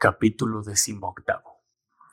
Capítulo 0.00 0.62
decimoctavo. 0.62 1.56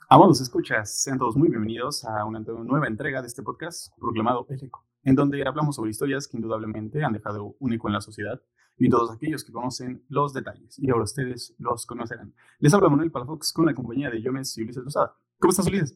Amados 0.10 0.42
escuchas, 0.42 1.04
sean 1.04 1.20
todos 1.20 1.36
muy 1.36 1.50
bienvenidos 1.50 2.04
a 2.04 2.26
una 2.26 2.40
nueva 2.40 2.88
entrega 2.88 3.22
de 3.22 3.28
este 3.28 3.44
podcast 3.44 3.96
proclamado 4.00 4.48
El 4.50 4.64
Eco, 4.64 4.84
en 5.04 5.14
donde 5.14 5.48
hablamos 5.48 5.76
sobre 5.76 5.92
historias 5.92 6.28
que 6.28 6.36
indudablemente 6.38 7.04
han 7.04 7.14
dejado 7.14 7.56
un 7.60 7.74
eco 7.74 7.88
en 7.88 7.94
la 7.94 8.02
sociedad 8.02 8.42
y 8.80 8.90
todos 8.90 9.12
aquellos 9.12 9.44
que 9.44 9.52
conocen 9.52 10.04
los 10.10 10.34
detalles. 10.34 10.80
Y 10.80 10.90
ahora 10.90 11.04
ustedes 11.04 11.54
los 11.60 11.86
conocerán. 11.86 12.34
Les 12.58 12.74
habla 12.74 12.90
Manuel 12.90 13.12
Palafox 13.12 13.54
con 13.54 13.68
la 13.68 13.76
compañía 13.76 14.10
de 14.10 14.20
Yomes 14.20 14.58
y 14.58 14.64
Ulises 14.64 14.84
Lozada. 14.84 15.16
¿Cómo 15.38 15.52
estás, 15.52 15.68
Ulises? 15.68 15.96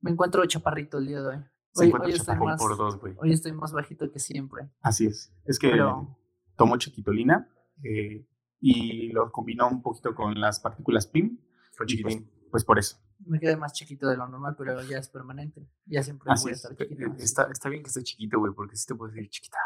Me 0.00 0.10
encuentro 0.10 0.44
chaparrito 0.46 0.98
el 0.98 1.06
día 1.06 1.22
de 1.22 1.28
hoy. 1.28 1.44
Hoy, 1.76 1.92
hoy 2.06 2.10
estoy 2.10 2.36
más, 2.38 2.60
Por 2.60 2.76
dos, 2.76 2.98
hoy 3.18 3.32
estoy 3.32 3.52
más 3.52 3.72
bajito 3.72 4.10
que 4.10 4.18
siempre. 4.18 4.68
Así 4.80 5.06
es. 5.06 5.32
Es 5.44 5.60
que 5.60 5.70
Pero- 5.70 6.16
tomó 6.56 6.76
chiquitolina 6.76 7.48
eh, 7.84 8.26
y 8.66 9.08
lo 9.12 9.30
combinó 9.30 9.68
un 9.68 9.82
poquito 9.82 10.14
con 10.14 10.40
las 10.40 10.58
partículas 10.60 11.06
PIM. 11.06 11.36
Fue 11.72 11.84
pues, 11.84 11.88
chiquitín. 11.88 12.30
pues 12.50 12.64
por 12.64 12.78
eso. 12.78 12.96
Me 13.26 13.38
quedé 13.38 13.56
más 13.56 13.72
chiquito 13.74 14.08
de 14.08 14.16
lo 14.16 14.26
normal, 14.26 14.54
pero 14.56 14.80
ya 14.82 14.98
es 14.98 15.08
permanente. 15.08 15.68
Ya 15.86 16.02
siempre 16.02 16.32
Así 16.32 16.44
voy 16.44 16.52
a 16.52 16.54
es. 16.54 16.64
estar 16.64 16.76
chiquito. 16.76 17.02
Eh, 17.06 17.14
Está, 17.18 17.42
está 17.50 17.68
bien 17.68 17.82
que 17.82 17.88
esté 17.88 18.02
chiquito, 18.02 18.38
güey, 18.38 18.52
porque 18.54 18.76
si 18.76 18.86
te 18.86 18.94
puedes 18.94 19.14
decir 19.14 19.28
chiquita. 19.30 19.58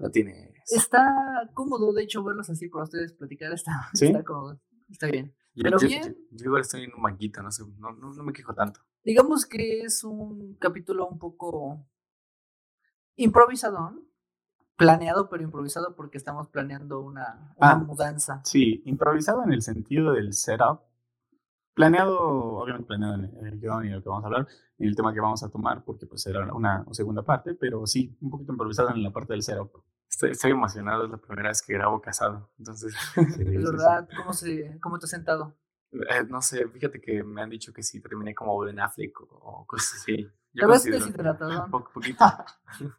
La 0.00 0.10
tienes. 0.10 0.52
Está 0.70 1.04
cómodo, 1.54 1.92
de 1.92 2.02
hecho, 2.02 2.22
verlos 2.24 2.50
así 2.50 2.68
para 2.68 2.84
ustedes 2.84 3.12
platicar. 3.14 3.52
Está, 3.52 3.88
¿Sí? 3.94 4.06
está 4.06 4.22
cómodo. 4.24 4.60
Está 4.90 5.06
bien. 5.06 5.34
Yo, 5.54 5.62
pero 5.62 5.78
yo- 5.78 5.88
bien. 5.88 6.02
Yo, 6.30 6.36
yo 6.38 6.44
igual 6.46 6.60
estoy 6.62 6.84
en 6.84 6.94
un 6.94 7.02
banquito, 7.02 7.42
no 7.42 7.50
sé, 7.50 7.62
no, 7.78 7.92
no, 7.92 8.12
no 8.12 8.22
me 8.22 8.32
quejo 8.32 8.54
tanto. 8.54 8.80
Digamos 9.04 9.46
que 9.46 9.82
es 9.82 10.04
un 10.04 10.56
capítulo 10.58 11.06
un 11.08 11.18
poco 11.18 11.86
improvisado. 13.16 13.94
Planeado, 14.76 15.28
pero 15.28 15.42
improvisado 15.42 15.94
porque 15.94 16.18
estamos 16.18 16.48
planeando 16.48 17.00
una, 17.00 17.54
una 17.56 17.70
Ah. 17.72 17.76
mudanza. 17.76 18.40
Sí, 18.44 18.82
improvisado 18.86 19.44
en 19.44 19.52
el 19.52 19.62
sentido 19.62 20.12
del 20.12 20.32
setup. 20.32 20.80
Planeado, 21.74 22.18
obviamente 22.20 22.86
planeado 22.86 23.14
en 23.14 23.46
el 23.46 23.58
guion 23.58 23.86
y 23.86 23.90
lo 23.90 24.02
que 24.02 24.08
vamos 24.08 24.24
a 24.24 24.26
hablar, 24.26 24.46
en 24.78 24.88
el 24.88 24.94
tema 24.94 25.14
que 25.14 25.20
vamos 25.20 25.42
a 25.42 25.48
tomar, 25.48 25.82
porque 25.84 26.06
pues 26.06 26.26
era 26.26 26.52
una 26.52 26.84
segunda 26.92 27.22
parte, 27.22 27.54
pero 27.54 27.86
sí, 27.86 28.14
un 28.20 28.30
poquito 28.30 28.52
improvisado 28.52 28.90
en 28.90 29.02
la 29.02 29.10
parte 29.10 29.32
del 29.32 29.42
setup. 29.42 29.82
Estoy, 30.08 30.32
estoy 30.32 30.50
emocionado, 30.50 31.04
es 31.06 31.10
la 31.10 31.16
primera 31.16 31.48
vez 31.48 31.62
que 31.62 31.72
grabo 31.72 32.00
casado. 32.02 32.50
Entonces, 32.58 32.94
Sí, 33.14 33.44
verdad, 33.44 34.06
¿cómo, 34.18 34.34
se, 34.34 34.78
¿cómo 34.82 34.98
te 34.98 35.06
has 35.06 35.10
sentado? 35.10 35.54
eh, 35.92 36.24
no 36.28 36.42
sé, 36.42 36.66
fíjate 36.68 37.00
que 37.00 37.22
me 37.22 37.40
han 37.40 37.48
dicho 37.50 37.72
que 37.72 37.82
sí 37.82 38.00
terminé 38.02 38.34
como 38.34 38.58
Ben 38.58 38.78
Affleck 38.80 39.18
o, 39.22 39.24
o 39.40 39.66
cosas 39.66 40.00
así. 40.00 40.28
Te 40.54 40.66
ves 40.66 40.82
considero- 40.82 41.04
deshidratado. 41.06 41.64
Un 41.64 41.70
poco, 41.70 41.90
poquito. 41.94 42.24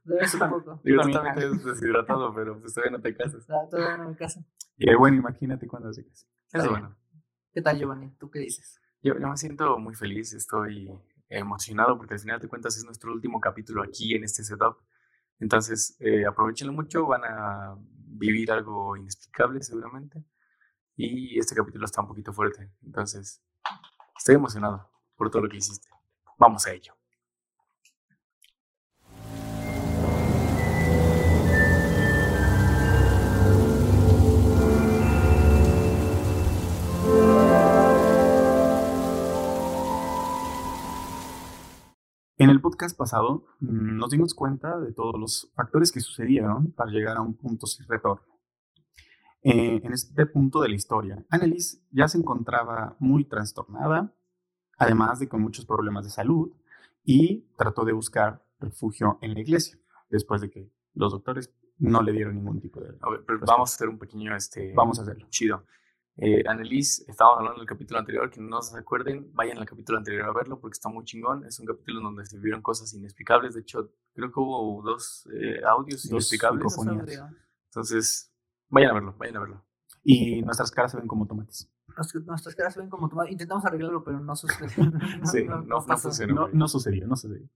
Debes 0.04 0.34
un 0.36 0.50
poco. 0.50 0.82
Digo, 0.84 1.02
tú 1.04 1.12
también. 1.12 1.36
ves 1.36 1.64
deshidratado, 1.64 2.34
pero 2.34 2.60
pues 2.60 2.74
todavía 2.74 2.98
no 2.98 3.02
te 3.02 3.16
casas. 3.16 3.46
Ah, 3.50 3.68
Todavía 3.70 3.98
no 3.98 4.10
me 4.10 4.16
caso. 4.16 4.44
Y 4.78 4.90
eh, 4.90 4.96
bueno, 4.96 5.18
imagínate 5.18 5.68
cuando 5.68 5.94
se 5.94 6.06
case. 6.06 6.26
Eso 6.52 6.70
bueno. 6.70 6.96
¿Qué 7.52 7.62
tal, 7.62 7.78
Giovanni? 7.78 8.12
¿Tú 8.18 8.32
qué 8.32 8.40
dices? 8.40 8.80
Yo, 9.02 9.18
yo 9.20 9.28
me 9.28 9.38
siento 9.38 9.78
muy 9.78 9.94
feliz, 9.94 10.34
estoy 10.34 10.90
emocionado 11.30 11.98
porque 11.98 12.16
al 12.16 12.20
final 12.20 12.40
de 12.40 12.48
cuentas 12.48 12.76
es 12.78 12.84
nuestro 12.86 13.12
último 13.14 13.40
capítulo 13.40 13.84
aquí 13.84 14.16
en 14.16 14.24
este 14.24 14.44
setup. 14.44 14.78
Entonces, 15.40 15.96
eh, 16.00 16.26
aprovechenlo 16.26 16.74
mucho, 16.74 17.06
van 17.06 17.22
a 17.26 17.76
vivir 18.08 18.52
algo 18.52 18.96
inexplicable 18.98 19.62
seguramente. 19.62 20.24
Y 20.96 21.38
este 21.38 21.54
capítulo 21.56 21.86
está 21.86 22.02
un 22.02 22.08
poquito 22.08 22.34
fuerte. 22.34 22.72
Entonces, 22.84 23.44
estoy 24.18 24.36
emocionado 24.36 24.90
por 25.16 25.30
todo 25.30 25.44
lo 25.44 25.50
que 25.50 25.58
hiciste. 25.58 25.90
Vamos 26.38 26.66
a 26.68 26.72
ello. 26.72 26.94
En 42.44 42.50
el 42.50 42.60
podcast 42.60 42.98
pasado 42.98 43.46
mm, 43.62 43.96
nos 43.98 44.10
dimos 44.10 44.34
cuenta 44.34 44.78
de 44.78 44.92
todos 44.92 45.18
los 45.18 45.50
factores 45.56 45.94
que 45.94 46.02
sucedieron 46.02 46.74
para 46.74 46.92
llegar 46.92 47.16
a 47.16 47.22
un 47.22 47.36
punto 47.36 47.68
sin 47.68 47.88
retorno. 47.88 48.28
Eh, 49.44 49.80
en 49.82 49.94
este 49.94 50.26
punto 50.26 50.60
de 50.60 50.68
la 50.68 50.76
historia, 50.76 51.26
Annelies 51.30 51.82
ya 51.92 52.10
se 52.10 52.18
encontraba 52.18 52.98
muy 53.00 53.24
trastornada, 53.24 54.14
además 54.78 55.20
de 55.20 55.30
con 55.30 55.42
muchos 55.42 55.66
problemas 55.66 56.04
de 56.04 56.10
salud, 56.12 56.52
y 57.06 57.48
trató 57.58 57.86
de 57.86 57.94
buscar 57.94 58.44
refugio 58.60 59.20
en 59.22 59.36
la 59.36 59.40
iglesia, 59.40 59.80
después 60.10 60.42
de 60.42 60.50
que 60.50 60.70
los 60.96 61.14
doctores 61.14 61.50
no 61.78 62.02
le 62.02 62.12
dieron 62.12 62.36
ningún 62.36 62.60
tipo 62.60 62.82
de... 62.82 62.90
A 63.02 63.10
ver, 63.10 63.24
pero 63.26 63.40
respuesta. 63.40 63.54
vamos 63.54 63.72
a 63.72 63.76
hacer 63.76 63.88
un 63.88 64.00
pequeño, 64.00 64.36
este, 64.36 64.74
Vamos 64.74 65.00
a 65.00 65.04
hacerlo. 65.04 65.28
chido. 65.30 65.64
Eh, 66.18 66.44
Annelies, 66.48 67.04
estábamos 67.08 67.40
hablando 67.40 67.60
del 67.60 67.68
capítulo 67.68 68.00
anterior, 68.00 68.30
que 68.30 68.40
no 68.40 68.62
se 68.62 68.78
acuerden, 68.78 69.32
vayan 69.34 69.58
al 69.58 69.66
capítulo 69.66 69.98
anterior 69.98 70.26
a 70.30 70.34
verlo 70.34 70.60
porque 70.60 70.74
está 70.76 70.88
muy 70.90 71.04
chingón. 71.06 71.44
Es 71.46 71.60
un 71.60 71.66
capítulo 71.66 72.00
en 72.00 72.04
donde 72.04 72.26
se 72.26 72.38
vieron 72.40 72.62
cosas 72.62 72.94
inexplicables. 72.94 73.56
De 73.56 73.62
hecho, 73.62 73.92
creo 74.14 74.32
que 74.32 74.40
hubo 74.40 74.82
dos 74.84 75.28
eh, 75.34 75.62
audios 75.68 76.04
Dos 76.04 76.12
inexplicables. 76.12 76.78
Entonces, 77.70 78.32
vayan 78.70 78.92
a 78.92 78.94
verlo, 78.94 79.16
vayan 79.18 79.38
a 79.38 79.40
verlo. 79.40 79.66
Y 80.04 80.42
nuestras 80.44 80.70
caras 80.70 80.92
se 80.92 80.98
ven 80.98 81.08
como 81.08 81.26
tomates. 81.26 81.70
Nos- 81.98 82.16
Nuestras 82.26 82.56
caras 82.56 82.74
se 82.76 82.80
ven 82.82 82.90
como 82.90 83.10
tomadas. 83.10 83.32
Intentamos 83.32 83.66
arreglarlo, 83.66 84.04
pero 84.04 84.20
no 84.20 84.36
sucede. 84.36 84.68
Sí, 85.26 85.44
no- 85.46 85.62
no 85.64 85.84
pasó. 85.86 86.10
funciona. 86.10 86.34
No, 86.34 86.48
no 86.50 86.68
sucedió, 86.68 87.08
no 87.08 87.16
sucedió. 87.16 87.48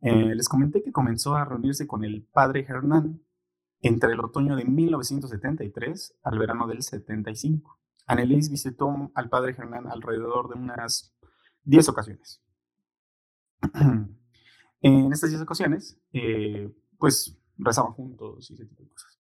Eh, 0.00 0.34
les 0.34 0.48
comenté 0.48 0.82
que 0.82 0.92
comenzó 0.92 1.34
a 1.34 1.44
reunirse 1.44 1.86
con 1.86 2.04
el 2.04 2.22
padre 2.22 2.64
Hernán 2.68 3.20
entre 3.82 4.12
el 4.12 4.20
otoño 4.20 4.54
de 4.56 4.64
1973 4.64 6.14
al 6.22 6.38
verano 6.38 6.66
del 6.68 6.82
75. 6.82 7.77
Annelies 8.08 8.50
visitó 8.50 9.12
al 9.14 9.28
padre 9.28 9.54
Hernán 9.56 9.86
alrededor 9.86 10.48
de 10.48 10.54
unas 10.58 11.14
10 11.64 11.88
ocasiones. 11.90 12.42
en 14.80 15.12
estas 15.12 15.30
10 15.30 15.42
ocasiones, 15.42 15.98
eh, 16.12 16.72
pues 16.98 17.36
rezaban 17.56 17.92
juntos 17.92 18.50
y 18.50 18.54
ese 18.54 18.66
tipo 18.66 18.82
de 18.82 18.88
cosas. 18.88 19.18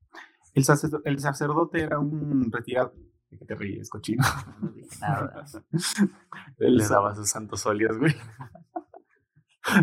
El, 0.53 0.63
sacer- 0.63 1.01
el 1.05 1.19
sacerdote 1.19 1.81
era 1.81 1.99
un 1.99 2.51
retirado. 2.51 2.93
¿De 3.29 3.39
qué 3.39 3.45
te 3.45 3.55
ríes, 3.55 3.89
cochino? 3.89 4.23
No 4.61 4.69
dije 4.71 4.87
nada. 5.01 5.45
El 6.59 6.77
Le 6.77 6.87
daba 6.87 7.15
sus 7.15 7.27
santos 7.29 7.65
óleos, 7.65 7.97
güey. 7.97 8.13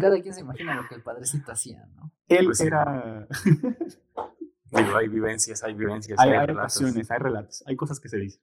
Cada 0.01 0.21
quien 0.23 0.33
se 0.33 0.41
imagina 0.43 0.77
lo 0.81 0.89
que 0.89 0.95
el 0.95 1.03
padrecito 1.03 1.51
hacía, 1.51 1.85
¿no? 1.97 2.13
Él 2.29 2.47
Pues 2.47 2.61
era. 2.61 3.27
Digo, 4.71 4.97
hay 4.97 5.09
vivencias, 5.09 5.63
hay 5.65 5.75
vivencias. 5.75 6.19
hay, 6.21 6.31
hay 6.31 6.37
hay 6.39 6.47
relatos. 6.47 6.77
ocasiones, 6.77 7.11
hay 7.11 7.19
relatos, 7.19 7.65
hay 7.67 7.77
cosas 7.77 7.99
que 8.01 8.09
se 8.09 8.17
dicen. 8.19 8.41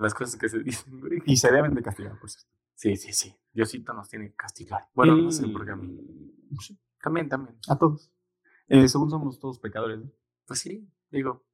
Las 0.00 0.14
cosas 0.14 0.36
que 0.36 0.48
se 0.48 0.58
dicen, 0.60 1.00
güey. 1.00 1.22
Y 1.26 1.36
se 1.36 1.50
deben 1.52 1.74
de 1.74 1.82
castigar, 1.82 2.18
por 2.18 2.30
cierto. 2.30 2.48
Sí, 2.74 2.96
sí, 2.96 3.12
sí. 3.12 3.36
Diosito 3.52 3.92
nos 3.92 4.08
tiene 4.08 4.30
que 4.30 4.34
castigar. 4.36 4.88
Bueno, 4.94 5.14
no 5.16 5.30
sé 5.30 5.44
Él- 5.44 5.52
por 5.52 5.64
qué 5.66 5.72
a 5.72 5.76
mí. 5.76 5.98
También, 7.02 7.28
también. 7.28 7.56
A 7.68 7.76
todos. 7.78 8.10
Eh, 8.68 8.88
según 8.88 9.10
somos 9.10 9.38
todos 9.38 9.58
pecadores. 9.58 9.98
¿no? 10.00 10.10
Pues 10.46 10.60
sí, 10.60 10.88
digo. 11.10 11.44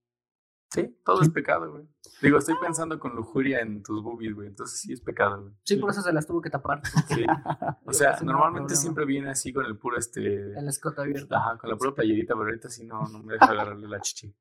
Sí, 0.69 1.01
todo 1.05 1.23
es 1.23 1.31
pecado, 1.31 1.71
güey. 1.71 1.89
Digo, 2.21 2.39
estoy 2.39 2.57
pensando 2.61 2.99
con 2.99 3.15
lujuria 3.15 3.61
en 3.61 3.83
tus 3.84 4.03
boobies, 4.03 4.34
güey. 4.34 4.49
Entonces 4.49 4.81
sí 4.81 4.93
es 4.93 5.01
pecado, 5.01 5.43
güey. 5.43 5.55
Sí, 5.63 5.77
por 5.77 5.91
eso 5.91 6.03
se 6.03 6.13
las 6.13 6.27
tuvo 6.27 6.41
que 6.41 6.51
tapar. 6.51 6.83
Sí. 7.09 7.25
O 7.84 7.93
sea, 7.93 8.19
normalmente 8.23 8.75
siempre 8.75 9.05
viene 9.05 9.31
así 9.31 9.53
con 9.53 9.65
el 9.65 9.78
puro 9.78 9.97
este. 9.97 10.59
El 10.59 10.69
escote 10.69 11.01
abierto. 11.01 11.34
Ajá, 11.37 11.57
con 11.57 11.71
la 11.71 11.77
pura 11.77 11.93
playerita, 11.95 12.34
pero 12.34 12.47
ahorita 12.47 12.69
sí 12.69 12.84
no, 12.84 13.01
no 13.07 13.23
me 13.23 13.34
deja 13.34 13.47
agarrarle 13.47 13.89
la 13.89 14.01
chichi. 14.01 14.34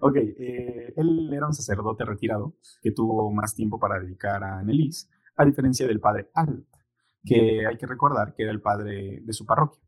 Ok, 0.00 0.16
eh, 0.16 0.94
él 0.96 1.32
era 1.32 1.46
un 1.46 1.52
sacerdote 1.52 2.04
retirado 2.04 2.56
que 2.82 2.92
tuvo 2.92 3.30
más 3.32 3.54
tiempo 3.54 3.78
para 3.78 4.00
dedicar 4.00 4.42
a 4.44 4.58
Annelies, 4.58 5.10
a 5.36 5.44
diferencia 5.44 5.86
del 5.86 6.00
padre 6.00 6.30
Alt, 6.34 6.66
que 7.24 7.66
hay 7.66 7.76
que 7.76 7.86
recordar 7.86 8.34
que 8.34 8.44
era 8.44 8.52
el 8.52 8.60
padre 8.60 9.20
de 9.22 9.32
su 9.32 9.44
parroquia. 9.46 9.82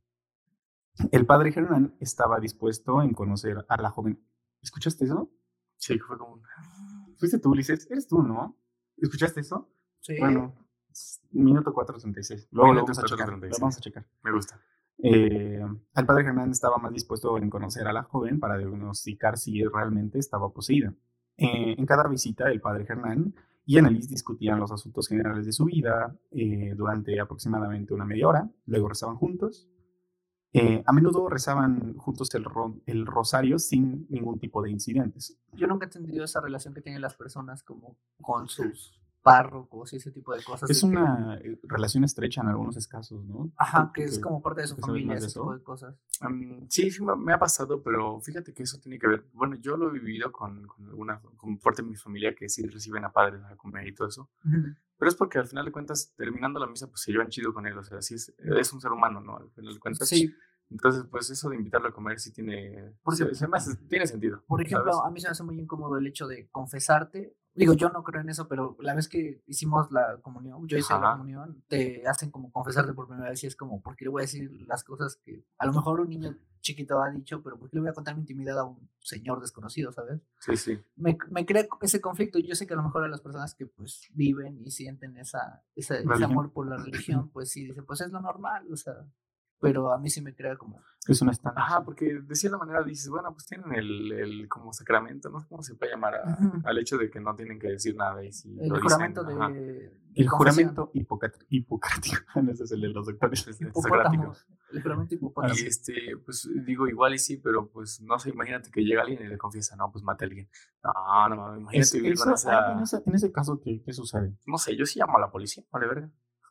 El 1.12 1.26
padre 1.26 1.52
Hernán 1.54 1.96
estaba 2.00 2.40
dispuesto 2.40 3.02
en 3.02 3.14
conocer 3.14 3.64
a 3.68 3.80
la 3.80 3.90
joven. 3.90 4.22
¿Escuchaste 4.62 5.04
eso? 5.04 5.30
Sí, 5.76 5.98
fue 5.98 6.18
como 6.18 6.34
un. 6.34 6.42
¿Fuiste 7.16 7.38
tú, 7.38 7.50
Ulises? 7.50 7.90
¿Eres 7.90 8.06
tú, 8.06 8.22
no? 8.22 8.58
¿Escuchaste 8.96 9.40
eso? 9.40 9.72
Sí. 10.00 10.16
Bueno, 10.18 10.54
minuto 11.32 11.72
436. 11.72 12.48
Luego 12.50 12.74
lo 12.74 12.82
Minuto 12.82 12.92
vamos 12.92 12.98
a 12.98 13.06
checar. 13.06 13.28
4:36. 13.28 13.50
Lo 13.50 13.58
vamos 13.60 13.76
a 13.76 13.80
checar. 13.80 14.06
Me 14.22 14.32
gusta. 14.32 14.60
Eh, 15.02 15.60
el 15.96 16.06
padre 16.06 16.24
Germán 16.24 16.50
estaba 16.50 16.76
más 16.78 16.92
dispuesto 16.92 17.38
en 17.38 17.48
conocer 17.50 17.86
a 17.86 17.92
la 17.92 18.02
joven 18.02 18.38
para 18.38 18.58
diagnosticar 18.58 19.38
si 19.38 19.62
realmente 19.64 20.18
estaba 20.18 20.50
poseída. 20.52 20.92
Eh, 21.36 21.74
en 21.78 21.86
cada 21.86 22.06
visita, 22.08 22.50
el 22.50 22.60
padre 22.60 22.84
Germán 22.86 23.34
y 23.64 23.78
Annelies 23.78 24.08
discutían 24.08 24.58
los 24.60 24.72
asuntos 24.72 25.08
generales 25.08 25.46
de 25.46 25.52
su 25.52 25.64
vida 25.64 26.16
eh, 26.32 26.74
durante 26.76 27.18
aproximadamente 27.20 27.94
una 27.94 28.04
media 28.04 28.28
hora. 28.28 28.50
Luego 28.66 28.88
rezaban 28.88 29.16
juntos. 29.16 29.68
Eh, 30.52 30.82
a 30.84 30.92
menudo 30.92 31.28
rezaban 31.28 31.94
juntos 31.96 32.34
el, 32.34 32.44
ro- 32.44 32.80
el 32.86 33.06
rosario 33.06 33.58
sin 33.60 34.06
ningún 34.10 34.40
tipo 34.40 34.60
de 34.62 34.70
incidentes. 34.70 35.38
Yo 35.52 35.68
nunca 35.68 35.86
he 35.86 35.88
entendido 35.88 36.24
esa 36.24 36.40
relación 36.40 36.74
que 36.74 36.80
tienen 36.82 37.00
las 37.00 37.14
personas 37.14 37.62
como 37.62 37.96
con 38.20 38.48
sus 38.48 39.00
párrocos 39.22 39.92
y 39.92 39.96
ese 39.96 40.10
tipo 40.10 40.34
de 40.34 40.42
cosas. 40.42 40.70
Es 40.70 40.80
que- 40.80 40.86
una 40.86 41.38
eh, 41.42 41.58
relación 41.64 42.04
estrecha 42.04 42.40
en 42.40 42.48
algunos 42.48 42.86
casos, 42.88 43.24
¿no? 43.24 43.50
Ajá, 43.56 43.86
¿Tú 43.86 43.92
que 43.92 44.04
es 44.04 44.18
como 44.18 44.40
parte 44.42 44.62
de 44.62 44.66
su 44.68 44.76
familia, 44.76 45.14
ese 45.14 45.28
tipo 45.28 45.52
de 45.54 45.62
cosas. 45.62 45.94
Sí, 46.68 46.90
sí 46.90 47.02
me, 47.04 47.32
ha 47.32 47.38
pasado, 47.38 47.82
pero 47.82 48.20
fíjate 48.20 48.52
que 48.54 48.62
eso 48.62 48.78
tiene 48.80 48.98
que 48.98 49.06
ver. 49.06 49.24
Bueno, 49.32 49.56
yo 49.56 49.76
lo 49.76 49.88
he 49.88 49.92
vivido 49.92 50.32
con, 50.32 50.66
con 50.66 50.86
alguna, 50.88 51.20
con 51.36 51.58
parte 51.58 51.82
de 51.82 51.88
mi 51.88 51.96
familia 51.96 52.34
que 52.34 52.48
sí 52.48 52.66
reciben 52.66 53.04
a 53.04 53.12
padres 53.12 53.42
a 53.44 53.56
comer 53.56 53.86
y 53.88 53.94
todo 53.94 54.08
eso. 54.08 54.30
Pero 54.42 55.08
es 55.08 55.14
porque 55.14 55.38
al 55.38 55.46
final 55.46 55.64
de 55.64 55.72
cuentas, 55.72 56.12
terminando 56.16 56.60
la 56.60 56.66
misa, 56.66 56.86
pues 56.88 57.00
se 57.02 57.12
llevan 57.12 57.28
chido 57.28 57.52
con 57.54 57.66
él. 57.66 57.76
O 57.78 57.82
sea, 57.82 58.00
sí 58.02 58.14
es, 58.14 58.34
es 58.38 58.72
un 58.72 58.80
ser 58.80 58.92
humano, 58.92 59.20
¿no? 59.20 59.36
Al 59.38 59.50
final 59.50 59.74
de 59.74 59.80
cuentas. 59.80 60.08
Sí, 60.08 60.32
Entonces, 60.70 61.04
pues 61.10 61.28
eso 61.30 61.48
de 61.50 61.56
invitarlo 61.56 61.88
a 61.88 61.92
comer 61.92 62.20
sí 62.20 62.32
tiene, 62.32 62.94
Porque- 63.02 63.24
se, 63.24 63.34
se 63.34 63.48
me 63.48 63.56
hace- 63.56 63.74
tiene 63.88 64.06
sentido. 64.06 64.44
Por 64.46 64.62
ejemplo, 64.62 64.92
¿sabes? 64.92 65.08
a 65.08 65.10
mí 65.10 65.20
se 65.20 65.26
me 65.26 65.32
hace 65.32 65.42
muy 65.42 65.58
incómodo 65.58 65.98
el 65.98 66.06
hecho 66.06 66.28
de 66.28 66.48
confesarte. 66.50 67.34
Digo, 67.54 67.74
yo 67.74 67.88
no 67.90 68.02
creo 68.04 68.20
en 68.22 68.28
eso, 68.30 68.46
pero 68.48 68.76
la 68.80 68.94
vez 68.94 69.08
que 69.08 69.42
hicimos 69.46 69.90
la 69.90 70.18
comunión, 70.22 70.66
yo 70.68 70.78
hice 70.78 70.92
la 70.94 71.12
comunión, 71.12 71.62
te 71.68 72.06
hacen 72.06 72.30
como 72.30 72.50
confesarte 72.52 72.92
por 72.94 73.08
primera 73.08 73.30
vez 73.30 73.42
y 73.42 73.46
es 73.48 73.56
como, 73.56 73.82
¿por 73.82 73.96
qué 73.96 74.04
le 74.04 74.10
voy 74.10 74.22
a 74.22 74.24
decir 74.24 74.50
las 74.66 74.84
cosas 74.84 75.16
que 75.24 75.44
a 75.58 75.66
lo 75.66 75.72
mejor 75.72 76.00
un 76.00 76.08
niño 76.08 76.36
chiquito 76.60 77.02
ha 77.02 77.10
dicho, 77.10 77.42
pero 77.42 77.58
¿por 77.58 77.68
qué 77.70 77.76
le 77.76 77.80
voy 77.80 77.90
a 77.90 77.94
contar 77.94 78.14
mi 78.14 78.20
intimidad 78.20 78.58
a 78.58 78.64
un 78.64 78.88
señor 79.00 79.40
desconocido, 79.40 79.92
¿sabes? 79.92 80.20
Sí, 80.40 80.56
sí. 80.56 80.78
Me, 80.96 81.16
me 81.30 81.44
crea 81.46 81.66
ese 81.80 82.00
conflicto. 82.02 82.38
Yo 82.38 82.54
sé 82.54 82.66
que 82.66 82.74
a 82.74 82.76
lo 82.76 82.82
mejor 82.82 83.02
a 83.04 83.08
las 83.08 83.22
personas 83.22 83.54
que 83.54 83.66
pues 83.66 84.08
viven 84.12 84.60
y 84.64 84.70
sienten 84.70 85.16
esa, 85.16 85.64
esa- 85.74 85.96
ese 85.96 86.06
amor 86.24 86.52
por 86.52 86.68
la 86.68 86.76
religión, 86.76 87.30
pues 87.30 87.50
sí, 87.50 87.64
dicen, 87.66 87.84
pues 87.86 88.00
es 88.02 88.10
lo 88.12 88.20
normal, 88.20 88.70
o 88.70 88.76
sea, 88.76 88.94
pero 89.60 89.92
a 89.92 89.98
mí 89.98 90.08
sí 90.10 90.20
me 90.22 90.34
crea 90.34 90.56
como, 90.56 90.80
Es 91.06 91.20
una 91.22 91.32
estándar. 91.32 91.62
Ajá, 91.64 91.84
porque 91.84 92.20
de 92.20 92.34
cierta 92.34 92.58
manera 92.58 92.82
dices, 92.82 93.08
bueno, 93.08 93.32
pues 93.32 93.46
tienen 93.46 93.72
el, 93.74 94.12
el 94.12 94.48
como 94.48 94.72
sacramento, 94.72 95.28
no 95.30 95.40
sé 95.40 95.48
cómo 95.48 95.62
se 95.62 95.74
puede 95.74 95.92
llamar 95.92 96.14
a- 96.16 96.38
al 96.64 96.78
hecho 96.78 96.96
de 96.98 97.10
que 97.10 97.20
no 97.20 97.34
tienen 97.36 97.58
que 97.58 97.68
decir 97.68 97.94
nada 97.96 98.24
y 98.24 98.32
si 98.32 98.48
el 98.58 98.68
lo 98.68 98.74
dicen, 98.76 98.80
juramento 98.82 99.24
de... 99.24 99.34
ajá, 99.34 99.48
de 99.50 99.92
El 100.14 100.28
juramento 100.28 100.90
hipocrático. 101.48 102.16
Ese 102.50 102.64
es 102.64 102.72
el 102.72 102.80
de 102.80 102.88
los 102.88 103.06
doctores. 103.06 103.46
el 103.60 103.70
juramento 104.82 105.14
hipopótamo. 105.14 105.54
Y 105.54 105.66
este, 105.66 106.16
pues 106.24 106.48
digo, 106.64 106.86
igual 106.88 107.14
y 107.14 107.18
sí, 107.18 107.36
pero 107.38 107.68
pues 107.68 108.00
no 108.02 108.18
sé, 108.18 108.30
imagínate 108.30 108.70
que 108.70 108.82
llega 108.82 109.02
alguien 109.02 109.22
y 109.22 109.28
le 109.28 109.38
confiesa, 109.38 109.76
no, 109.76 109.90
pues 109.90 110.02
mata 110.04 110.24
a 110.24 110.28
alguien. 110.28 110.48
No, 110.82 111.28
no, 111.28 111.56
imagínate 111.56 111.78
Es- 111.80 111.92
vivir 111.92 112.12
eso- 112.12 112.24
con 112.24 112.34
esa, 112.34 112.72
en, 112.72 112.80
ese, 112.80 113.02
en 113.04 113.14
ese 113.14 113.32
caso, 113.32 113.60
¿qué, 113.60 113.82
qué 113.84 113.92
sucede? 113.92 114.34
no 114.46 114.58
sé, 114.58 114.76
yo 114.76 114.86
sí 114.86 114.98
llamo 114.98 115.16
a 115.16 115.20
la 115.20 115.30
policía, 115.30 115.64
vale 115.70 115.86
verga. 115.86 116.10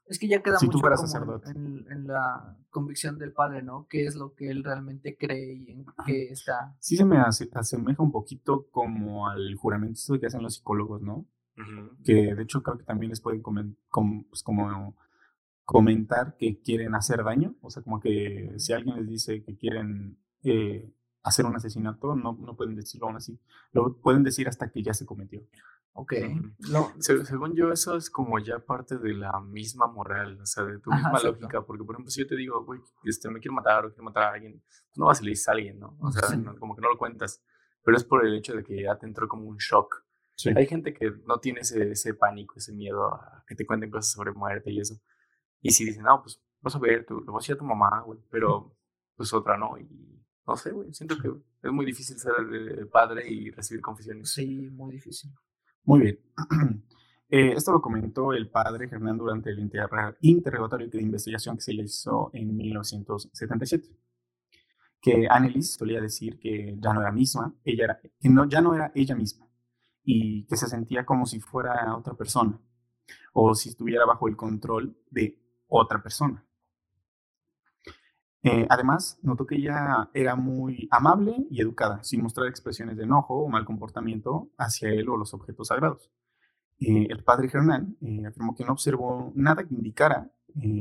Es 0.09 0.19
que 0.19 0.27
ya 0.27 0.41
queda 0.41 0.57
Si 0.57 0.65
tú 0.65 0.71
mucho 0.73 0.79
fueras 0.79 0.99
como 0.99 1.07
sacerdote. 1.11 1.51
en, 1.51 1.85
en 1.91 2.07
la 2.07 2.57
convicción 2.71 3.17
del 3.19 3.31
padre, 3.31 3.61
¿no? 3.61 3.87
¿Qué 3.89 4.05
es 4.05 4.15
lo 4.15 4.33
que 4.33 4.49
él 4.49 4.63
realmente 4.63 5.15
cree 5.17 5.53
y 5.53 5.71
en 5.71 5.85
qué 6.05 6.29
está? 6.31 6.75
Sí 6.79 6.97
se 6.97 7.05
me 7.05 7.17
hace- 7.19 7.49
asemeja 7.53 8.01
un 8.03 8.11
poquito 8.11 8.67
como 8.71 9.27
al 9.29 9.55
juramento 9.55 10.01
que 10.19 10.25
hacen 10.25 10.41
los 10.43 10.55
psicólogos, 10.55 11.01
¿no? 11.01 11.25
Que 12.03 12.33
de 12.35 12.41
hecho 12.43 12.63
creo 12.63 12.77
que 12.77 12.85
también 12.85 13.09
les 13.11 13.21
pueden 13.21 13.43
comen- 13.43 13.75
com- 13.89 14.23
pues, 14.29 14.41
como 14.43 14.95
comentar 15.65 16.35
que 16.37 16.59
quieren 16.61 16.95
hacer 16.95 17.23
daño. 17.23 17.55
O 17.61 17.69
sea, 17.69 17.83
como 17.83 17.99
que 17.99 18.53
si 18.57 18.73
alguien 18.73 18.95
les 18.97 19.07
dice 19.07 19.43
que 19.43 19.55
quieren 19.57 20.17
eh, 20.43 20.91
hacer 21.21 21.45
un 21.45 21.55
asesinato, 21.55 22.15
no, 22.15 22.33
no 22.39 22.55
pueden 22.55 22.75
decirlo 22.75 23.07
aún 23.07 23.17
así. 23.17 23.39
Lo 23.73 23.97
pueden 23.97 24.23
decir 24.23 24.47
hasta 24.47 24.71
que 24.71 24.81
ya 24.81 24.93
se 24.93 25.05
cometió. 25.05 25.41
Ok. 26.01 26.13
Ujú. 26.13 26.49
Lo- 26.71 26.91
Se- 26.99 27.25
según 27.25 27.55
yo, 27.55 27.71
eso 27.71 27.95
es 27.97 28.09
como 28.09 28.39
ya 28.39 28.59
parte 28.59 28.97
de 28.97 29.13
la 29.13 29.39
misma 29.41 29.87
moral, 29.87 30.39
o 30.41 30.45
sea, 30.45 30.63
de 30.63 30.79
tu 30.79 30.91
Ajá, 30.91 30.99
misma 31.01 31.17
exacto. 31.19 31.39
lógica, 31.41 31.61
porque 31.65 31.83
por 31.83 31.95
ejemplo, 31.95 32.09
si 32.11 32.21
yo 32.21 32.27
te 32.27 32.35
digo, 32.35 32.63
güey, 32.65 32.79
este, 33.03 33.29
me 33.29 33.39
quiero 33.39 33.53
matar 33.55 33.85
o 33.85 33.89
quiero 33.89 34.03
matar 34.05 34.23
a 34.23 34.33
alguien, 34.33 34.61
pues 34.61 34.97
no 34.97 35.05
vas 35.07 35.21
y 35.21 35.25
le 35.25 35.31
dices 35.31 35.47
a 35.49 35.51
alguien, 35.51 35.79
¿no? 35.79 35.97
O 35.99 36.11
sea, 36.11 36.27
Sí. 36.29 36.37
no- 36.37 36.55
como 36.57 36.75
que 36.75 36.81
no 36.81 36.89
lo 36.89 36.97
cuentas, 36.97 37.43
pero 37.83 37.97
es 37.97 38.03
por 38.03 38.25
el 38.25 38.35
hecho 38.37 38.53
de 38.55 38.63
que 38.63 38.81
ya 38.83 38.97
te 38.97 39.05
entró 39.07 39.27
como 39.27 39.47
un 39.47 39.57
shock. 39.57 40.03
Sí. 40.35 40.51
Hay 40.55 40.67
gente 40.67 40.93
que 40.93 41.11
no 41.25 41.39
tiene 41.39 41.59
ese, 41.61 41.91
ese 41.91 42.13
pánico, 42.13 42.55
ese 42.57 42.71
miedo 42.73 43.13
a 43.13 43.43
que 43.45 43.55
te 43.55 43.65
cuenten 43.65 43.91
cosas 43.91 44.11
sobre 44.13 44.31
muerte 44.31 44.71
y 44.71 44.79
eso. 44.79 44.95
Y 45.61 45.71
si 45.71 45.83
dicen, 45.85 46.03
no, 46.03 46.21
pues 46.21 46.41
vas 46.61 46.75
a 46.75 46.79
ver, 46.79 47.05
tú, 47.05 47.19
lo 47.19 47.33
vas 47.33 47.41
a 47.41 47.43
decir 47.43 47.55
a 47.55 47.59
tu 47.59 47.65
mamá, 47.65 48.01
güey, 48.05 48.19
pero 48.29 48.73
pues 49.17 49.33
otra 49.33 49.57
no. 49.57 49.77
Y 49.77 50.23
no 50.47 50.55
sé, 50.55 50.71
güey, 50.71 50.93
siento 50.93 51.17
que 51.21 51.27
es 51.61 51.71
muy 51.73 51.85
difícil 51.85 52.17
ser 52.17 52.31
eh, 52.53 52.85
padre 52.85 53.29
y 53.29 53.51
recibir 53.51 53.81
confesiones. 53.81 54.31
sí, 54.31 54.69
muy 54.71 54.93
difícil. 54.93 55.29
Muy 55.83 55.99
bien. 56.01 56.19
Eh, 57.31 57.53
esto 57.55 57.71
lo 57.71 57.79
comentó 57.79 58.33
el 58.33 58.49
padre 58.49 58.89
Hernán 58.91 59.19
durante 59.19 59.51
el 59.51 59.59
interrogatorio 59.59 60.89
de 60.89 60.99
investigación 60.99 61.57
que 61.57 61.61
se 61.61 61.73
le 61.73 61.83
hizo 61.83 62.31
en 62.33 62.57
1977. 62.57 63.87
Que 64.99 65.27
Annelies 65.29 65.73
solía 65.73 66.01
decir 66.01 66.39
que 66.39 66.75
ya 66.79 66.91
no 66.91 67.01
era 67.01 67.11
misma, 67.11 67.53
ella 67.63 67.83
era, 67.83 67.99
que 67.99 68.29
no, 68.29 68.49
ya 68.49 68.61
no 68.61 68.73
era 68.73 68.91
ella 68.95 69.15
misma 69.15 69.47
y 70.03 70.45
que 70.47 70.57
se 70.57 70.67
sentía 70.67 71.05
como 71.05 71.27
si 71.27 71.39
fuera 71.39 71.95
otra 71.95 72.15
persona 72.15 72.59
o 73.33 73.53
si 73.53 73.69
estuviera 73.69 74.05
bajo 74.05 74.27
el 74.27 74.35
control 74.35 74.97
de 75.11 75.39
otra 75.67 76.01
persona. 76.01 76.43
Eh, 78.41 78.65
además, 78.69 79.19
notó 79.21 79.45
que 79.45 79.55
ella 79.55 80.09
era 80.13 80.35
muy 80.35 80.87
amable 80.91 81.45
y 81.49 81.61
educada, 81.61 82.03
sin 82.03 82.23
mostrar 82.23 82.47
expresiones 82.47 82.95
de 82.97 83.03
enojo 83.03 83.35
o 83.35 83.49
mal 83.49 83.65
comportamiento 83.65 84.49
hacia 84.57 84.89
él 84.89 85.09
o 85.09 85.17
los 85.17 85.33
objetos 85.33 85.67
sagrados. 85.67 86.09
Eh, 86.79 87.07
el 87.09 87.23
padre 87.23 87.49
Hernán 87.53 87.97
eh, 88.01 88.25
afirmó 88.25 88.55
que 88.55 88.63
no 88.63 88.71
observó 88.71 89.33
nada 89.35 89.63
que 89.65 89.73
indicara 89.73 90.31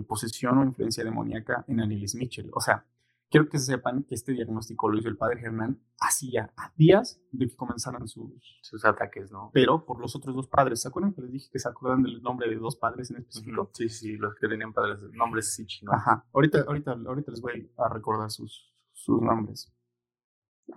posesión 0.07 0.59
o 0.59 0.65
influencia 0.65 1.05
demoníaca 1.05 1.65
en 1.69 1.81
Annelies 1.81 2.15
Mitchell. 2.15 2.51
O 2.55 2.61
sea, 2.61 2.87
quiero 3.31 3.49
que 3.49 3.59
sepan 3.59 4.05
que 4.05 4.15
este 4.15 4.33
diagnóstico 4.33 4.89
lo 4.89 4.99
hizo 4.99 5.09
el 5.09 5.17
padre 5.17 5.43
Hernán 5.43 5.81
hacía 6.01 6.53
días 6.77 7.21
de 7.33 7.49
que 7.49 7.57
comenzaran 7.57 8.07
sus... 8.09 8.59
Sus 8.63 8.85
ataques, 8.85 9.31
¿no? 9.31 9.51
Pero 9.53 9.85
por 9.85 10.01
los 10.01 10.15
otros 10.15 10.35
dos 10.35 10.47
padres, 10.47 10.83
¿se 10.83 10.89
acuerdan 10.89 11.15
que 11.15 11.23
les 11.23 11.33
dije 11.33 11.49
que 11.51 11.59
se 11.59 11.69
acuerdan 11.69 12.03
del 12.03 12.23
nombre 12.23 12.49
de 12.49 12.57
dos 12.57 12.77
padres 12.77 13.11
en 13.11 13.19
específico? 13.19 13.71
Sí, 13.73 13.89
sí, 13.89 14.17
los 14.17 14.35
que 14.35 14.49
tenían 14.49 14.73
padres, 14.73 14.99
nombres 15.13 15.55
sí 15.55 15.67
chinos. 15.67 15.95
Ajá, 15.95 16.27
ahorita, 16.33 16.65
ahorita, 16.67 16.93
ahorita 16.93 17.31
les 17.31 17.41
voy 17.41 17.71
a 17.79 17.89
recordar 17.89 18.31
sus, 18.31 18.75
sus 18.93 19.23
nombres. 19.23 19.73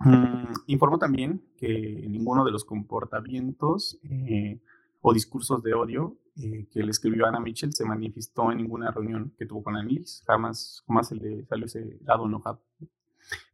Mm, 0.00 0.52
informó 0.68 0.98
también 0.98 1.44
que 1.58 2.06
ninguno 2.08 2.44
de 2.44 2.50
los 2.50 2.64
comportamientos 2.64 3.98
eh, 4.04 4.62
o 5.02 5.12
discursos 5.12 5.62
de 5.62 5.74
odio 5.74 6.16
eh, 6.36 6.66
que 6.70 6.82
le 6.82 6.90
escribió 6.90 7.26
Ana 7.26 7.40
Mitchell 7.40 7.72
se 7.74 7.84
manifestó 7.84 8.50
en 8.50 8.58
ninguna 8.58 8.90
reunión 8.90 9.34
que 9.36 9.46
tuvo 9.46 9.62
con 9.62 9.76
Annelies. 9.76 10.22
Jamás, 10.26 10.82
jamás 10.86 11.08
se 11.08 11.16
le 11.16 11.44
salió 11.44 11.66
ese 11.66 11.98
lado 12.04 12.26
enojado. 12.26 12.62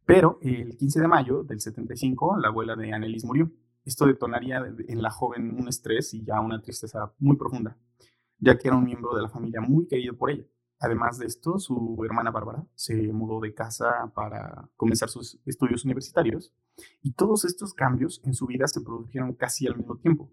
Pero 0.05 0.39
el 0.41 0.77
15 0.77 1.01
de 1.01 1.07
mayo 1.07 1.43
del 1.43 1.59
75, 1.59 2.37
la 2.39 2.47
abuela 2.47 2.75
de 2.75 2.93
Annelies 2.93 3.25
murió. 3.25 3.51
Esto 3.85 4.05
detonaría 4.05 4.63
en 4.87 5.01
la 5.01 5.09
joven 5.09 5.55
un 5.59 5.67
estrés 5.67 6.13
y 6.13 6.23
ya 6.23 6.39
una 6.39 6.61
tristeza 6.61 7.13
muy 7.19 7.35
profunda, 7.37 7.77
ya 8.37 8.57
que 8.57 8.67
era 8.67 8.77
un 8.77 8.85
miembro 8.85 9.15
de 9.15 9.23
la 9.23 9.29
familia 9.29 9.61
muy 9.61 9.87
querido 9.87 10.15
por 10.15 10.31
ella. 10.31 10.45
Además 10.79 11.17
de 11.17 11.25
esto, 11.25 11.59
su 11.59 12.01
hermana 12.05 12.31
Bárbara 12.31 12.65
se 12.75 12.95
mudó 13.11 13.41
de 13.41 13.53
casa 13.53 14.11
para 14.15 14.69
comenzar 14.77 15.09
sus 15.09 15.37
estudios 15.45 15.83
universitarios 15.83 16.53
y 17.01 17.11
todos 17.11 17.43
estos 17.43 17.73
cambios 17.73 18.21
en 18.23 18.33
su 18.33 18.45
vida 18.47 18.67
se 18.67 18.81
produjeron 18.81 19.33
casi 19.33 19.67
al 19.67 19.75
mismo 19.75 19.97
tiempo 19.97 20.31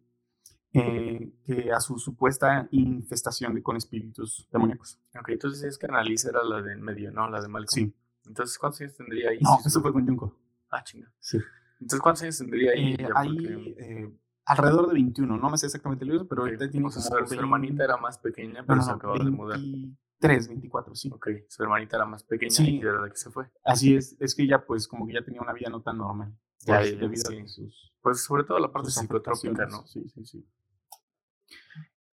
eh, 0.72 1.32
que 1.44 1.72
a 1.72 1.80
su 1.80 1.99
supuesta 1.99 2.68
infestación 2.70 3.54
de, 3.54 3.62
con 3.62 3.76
espíritus 3.76 4.49
demoníacos. 4.52 4.99
Ok, 5.18 5.30
entonces 5.30 5.62
es 5.64 5.78
que 5.78 5.87
Annalise 5.87 6.28
era 6.28 6.42
la 6.44 6.62
de 6.62 6.73
en 6.75 6.82
medio, 6.82 7.11
¿no? 7.12 7.28
La 7.30 7.40
de 7.40 7.49
Malcolm. 7.49 7.68
Sí. 7.68 7.94
Entonces, 8.26 8.58
¿cuántos 8.58 8.80
años 8.80 8.96
tendría 8.96 9.30
ahí? 9.30 9.38
No, 9.40 9.56
Sí, 9.62 9.68
eso 9.68 9.80
fue 9.80 9.92
con 9.92 10.06
Junko. 10.06 10.37
Ah, 10.70 10.82
chinga. 10.82 11.11
Sí. 11.20 11.38
Entonces, 11.80 12.00
¿cuántos 12.00 12.23
años 12.23 12.38
tendría 12.38 12.73
ahí? 12.73 12.94
Eh, 12.94 13.08
ahí 13.14 13.35
Porque, 13.37 13.75
eh, 13.78 14.11
alrededor 14.46 14.88
de 14.88 14.94
21, 14.94 15.37
no 15.37 15.50
me 15.50 15.58
sé 15.58 15.66
exactamente 15.66 16.04
el 16.04 16.11
libro, 16.11 16.26
pero 16.26 16.42
ok, 16.42 16.49
ahorita 16.49 16.70
tiene 16.70 16.87
o 16.87 16.90
sea, 16.90 17.02
su, 17.02 17.08
su 17.08 17.14
20 17.14 17.35
hermanita 17.37 17.85
era 17.85 17.96
más 17.96 18.18
pequeña, 18.18 18.64
pero 18.66 18.76
no, 18.76 18.82
se 18.82 18.90
acababa 18.90 19.25
de 19.25 19.30
mudar. 19.30 19.58
23, 19.58 20.49
24, 20.49 20.94
sí. 20.94 21.11
Ok, 21.12 21.28
su 21.49 21.62
hermanita 21.62 21.96
era 21.96 22.06
más 22.06 22.23
pequeña 22.25 22.50
Sí. 22.50 22.76
y 22.76 22.80
era 22.80 23.00
la 23.00 23.08
que 23.11 23.16
se 23.16 23.30
fue. 23.30 23.46
Así 23.64 23.94
es, 23.94 24.16
es 24.18 24.35
que 24.35 24.42
ella 24.42 24.64
pues 24.66 24.88
como 24.88 25.06
que 25.06 25.12
ya 25.14 25.23
tenía 25.25 25.40
una 25.40 25.52
vida 25.52 25.68
no 25.68 25.82
tan 25.82 25.99
normal. 25.99 26.35
Ya, 26.66 26.78
pues, 26.78 26.99
debido 26.99 27.30
sí. 27.30 27.38
a 27.38 27.46
sus, 27.46 27.92
Pues 28.00 28.25
sobre 28.25 28.44
todo 28.44 28.58
la 28.58 28.73
parte 28.73 28.90
psicotrópica. 28.90 29.66
¿no? 29.66 29.87
Sí, 29.87 30.08
sí, 30.08 30.25
sí. 30.25 30.46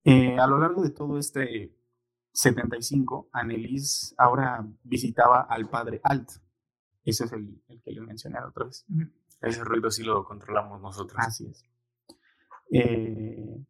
Eh, 0.04 0.38
a 0.38 0.48
lo 0.48 0.60
largo 0.60 0.84
de 0.84 0.92
todo 0.92 1.18
este 1.18 1.76
75, 2.34 3.30
Annelies 3.32 4.14
ahora 4.18 4.66
visitaba 4.84 5.42
al 5.42 5.70
padre 5.70 6.02
Alt. 6.04 6.30
Ese 7.04 7.26
es 7.26 7.32
el, 7.34 7.62
el 7.68 7.82
que 7.82 7.92
le 7.92 8.02
mencioné 8.02 8.40
la 8.40 8.48
otra 8.48 8.66
vez. 8.66 8.86
Ese 9.42 9.64
ruido 9.64 9.92
sí 9.92 10.04
lo 10.04 10.24
controlamos 10.24 10.82
nosotros. 10.82 11.18
Así 11.26 11.48
es. 11.48 11.66
Eh, 12.72 13.66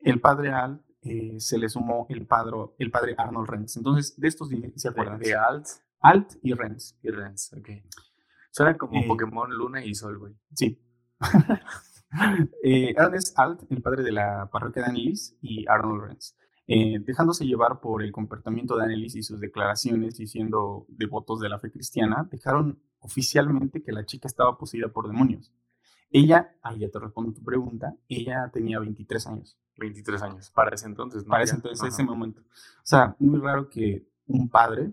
el 0.00 0.20
padre 0.20 0.52
Alt 0.52 0.82
eh, 1.02 1.38
se 1.38 1.58
le 1.58 1.68
sumó 1.68 2.06
el, 2.08 2.26
padre, 2.26 2.56
el 2.78 2.90
padre 2.90 3.14
Arnold 3.18 3.48
Renz. 3.48 3.76
Entonces, 3.76 4.18
de 4.18 4.28
estos 4.28 4.48
se 4.76 4.88
acuerdan. 4.88 5.18
de 5.18 5.34
Alt 5.34 5.66
Alt 6.00 6.34
y 6.42 6.52
Renz. 6.52 6.98
y 7.02 7.10
Renz, 7.10 7.52
ok. 7.52 7.68
Suena 8.52 8.76
como 8.76 9.00
Eh, 9.00 9.04
Pokémon 9.08 9.50
Luna 9.50 9.82
y 9.84 9.94
Sol, 9.94 10.18
güey. 10.18 10.34
Sí. 10.54 10.78
eh, 12.62 12.94
Ernest 12.96 13.38
Alt, 13.38 13.62
el 13.70 13.80
padre 13.80 14.02
de 14.02 14.12
la 14.12 14.48
parroquia 14.52 14.82
de 14.82 14.88
Annelies, 14.90 15.36
y 15.40 15.66
Arnold 15.66 16.02
Renz. 16.02 16.36
Eh, 16.66 16.98
dejándose 17.00 17.46
llevar 17.46 17.80
por 17.80 18.02
el 18.02 18.12
comportamiento 18.12 18.76
de 18.76 18.84
Annelies 18.84 19.16
y 19.16 19.22
sus 19.22 19.40
declaraciones 19.40 20.20
y 20.20 20.26
siendo 20.26 20.84
devotos 20.88 21.40
de 21.40 21.48
la 21.48 21.58
fe 21.58 21.70
cristiana, 21.70 22.28
dejaron 22.30 22.78
oficialmente 22.98 23.82
que 23.82 23.90
la 23.90 24.04
chica 24.04 24.28
estaba 24.28 24.56
poseída 24.58 24.88
por 24.88 25.08
demonios. 25.08 25.50
Ella, 26.10 26.54
ahí 26.62 26.80
ya 26.80 26.90
te 26.90 26.98
respondo 26.98 27.32
tu 27.32 27.42
pregunta, 27.42 27.96
ella 28.06 28.50
tenía 28.52 28.78
23 28.78 29.26
años. 29.28 29.58
23 29.78 30.22
años. 30.22 30.50
Para 30.50 30.74
ese 30.74 30.86
entonces, 30.86 31.24
¿no? 31.24 31.30
para 31.30 31.44
ese 31.44 31.54
entonces, 31.54 31.80
Ajá. 31.80 31.88
ese 31.88 32.04
momento. 32.04 32.42
O 32.42 32.84
sea, 32.84 33.16
muy 33.18 33.40
raro 33.40 33.70
que 33.70 34.06
un 34.26 34.50
padre 34.50 34.92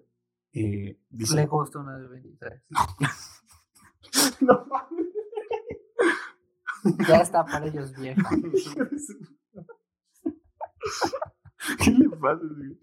eh, 0.54 0.98
dice... 1.10 1.36
Le 1.36 1.46
gusta 1.46 1.80
una 1.80 1.98
de 1.98 2.08
23. 2.08 2.64
No. 4.42 4.66
Ya 7.08 7.22
está 7.22 7.44
para 7.46 7.66
ellos 7.68 7.94
vieja. 8.00 8.22
¿Qué 11.84 11.92
le 11.92 12.10
pasa? 12.10 12.42
güey? 12.42 12.80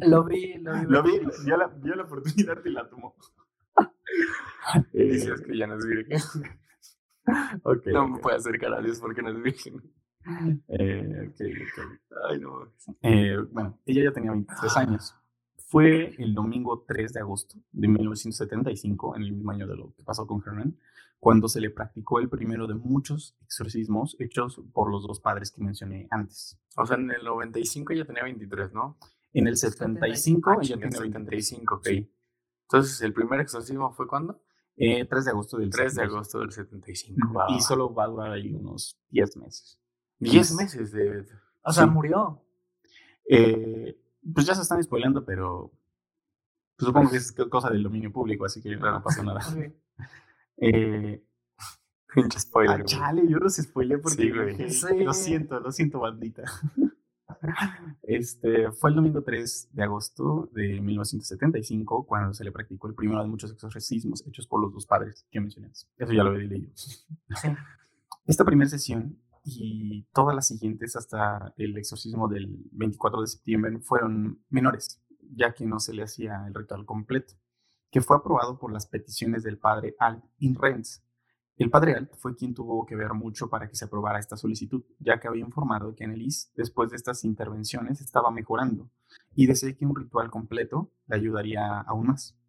Lo 0.00 0.24
vi, 0.24 0.54
lo 0.58 0.74
vi. 0.74 0.86
Lo 0.86 1.02
vi, 1.02 1.20
vio 1.44 1.56
la, 1.56 1.68
vio 1.68 1.94
la 1.94 2.02
oportunidad 2.04 2.58
y 2.64 2.70
la 2.70 2.88
tomó. 2.88 3.14
Eh, 4.92 5.04
Dices 5.04 5.40
que 5.40 5.56
ya 5.56 5.66
no 5.66 5.76
es 5.78 5.86
virgen. 5.86 6.18
ok, 7.62 7.86
No 7.86 8.08
me 8.08 8.18
puede 8.18 8.36
acercar 8.36 8.74
a 8.74 8.80
Dios 8.82 9.00
porque 9.00 9.22
no 9.22 9.30
es 9.30 9.40
virgen. 9.42 9.80
Eh, 10.68 11.28
ok, 11.28 11.40
ok. 11.40 11.78
Ay, 12.28 12.40
no. 12.40 12.70
Eh, 13.02 13.38
bueno, 13.50 13.80
ella 13.86 14.04
ya 14.04 14.12
tenía 14.12 14.32
23 14.32 14.76
años. 14.76 15.14
Fue 15.70 16.16
el 16.18 16.34
domingo 16.34 16.84
3 16.86 17.12
de 17.12 17.20
agosto 17.20 17.54
de 17.70 17.86
1975, 17.86 19.14
en 19.14 19.22
el 19.22 19.32
mismo 19.32 19.52
año 19.52 19.68
de 19.68 19.76
lo 19.76 19.94
que 19.94 20.02
pasó 20.02 20.26
con 20.26 20.42
Herman, 20.44 20.76
cuando 21.20 21.46
se 21.48 21.60
le 21.60 21.70
practicó 21.70 22.18
el 22.18 22.28
primero 22.28 22.66
de 22.66 22.74
muchos 22.74 23.36
exorcismos 23.44 24.16
hechos 24.18 24.60
por 24.72 24.90
los 24.90 25.06
dos 25.06 25.20
padres 25.20 25.52
que 25.52 25.62
mencioné 25.62 26.08
antes. 26.10 26.58
O 26.76 26.84
sea, 26.84 26.96
en 26.96 27.08
el 27.12 27.22
95 27.24 27.92
ya 27.92 28.04
tenía 28.04 28.24
23, 28.24 28.72
¿no? 28.72 28.98
En 29.32 29.46
el 29.46 29.56
75 29.56 30.50
Ah, 30.50 30.58
tiene 30.60 30.82
23. 30.88 31.12
75, 31.12 31.74
ok. 31.76 31.86
Sí. 31.86 32.12
Entonces, 32.62 33.00
¿el 33.02 33.12
primer 33.12 33.38
exorcismo 33.38 33.92
fue 33.92 34.08
cuándo? 34.08 34.42
Eh, 34.76 35.04
3 35.04 35.24
de 35.24 35.30
agosto 35.30 35.56
del 35.58 35.70
3 35.70 35.84
de 35.84 35.90
75. 36.02 36.16
agosto 36.16 36.38
del 36.40 36.50
75. 36.50 37.26
Ujú, 37.28 37.38
va, 37.38 37.46
Y 37.50 37.60
solo 37.60 37.94
va 37.94 38.04
a 38.04 38.08
durar 38.08 38.32
ahí 38.32 38.52
unos 38.52 38.98
10 39.10 39.36
meses. 39.36 39.78
10 40.18 40.52
meses 40.56 40.90
de... 40.90 41.26
O 41.62 41.72
sea, 41.72 41.84
Sí. 41.84 41.90
murió. 41.90 42.42
Eh, 43.28 43.96
pues 44.34 44.46
ya 44.46 44.54
se 44.54 44.62
están 44.62 44.82
spoileando, 44.82 45.24
pero 45.24 45.70
pues 46.76 46.86
supongo 46.86 47.10
que 47.10 47.16
es 47.18 47.32
cosa 47.50 47.70
del 47.70 47.82
dominio 47.82 48.12
público, 48.12 48.44
así 48.44 48.62
que 48.62 48.76
no 48.76 49.02
pasa 49.02 49.22
nada. 49.22 49.40
Ok. 49.48 49.72
Eh, 50.62 51.24
Pinche 52.14 52.38
spoiler. 52.38 52.80
ah, 52.82 52.84
chale, 52.84 53.22
yo 53.26 53.38
los 53.38 53.54
spoileé 53.56 53.96
porque 53.98 54.68
Sí, 54.70 54.88
Sí. 54.88 55.04
lo 55.04 55.14
siento, 55.14 55.58
lo 55.60 55.72
siento, 55.72 56.00
bandita. 56.00 56.42
Este, 58.02 58.70
fue 58.72 58.90
el 58.90 58.96
domingo 58.96 59.22
3 59.22 59.70
de 59.72 59.82
agosto 59.84 60.50
de 60.52 60.80
1975 60.80 62.04
cuando 62.04 62.34
se 62.34 62.44
le 62.44 62.52
practicó 62.52 62.88
el 62.88 62.94
primero 62.94 63.22
de 63.22 63.28
muchos 63.28 63.50
exorcismos 63.52 64.26
hechos 64.26 64.46
por 64.46 64.60
los 64.60 64.72
dos 64.74 64.84
padres 64.84 65.24
que 65.30 65.40
mencioné. 65.40 65.68
antes. 65.68 65.88
Eso 65.96 66.12
ya 66.12 66.22
lo 66.24 66.30
había 66.30 66.48
leído. 66.48 66.70
Sí. 66.74 67.06
Esta 68.26 68.44
primera 68.44 68.68
sesión 68.68 69.16
y 69.44 70.06
todas 70.12 70.34
las 70.34 70.46
siguientes 70.46 70.96
hasta 70.96 71.54
el 71.56 71.76
exorcismo 71.76 72.28
del 72.28 72.48
24 72.72 73.22
de 73.22 73.26
septiembre 73.26 73.78
fueron 73.80 74.42
menores, 74.50 75.00
ya 75.34 75.52
que 75.52 75.66
no 75.66 75.80
se 75.80 75.94
le 75.94 76.02
hacía 76.02 76.44
el 76.46 76.54
ritual 76.54 76.84
completo, 76.84 77.34
que 77.90 78.00
fue 78.00 78.16
aprobado 78.16 78.58
por 78.58 78.72
las 78.72 78.86
peticiones 78.86 79.42
del 79.42 79.58
padre 79.58 79.96
Alt 79.98 80.24
Inrens. 80.38 81.02
El 81.56 81.70
padre 81.70 81.94
Alt 81.94 82.14
fue 82.16 82.36
quien 82.36 82.54
tuvo 82.54 82.86
que 82.86 82.96
ver 82.96 83.12
mucho 83.12 83.50
para 83.50 83.68
que 83.68 83.76
se 83.76 83.84
aprobara 83.84 84.18
esta 84.18 84.36
solicitud, 84.36 84.82
ya 84.98 85.20
que 85.20 85.28
había 85.28 85.44
informado 85.44 85.94
que 85.94 86.04
Annelies, 86.04 86.52
después 86.56 86.90
de 86.90 86.96
estas 86.96 87.24
intervenciones, 87.24 88.00
estaba 88.00 88.30
mejorando 88.30 88.88
y 89.34 89.46
decía 89.46 89.74
que 89.76 89.84
un 89.84 89.96
ritual 89.96 90.30
completo 90.30 90.90
le 91.06 91.16
ayudaría 91.16 91.80
aún 91.80 92.08
más. 92.08 92.39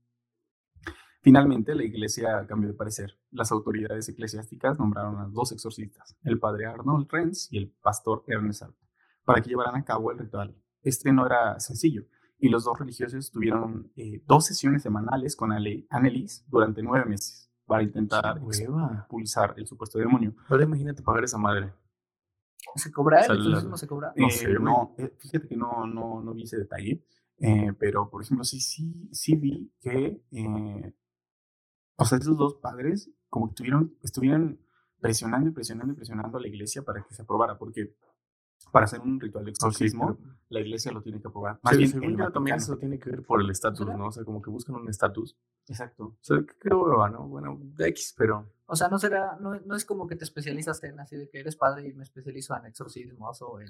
Finalmente, 1.22 1.75
la 1.75 1.84
iglesia 1.84 2.46
cambió 2.48 2.68
de 2.70 2.74
parecer. 2.75 3.18
Las 3.32 3.51
autoridades 3.51 4.10
eclesiásticas 4.10 4.80
nombraron 4.80 5.18
a 5.20 5.28
dos 5.28 5.51
exorcistas, 5.51 6.16
el 6.24 6.40
padre 6.40 6.66
Arnold 6.66 7.08
Renz 7.12 7.48
y 7.51 7.58
el 7.60 7.70
pastor 7.70 8.24
Ernest 8.28 8.63
Alt, 8.63 8.75
para 9.24 9.42
que 9.42 9.50
llevaran 9.50 9.75
a 9.75 9.84
cabo 9.86 10.12
el 10.12 10.18
ritual. 10.18 10.56
Este 10.82 11.12
no 11.13 11.25
era 11.28 11.60
sencillo, 11.60 12.06
y 12.40 12.50
los 12.50 12.63
dos 12.63 12.80
religiosos 12.80 13.30
tuvieron 13.30 13.92
eh, 13.96 14.24
dos 14.25 14.48
sesiones 14.48 14.82
semanales 14.82 15.36
con 15.36 15.51
Annelies 15.51 16.44
durante 16.48 16.82
nueve 16.82 17.06
meses 17.06 17.51
para 17.68 17.84
intentar 17.84 18.40
expulsar 18.40 19.54
el 19.58 19.68
supuesto 19.68 20.00
demonio. 20.00 20.34
Ahora 20.50 20.63
imagínate 20.63 21.04
pagar 21.04 21.24
esa 21.24 21.38
madre. 21.38 21.72
¿Se 22.75 22.92
cobra? 22.92 23.20
¿El 23.20 23.24
O 23.24 23.25
sea, 23.25 23.36
la- 23.36 23.42
exorcismo 23.44 23.78
se 23.78 23.88
cobra? 23.88 24.13
No 24.16 24.28
Eh, 24.28 24.32
sé, 24.32 24.46
güey. 24.48 24.63
no, 24.63 24.96
eh, 24.98 25.13
fíjate 25.20 25.48
que 25.48 25.56
no, 25.56 25.86
no, 25.86 26.22
no 26.24 26.34
vi 26.34 26.44
ese 26.44 26.58
detalle, 26.58 27.06
eh, 27.38 27.74
pero 27.80 28.10
por 28.10 28.24
ejemplo, 28.24 28.44
sí, 28.44 28.60
sí, 28.60 29.08
sí 29.12 29.36
vi 29.36 29.72
que, 29.80 30.24
eh, 30.32 30.94
o 31.95 32.05
sea, 32.05 32.17
esos 32.17 32.38
dos 32.38 32.55
padres 32.55 33.12
como 33.29 33.50
que 33.50 33.55
tuvieron, 33.55 33.95
estuvieron 34.01 34.60
presionando 35.00 35.50
y 35.50 35.51
presionando 35.53 35.93
y 35.93 35.95
presionando 35.95 36.38
a 36.38 36.41
la 36.41 36.48
iglesia 36.48 36.83
para 36.83 37.03
que 37.03 37.13
se 37.13 37.21
aprobara, 37.24 37.57
porque 37.57 37.95
para 38.71 38.86
hacer 38.86 39.00
un 39.00 39.19
ritual 39.19 39.45
de 39.45 39.51
exorcismo, 39.51 40.17
pero- 40.17 40.36
la 40.50 40.60
iglesia 40.60 40.91
lo 40.91 41.01
tiene 41.01 41.19
que 41.21 41.27
aprobar. 41.27 41.60
Más 41.63 41.75
bien, 41.75 41.88
el 41.88 41.93
según 41.93 42.17
yo, 42.17 42.31
también 42.31 42.57
eso 42.57 42.77
tiene 42.77 43.00
que 43.00 43.10
ver 43.10 43.24
por 43.24 43.41
el 43.41 43.50
estatus. 43.50 43.88
¿no? 43.88 44.07
O 44.07 44.12
sea, 44.12 44.24
como 44.24 44.41
que 44.41 44.50
buscan 44.50 44.75
un 44.75 44.89
estatus. 44.89 45.38
Exacto. 45.67 46.03
O 46.03 46.17
sea, 46.21 46.38
qué 46.60 46.69
hueva, 46.74 47.10
¿no? 47.10 47.27
Bueno, 47.27 47.60
X, 47.79 48.13
pero... 48.17 48.51
O 48.72 48.75
sea, 48.75 48.88
no 48.88 48.98
será, 48.98 49.38
no, 49.42 49.60
no 49.60 49.75
es 49.75 49.84
como 49.86 50.08
que 50.08 50.16
te 50.16 50.24
especializas 50.24 50.82
en 50.86 51.00
así 51.00 51.18
de 51.18 51.30
que 51.30 51.40
eres 51.40 51.58
padre 51.58 51.90
y 51.90 51.94
me 51.94 52.04
especializo 52.04 52.56
en 52.56 52.66
exorcismos 52.68 53.42
o 53.42 53.60
en 53.60 53.68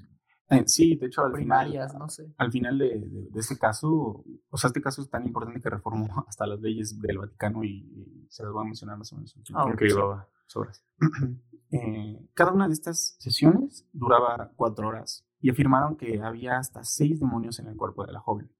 Eh, 0.49 0.63
sí, 0.67 0.95
de 0.95 1.07
hecho, 1.07 1.23
al 1.23 1.31
primarias, 1.31 1.91
final, 1.91 1.99
no 2.05 2.09
sé. 2.09 2.31
al 2.37 2.51
final 2.51 2.77
de, 2.77 2.99
de- 2.99 3.29
de 3.31 3.39
este 3.39 3.57
caso, 3.57 4.23
o 4.49 4.57
sea, 4.57 4.67
este 4.67 4.81
caso 4.81 5.01
es 5.01 5.09
tan 5.09 5.25
importante 5.25 5.59
que 5.59 5.69
reformó 5.69 6.05
hasta 6.27 6.45
las 6.45 6.59
leyes 6.61 6.99
del 7.01 7.17
Vaticano 7.17 7.63
y, 7.63 8.27
se 8.29 8.43
las 8.43 8.51
voy 8.53 8.61
a 8.61 8.65
mencionar 8.65 8.97
más 8.97 9.11
o 9.11 9.15
menos. 9.17 9.35
Ah, 9.53 9.65
Ok, 9.65 9.81
va, 9.97 10.05
va, 10.05 10.29
sobras. 10.47 10.83
Eh, 11.73 12.19
cada 12.33 12.51
una 12.51 12.67
de 12.67 12.73
estas 12.73 13.15
sesiones 13.17 13.87
duraba 13.93 14.51
cuatro 14.57 14.89
horas 14.89 15.25
y 15.39 15.49
afirmaron 15.49 15.95
que 15.95 16.21
había 16.21 16.57
hasta 16.57 16.83
seis 16.83 17.21
demonios 17.21 17.59
en 17.59 17.67
el 17.67 17.77
cuerpo 17.77 18.05
de 18.05 18.11
la 18.11 18.19
joven, 18.19 18.51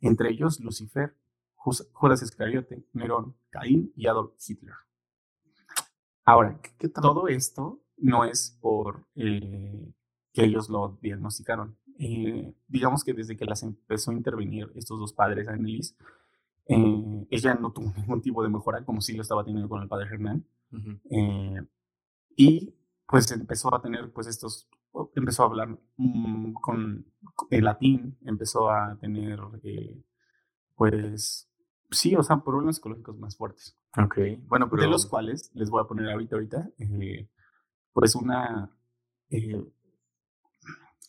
entre 0.00 0.30
ellos 0.30 0.60
Lucifer, 0.60 1.16
Judas 1.56 2.22
Iscariote, 2.22 2.86
Nerón, 2.92 3.36
Caín 3.50 3.92
y 3.96 4.06
Adolf 4.06 4.34
Hitler. 4.38 4.74
Ahora, 6.24 6.60
¿Qué, 6.78 6.88
todo 6.88 7.28
esto 7.28 7.80
no 7.96 8.24
es 8.24 8.58
por 8.60 9.06
eh, 9.14 9.92
que 10.34 10.44
ellos 10.44 10.68
lo 10.68 10.98
diagnosticaron. 11.00 11.78
Eh, 11.98 12.52
digamos 12.66 13.04
que 13.04 13.12
desde 13.12 13.36
que 13.36 13.44
las 13.44 13.62
empezó 13.62 14.10
a 14.10 14.14
intervenir 14.14 14.70
estos 14.74 14.98
dos 14.98 15.12
padres, 15.12 15.46
Annelies, 15.46 15.96
eh, 16.66 17.26
ella 17.30 17.54
no 17.54 17.72
tuvo 17.72 17.92
ningún 17.96 18.20
tipo 18.20 18.42
de 18.42 18.48
mejora 18.48 18.84
como 18.84 19.00
sí 19.00 19.14
lo 19.14 19.22
estaba 19.22 19.44
teniendo 19.44 19.68
con 19.68 19.82
el 19.82 19.88
padre 19.88 20.08
Hernán. 20.12 20.44
Ujú. 20.72 20.98
Eh, 21.10 21.62
y 22.36 22.74
pues 23.06 23.30
empezó 23.30 23.72
a 23.74 23.80
tener 23.80 24.12
pues 24.12 24.26
estos, 24.26 24.68
empezó 25.14 25.44
a 25.44 25.46
hablar 25.46 25.78
mm, 25.96 26.54
con 26.54 27.06
el 27.50 27.64
latín, 27.64 28.18
empezó 28.24 28.70
a 28.70 28.96
tener 28.98 29.38
eh, 29.62 30.02
pues 30.74 31.48
sí, 31.90 32.16
o 32.16 32.22
sea, 32.24 32.42
problemas 32.42 32.76
psicológicos 32.76 33.16
más 33.18 33.36
fuertes, 33.36 33.76
Ok, 33.96 34.18
bueno, 34.48 34.68
pero... 34.68 34.82
de 34.82 34.88
los 34.88 35.06
cuales 35.06 35.50
les 35.54 35.70
voy 35.70 35.82
a 35.82 35.86
poner 35.86 36.10
ahorita, 36.10 36.36
ahorita, 36.36 36.70
eh, 36.78 37.28
pues 37.92 38.14
una, 38.16 38.68
eh, 39.30 39.62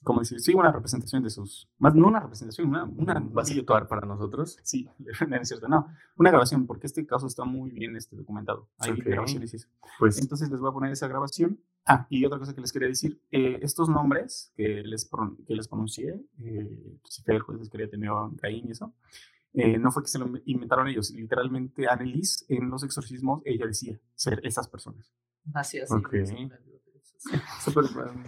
¿cómo 0.04 0.20
decir? 0.20 0.40
Sí, 0.40 0.54
una 0.54 0.72
representación 0.72 1.24
de 1.24 1.32
sus, 1.32 1.68
más 1.80 1.96
no 1.96 2.08
una 2.08 2.20
representación, 2.20 2.70
una, 2.70 2.84
una 2.84 3.20
¿Vas 3.20 3.50
a 3.50 3.54
actuar 3.56 3.88
para 3.88 4.06
nosotros? 4.06 4.60
Sí, 4.62 4.88
no 5.28 5.36
es 5.36 5.48
cierto, 5.48 5.68
no, 5.68 5.88
una 6.18 6.30
grabación, 6.30 6.68
porque 6.68 6.86
este 6.86 7.06
caso 7.08 7.26
está 7.26 7.44
muy 7.44 7.72
bien 7.72 7.96
este, 7.96 8.16
documentado. 8.16 8.70
Hay 8.78 8.92
Ok. 8.92 9.00
grabaciones 9.04 9.52
y 9.54 9.56
eso. 9.58 9.68
Pues... 9.98 10.20
Entonces 10.22 10.50
les 10.52 10.60
voy 10.60 10.70
a 10.70 10.74
poner 10.74 10.92
esa 10.92 11.08
grabación. 11.08 11.60
Ah, 11.88 12.06
y 12.10 12.26
otra 12.26 12.40
cosa 12.40 12.54
que 12.56 12.62
les 12.62 12.72
quería 12.72 12.88
decir, 12.88 13.20
eh, 13.32 13.60
estos 13.62 13.90
nombres 13.90 14.52
que 14.56 14.82
les, 14.84 15.10
pron- 15.10 15.38
que 15.46 15.56
les 15.56 15.68
pronuncié, 15.68 16.20
eh, 16.40 17.00
Lucifer, 17.04 17.40
Judas 17.42 17.70
quería 17.70 17.90
tener 17.90 18.10
Caín 18.42 18.68
y 18.68 18.72
eso, 18.72 18.94
eh, 19.58 19.78
no 19.78 19.92
fue 19.92 20.04
que 20.04 20.10
se 20.10 20.20
lo 20.20 20.30
inventaron 20.46 20.88
ellos, 20.88 21.12
literalmente 21.12 21.88
Annelies 21.88 22.46
en 22.50 22.70
los 22.70 22.84
exorcismos, 22.84 23.42
ella 23.46 23.66
decía 23.66 24.00
ser 24.14 24.40
esas 24.44 24.68
personas. 24.68 25.14
Así, 25.54 25.80
así. 25.80 25.94
Ok. 25.94 26.14
Súper... 27.62 27.86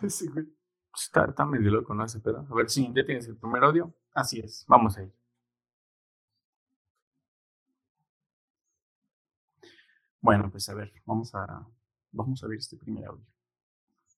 Sí, 0.10 0.27
güey. 0.27 0.46
Está, 0.93 1.25
está 1.25 1.46
medio 1.46 1.69
loco, 1.69 1.93
¿no? 1.93 2.05
Ese 2.05 2.19
pedo. 2.19 2.48
A 2.50 2.55
ver, 2.55 2.69
sí, 2.69 2.91
ya 2.96 3.05
tienes 3.05 3.27
el 3.27 3.38
primer 3.38 3.63
audio. 3.63 3.93
Así 4.13 4.39
es. 4.39 4.65
Vamos 4.67 4.98
ahí. 4.98 5.12
Bueno, 10.22 10.50
pues 10.50 10.67
a 10.69 10.74
ver, 10.74 10.91
vamos 11.05 11.34
a, 11.36 11.67
vamos 12.12 12.43
a 12.43 12.48
ver 12.48 12.57
este 12.57 12.77
primer 12.77 13.05
audio. 13.05 13.25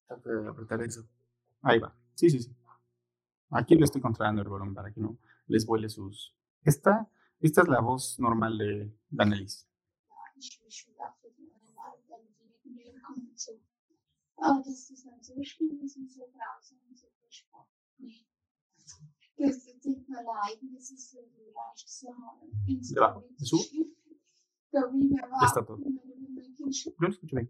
Trata 0.07 0.29
de 0.29 0.47
apretar 0.47 0.81
eso. 0.81 1.07
Ahí 1.61 1.79
va. 1.79 1.93
Sí, 2.15 2.29
sí, 2.29 2.39
sí. 2.39 2.55
Aquí 3.51 3.75
le 3.75 3.85
estoy 3.85 4.01
controlando 4.01 4.41
el 4.41 4.47
volumen 4.47 4.73
para 4.73 4.91
que 4.91 5.01
no 5.01 5.17
les 5.47 5.65
vuele 5.65 5.89
sus... 5.89 6.35
Esta, 6.63 7.09
esta 7.39 7.61
es 7.61 7.67
la 7.67 7.81
voz 7.81 8.19
normal 8.19 8.57
de 8.57 8.93
Danelis. 9.09 9.65
wie 24.91 25.09
wir 25.09 25.21
Ya 25.41 25.47
está 25.47 25.65
todo. 25.65 25.79
Yo 25.79 26.93
lo 26.99 27.09
escucho 27.09 27.35
bien. 27.35 27.49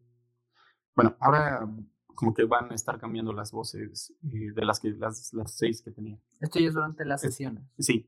Bueno, 0.96 1.16
ahora 1.20 1.68
como 2.16 2.34
que 2.34 2.44
van 2.44 2.72
a 2.72 2.76
estar 2.76 3.00
cambiando 3.00 3.34
las 3.34 3.52
voces 3.52 4.14
eh, 4.24 4.52
de 4.54 4.66
las 4.66 4.80
que 4.80 4.92
las, 4.92 5.34
las 5.34 5.56
seis 5.58 5.82
que 5.82 5.92
tenía. 5.92 6.20
Esto 6.40 6.60
ya 6.60 6.68
es 6.68 6.74
durante 6.74 7.06
las 7.06 7.24
Es- 7.24 7.32
sesiones. 7.32 7.64
Sí. 7.78 8.08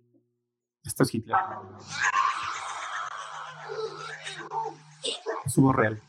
Esto 0.84 1.04
es 1.04 1.14
Hitler. 1.14 1.38
Voz 5.56 5.76
real. 5.76 6.02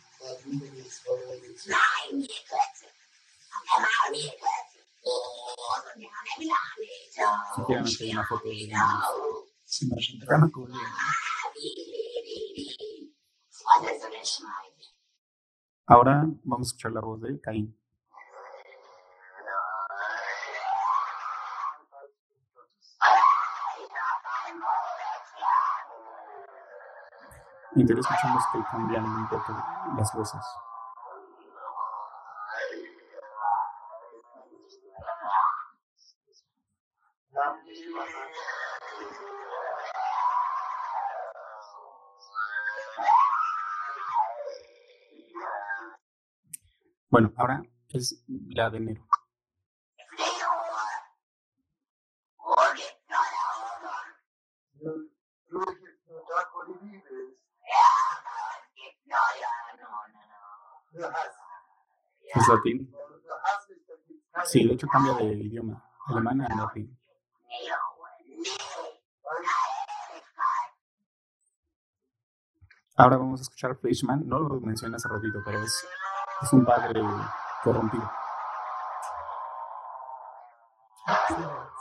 Ahora 15.86 16.24
vamos 16.44 16.66
a 16.66 16.68
escuchar 16.68 16.92
la 16.92 17.00
voz 17.00 17.20
de 17.20 17.40
Caín. 17.40 17.81
Y 27.74 27.90
escuchamos 27.90 28.44
que 28.52 28.62
cambian 28.70 29.04
un 29.04 29.28
poco 29.28 29.56
las 29.96 30.14
voces. 30.14 30.40
Bueno, 47.08 47.32
ahora 47.36 47.62
es 47.88 48.22
la 48.26 48.68
de 48.68 48.78
enero. 48.78 49.11
¿Es 60.94 62.48
latín? 62.48 62.94
Sí, 64.44 64.66
de 64.66 64.74
hecho 64.74 64.86
cambia 64.88 65.14
de 65.14 65.24
idioma. 65.34 65.82
Alemán 66.06 66.40
a 66.42 66.56
latín. 66.56 66.98
Ahora 72.96 73.16
vamos 73.16 73.40
a 73.40 73.42
escuchar 73.42 73.76
Fleischmann. 73.76 74.26
No 74.26 74.38
lo 74.38 74.60
mencioné 74.60 74.96
hace 74.96 75.08
ratito, 75.08 75.40
pero 75.44 75.62
es, 75.62 75.86
es 76.42 76.52
un 76.52 76.64
padre 76.64 77.02
corrompido. 77.62 78.10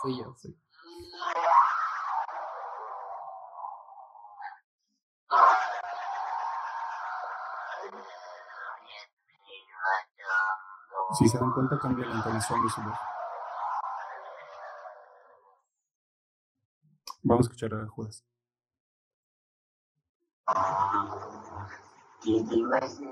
Fui 0.01 0.18
yo, 0.18 0.34
fui. 0.36 0.58
Si 11.13 11.27
se 11.27 11.38
dan 11.38 11.51
cuenta, 11.51 11.77
cambia 11.77 12.06
la 12.06 12.15
entonación 12.15 12.63
de 12.63 12.70
su 12.70 12.82
voz. 12.82 12.98
Vamos 17.24 17.46
a 17.46 17.50
escuchar 17.50 17.74
a 17.74 17.88
Judas. 17.88 18.24
Die, 22.24 22.44
die 22.44 22.63
müssen 22.63 23.12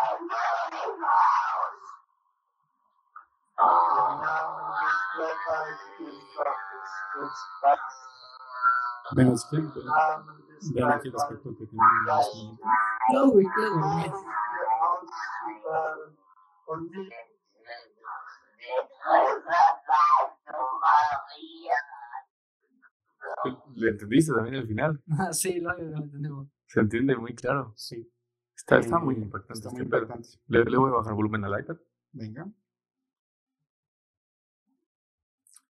Impairment 0.00 0.74
User. 0.80 1.20
Der 1.20 1.36
Tod 1.36 1.36
ist 1.36 1.44
der 1.44 1.50
auszubauen. 1.50 1.76
Im 3.60 4.20
Namen 4.20 4.64
des 4.80 4.96
dreifaltigen 5.14 6.18
Gottes, 6.36 6.90
des 7.14 7.36
Vaters, 7.60 7.98
Ven, 9.12 9.32
es 9.32 9.44
que, 9.50 9.56
im 9.56 9.66
Namen 9.84 10.46
des 10.48 10.74
vean 10.74 10.92
aquí 10.92 11.08
el 11.08 11.16
aspecto 11.16 11.50
que 11.56 11.66
tiene 11.66 11.84
en 11.84 12.06
los 12.06 12.34
momentos. 12.34 12.66
No, 13.12 13.30
güey, 13.30 13.46
nicht 13.96 14.14
¿Le 23.74 23.88
entendiste 23.90 24.32
también 24.32 24.56
al 24.56 24.66
final? 24.66 25.02
Ah, 25.18 25.32
sí, 25.32 25.60
lo, 25.60 25.76
lo 25.76 25.96
entendemos. 25.96 26.48
Se 26.66 26.80
entiende 26.80 27.16
muy 27.16 27.34
claro. 27.34 27.72
Sí, 27.76 28.10
Está, 28.60 28.78
está 28.78 28.98
muy 28.98 29.14
impactante. 29.16 29.54
está 29.54 29.68
este 29.68 29.80
muy 29.82 29.88
pedo. 29.90 30.02
importante. 30.02 30.28
Le, 30.48 30.64
le 30.64 30.76
voy 30.76 30.90
a 30.90 30.94
bajar 30.96 31.14
volumen 31.14 31.44
al 31.44 31.60
iPad. 31.60 31.76
Venga. 32.12 32.46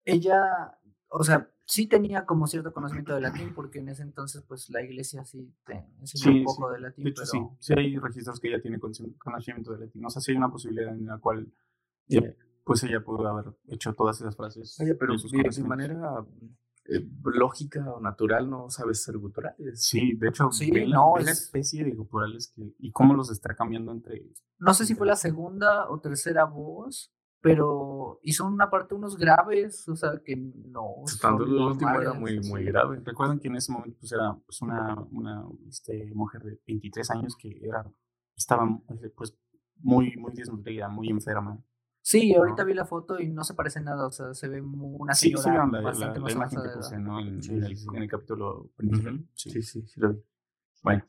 Ella, 0.05 0.76
o 1.09 1.22
sea, 1.22 1.48
sí 1.64 1.87
tenía 1.87 2.26
como 2.26 2.46
cierto 2.46 2.72
conocimiento 2.72 3.14
de 3.14 3.20
latín, 3.20 3.55
porque 3.55 3.79
en 3.79 3.88
ese 3.90 4.03
entonces, 4.03 4.42
pues 4.42 4.68
la 4.70 4.83
iglesia 4.83 5.24
sí 5.24 5.55
te 5.64 5.74
enseñó 6.00 6.33
Sí, 6.33 6.38
un 6.40 6.44
poco 6.44 6.68
sí. 6.68 6.74
de 6.74 6.81
latín. 6.81 7.05
De 7.05 7.11
hecho, 7.11 7.22
pero... 7.31 7.48
sí. 7.48 7.57
Sí 7.61 7.74
hay 7.76 7.96
registros 7.98 8.40
que 8.40 8.48
ella 8.48 8.61
tiene 8.61 8.79
conocimiento 8.81 9.72
de 9.72 9.87
latín. 9.87 10.05
O 10.05 10.11
sea, 10.11 10.20
sí 10.20 10.33
hay 10.33 10.38
una 10.38 10.50
posibilidad 10.50 10.92
en 10.92 11.07
la 11.07 11.18
cual 11.18 11.53
eh, 12.09 12.37
pues 12.64 12.83
ella 12.83 13.00
pudo 13.05 13.26
haber 13.29 13.55
hecho 13.68 13.92
todas 13.94 14.20
esas 14.20 14.37
frases. 14.37 14.79
Oye, 14.81 14.94
pero 14.94 15.14
de 15.16 15.62
manera 15.64 16.24
eh, 16.90 17.09
lógica 17.24 17.90
o 17.92 18.00
natural 18.00 18.48
no 18.50 18.68
sabes 18.70 19.03
ser 19.05 19.16
guturales. 19.18 19.83
Sí, 19.85 20.14
de 20.16 20.29
hecho, 20.29 20.50
Sí, 20.50 20.70
ve 20.70 20.87
la, 20.87 20.96
no, 20.96 21.14
la 21.16 21.31
es- 21.31 21.42
especie 21.44 21.85
de 21.85 21.92
guturales 21.92 22.53
que, 22.55 22.74
y 22.79 22.90
cómo 22.92 23.14
los 23.14 23.31
está 23.31 23.55
cambiando 23.55 23.92
entre 23.92 24.26
No 24.59 24.74
sé 24.74 24.85
si 24.87 24.94
fue 24.94 25.07
la 25.07 25.16
segunda 25.16 25.88
o 25.88 26.00
tercera 26.00 26.44
voz, 26.44 27.12
pero 27.42 28.20
hizo 28.22 28.46
una 28.46 28.68
parte 28.68 28.94
unos 28.94 29.16
graves, 29.16 29.88
o 29.88 29.96
sea, 29.96 30.20
que 30.24 30.37
no. 30.37 30.96
Tanto 31.22 31.44
el 31.44 31.55
último 31.55 32.00
era 32.00 32.12
muy, 32.12 32.38
muy 32.40 32.64
grave. 32.64 33.00
Recuerden 33.05 33.38
que 33.40 33.48
en 33.48 33.57
ese 33.57 33.72
momento 33.72 33.96
pues, 33.98 34.12
era 34.12 34.37
pues, 34.44 34.61
una, 34.61 34.94
una 35.11 35.44
este, 35.68 36.12
mujer 36.14 36.42
de 36.42 36.61
23 36.66 37.11
años 37.12 37.37
que 37.38 37.59
era, 37.62 37.90
estaba 38.37 38.68
pues, 39.16 39.35
muy, 39.76 40.14
muy 40.16 40.33
desnutrida, 40.35 40.88
muy 40.88 41.09
enferma. 41.09 41.59
Sí, 42.02 42.34
ahorita 42.34 42.64
vi 42.64 42.74
la 42.74 42.86
foto 42.86 43.20
y 43.20 43.28
no 43.28 43.44
se 43.44 43.54
parece 43.54 43.80
nada, 43.80 44.06
o 44.06 44.10
sea, 44.10 44.32
se 44.34 44.48
ve 44.48 44.60
una 44.62 45.14
Sí, 45.14 45.26
señora 45.28 45.42
sí, 45.42 45.50
vieron 45.50 45.72
la, 45.72 45.78
la- 45.80 45.90
bastante 45.90 46.18
la 46.18 46.24
más 46.24 46.34
imagen 46.34 46.58
avanzada 46.58 46.62
que 46.62 46.76
puse 46.78 46.98
¿no? 46.98 47.20
en, 47.20 47.42
Sí, 47.42 47.52
en 47.52 47.62
el, 47.64 47.68
sí, 47.76 47.76
sí. 47.76 47.88
en 47.94 48.02
el 48.02 48.08
capítulo 48.08 48.70
principal. 48.76 49.28
Sí. 49.34 49.50
Sí, 49.50 49.62
sí, 49.62 49.82
sí 49.86 50.00
lo 50.00 50.12
vi. 50.14 50.22
Bueno, 50.82 51.04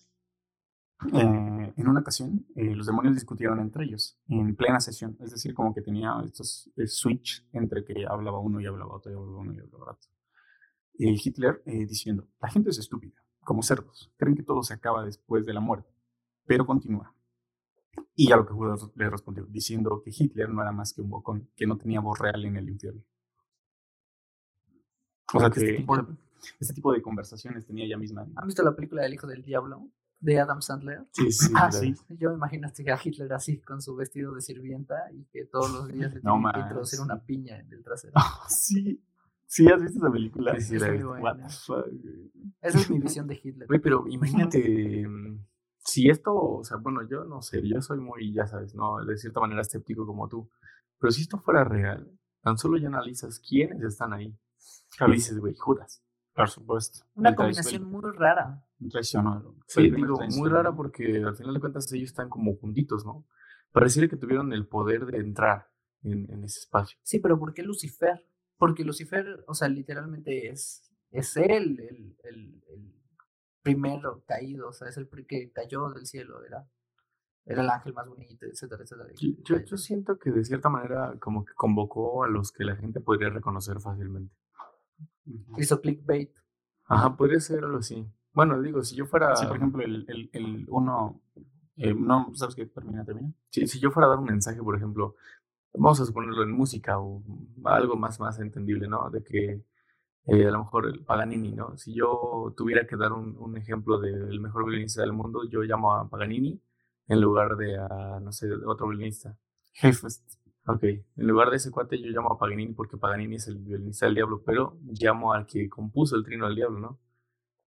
eh, 1.13 1.73
en 1.77 1.87
una 1.87 2.01
ocasión 2.01 2.45
eh, 2.55 2.75
los 2.75 2.85
demonios 2.85 3.15
discutieron 3.15 3.59
entre 3.59 3.85
ellos 3.85 4.19
en 4.29 4.55
plena 4.55 4.79
sesión, 4.79 5.17
es 5.21 5.31
decir, 5.31 5.53
como 5.53 5.73
que 5.73 5.81
tenía 5.81 6.13
estos 6.23 6.69
eh, 6.77 6.85
switch 6.87 7.43
entre 7.53 7.83
que 7.83 8.05
hablaba 8.07 8.39
uno 8.39 8.61
y 8.61 8.65
hablaba 8.67 8.95
otro 8.95 9.11
y 9.11 9.15
hablaba 9.15 9.37
uno 9.39 9.53
y 9.53 9.59
hablaba 9.59 9.93
otro. 9.93 10.09
Y 10.93 11.09
Hitler 11.27 11.63
eh, 11.65 11.85
diciendo, 11.87 12.27
la 12.41 12.49
gente 12.49 12.69
es 12.69 12.77
estúpida, 12.77 13.15
como 13.43 13.63
cerdos, 13.63 14.11
creen 14.17 14.35
que 14.35 14.43
todo 14.43 14.61
se 14.63 14.73
acaba 14.75 15.03
después 15.03 15.45
de 15.45 15.53
la 15.53 15.59
muerte, 15.61 15.89
pero 16.45 16.65
continúa. 16.67 17.15
Y 18.15 18.31
a 18.31 18.37
lo 18.37 18.45
que 18.45 18.53
Judas 18.53 18.89
le 18.95 19.09
respondió, 19.09 19.45
diciendo 19.45 20.01
que 20.03 20.11
Hitler 20.15 20.49
no 20.49 20.61
era 20.61 20.71
más 20.71 20.93
que 20.93 21.01
un 21.01 21.09
bocón, 21.09 21.49
que 21.55 21.65
no 21.67 21.77
tenía 21.77 21.99
voz 21.99 22.19
real 22.19 22.45
en 22.45 22.55
el 22.57 22.69
infierno. 22.69 23.03
O 25.33 25.39
sea, 25.39 25.49
que 25.49 25.59
este 25.59 25.71
Ok. 25.73 25.77
tipo 25.77 25.97
de, 25.97 26.03
este 26.59 26.73
tipo 26.73 26.93
de 26.93 27.01
conversaciones 27.01 27.65
tenía 27.65 27.85
ella 27.85 27.97
misma. 27.97 28.27
¿Han 28.35 28.45
visto 28.47 28.63
la 28.63 28.75
película 28.75 29.03
del 29.03 29.13
hijo 29.13 29.27
del 29.27 29.43
diablo 29.43 29.89
de 30.19 30.39
Adam 30.39 30.61
Sandler? 30.61 31.05
Sí, 31.11 31.31
sí. 31.31 31.51
Ah, 31.55 31.71
sí. 31.71 31.95
Yo 32.09 32.29
me 32.29 32.35
imagino 32.35 32.67
a 32.67 32.99
Hitler 33.03 33.33
así 33.33 33.59
con 33.61 33.81
su 33.81 33.95
vestido 33.95 34.33
de 34.35 34.41
sirvienta 34.41 35.11
y 35.13 35.25
que 35.25 35.45
todos 35.45 35.71
los 35.71 35.87
días 35.87 36.13
le 36.13 36.21
No 36.23 36.41
que 36.53 36.59
introducir 36.59 36.99
una 36.99 37.19
piña 37.23 37.59
en 37.59 37.71
el 37.71 37.83
trasero. 37.83 38.13
Sí, 38.49 39.01
sí, 39.45 39.67
¿has 39.67 39.81
visto 39.81 39.99
esa 39.99 40.11
película? 40.11 40.59
Sí, 40.59 40.77
sí, 40.77 40.79
la. 40.79 41.49
Esa 42.61 42.77
es 42.79 42.89
mi 42.89 42.99
visión 42.99 43.27
de 43.27 43.39
Hitler. 43.41 43.67
Güey, 43.67 43.79
pero 43.79 44.05
imagínate, 44.07 45.07
mm, 45.07 45.45
si 45.83 46.09
esto, 46.09 46.33
o 46.33 46.63
sea, 46.63 46.77
bueno, 46.77 47.07
yo 47.07 47.23
no 47.25 47.41
sé, 47.41 47.61
yo 47.67 47.81
soy 47.81 47.99
muy, 47.99 48.33
ya 48.33 48.47
sabes, 48.47 48.75
¿no? 48.75 49.03
De 49.03 49.17
cierta 49.17 49.39
manera 49.39 49.61
escéptico 49.61 50.05
como 50.05 50.27
tú. 50.27 50.49
Pero 50.99 51.11
si 51.11 51.21
esto 51.21 51.39
fuera 51.39 51.63
real, 51.63 52.11
tan 52.41 52.57
solo 52.57 52.77
ya 52.77 52.87
analizas 52.87 53.39
quiénes 53.39 53.81
están 53.83 54.13
ahí. 54.13 54.37
Claro. 54.95 55.13
Y 55.13 55.17
dices, 55.17 55.39
güey, 55.39 55.55
Judas. 55.55 56.03
Por 56.33 56.49
supuesto. 56.49 57.05
Una 57.15 57.35
combinación 57.35 57.83
muy 57.85 58.01
rara. 58.13 58.63
Fue 58.89 59.03
Sí, 59.03 59.91
digo, 59.91 60.17
muy 60.37 60.49
rara 60.49 60.73
porque 60.75 61.23
al 61.23 61.35
final 61.35 61.53
de 61.53 61.59
cuentas 61.59 61.91
ellos 61.93 62.09
están 62.09 62.29
como 62.29 62.55
juntitos, 62.55 63.05
¿no? 63.05 63.27
Pareciera 63.71 64.07
que 64.07 64.17
tuvieron 64.17 64.53
el 64.53 64.67
poder 64.67 65.05
de 65.05 65.17
entrar 65.19 65.67
en, 66.03 66.31
en 66.31 66.43
ese 66.43 66.59
espacio. 66.59 66.97
Sí, 67.03 67.19
pero 67.19 67.37
¿por 67.37 67.53
qué 67.53 67.63
Lucifer? 67.63 68.25
Porque 68.57 68.83
Lucifer, 68.83 69.43
o 69.47 69.53
sea, 69.53 69.67
literalmente 69.67 70.49
es, 70.49 70.89
es 71.11 71.35
él, 71.37 71.79
el, 71.79 72.17
el, 72.23 72.63
el, 72.69 72.93
primero 73.61 74.23
caído, 74.25 74.69
o 74.69 74.73
sea, 74.73 74.89
es 74.89 74.97
el 74.97 75.07
que 75.27 75.51
cayó 75.51 75.89
del 75.89 76.05
cielo, 76.05 76.43
era, 76.43 76.67
era 77.45 77.61
el 77.61 77.69
ángel 77.69 77.93
más 77.93 78.07
bonito, 78.07 78.45
etcétera, 78.45 78.83
etcétera. 78.83 79.09
Yo, 79.19 79.29
yo, 79.43 79.57
yo 79.63 79.77
siento 79.77 80.17
que 80.17 80.31
de 80.31 80.43
cierta 80.43 80.69
manera 80.69 81.15
como 81.19 81.45
que 81.45 81.53
convocó 81.53 82.23
a 82.23 82.27
los 82.27 82.51
que 82.51 82.63
la 82.63 82.75
gente 82.75 82.99
podría 82.99 83.29
reconocer 83.29 83.79
fácilmente. 83.79 84.33
Hizo 85.57 85.79
clickbait. 85.81 86.31
Ajá, 86.85 87.15
podría 87.15 87.39
ser 87.39 87.63
algo 87.63 87.77
así. 87.77 88.05
Bueno, 88.33 88.61
digo, 88.61 88.83
si 88.83 88.95
yo 88.95 89.05
fuera, 89.05 89.35
Sí, 89.35 89.45
por 89.45 89.57
ejemplo, 89.57 89.83
el, 89.83 90.05
el, 90.07 90.29
el 90.33 90.65
uno. 90.69 91.21
eh, 91.77 91.93
no, 91.93 92.31
¿sabes 92.33 92.55
qué? 92.55 92.65
Termina, 92.65 93.03
termina. 93.05 93.31
si, 93.49 93.67
si 93.67 93.79
yo 93.79 93.91
fuera 93.91 94.07
a 94.07 94.09
dar 94.11 94.19
un 94.19 94.25
mensaje, 94.25 94.61
por 94.61 94.75
ejemplo, 94.75 95.15
vamos 95.73 95.99
a 96.01 96.05
suponerlo 96.05 96.43
en 96.43 96.51
música 96.51 96.99
o 96.99 97.23
algo 97.65 97.95
más, 97.95 98.19
más 98.19 98.39
entendible, 98.39 98.87
¿no? 98.87 99.09
De 99.09 99.23
que 99.23 99.63
eh, 100.25 100.47
a 100.47 100.51
lo 100.51 100.59
mejor 100.59 100.87
el 100.87 101.03
Paganini, 101.03 101.51
¿no? 101.51 101.77
Si 101.77 101.93
yo 101.93 102.53
tuviera 102.55 102.85
que 102.85 102.95
dar 102.95 103.11
un, 103.11 103.35
un 103.37 103.57
ejemplo 103.57 103.99
del 103.99 104.39
mejor 104.39 104.65
violinista 104.65 105.01
del 105.01 105.13
mundo, 105.13 105.43
yo 105.49 105.61
llamo 105.63 105.93
a 105.93 106.09
Paganini 106.09 106.61
en 107.07 107.21
lugar 107.21 107.57
de 107.57 107.77
a, 107.77 108.19
no 108.21 108.31
sé, 108.31 108.47
otro 108.65 108.87
violinista. 108.87 109.37
Hefest. 109.81 110.41
Ok, 110.67 110.83
en 110.83 111.27
lugar 111.27 111.49
de 111.49 111.57
ese 111.57 111.71
cuate 111.71 111.99
yo 111.99 112.09
llamo 112.11 112.33
a 112.33 112.37
Paganini 112.37 112.73
porque 112.73 112.97
Paganini 112.97 113.35
es 113.35 113.47
el 113.47 113.57
violinista 113.57 114.05
del 114.05 114.15
diablo, 114.15 114.43
pero 114.45 114.77
llamo 114.83 115.33
al 115.33 115.45
que 115.47 115.67
compuso 115.67 116.15
el 116.15 116.23
trino 116.23 116.45
del 116.45 116.55
diablo, 116.55 116.79
¿no? 116.79 116.99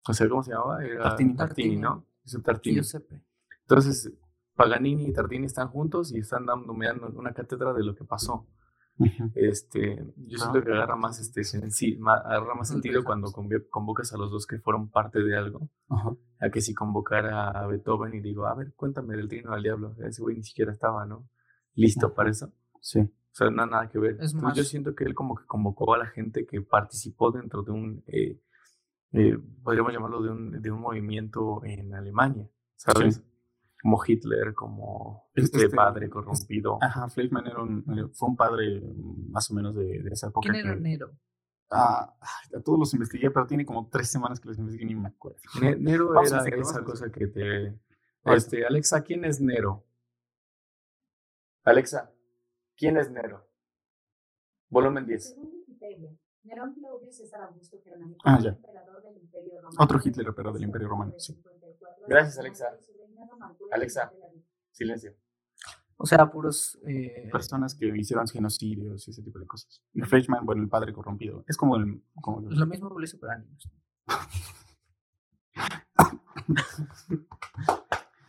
O 0.09 0.13
sea, 0.13 0.29
¿cómo 0.29 0.43
se 0.43 0.53
llamaba? 0.53 0.85
Era 0.85 1.03
Tartini. 1.03 1.35
Tartini, 1.35 1.77
¿no? 1.77 2.07
Es 2.25 2.41
Tartini. 2.43 2.81
Entonces, 3.63 4.13
Paganini 4.55 5.07
y 5.07 5.13
Tartini 5.13 5.47
están 5.47 5.69
juntos 5.69 6.13
y 6.13 6.19
están 6.19 6.47
dando, 6.47 6.73
me 6.73 6.87
dan 6.87 7.03
una 7.17 7.33
cátedra 7.33 7.73
de 7.73 7.83
lo 7.83 7.95
que 7.95 8.05
pasó. 8.05 8.47
Este, 9.35 9.97
yo 10.17 10.39
siento 10.39 10.63
que 10.63 10.71
agarra 10.73 10.97
más, 10.97 11.19
este, 11.19 11.43
agarra 12.07 12.55
más 12.55 12.69
sentido 12.69 13.03
cuando 13.05 13.33
convocas 13.71 14.13
a 14.13 14.19
los 14.19 14.31
dos 14.31 14.47
que 14.47 14.59
fueron 14.59 14.89
parte 14.91 15.21
de 15.23 15.37
algo, 15.37 15.69
Ajá. 15.89 16.15
a 16.41 16.51
que 16.51 16.61
si 16.61 16.75
convocara 16.75 17.49
a 17.51 17.67
Beethoven 17.67 18.15
y 18.15 18.21
digo, 18.21 18.47
a 18.47 18.55
ver, 18.55 18.73
cuéntame 18.75 19.17
del 19.17 19.29
trino 19.29 19.53
del 19.53 19.63
diablo. 19.65 19.97
Ese 19.99 20.23
güey 20.23 20.37
ni 20.37 20.45
siquiera 20.45 20.73
estaba, 20.73 21.05
¿no? 21.07 21.29
Listo 21.75 22.15
para 22.15 22.31
eso. 22.31 22.53
Sí. 22.81 23.01
O 23.01 23.37
sea, 23.37 23.51
no, 23.51 23.67
nada 23.67 23.89
que 23.89 23.99
ver. 23.99 24.13
Es 24.13 24.33
Entonces, 24.33 24.43
más- 24.43 24.57
yo 24.57 24.63
siento 24.63 24.95
que 24.95 25.03
él 25.05 25.15
como 25.15 25.35
que 25.35 25.45
convocó 25.45 25.93
a 25.95 25.99
la 25.99 26.07
gente 26.07 26.47
que 26.47 26.61
participó 26.63 27.33
dentro 27.33 27.63
de 27.65 27.73
un, 27.73 28.05
eh, 28.07 28.41
eh, 29.13 29.37
podríamos 29.65 29.93
llamarlo 29.93 30.23
de 30.23 30.31
un, 30.31 30.63
de 30.63 30.71
un 30.71 30.81
movimiento 30.81 31.65
en 31.65 31.95
Alemania, 31.95 32.49
¿sabes? 32.77 33.17
Sí. 33.17 33.23
Como 33.85 34.03
Hitler, 34.07 34.55
como 34.55 35.29
Es- 35.35 35.45
este, 35.45 35.65
este- 35.67 35.77
padre 35.77 36.09
corrompido. 36.09 36.79
Ajá, 36.81 37.07
Fleischmann 37.11 37.47
era 37.47 37.61
un- 37.63 37.85
fue 38.15 38.31
un 38.31 38.35
padre 38.37 38.81
más 39.29 39.51
o 39.51 39.55
menos 39.55 39.75
de, 39.77 39.85
de 40.03 40.09
esa 40.11 40.29
época. 40.29 40.49
¿Quién 40.51 40.65
era 40.65 40.75
que- 40.75 40.81
Nero? 40.81 41.11
Ah, 41.71 42.17
a 42.57 42.61
todos 42.63 42.79
los 42.79 42.95
investigué, 42.95 43.31
pero 43.31 43.47
tiene 43.47 43.67
como 43.67 43.87
tres 43.91 44.09
semanas 44.11 44.41
que 44.41 44.49
los 44.49 44.59
investigué 44.59 44.85
y 44.85 44.95
ni 44.95 45.01
me 45.01 45.09
acuerdo. 45.09 45.39
Ne- 45.61 45.77
Nero 45.77 46.09
Vamos 46.15 46.33
era 46.33 46.57
esa 46.57 46.83
cosa 46.83 47.11
que 47.13 47.27
te... 47.27 47.79
Este, 48.25 48.65
Alexa, 48.65 49.03
¿quién 49.03 49.27
es 49.27 49.41
Nero? 49.43 49.85
Alexa, 51.65 52.11
¿quién 52.77 52.97
es 52.97 53.11
Nero? 53.11 53.47
Volumen 54.71 55.05
10. 55.07 55.29
Según 55.31 55.51
Wikipedia, 55.57 56.11
Nerón 56.45 56.75
Claudio 56.75 57.13
César 57.13 57.43
Augusto 57.43 57.77
Germánico 57.85 58.19
Ah, 58.25 58.39
ya. 58.43 58.51
emperador 58.51 59.03
del 59.03 59.17
Imperio 59.19 59.61
Romano. 59.61 59.77
Otro 59.79 60.01
Hitler, 60.03 60.27
emperador 60.27 60.55
del 60.55 60.63
Imperio 60.65 60.89
Romano, 60.89 61.13
sí. 61.19 61.39
Gracias, 62.09 62.39
Alexa. 62.39 62.67
Alexa. 63.73 64.13
Silencio. 64.73 65.15
O 65.97 66.07
sea, 66.07 66.31
puros... 66.31 66.79
eh, 66.87 67.29
Personas 67.31 67.75
que 67.75 67.87
hicieron 67.97 68.27
genocidios 68.27 69.07
y 69.07 69.11
ese 69.13 69.23
tipo 69.23 69.39
de 69.39 69.47
cosas. 69.47 69.83
Y 69.93 70.03
Fleischmann, 70.03 70.45
bueno, 70.45 70.63
el 70.63 70.69
padre 70.69 70.93
corrompido. 70.93 71.45
Es 71.47 71.57
como 71.57 71.77
el. 71.77 72.03
Como 72.21 72.41
el- 72.51 72.59
lo 72.59 72.67
mismo 72.67 72.89
lo 72.91 73.03
hizo 73.05 73.19
para 73.21 73.39
niños. 73.39 73.69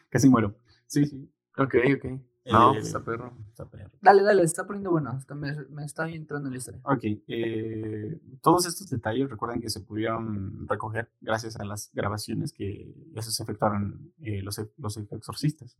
Casi 0.09 0.29
muero. 0.29 0.55
Sí, 0.87 1.05
sí. 1.05 1.29
Ok, 1.57 1.75
ok. 1.95 2.21
No, 2.51 2.75
Eh, 2.75 2.79
está 2.79 3.03
perro. 3.03 3.33
está 3.49 3.65
perro. 3.69 3.91
Dale, 4.01 4.21
dale, 4.21 4.41
se 4.41 4.45
está 4.45 4.65
poniendo 4.67 4.91
bueno. 4.91 5.17
está- 5.17 5.33
me, 5.35 5.51
me 5.69 5.83
está 5.83 6.07
entrando 6.09 6.47
en 6.47 6.53
la 6.53 6.57
historia. 6.59 6.79
Ok, 6.83 7.03
eh, 7.27 8.19
todos 8.41 8.65
estos 8.67 8.87
detalles 8.89 9.29
recuerden 9.29 9.61
que 9.61 9.69
se 9.69 9.81
pudieron 9.81 10.67
recoger 10.67 11.11
gracias 11.21 11.59
a 11.59 11.65
las 11.65 11.89
grabaciones 11.93 12.53
que 12.53 12.93
esos 13.15 13.39
efectuaron 13.39 14.13
eh, 14.19 14.41
los, 14.43 14.61
los 14.77 14.97
exorcistas. 14.97 15.77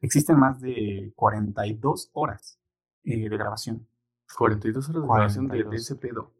Existen 0.00 0.38
más 0.38 0.60
de 0.60 1.12
42 1.16 2.10
horas 2.14 2.58
eh, 3.04 3.28
de 3.28 3.36
grabación. 3.36 3.86
42 4.36 4.88
horas 4.88 5.02
de 5.02 5.08
grabación 5.08 5.48
de, 5.48 5.56
de 5.58 5.64
42. 5.64 5.80
ese 5.82 5.96
pedo. 5.96 6.34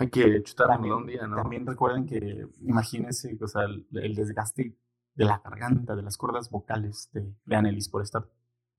Hay 0.00 0.10
que 0.10 0.42
También, 0.56 0.94
un 0.94 1.06
día, 1.06 1.26
¿no? 1.26 1.36
también 1.36 1.64
recuerden 1.66 2.04
que, 2.04 2.48
imagínense, 2.62 3.38
o 3.40 3.46
sea, 3.46 3.62
el, 3.62 3.86
el 3.92 4.14
desgaste 4.16 4.76
de 5.14 5.24
la 5.24 5.40
garganta, 5.44 5.94
de 5.94 6.02
las 6.02 6.16
cuerdas 6.16 6.50
vocales 6.50 7.08
de, 7.12 7.32
de 7.44 7.56
Annelies 7.56 7.88
por 7.88 8.02
estar 8.02 8.28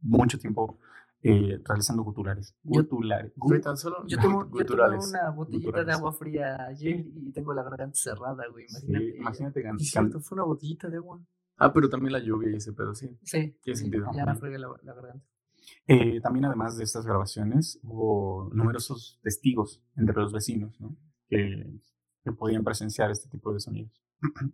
mucho 0.02 0.38
tiempo 0.40 0.80
eh, 1.22 1.60
realizando 1.64 2.04
gutulares. 2.04 2.56
Yo- 2.64 2.82
Gutulares. 2.84 3.34
Güey, 3.36 3.60
tan 3.62 3.78
solo 3.78 4.06
Yo 4.08 4.18
tomo, 4.20 4.44
yo 4.46 4.50
culturales. 4.52 5.08
una 5.10 5.30
botellita 5.32 5.60
de 5.60 5.72
Culturales. 5.72 5.96
agua 5.98 6.14
fría 6.14 6.66
ayer 6.68 7.00
y 7.16 7.32
tengo 7.32 7.54
la 7.54 7.64
garganta 7.64 7.96
cerrada, 7.98 8.44
güey. 8.52 8.68
Sí, 8.70 8.86
Imagínate. 8.88 9.18
imagínate 9.62 9.64
Sí, 9.80 9.86
cierto, 9.86 10.20
fue 10.20 10.36
una 10.36 10.44
botellita 10.46 10.88
de 10.90 10.98
agua. 10.98 11.20
Ah, 11.58 11.72
pero 11.74 11.90
también 11.90 12.12
la 12.14 12.20
lluvia 12.20 12.52
y 12.52 12.56
ese 12.58 12.74
pedo, 12.74 12.94
sí. 12.94 13.18
Sí, 13.24 13.58
Tiene 13.64 13.78
sí, 13.78 13.84
sentido. 13.84 14.08
ya 14.14 14.26
me 14.26 14.36
fregué 14.36 14.60
la, 14.60 14.68
la 14.84 14.94
garganta. 14.94 15.26
Eh, 15.88 16.22
también 16.22 16.46
además 16.46 16.78
de 16.78 16.84
estas 16.84 17.06
grabaciones 17.08 17.80
hubo 17.82 18.52
numerosos 18.54 19.20
testigos 19.24 19.82
entre 19.96 20.16
los 20.16 20.32
vecinos 20.32 20.80
¿no? 20.80 20.96
que, 21.28 21.80
que 22.24 22.32
podían 22.34 22.64
presenciar 22.64 23.10
este 23.10 23.30
tipo 23.30 23.52
de 23.52 23.60
sonidos. 23.60 24.00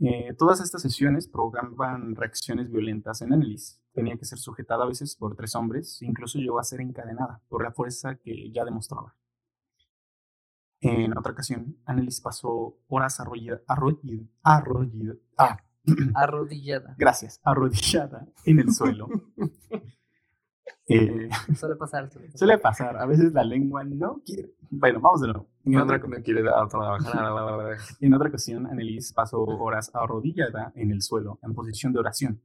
Eh, 0.00 0.34
todas 0.36 0.60
estas 0.60 0.82
sesiones 0.82 1.28
provocaban 1.28 2.16
reacciones 2.16 2.70
violentas 2.70 3.22
en 3.22 3.32
Annelies. 3.32 3.80
Tenía 3.92 4.16
que 4.16 4.24
ser 4.24 4.38
sujetada 4.38 4.84
a 4.84 4.88
veces 4.88 5.14
por 5.16 5.36
tres 5.36 5.54
hombres, 5.54 6.02
incluso 6.02 6.38
llegó 6.38 6.58
a 6.58 6.64
ser 6.64 6.80
encadenada 6.80 7.40
por 7.48 7.62
la 7.62 7.72
fuerza 7.72 8.16
que 8.16 8.50
ya 8.50 8.64
demostraba. 8.64 9.14
En 10.80 11.16
otra 11.16 11.32
ocasión, 11.32 11.78
Annelies 11.86 12.20
pasó 12.20 12.76
horas 12.88 13.18
arrollida, 13.20 13.62
arrollida, 13.66 14.24
arrollida, 14.42 15.14
ah, 15.38 15.58
Arrodillada. 16.14 16.94
gracias, 16.98 17.40
arrodillada 17.44 18.26
en 18.44 18.58
el 18.58 18.72
suelo. 18.72 19.08
Eh, 20.86 21.30
Suele 21.56 21.76
pasar. 21.76 22.10
Suele 22.34 22.58
pasar. 22.58 22.96
A 22.96 23.06
veces 23.06 23.32
la 23.32 23.42
lengua 23.42 23.84
no 23.84 24.20
quiere. 24.24 24.54
Bueno, 24.70 25.00
vamos 25.00 25.22
de 25.22 25.28
nuevo. 25.28 25.48
En 25.64 25.76
otra, 25.76 25.98
me 26.06 26.22
quiere 26.22 26.40
en 28.00 28.14
otra 28.14 28.28
ocasión, 28.28 28.66
Annelies 28.66 29.12
pasó 29.12 29.40
horas 29.40 29.90
arrodillada 29.94 30.72
en 30.74 30.90
el 30.90 31.00
suelo, 31.00 31.38
en 31.42 31.54
posición 31.54 31.92
de 31.92 32.00
oración. 32.00 32.42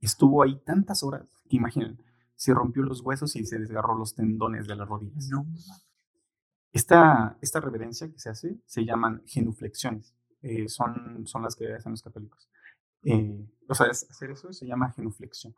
Estuvo 0.00 0.42
ahí 0.42 0.60
tantas 0.64 1.02
horas 1.02 1.28
que 1.48 1.56
imaginen, 1.56 2.02
se 2.34 2.54
rompió 2.54 2.82
los 2.82 3.02
huesos 3.02 3.36
y 3.36 3.44
se 3.44 3.58
desgarró 3.58 3.94
los 3.96 4.14
tendones 4.14 4.66
de 4.66 4.74
las 4.74 4.88
rodillas. 4.88 5.28
No. 5.28 5.46
Esta, 6.72 7.36
esta 7.40 7.60
reverencia 7.60 8.10
que 8.10 8.18
se 8.18 8.30
hace 8.30 8.58
se 8.64 8.84
llaman 8.84 9.22
genuflexiones. 9.26 10.14
Eh, 10.42 10.68
son, 10.68 11.26
son 11.26 11.42
las 11.42 11.54
que 11.54 11.72
hacen 11.72 11.92
los 11.92 12.02
católicos. 12.02 12.48
Eh, 13.04 13.46
o 13.68 13.74
sea, 13.74 13.86
hacer 13.88 14.30
eso 14.30 14.52
se 14.52 14.66
llama 14.66 14.90
genuflexión. 14.92 15.54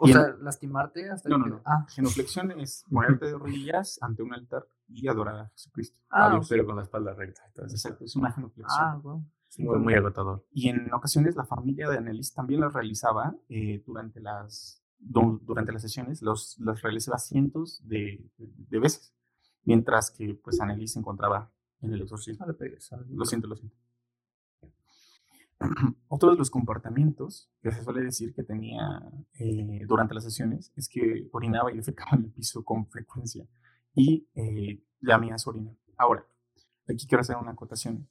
O 0.00 0.06
Y 0.06 0.12
en- 0.12 0.16
sea, 0.16 0.36
lastimarte 0.40 1.10
hasta 1.10 1.28
No, 1.28 1.38
no, 1.38 1.44
que- 1.44 1.50
no. 1.50 1.62
Ah, 1.64 1.86
Genuflexión 1.90 2.50
es 2.60 2.84
ponerte 2.90 3.26
de 3.26 3.32
rodillas 3.36 3.98
ante 4.00 4.22
un 4.22 4.32
altar 4.32 4.66
y 4.88 5.08
adorar 5.08 5.36
a 5.36 5.48
Jesucristo. 5.50 5.98
ah, 6.10 6.40
pero 6.48 6.64
con 6.66 6.76
la 6.76 6.82
espalda 6.82 7.14
recta. 7.14 7.42
Entonces, 7.48 7.84
Exacto, 7.84 8.04
es 8.04 8.14
una 8.16 8.30
genuflexión. 8.32 8.80
ah, 8.80 9.00
muy, 9.58 9.78
muy 9.78 9.94
agotador. 9.94 10.46
Y 10.52 10.68
en 10.68 10.92
ocasiones 10.92 11.34
la 11.36 11.44
familia 11.44 11.88
de 11.88 11.98
Annelies 11.98 12.32
también 12.32 12.60
las 12.60 12.72
realizaba 12.72 13.34
eh, 13.48 13.82
durante, 13.86 14.20
las, 14.20 14.82
du- 14.98 15.40
durante 15.42 15.72
las 15.72 15.82
sesiones, 15.82 16.22
los, 16.22 16.58
las 16.60 16.80
realizaba 16.82 17.18
cientos 17.18 17.80
de, 17.84 18.30
de 18.36 18.78
veces, 18.78 19.12
mientras 19.64 20.10
que 20.10 20.34
pues 20.42 20.60
Annelies 20.60 20.92
se 20.92 21.00
encontraba 21.00 21.50
en 21.80 21.92
el 21.92 22.02
exorcismo. 22.02 22.46
Lo 22.46 23.24
siento, 23.24 23.48
lo 23.48 23.56
siento. 23.56 23.76
Otro 26.08 26.30
de 26.30 26.36
los 26.36 26.50
comportamientos 26.50 27.50
que 27.60 27.72
se 27.72 27.82
suele 27.82 28.02
decir 28.02 28.32
que 28.32 28.44
tenía 28.44 29.02
eh, 29.34 29.84
durante 29.86 30.14
las 30.14 30.24
sesiones 30.24 30.72
es 30.76 30.88
que 30.88 31.28
orinaba 31.32 31.72
y 31.72 31.76
defecaba 31.76 32.12
en 32.16 32.24
el 32.24 32.30
piso 32.30 32.64
con 32.64 32.86
frecuencia 32.86 33.46
y 33.94 34.28
eh, 34.34 34.82
lamía 35.00 35.36
su 35.38 35.50
orina. 35.50 35.72
Ahora, 35.96 36.24
aquí 36.88 37.06
quiero 37.06 37.20
hacer 37.22 37.36
una 37.36 37.52
acotación. 37.52 38.08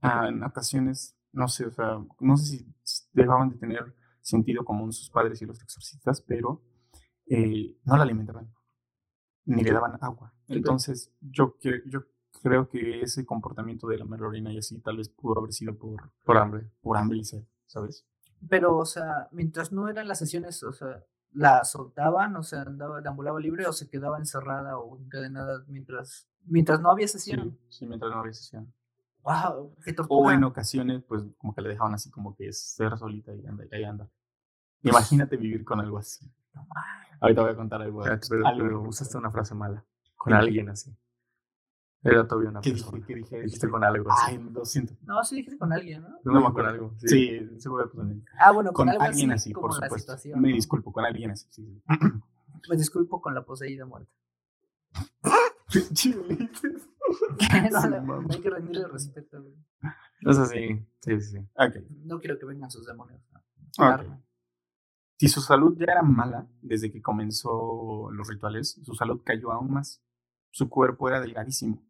Ah, 0.00 0.28
en 0.28 0.42
ocasiones, 0.42 1.16
no 1.32 1.48
sé, 1.48 1.66
o 1.66 1.70
sea, 1.70 1.98
no 2.20 2.36
sé 2.38 2.46
si 2.46 2.74
dejaban 3.12 3.50
de 3.50 3.56
tener 3.56 3.94
sentido 4.22 4.64
común 4.64 4.92
sus 4.92 5.10
padres 5.10 5.40
y 5.42 5.46
los 5.46 5.60
exorcistas, 5.62 6.22
pero 6.22 6.62
eh, 7.26 7.76
no 7.84 7.96
la 7.96 8.02
alimentaban 8.04 8.52
ni 9.44 9.62
le 9.62 9.72
daban 9.72 9.98
agua. 10.00 10.32
Entonces, 10.48 11.12
yo, 11.20 11.58
que- 11.58 11.82
yo 11.86 12.00
creo 12.42 12.68
que 12.68 13.02
ese 13.02 13.24
comportamiento 13.24 13.86
de 13.88 13.98
la 13.98 14.04
orina 14.04 14.52
y 14.52 14.58
así 14.58 14.78
tal 14.80 14.96
vez 14.98 15.08
pudo 15.08 15.38
haber 15.38 15.52
sido 15.52 15.74
por, 15.76 16.10
Por 16.24 16.36
hambre. 16.38 16.70
por 16.80 16.96
hambre 16.96 17.18
y 17.18 17.24
sed, 17.24 17.42
¿sabes? 17.66 18.06
Pero, 18.48 18.76
o 18.76 18.84
sea, 18.86 19.28
mientras 19.32 19.70
no 19.72 19.88
eran 19.88 20.08
las 20.08 20.18
sesiones, 20.18 20.62
o 20.62 20.72
sea, 20.72 21.04
la 21.32 21.64
soltaban, 21.64 22.34
o 22.36 22.42
sea, 22.42 22.62
andaba, 22.62 23.00
deambulaba 23.00 23.38
libre 23.38 23.66
o 23.66 23.72
se 23.72 23.88
quedaba 23.88 24.18
encerrada 24.18 24.78
o 24.78 24.98
encadenada 24.98 25.62
mientras, 25.68 26.26
mientras 26.44 26.80
no 26.80 26.90
había 26.90 27.06
Sí, 27.06 27.18
sesión. 27.18 27.58
sí, 27.68 27.86
mientras 27.86 28.10
no 28.12 28.20
había 28.20 28.32
sesión. 28.32 28.72
Wow, 29.22 29.76
qué 29.84 29.94
O 30.08 30.30
en 30.30 30.44
ocasiones, 30.44 31.02
pues 31.06 31.22
como 31.38 31.54
que 31.54 31.60
le 31.60 31.68
dejaban 31.68 31.92
así 31.94 32.10
como 32.10 32.34
que 32.34 32.50
ser 32.52 32.96
solita 32.96 33.34
y 33.34 33.46
anda, 33.46 33.64
y 33.70 33.74
ahí 33.74 33.84
anda. 33.84 34.08
Imagínate 34.82 35.36
vivir 35.36 35.62
con 35.64 35.78
algo 35.78 35.98
así. 35.98 36.26
Ahorita 37.20 37.42
voy 37.42 37.50
a 37.50 37.56
contar 37.56 37.82
algo. 37.82 38.00
Espérate, 38.00 38.26
Pero, 38.30 38.46
algo 38.46 38.64
pero 38.64 38.80
usaste 38.82 39.18
una 39.18 39.30
frase 39.30 39.54
mala. 39.54 39.84
Con 40.16 40.32
alguien 40.32 40.70
así. 40.70 40.96
Era 42.02 42.26
todavía 42.26 42.50
una 42.50 42.60
¿Qué 42.62 42.70
persona. 42.70 42.96
dije? 42.96 43.06
¿Qué 43.06 43.14
dije? 43.16 43.42
Dijiste 43.42 43.68
con 43.68 43.84
algo 43.84 44.10
así. 44.10 44.22
Ay, 44.36 44.48
lo 44.52 44.64
siento. 44.64 44.94
No, 45.02 45.22
sí 45.22 45.36
dijiste 45.36 45.58
con 45.58 45.72
alguien, 45.72 46.02
¿no? 46.02 46.32
No 46.32 46.46
acuerdo 46.46 46.70
algo. 46.70 46.94
Sí, 46.98 47.40
seguro 47.58 47.90
que 47.90 47.96
con, 47.96 48.24
Ah, 48.38 48.52
bueno, 48.52 48.72
con, 48.72 48.86
con 48.86 48.88
algo 48.90 49.02
alguien 49.02 49.32
así, 49.32 49.52
por 49.52 49.72
supuesto. 49.72 49.98
situación. 49.98 50.40
Me 50.40 50.48
disculpo, 50.48 50.92
con 50.92 51.04
alguien 51.04 51.32
así. 51.32 51.46
Sí, 51.50 51.64
sí. 51.66 51.82
Me 52.70 52.76
disculpo 52.76 53.20
con 53.20 53.34
la 53.34 53.44
poseída 53.44 53.84
muerta. 53.86 54.10
Pinche 55.72 56.10
no, 57.70 57.80
Sí, 57.80 57.88
hay 58.30 58.40
que 58.40 58.50
rendirle 58.50 58.88
respeto. 58.88 59.42
güey. 59.42 59.54
Es 60.22 60.38
así. 60.38 60.86
Sí, 61.00 61.20
sí. 61.20 61.38
Ok. 61.54 61.76
No 62.04 62.18
quiero 62.18 62.38
que 62.38 62.46
vengan 62.46 62.70
sus 62.70 62.86
demonios. 62.86 63.20
¿no? 63.32 63.94
Ok. 63.94 64.02
Si 65.18 65.28
su 65.28 65.40
salud 65.42 65.76
ya 65.78 65.84
era 65.92 66.02
mala 66.02 66.46
desde 66.62 66.90
que 66.90 67.02
comenzó 67.02 68.10
los 68.10 68.26
rituales, 68.28 68.80
su 68.82 68.94
salud 68.94 69.20
cayó 69.24 69.52
aún 69.52 69.70
más. 69.72 70.02
Su 70.50 70.68
cuerpo 70.68 71.08
era 71.08 71.20
delgadísimo. 71.20 71.82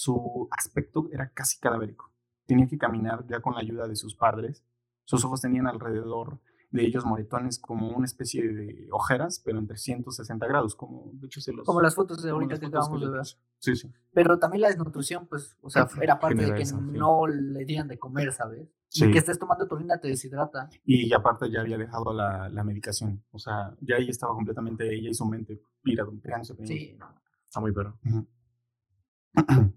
Su 0.00 0.48
aspecto 0.50 1.10
era 1.12 1.28
casi 1.28 1.58
cadavérico. 1.58 2.10
Tenía 2.46 2.66
que 2.66 2.78
caminar 2.78 3.26
ya 3.28 3.40
con 3.40 3.52
la 3.52 3.60
ayuda 3.60 3.86
de 3.86 3.96
sus 3.96 4.14
padres. 4.14 4.64
Sus 5.04 5.22
ojos 5.26 5.42
tenían 5.42 5.66
alrededor 5.66 6.40
de 6.70 6.86
ellos 6.86 7.04
moretones 7.04 7.58
como 7.58 7.90
una 7.90 8.06
especie 8.06 8.50
de 8.50 8.88
ojeras, 8.92 9.42
pero 9.44 9.58
en 9.58 9.66
360 9.66 10.46
grados, 10.46 10.74
como 10.74 11.10
de 11.12 11.26
hecho 11.26 11.42
se 11.42 11.52
los... 11.52 11.66
Como 11.66 11.82
las 11.82 11.94
fotos 11.94 12.22
de 12.22 12.30
ahorita 12.30 12.58
que 12.58 12.66
acabamos 12.66 12.98
de 12.98 13.10
ver. 13.10 13.26
Sí, 13.58 13.76
sí. 13.76 13.92
Pero 14.14 14.38
también 14.38 14.62
la 14.62 14.68
desnutrición, 14.68 15.26
pues, 15.26 15.58
o 15.60 15.68
sea, 15.68 15.86
era 16.00 16.18
parte 16.18 16.46
de 16.46 16.54
que 16.54 16.64
sí. 16.64 16.74
no 16.80 17.26
le 17.26 17.66
dieran 17.66 17.88
de 17.88 17.98
comer, 17.98 18.32
¿sabes? 18.32 18.70
Sí. 18.88 19.04
Y 19.04 19.12
que 19.12 19.18
estés 19.18 19.38
tomando 19.38 19.66
orina 19.70 20.00
te 20.00 20.08
deshidrata. 20.08 20.70
Y 20.82 21.12
aparte 21.12 21.50
ya 21.50 21.60
había 21.60 21.76
dejado 21.76 22.14
la, 22.14 22.48
la 22.48 22.64
medicación. 22.64 23.22
O 23.32 23.38
sea, 23.38 23.76
ya 23.82 23.96
ahí 23.96 24.08
estaba 24.08 24.32
completamente 24.32 24.90
ella 24.90 25.10
y 25.10 25.14
su 25.14 25.26
mente 25.26 25.60
pira, 25.82 26.06
pegándose. 26.06 26.54
pegándose. 26.54 26.66
Sí. 26.66 26.98
Está 27.44 27.60
muy 27.60 27.72
perro. 27.72 27.98
Ujú. 28.06 28.26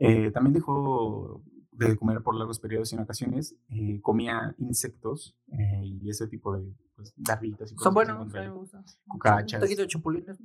Eh, 0.00 0.30
también 0.30 0.54
dejó 0.54 1.42
de 1.72 1.96
comer 1.96 2.22
por 2.22 2.36
largos 2.36 2.60
periodos 2.60 2.92
y 2.92 2.94
en 2.94 3.02
ocasiones 3.02 3.56
eh, 3.68 4.00
comía 4.00 4.54
insectos 4.58 5.36
eh, 5.50 5.82
y 5.84 6.08
ese 6.08 6.28
tipo 6.28 6.56
de 6.56 6.72
pues, 6.94 7.12
larvitas 7.26 7.72
y 7.72 7.74
cosas 7.74 7.82
Son 7.84 7.94
buenos, 7.94 8.28
me 8.32 8.48
gustan. 8.48 8.84
Cucarachas. 9.08 9.54
Un 9.60 9.60
taquito 9.66 9.82
de 9.82 9.88
chapulines. 9.88 10.38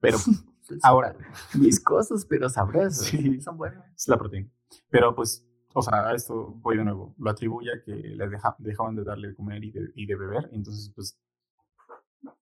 Pero 0.00 0.18
ahora, 0.82 1.14
Viscosos, 1.54 2.26
pero 2.28 2.48
sabrosos. 2.48 3.06
sí, 3.06 3.40
Son 3.40 3.56
buenos. 3.56 3.84
es 3.96 4.08
la 4.08 4.18
proteína. 4.18 4.50
Pero 4.90 5.14
pues, 5.14 5.46
o 5.74 5.80
sea, 5.82 6.08
a 6.08 6.14
esto 6.16 6.48
voy 6.56 6.76
de 6.76 6.82
nuevo. 6.84 7.14
Lo 7.18 7.30
atribuye 7.30 7.70
a 7.72 7.80
que 7.84 7.92
les 7.94 8.30
deja- 8.32 8.56
dejaban 8.58 8.96
de 8.96 9.04
darle 9.04 9.28
de 9.28 9.34
comer 9.36 9.62
y 9.62 9.70
de, 9.70 9.92
y 9.94 10.06
de 10.06 10.16
beber. 10.16 10.48
Entonces, 10.52 10.90
pues, 10.92 11.16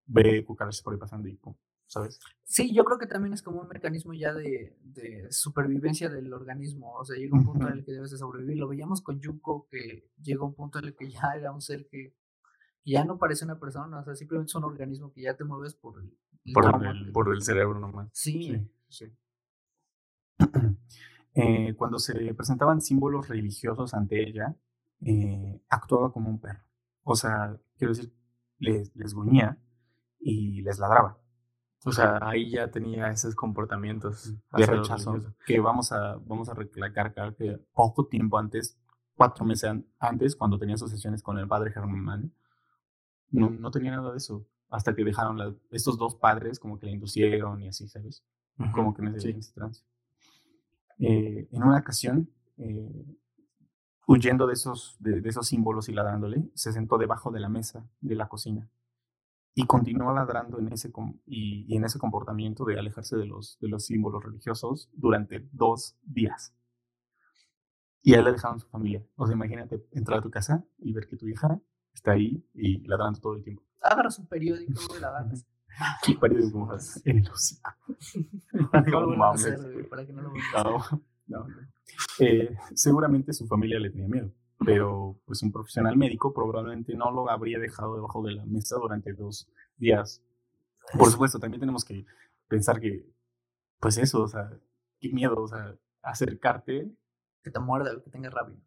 ve 0.07 0.43
cucarachas 0.45 0.81
por 0.81 0.95
ahí 0.95 0.99
pasando 0.99 1.29
y 1.29 1.37
pum, 1.37 1.55
¿sabes? 1.91 2.19
Sí, 2.45 2.73
yo 2.75 2.85
creo 2.85 2.99
que 2.99 3.07
también 3.07 3.33
es 3.35 3.43
como 3.43 3.61
un 3.61 3.69
mecanismo 3.69 4.13
ya 4.15 4.33
de, 4.33 4.77
de 4.83 5.27
supervivencia 5.31 6.09
del 6.09 6.33
organismo. 6.33 6.95
O 6.95 7.05
sea, 7.05 7.17
llega 7.17 7.37
un 7.37 7.45
punto 7.45 7.67
en 7.69 7.75
el 7.75 7.85
que 7.85 7.93
debes 7.93 8.11
de 8.11 8.19
sobrevivir. 8.19 8.59
Lo 8.59 8.69
veíamos 8.69 9.03
con 9.03 9.21
Yuko, 9.21 9.69
que 9.71 10.11
llegó 10.21 10.47
un 10.47 10.55
punto 10.55 10.79
en 10.79 10.87
el 10.87 10.97
que 10.97 11.11
ya 11.11 11.33
era 11.37 11.53
un 11.53 11.61
ser 11.61 11.87
que, 11.89 12.15
que 12.83 12.91
ya 12.93 13.05
no 13.05 13.19
parece 13.19 13.45
una 13.45 13.59
persona. 13.61 14.01
O 14.01 14.05
sea, 14.05 14.15
simplemente 14.17 14.51
es 14.51 14.55
un 14.57 14.65
organismo 14.65 15.13
que 15.13 15.23
ya 15.23 15.37
te 15.37 15.45
mueves 15.45 15.75
por 15.75 16.01
el, 16.01 16.17
el 16.45 16.53
Por 16.53 16.65
trauma 16.65 16.91
el, 16.91 17.07
que- 17.07 17.13
por 17.13 17.35
el 17.35 17.43
cerebro 17.43 17.79
nomás. 17.81 18.09
Sí, 18.13 18.57
sí. 18.89 19.07
Eh, 21.35 21.75
cuando 21.77 21.99
se 22.01 22.35
presentaban 22.35 22.81
símbolos 22.81 23.29
religiosos 23.29 23.95
ante 23.95 24.21
ella, 24.29 24.57
eh, 25.01 25.61
actuaba 25.69 26.13
como 26.13 26.29
un 26.29 26.41
perro. 26.41 26.65
O 27.05 27.15
sea, 27.15 27.57
quiero 27.79 27.95
decir, 27.95 28.13
les, 28.59 28.95
les 28.97 29.15
gruñía 29.15 29.57
y 30.19 30.63
les 30.63 30.79
ladraba. 30.81 31.19
O 31.85 31.93
sea, 31.93 32.19
ahí 32.23 32.51
ya 32.51 32.71
tenía 32.71 33.11
esos 33.11 33.35
comportamientos 33.35 34.35
de 34.53 34.67
rechazo. 34.67 35.21
Que 35.47 35.61
vamos 35.61 35.93
a, 35.93 36.17
vamos 36.17 36.49
a 36.51 36.55
recalcar 36.55 37.35
que 37.35 37.59
poco 37.73 38.07
tiempo 38.07 38.37
antes, 38.39 38.77
cuatro 39.17 39.45
meses 39.47 39.71
an- 39.71 39.87
antes, 39.99 40.37
cuando 40.37 40.59
tenía 40.59 40.77
sus 40.77 40.91
sesiones 40.91 41.23
con 41.23 41.39
el 41.39 41.49
padre 41.49 41.73
Germán, 41.73 42.33
no, 43.31 43.49
no 43.51 43.71
tenía 43.71 43.93
nada 43.93 44.11
de 44.11 44.19
eso. 44.19 44.45
Hasta 44.69 44.95
que 44.95 45.05
dejaron 45.05 45.39
la- 45.39 45.55
estos 45.71 45.97
dos 45.97 46.15
padres, 46.17 46.59
como 46.61 46.79
que 46.79 46.87
le 46.87 46.93
inducieron 46.93 47.63
y 47.63 47.69
así, 47.69 47.89
¿sabes? 47.89 48.23
como 48.75 48.93
que 48.93 49.03
ese, 49.17 49.41
Sí. 49.43 49.53
trance. 49.55 49.83
Eh, 50.99 51.49
en 51.51 51.63
una 51.63 51.79
ocasión, 51.79 52.29
eh, 52.59 53.07
huyendo 54.07 54.47
de 54.47 54.53
esos, 54.53 54.97
de, 54.99 55.21
de 55.23 55.29
esos 55.31 55.47
símbolos 55.49 55.89
y 55.89 55.93
ladrándole, 55.95 56.45
se 56.55 56.73
sentó 56.73 56.99
debajo 56.99 57.31
de 57.31 57.41
la 57.41 57.49
mesa 57.49 57.87
de 58.03 58.15
la 58.17 58.29
cocina 58.29 58.69
y 59.55 59.67
continuó 59.67 60.13
ladrando 60.15 60.59
en 60.59 60.73
ese, 60.73 60.93
y, 61.27 61.67
y 61.69 61.77
en 61.77 61.85
ese 61.85 61.99
comportamiento 61.99 62.65
de 62.65 62.79
alejarse 62.79 63.17
de 63.17 63.27
los, 63.27 63.59
de 63.61 63.69
los 63.69 63.85
símbolos 63.85 64.25
religiosos 64.25 64.89
durante 64.93 65.49
dos 65.53 65.97
días. 66.03 66.55
Y 68.03 68.15
a 68.15 68.19
él 68.19 68.25
le 68.25 68.33
dejaron 68.33 68.61
su 68.61 68.69
familia. 68.69 69.05
O 69.17 69.27
sea, 69.27 69.35
imagínate 69.35 69.85
entrar 69.93 70.21
a 70.21 70.23
tu 70.23 70.31
casa 70.31 70.65
y 70.79 70.93
ver 70.93 71.07
que 71.09 71.17
tu 71.17 71.29
hija 71.29 71.61
está 71.93 72.13
ahí 72.13 72.43
y 72.55 72.87
ladrando 72.87 73.21
todo 73.21 73.37
el 73.37 73.43
tiempo. 73.43 73.63
agarras 73.83 74.19
un 74.19 74.27
periódico 74.27 74.81
y 74.97 75.01
la 75.01 75.09
agarras. 75.09 75.47
Y 76.07 76.15
periódico 76.17 76.69
en 77.05 77.19
el 77.19 77.31
hocico. 77.31 77.71
Para 78.71 78.85
que 78.85 78.91
no 78.91 79.01
lo 79.01 79.07
vuelvan 79.07 79.31
a 79.31 79.33
hacer, 79.33 79.59
no, 80.53 80.85
no. 81.27 81.47
Eh, 82.19 82.57
seguramente 82.75 83.33
su 83.33 83.47
familia 83.47 83.79
le 83.79 83.91
tenía 83.91 84.09
miedo, 84.09 84.33
pero 84.65 85.19
pues 85.25 85.43
un 85.43 85.53
profesional 85.53 85.97
médico 85.97 86.33
probablemente 86.33 86.95
no 86.95 87.11
lo 87.11 87.31
habría 87.31 87.59
dejado 87.59 87.95
debajo 87.95 88.23
de 88.23 88.33
la 88.33 88.45
mesa 88.45 88.77
durante 88.77 89.13
dos 89.13 89.49
días. 89.77 90.23
Por 90.99 91.11
supuesto, 91.11 91.39
también 91.39 91.61
tenemos 91.61 91.85
que 91.85 92.05
pensar 92.47 92.81
que, 92.81 93.07
pues 93.79 93.97
eso, 93.97 94.23
o 94.23 94.29
sea, 94.29 94.51
qué 94.99 95.09
miedo, 95.11 95.41
o 95.41 95.49
sea, 95.49 95.75
acercarte. 96.03 96.91
Que 97.43 97.51
te 97.51 97.59
muerda, 97.59 97.91
que 98.05 98.11
tenga 98.11 98.29
rabia. 98.29 98.59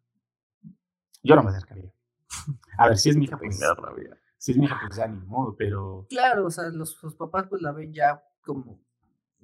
Yo 1.22 1.36
no 1.36 1.44
me 1.44 1.50
acercaría. 1.50 1.92
A 2.78 2.88
ver, 2.88 2.98
si 2.98 3.10
es 3.10 3.16
mi 3.16 3.26
hija, 3.26 3.38
pues, 3.38 3.60
rabia. 3.60 4.18
si 4.36 4.50
es 4.50 4.58
mi 4.58 4.64
hija, 4.64 4.76
pues 4.84 4.96
ya 4.96 5.06
ni 5.06 5.24
modo, 5.26 5.54
pero 5.56 6.06
Claro, 6.08 6.46
o 6.46 6.50
sea, 6.50 6.70
los, 6.70 6.90
sus 6.90 7.14
papás 7.14 7.46
pues 7.48 7.62
la 7.62 7.70
ven 7.70 7.92
ya 7.92 8.20
como... 8.42 8.80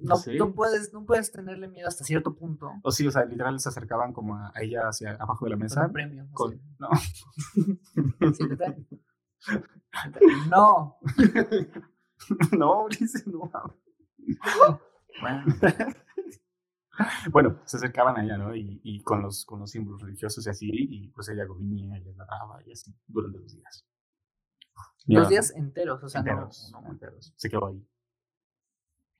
No, 0.03 0.15
Sí. 0.15 0.37
no, 0.37 0.53
puedes, 0.53 0.91
no 0.93 1.05
puedes 1.05 1.31
tenerle 1.31 1.67
miedo 1.67 1.87
hasta 1.87 2.03
cierto 2.03 2.35
punto. 2.35 2.71
o 2.83 2.91
sí, 2.91 3.07
o 3.07 3.11
sea, 3.11 3.25
literal 3.25 3.59
se 3.59 3.69
acercaban 3.69 4.13
como 4.13 4.35
a, 4.35 4.51
ella 4.61 4.87
hacia 4.87 5.11
abajo 5.13 5.45
de 5.45 5.51
la 5.51 5.55
Con 5.55 5.61
mesa. 5.63 5.85
un 5.85 5.93
premio. 5.93 6.27
Con, 6.33 6.59
no, 6.79 6.89
Siéntate. 8.33 8.87
No. 10.49 10.97
no, 12.57 12.83
Ulises, 12.85 13.25
no. 13.27 13.51
Bueno, 15.21 15.45
Bueno, 17.31 17.59
se 17.65 17.77
acercaban 17.77 18.17
a 18.17 18.23
ella, 18.23 18.37
¿no? 18.37 18.55
Y, 18.55 18.79
y 18.83 19.01
con, 19.01 19.21
los, 19.23 19.43
con 19.45 19.59
los 19.59 19.71
símbolos 19.71 20.01
religiosos 20.01 20.45
y 20.45 20.49
así, 20.49 20.69
y 20.71 21.07
pues 21.09 21.29
ella 21.29 21.45
venía 21.57 21.97
y 21.97 22.03
les 22.03 22.15
daba 22.15 22.61
y 22.65 22.71
así 22.71 22.93
durante 23.07 23.39
los 23.39 23.53
días. 23.55 23.87
los 25.07 25.29
días 25.29 25.51
enteros, 25.55 26.03
o 26.03 26.09
sea, 26.09 26.21
no- 26.21 26.49
no, 26.73 26.91
enteros. 26.91 27.33
Se 27.37 27.49
quedó 27.49 27.67
ahí. 27.67 27.87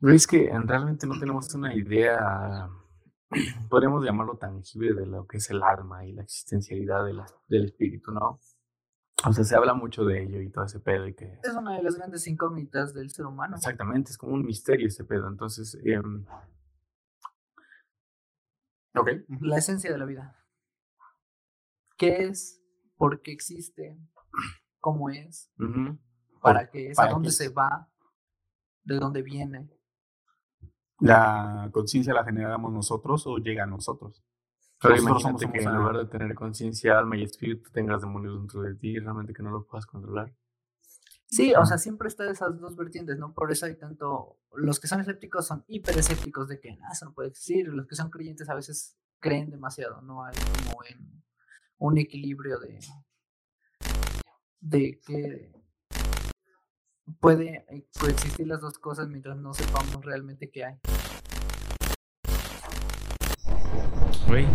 Pero 0.02 0.14
es 0.14 0.26
que 0.28 0.50
realmente 0.66 1.06
no 1.06 1.20
tenemos 1.20 1.54
una 1.54 1.74
idea, 1.76 2.68
podríamos 3.70 4.04
llamarlo 4.04 4.38
tangible 4.38 4.94
de 4.94 5.06
lo 5.06 5.28
que 5.28 5.38
es 5.38 5.50
el 5.52 5.62
alma 5.64 6.06
y 6.06 6.14
la 6.14 6.24
existencialidad 6.24 7.06
de 7.06 7.14
la- 7.14 7.28
del 7.48 7.66
espíritu, 7.66 8.12
¿no? 8.12 8.40
O 9.24 9.32
sea, 9.34 9.44
se 9.44 9.56
habla 9.56 9.76
mucho 9.76 10.04
de 10.04 10.24
ello 10.24 10.42
y 10.42 10.50
todo 10.50 10.66
ese 10.66 10.80
pedo 10.80 11.08
y 11.08 11.14
que... 11.14 11.40
Es 11.44 11.54
una 11.56 11.78
de 11.78 11.84
las 11.84 11.96
grandes 11.96 12.26
incógnitas 12.26 12.92
del 12.96 13.12
ser 13.12 13.28
humano. 13.28 13.56
Exactamente, 13.56 14.10
es 14.10 14.18
como 14.18 14.34
un 14.34 14.44
misterio 14.44 14.88
ese 14.88 15.04
pedo. 15.06 15.28
Entonces, 15.28 15.78
em, 15.86 16.26
Ok. 18.94 19.10
La 19.40 19.58
esencia 19.58 19.90
de 19.92 19.98
la 19.98 20.04
vida. 20.06 20.36
¿Qué 21.98 22.26
es? 22.26 22.62
¿Por 22.98 23.22
qué 23.22 23.32
existe? 23.32 23.98
¿Cómo 24.80 25.10
es? 25.10 25.50
¿Para 26.42 26.70
qué 26.70 26.90
es? 26.90 27.00
¿A 27.00 27.08
dónde 27.08 27.30
qué 27.30 27.32
se 27.34 27.50
va? 27.50 27.90
¿De 28.84 28.96
dónde 28.96 29.22
viene? 29.22 29.70
¿La 31.02 31.70
conciencia 31.74 32.14
la 32.14 32.24
generamos 32.24 32.72
nosotros 32.72 33.26
o 33.26 33.38
llega 33.38 33.64
a 33.64 33.68
nosotros? 33.68 34.24
Pero 34.80 34.96
Nosotros 34.96 35.22
imagínate 35.22 35.46
somos 35.46 35.54
que 35.54 35.64
en 35.64 35.76
lugar 35.78 35.98
de 35.98 36.06
tener 36.06 36.36
conciencia, 36.36 36.98
alma 36.98 37.18
y 37.18 37.24
espíritu, 37.24 37.70
tengas 37.72 38.02
demonios 38.02 38.38
dentro 38.38 38.62
de 38.62 38.76
ti 38.76 38.90
y 38.90 39.00
realmente 39.00 39.34
que 39.34 39.44
no 39.44 39.52
lo 39.52 39.66
puedas 39.66 39.86
controlar. 39.86 40.34
Sí, 41.26 41.54
o 41.56 41.66
sea, 41.66 41.78
siempre 41.78 42.08
está 42.08 42.30
esas 42.30 42.60
dos 42.60 42.76
vertientes, 42.76 43.18
¿no? 43.18 43.34
Por 43.34 43.52
eso 43.52 43.66
hay 43.66 43.78
tanto. 43.78 44.38
Los 44.54 44.80
que 44.80 44.88
son 44.88 45.00
escépticos 45.00 45.48
son 45.48 45.64
hiper 45.68 45.98
escépticos 45.98 46.48
de 46.50 46.60
que 46.60 46.78
"Ah, 46.84 46.90
eso 46.92 47.06
no 47.06 47.14
puede 47.14 47.30
existir. 47.30 47.68
Los 47.70 47.88
que 47.88 47.96
son 47.96 48.10
creyentes 48.10 48.50
a 48.50 48.56
veces 48.56 48.98
creen 49.20 49.50
demasiado. 49.50 50.02
No 50.02 50.26
hay 50.26 50.36
como 50.66 50.84
en 50.84 51.24
un 51.78 51.98
equilibrio 51.98 52.60
de. 52.60 52.80
de 54.60 55.00
que 55.06 55.61
puede 57.20 57.66
eh, 57.70 57.86
coexistir 58.00 58.48
las 58.48 58.62
dos 58.62 58.80
cosas 58.80 59.08
mientras 59.10 59.38
no 59.38 59.54
sepamos 59.54 60.04
realmente 60.04 60.50
qué 60.50 60.66
hay. 60.66 60.76
Güey, 64.28 64.46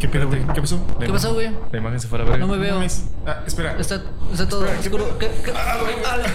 ¿Qué 0.00 0.08
pedo, 0.08 0.26
güey? 0.26 0.40
¿Qué 0.54 0.60
pasó? 0.60 0.84
la 0.98 1.06
¿Qué 1.06 1.12
pasó, 1.12 1.34
güey? 1.34 1.50
La 1.70 1.78
imagen 1.78 2.00
se 2.00 2.08
fue 2.08 2.18
a 2.18 2.24
la 2.24 2.30
verga. 2.30 2.46
No 2.46 2.52
me 2.52 2.58
veo. 2.58 2.80
Ah, 3.26 3.44
espera. 3.46 3.78
Está, 3.78 4.02
está 4.32 4.48
todo 4.48 4.64
Espera, 4.66 4.82
¿qué 4.82 4.88
oscuro. 4.88 5.18
¿Qué- 5.18 5.30
qué- 5.44 5.52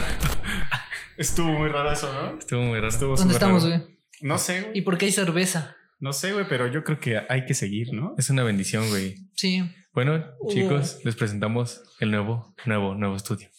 Estuvo 1.18 1.48
muy 1.48 1.70
raro 1.70 1.92
eso, 1.92 2.12
¿no? 2.14 2.38
Estuvo 2.38 2.62
muy 2.62 2.76
raro. 2.76 2.88
Estuvo 2.90 3.16
¿Dónde 3.16 3.34
estamos, 3.34 3.66
güey? 3.66 4.00
No 4.22 4.38
sé, 4.38 4.62
güey. 4.62 4.78
¿Y 4.78 4.82
por 4.84 4.98
qué 4.98 5.08
hay 5.08 5.12
cerveza? 5.12 5.76
No 6.00 6.14
sé, 6.14 6.32
güey, 6.32 6.48
pero 6.48 6.68
yo 6.68 6.84
creo 6.84 7.00
que 7.00 7.20
hay 7.28 7.46
que 7.46 7.56
seguir, 7.56 7.92
¿no? 7.94 8.14
Es 8.18 8.30
una 8.30 8.44
bendición, 8.44 8.88
güey. 8.90 9.16
Sí. 9.34 9.64
Bueno, 9.94 10.24
Uh. 10.40 10.52
chicos, 10.54 11.00
les 11.04 11.16
presentamos 11.16 11.82
el 12.00 12.12
nuevo, 12.12 12.54
nuevo, 12.66 12.94
nuevo 12.96 13.16
estudio. 13.16 13.50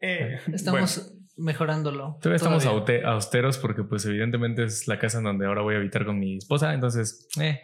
Eh, 0.00 0.38
Estamos 0.52 1.12
mejorándolo. 1.36 2.18
Todavía 2.20 2.36
estamos 2.36 2.64
Todavía. 2.64 3.08
austeros 3.08 3.58
porque 3.58 3.84
pues 3.84 4.04
evidentemente 4.06 4.64
es 4.64 4.86
la 4.88 4.98
casa 4.98 5.18
en 5.18 5.24
donde 5.24 5.46
ahora 5.46 5.62
voy 5.62 5.74
a 5.74 5.78
habitar 5.78 6.04
con 6.04 6.18
mi 6.18 6.36
esposa. 6.36 6.74
Entonces, 6.74 7.26
eh, 7.40 7.60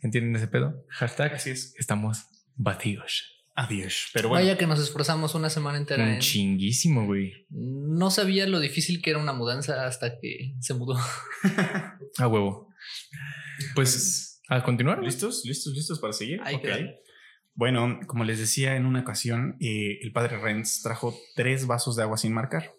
¿entienden 0.00 0.36
ese 0.36 0.48
pedo? 0.48 0.84
Hashtag, 0.88 1.34
Así 1.34 1.50
es. 1.50 1.74
estamos 1.78 2.24
vacíos. 2.56 3.36
Adiós. 3.56 4.08
Pero 4.14 4.28
bueno. 4.30 4.44
Vaya 4.44 4.56
que 4.56 4.66
nos 4.66 4.78
esforzamos 4.80 5.34
una 5.34 5.50
semana 5.50 5.76
entera. 5.76 6.02
Un 6.04 6.10
en- 6.10 6.20
chinguísimo, 6.20 7.04
güey. 7.04 7.46
No 7.50 8.10
sabía 8.10 8.46
lo 8.46 8.58
difícil 8.60 9.02
que 9.02 9.10
era 9.10 9.18
una 9.18 9.32
mudanza 9.34 9.86
hasta 9.86 10.18
que 10.18 10.54
se 10.60 10.72
mudó. 10.74 10.96
A 12.18 12.26
huevo. 12.28 12.68
Pues, 13.74 14.40
a 14.48 14.62
continuar. 14.62 15.02
¿Listos? 15.02 15.42
¿Listos? 15.44 15.74
¿Listos 15.74 15.98
para 16.00 16.12
seguir? 16.12 16.40
Ahí 16.44 16.56
Ok. 16.56 16.62
queda. 16.62 16.78
Bueno, 17.54 17.98
como 18.06 18.24
les 18.24 18.38
decía 18.38 18.76
en 18.76 18.86
una 18.86 19.00
ocasión, 19.00 19.56
eh, 19.60 19.98
el 20.02 20.12
padre 20.12 20.38
Renz 20.38 20.80
trajo 20.82 21.14
tres 21.34 21.66
vasos 21.66 21.96
de 21.96 22.02
agua 22.04 22.16
sin 22.16 22.32
marcar. 22.32 22.72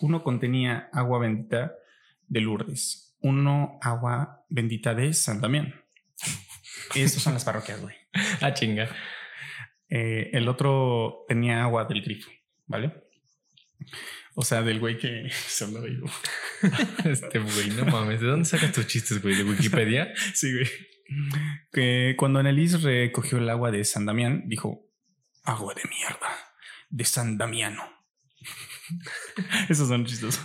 Uno 0.00 0.22
contenía 0.22 0.88
agua 0.92 1.18
bendita 1.18 1.74
de 2.28 2.40
Lourdes, 2.40 3.16
uno 3.20 3.78
agua 3.80 4.44
bendita 4.48 4.94
de 4.94 5.12
San 5.14 5.40
Damián. 5.40 5.74
Esas 6.94 7.22
son 7.22 7.34
las 7.34 7.44
parroquias, 7.44 7.80
güey. 7.80 7.94
Ah, 8.40 8.54
chinga. 8.54 8.88
Eh, 9.88 10.30
el 10.32 10.48
otro 10.48 11.24
tenía 11.28 11.62
agua 11.62 11.84
del 11.84 12.02
grifo, 12.02 12.30
¿vale? 12.66 12.92
O 14.34 14.42
sea, 14.42 14.62
del 14.62 14.80
güey 14.80 14.98
que 14.98 15.28
se 15.30 15.64
hablaba 15.64 15.86
yo. 15.88 16.04
Este 17.10 17.38
güey, 17.38 17.70
no 17.70 17.84
mames. 17.86 18.20
¿De 18.20 18.26
dónde 18.26 18.44
sacas 18.44 18.72
tus 18.72 18.86
chistes, 18.86 19.22
güey? 19.22 19.36
¿De 19.36 19.44
Wikipedia? 19.44 20.12
Sí, 20.34 20.52
güey. 20.52 20.68
Que 21.72 22.14
cuando 22.18 22.40
Annelies 22.40 22.82
recogió 22.82 23.38
el 23.38 23.48
agua 23.48 23.70
de 23.70 23.84
San 23.84 24.06
Damián, 24.06 24.44
dijo: 24.46 24.90
Agua 25.44 25.74
de 25.74 25.82
mierda, 25.88 26.36
de 26.90 27.04
San 27.04 27.38
Damiano. 27.38 27.95
Esos 29.68 29.88
son 29.88 30.04
chistosos. 30.04 30.44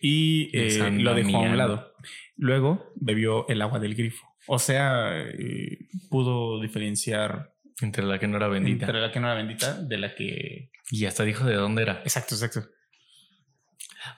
Y 0.00 0.50
eh, 0.56 0.90
lo 0.92 1.14
dejó 1.14 1.38
a 1.38 1.40
un 1.40 1.56
lado. 1.56 1.92
Luego 2.36 2.92
bebió 2.96 3.48
el 3.48 3.62
agua 3.62 3.78
del 3.80 3.94
grifo. 3.94 4.26
O 4.46 4.58
sea, 4.58 5.20
eh, 5.28 5.78
pudo 6.08 6.60
diferenciar 6.60 7.52
Entre 7.80 8.04
la 8.04 8.18
que 8.18 8.26
no 8.28 8.36
era 8.36 8.48
bendita. 8.48 8.86
entre 8.86 9.00
la 9.00 9.12
que 9.12 9.20
no 9.20 9.26
era 9.26 9.36
bendita 9.36 9.74
de 9.74 9.98
la 9.98 10.14
que. 10.14 10.70
Y 10.90 11.04
hasta 11.06 11.24
dijo 11.24 11.44
de 11.44 11.54
dónde 11.54 11.82
era. 11.82 12.00
Exacto, 12.04 12.34
exacto. 12.34 12.68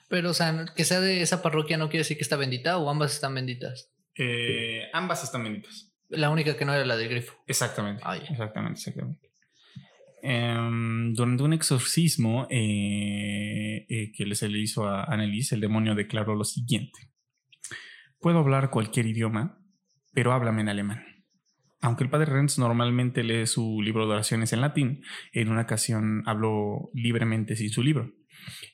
Pero, 0.07 0.29
o 0.29 0.33
sea, 0.33 0.65
que 0.75 0.85
sea 0.85 1.01
de 1.01 1.21
esa 1.21 1.41
parroquia 1.41 1.77
no 1.77 1.89
quiere 1.89 1.99
decir 1.99 2.17
que 2.17 2.23
está 2.23 2.35
bendita 2.35 2.77
o 2.77 2.89
ambas 2.89 3.13
están 3.13 3.35
benditas. 3.35 3.91
Eh, 4.15 4.89
ambas 4.93 5.23
están 5.23 5.43
benditas. 5.43 5.91
La 6.09 6.29
única 6.29 6.55
que 6.55 6.65
no 6.65 6.73
era 6.73 6.85
la 6.85 6.95
del 6.95 7.09
grifo. 7.09 7.33
Exactamente. 7.47 8.01
Ah. 8.05 8.15
Exactamente, 8.17 8.79
exactamente. 8.79 9.29
Em, 10.25 11.13
durante 11.13 11.43
un 11.43 11.51
exorcismo 11.51 12.47
eh, 12.49 13.85
eh, 13.89 14.11
que 14.13 14.35
se 14.35 14.47
le 14.47 14.59
hizo 14.59 14.87
a 14.87 15.03
Annelies, 15.03 15.51
el 15.51 15.59
demonio 15.59 15.95
declaró 15.95 16.33
lo 16.33 16.45
siguiente. 16.45 17.11
Puedo 18.19 18.39
hablar 18.39 18.69
cualquier 18.69 19.05
idioma, 19.05 19.59
pero 20.13 20.31
háblame 20.31 20.61
en 20.61 20.69
alemán. 20.69 21.03
Aunque 21.81 22.05
el 22.05 22.09
padre 22.09 22.31
Renz 22.31 22.57
normalmente 22.57 23.21
lee 23.21 23.45
su 23.47 23.81
libro 23.81 24.07
de 24.07 24.13
oraciones 24.13 24.53
en 24.53 24.61
latín, 24.61 25.03
en 25.33 25.49
una 25.49 25.63
ocasión 25.63 26.23
habló 26.25 26.89
libremente 26.93 27.57
sin 27.57 27.69
su 27.69 27.83
libro. 27.83 28.13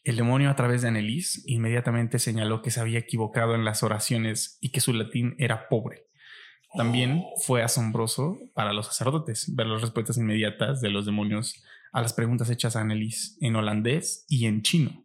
El 0.04 0.18
demonio 0.18 0.52
a 0.52 0.56
través 0.56 0.84
de 0.84 0.90
Annelies 0.90 1.44
inmediatamente 1.48 2.20
señaló 2.20 2.62
que 2.62 2.70
se 2.70 2.80
había 2.80 3.00
equivocado 3.00 3.56
en 3.56 3.66
las 3.66 3.82
oraciones 3.82 4.60
y 4.62 4.70
que 4.70 4.82
su 4.82 4.94
latín 4.94 5.34
era 5.40 5.68
pobre. 5.68 6.09
También 6.76 7.24
fue 7.38 7.64
asombroso 7.64 8.38
para 8.54 8.74
los 8.74 8.88
sacerdotes 8.88 9.56
ver 9.56 9.68
las 9.68 9.82
respuestas 9.82 10.18
inmediatas 10.18 10.82
de 10.82 10.90
los 10.90 11.06
demonios 11.06 11.64
a 11.92 12.02
las 12.02 12.14
preguntas 12.14 12.50
hechas 12.50 12.76
a 12.76 12.82
Annelies 12.82 13.38
en 13.42 13.56
holandés 13.56 14.26
y 14.30 14.46
en 14.46 14.62
chino. 14.62 15.04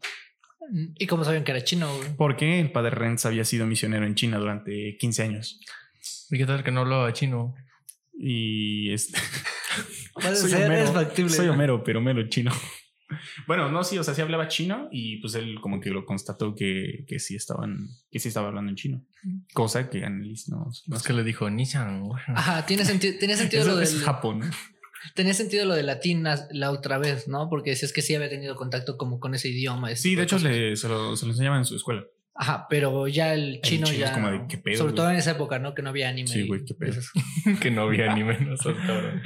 ¿Y 0.98 1.06
cómo 1.06 1.24
sabían 1.24 1.44
que 1.44 1.52
era 1.52 1.64
chino? 1.64 1.90
Porque 2.16 2.60
el 2.60 2.72
padre 2.72 2.90
Renz 2.90 3.26
había 3.26 3.44
sido 3.44 3.66
misionero 3.66 4.06
en 4.06 4.14
China 4.14 4.38
durante 4.38 4.96
15 4.98 5.22
años. 5.22 5.60
¿Y 6.30 6.38
qué 6.38 6.46
tal 6.46 6.64
que 6.64 6.70
no 6.70 6.80
hablaba 6.80 7.12
chino? 7.12 7.54
Y 8.18 8.92
este. 8.92 9.18
Puede 10.14 10.36
soy 10.36 10.50
ser, 10.50 10.66
Homero, 10.66 10.84
es 10.84 10.90
factible. 10.90 11.32
Soy. 11.32 11.48
Homero, 11.48 11.82
pero 11.82 11.98
Homero 11.98 12.28
chino. 12.28 12.52
Bueno, 13.46 13.70
no, 13.70 13.84
sí, 13.84 13.98
o 13.98 14.02
sea, 14.04 14.14
sí 14.14 14.22
hablaba 14.22 14.48
chino 14.48 14.88
y 14.90 15.18
pues 15.18 15.34
él 15.34 15.60
como 15.60 15.80
que 15.80 15.90
lo 15.90 16.04
constató 16.06 16.54
que, 16.54 17.04
que 17.06 17.18
sí 17.18 17.36
estaban, 17.36 17.88
que 18.10 18.18
sí 18.18 18.28
estaba 18.28 18.48
hablando 18.48 18.70
en 18.70 18.76
chino. 18.76 19.04
Cosa 19.52 19.88
que 19.90 20.04
Annelies 20.04 20.48
no, 20.48 20.66
no 20.86 20.96
Es 20.96 21.02
que 21.02 21.12
le 21.12 21.22
dijo 21.22 21.48
Nissan. 21.50 22.02
Ajá, 22.28 22.64
tiene, 22.66 22.84
senti- 22.84 23.18
tiene 23.18 23.36
sentido 23.36 23.62
Eso 23.62 23.74
lo 23.74 23.80
es 23.80 23.92
del. 23.94 24.02
Japón. 24.02 24.38
¿no? 24.40 24.50
Tenía 25.14 25.34
sentido 25.34 25.66
lo 25.66 25.74
de 25.74 25.82
latín 25.82 26.24
la 26.50 26.70
otra 26.70 26.96
vez, 26.98 27.28
¿no? 27.28 27.48
Porque 27.50 27.70
decías 27.70 27.92
que 27.92 28.00
sí 28.00 28.14
había 28.14 28.30
tenido 28.30 28.56
contacto 28.56 28.96
como 28.96 29.20
con 29.20 29.34
ese 29.34 29.50
idioma. 29.50 29.90
ese 29.90 30.02
Sí, 30.02 30.14
de 30.14 30.22
hecho 30.22 30.38
le, 30.38 30.74
se, 30.76 30.88
lo, 30.88 31.14
se 31.16 31.26
lo 31.26 31.32
enseñaban 31.32 31.58
en 31.58 31.64
su 31.66 31.76
escuela. 31.76 32.04
Ajá, 32.36 32.66
pero 32.68 33.06
ya 33.06 33.32
el 33.34 33.60
chino 33.60 33.86
chino 33.86 34.02
es 34.04 34.10
ya. 34.10 34.14
como 34.14 34.28
de, 34.30 34.40
¿qué 34.48 34.58
pedo, 34.58 34.78
sobre 34.78 34.92
güey? 34.92 34.96
todo 34.96 35.10
en 35.10 35.16
esa 35.16 35.32
época, 35.32 35.58
¿no? 35.60 35.72
Que 35.74 35.82
no 35.82 35.90
había 35.90 36.08
anime. 36.08 36.26
Sí, 36.26 36.46
güey, 36.48 36.64
qué 36.64 36.74
pedo. 36.74 37.00
que 37.60 37.70
no 37.70 37.82
había 37.82 38.12
ni 38.14 38.24
menos. 38.24 38.60
cabrón. 38.62 39.20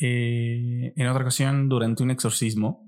Eh, 0.00 0.92
en 0.96 1.06
otra 1.06 1.22
ocasión, 1.22 1.68
durante 1.68 2.02
un 2.02 2.10
exorcismo, 2.10 2.87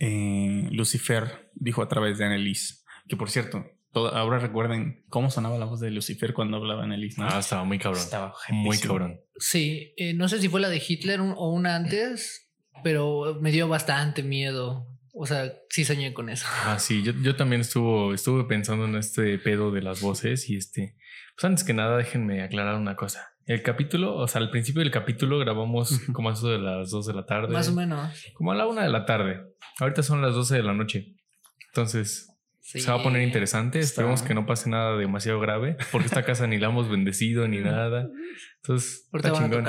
eh, 0.00 0.68
Lucifer 0.72 1.50
dijo 1.54 1.82
a 1.82 1.88
través 1.88 2.18
de 2.18 2.24
Annelies, 2.24 2.84
que 3.08 3.16
por 3.16 3.30
cierto, 3.30 3.64
todo- 3.92 4.14
ahora 4.14 4.38
recuerden 4.38 5.04
cómo 5.08 5.30
sonaba 5.30 5.58
la 5.58 5.66
voz 5.66 5.78
de 5.80 5.90
Lucifer 5.90 6.32
cuando 6.32 6.56
hablaba 6.56 6.82
Annelies, 6.84 7.18
¿no? 7.18 7.28
Ah, 7.28 7.38
estaba 7.38 7.64
muy 7.64 7.78
cabrón. 7.78 8.00
Estaba 8.02 8.34
Muy 8.50 8.70
jetísimo. 8.76 8.94
cabrón. 8.94 9.20
Sí, 9.36 9.92
eh, 9.96 10.14
no 10.14 10.28
sé 10.28 10.40
si 10.40 10.48
fue 10.48 10.60
la 10.60 10.68
de 10.68 10.82
Hitler 10.86 11.20
un- 11.20 11.34
o 11.36 11.50
una 11.52 11.76
antes, 11.76 12.50
pero 12.82 13.38
me 13.40 13.50
dio 13.52 13.68
bastante 13.68 14.22
miedo. 14.22 14.86
O 15.12 15.26
sea, 15.26 15.52
sí 15.68 15.84
soñé 15.84 16.14
con 16.14 16.28
eso. 16.30 16.46
Ah, 16.64 16.78
sí, 16.78 17.02
yo, 17.02 17.12
yo 17.22 17.34
también 17.36 17.60
estuvo, 17.60 18.14
estuve 18.14 18.44
pensando 18.44 18.84
en 18.86 18.94
este 18.94 19.38
pedo 19.38 19.70
de 19.72 19.82
las 19.82 20.00
voces 20.00 20.48
y 20.48 20.56
este. 20.56 20.96
Pues 21.36 21.44
antes 21.44 21.64
que 21.64 21.74
nada, 21.74 21.96
déjenme 21.96 22.42
aclarar 22.42 22.76
una 22.76 22.94
cosa. 22.96 23.29
El 23.46 23.62
capítulo, 23.62 24.14
o 24.16 24.28
sea, 24.28 24.40
al 24.40 24.50
principio 24.50 24.80
del 24.82 24.90
capítulo 24.92 25.38
grabamos 25.38 26.00
como 26.12 26.30
a 26.30 26.32
eso 26.34 26.48
de 26.50 26.58
las 26.58 26.90
2 26.90 27.06
de 27.06 27.14
la 27.14 27.26
tarde. 27.26 27.52
Más 27.52 27.68
o 27.68 27.74
menos. 27.74 28.12
Como 28.34 28.52
a 28.52 28.54
la 28.54 28.66
una 28.66 28.82
de 28.84 28.90
la 28.90 29.04
tarde. 29.06 29.40
Ahorita 29.80 30.02
son 30.02 30.22
las 30.22 30.34
12 30.34 30.56
de 30.56 30.62
la 30.62 30.72
noche. 30.74 31.16
Entonces, 31.68 32.26
Sí. 32.62 32.78
se 32.80 32.90
va 32.92 33.00
a 33.00 33.02
poner 33.02 33.22
interesante. 33.22 33.80
Está- 33.80 34.02
Esperemos 34.02 34.22
que 34.22 34.32
no 34.34 34.46
pase 34.46 34.70
nada 34.70 34.96
demasiado 34.96 35.40
grave, 35.40 35.76
porque 35.90 36.06
esta 36.06 36.22
casa 36.24 36.46
ni 36.46 36.58
la 36.58 36.68
hemos 36.68 36.88
bendecido 36.88 37.48
ni 37.48 37.58
nada. 37.58 38.08
Entonces, 38.62 39.08
Ahorita 39.12 39.28
está 39.28 39.40
chingón. 39.42 39.64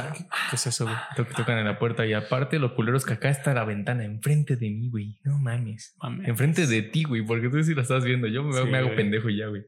¿Qué 0.51 0.55
es 0.55 0.67
eso, 0.67 0.83
güey? 0.85 0.95
Que 1.15 1.23
tocan 1.23 1.57
en 1.57 1.65
la 1.65 1.79
puerta 1.79 2.05
y 2.05 2.13
aparte 2.13 2.59
los 2.59 2.73
culeros 2.73 3.03
que 3.05 3.13
acá 3.13 3.29
está 3.29 3.55
la 3.55 3.63
ventana 3.65 4.03
enfrente 4.03 4.55
de 4.57 4.69
mí, 4.69 4.89
güey. 4.89 5.19
No 5.23 5.39
mames. 5.39 5.95
Mames. 5.99 6.27
Enfrente 6.27 6.67
de 6.67 6.81
ti, 6.83 7.03
güey, 7.03 7.25
porque 7.25 7.49
tú 7.49 7.63
sí 7.63 7.73
la 7.73 7.81
estás 7.81 8.03
viendo. 8.03 8.27
Yo 8.27 8.43
me, 8.43 8.53
Sí, 8.53 8.63
me 8.69 8.77
hago 8.77 8.93
pendejo 8.95 9.29
y 9.29 9.37
ya, 9.37 9.47
güey. 9.47 9.63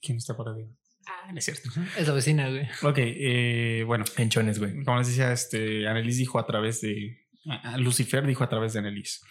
¿Quién 0.00 0.16
está 0.16 0.34
por 0.34 0.48
ahí? 0.48 0.64
Ah, 1.08 1.32
no 1.32 1.38
es 1.38 1.44
cierto. 1.44 1.70
Es 1.96 2.06
la 2.06 2.14
vecina, 2.14 2.48
güey. 2.50 2.68
Ok, 2.82 2.98
eh, 2.98 3.82
bueno, 3.86 4.04
Enchones, 4.16 4.58
güey. 4.58 4.84
como 4.84 4.98
les 4.98 5.08
decía, 5.08 5.32
este, 5.32 5.88
Annelies 5.88 6.18
dijo 6.18 6.38
a 6.38 6.46
través 6.46 6.80
de... 6.82 7.24
Lucifer 7.78 8.26
dijo 8.26 8.44
a 8.44 8.48
través 8.48 8.74
de 8.74 8.80
Annelies, 8.80 9.22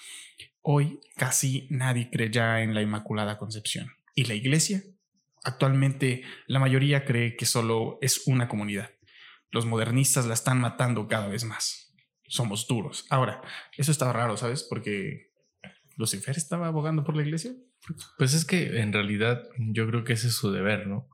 hoy 0.62 1.00
casi 1.16 1.68
nadie 1.70 2.10
cree 2.12 2.32
ya 2.32 2.62
en 2.62 2.74
la 2.74 2.82
Inmaculada 2.82 3.38
Concepción. 3.38 3.92
¿Y 4.16 4.24
la 4.24 4.34
iglesia? 4.34 4.82
Actualmente 5.44 6.24
la 6.48 6.60
mayoría 6.60 7.06
cree 7.06 7.36
que 7.36 7.46
solo 7.46 8.00
es 8.02 8.26
una 8.26 8.48
comunidad. 8.48 8.90
Los 9.52 9.68
modernistas 9.68 10.26
la 10.26 10.34
están 10.34 10.60
matando 10.60 11.08
cada 11.08 11.28
vez 11.28 11.44
más. 11.44 11.94
Somos 12.28 12.68
duros. 12.68 13.06
Ahora, 13.10 13.42
eso 13.78 13.92
estaba 13.92 14.14
raro, 14.14 14.36
¿sabes? 14.36 14.64
Porque 14.64 15.32
Lucifer 15.96 16.36
estaba 16.36 16.68
abogando 16.68 17.04
por 17.04 17.16
la 17.16 17.22
iglesia. 17.22 17.54
Pues 18.18 18.34
es 18.34 18.44
que 18.44 18.82
en 18.82 18.92
realidad 18.92 19.44
yo 19.58 19.88
creo 19.88 20.04
que 20.04 20.14
ese 20.14 20.28
es 20.28 20.36
su 20.36 20.52
deber, 20.52 20.88
¿no? 20.88 21.08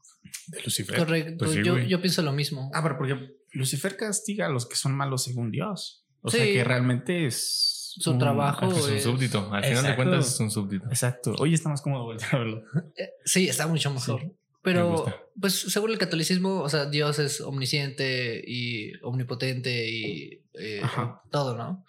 De 0.48 0.62
Lucifer. 0.62 0.98
Correcto. 0.98 1.46
Pues 1.46 1.52
sí, 1.52 1.64
yo, 1.64 2.02
pienso 2.02 2.22
lo 2.22 2.32
mismo. 2.32 2.72
Ah, 2.74 2.82
pero 2.82 2.98
porque 2.98 3.36
Lucifer 3.52 3.98
castiga 3.98 4.48
a 4.48 4.50
los 4.50 4.68
que 4.68 4.76
son 4.76 4.94
malos 4.94 5.24
según 5.24 5.52
Dios. 5.52 6.06
O 6.22 6.30
sea 6.30 6.46
que 6.46 6.64
realmente 6.64 7.26
es 7.26 7.94
Su 7.98 8.18
trabajo 8.18 8.72
Es 8.72 9.06
un 9.06 9.14
súbdito. 9.14 9.54
Al 9.54 9.64
final 9.64 9.84
de 9.84 9.96
cuentas 9.96 10.34
es 10.34 10.40
un 10.40 10.52
súbdito. 10.52 10.86
Exacto. 10.88 11.36
Hoy 11.38 11.54
está 11.54 11.70
más 11.70 11.82
cómodo 11.82 12.04
voltear 12.04 12.36
a 12.36 12.40
verlo. 12.40 12.64
Eh, 12.98 13.10
Sí, 13.26 13.48
está 13.48 13.68
mucho 13.68 13.92
mejor. 13.94 14.22
Sí, 14.22 14.32
Pero, 14.62 15.06
pues, 15.40 15.54
según 15.54 15.92
el 15.92 15.98
catolicismo, 15.98 16.62
o 16.62 16.70
sea, 16.70 16.86
Dios 16.86 17.20
es 17.20 17.42
omnisciente 17.42 18.44
y 18.46 18.94
omnipotente 19.02 19.90
y 19.90 20.42
eh, 20.54 20.82
todo, 21.30 21.58
¿no? 21.58 21.86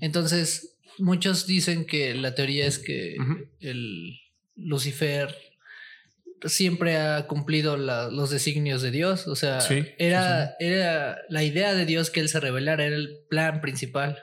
Entonces, 0.00 0.76
muchos 0.98 1.46
dicen 1.46 1.86
que 1.86 2.14
la 2.14 2.34
teoría 2.34 2.66
es 2.66 2.78
que 2.78 3.16
el 3.60 4.20
Lucifer 4.56 5.34
siempre 6.44 6.96
ha 6.96 7.26
cumplido 7.26 7.76
la- 7.76 8.08
los 8.08 8.30
designios 8.30 8.82
de 8.82 8.90
Dios. 8.90 9.26
O 9.28 9.36
sea, 9.36 9.60
Sí, 9.60 9.82
sí, 9.82 9.88
era, 9.98 10.54
era 10.60 11.18
la 11.28 11.42
idea 11.44 11.74
de 11.74 11.86
Dios 11.86 12.10
que 12.10 12.20
Él 12.20 12.28
se 12.28 12.40
revelara, 12.40 12.84
era 12.86 12.96
el 12.96 13.18
plan 13.28 13.60
principal. 13.60 14.18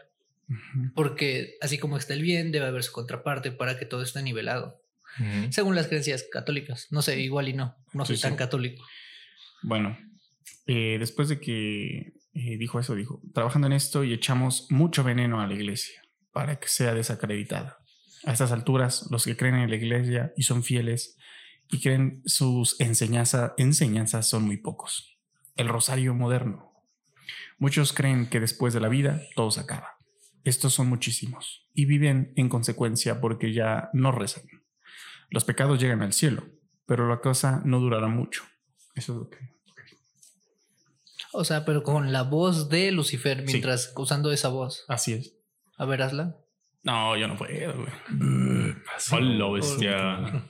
Porque 0.96 1.56
así 1.62 1.78
como 1.78 1.98
está 1.98 2.14
el 2.14 2.22
bien, 2.22 2.52
debe 2.52 2.66
haber 2.68 2.84
su 2.84 2.92
contraparte 2.92 3.52
para 3.52 3.78
que 3.78 3.86
todo 3.86 4.02
esté 4.02 4.22
nivelado. 4.22 4.82
Según 5.50 5.76
las 5.76 5.88
creencias 5.88 6.26
católicas. 6.32 6.88
No 6.92 7.02
sé, 7.02 7.20
igual 7.20 7.50
y 7.50 7.54
no. 7.54 7.76
No 7.94 8.06
soy 8.06 8.18
Sí, 8.18 8.22
tan 8.22 8.36
católico. 8.36 8.86
Bueno, 9.64 9.98
eh, 10.68 10.98
después 11.00 11.28
de 11.28 11.40
que 11.40 12.14
eh, 12.36 12.58
dijo 12.60 12.80
eso, 12.80 12.94
dijo, 12.94 13.20
trabajando 13.34 13.66
en 13.66 13.74
esto 13.74 14.04
y 14.04 14.14
echamos 14.14 14.68
mucho 14.70 15.04
veneno 15.04 15.42
a 15.42 15.48
la 15.48 15.56
iglesia 15.56 16.00
para 16.32 16.60
que 16.60 16.68
sea 16.68 16.94
desacreditada. 16.94 17.80
A 18.26 18.32
estas 18.34 18.52
alturas, 18.52 19.08
los 19.10 19.26
que 19.26 19.36
creen 19.36 19.56
en 19.56 19.70
la 19.72 19.76
iglesia 19.76 20.34
y 20.38 20.44
son 20.44 20.64
fieles 20.64 21.18
y 21.70 21.82
creen 21.82 22.22
sus 22.26 22.80
enseñanza- 22.80 23.54
enseñanzas 23.58 24.28
son 24.28 24.44
muy 24.44 24.58
pocos. 24.58 25.18
El 25.56 25.68
rosario 25.70 26.14
moderno. 26.14 26.72
Muchos 27.58 27.92
creen 27.94 28.30
que 28.30 28.40
después 28.40 28.74
de 28.74 28.80
la 28.80 28.88
vida 28.90 29.22
todo 29.36 29.52
se 29.52 29.60
acaba. 29.62 29.98
Estos 30.44 30.74
son 30.74 30.88
muchísimos 30.88 31.68
y 31.74 31.86
viven 31.86 32.32
en 32.36 32.48
consecuencia 32.50 33.20
porque 33.20 33.52
ya 33.54 33.90
no 33.94 34.12
rezan. 34.12 34.44
Los 35.30 35.44
pecados 35.44 35.80
llegan 35.82 36.02
al 36.04 36.14
cielo, 36.14 36.46
pero 36.86 37.10
la 37.10 37.20
cosa 37.20 37.62
no 37.66 37.80
durará 37.80 38.08
mucho. 38.08 38.44
Eso 38.96 39.14
es 39.14 39.20
lo 39.20 39.30
que. 39.30 39.38
O 41.34 41.44
sea, 41.44 41.66
pero 41.66 41.84
con 41.84 42.14
la 42.14 42.24
voz 42.24 42.70
de 42.70 42.92
Lucifer, 42.92 43.40
Sí. 43.40 43.46
mientras 43.46 43.92
usando 43.98 44.32
esa 44.32 44.48
voz. 44.50 44.86
Así 44.88 45.14
es. 45.14 45.34
A 45.78 45.86
ver, 45.86 46.02
hazla. 46.02 46.38
No, 46.84 47.18
yo 47.18 47.28
no 47.28 47.36
puedo, 47.38 47.74
güey. 47.76 48.74
Hola, 49.12 49.50
bestia. 49.52 50.50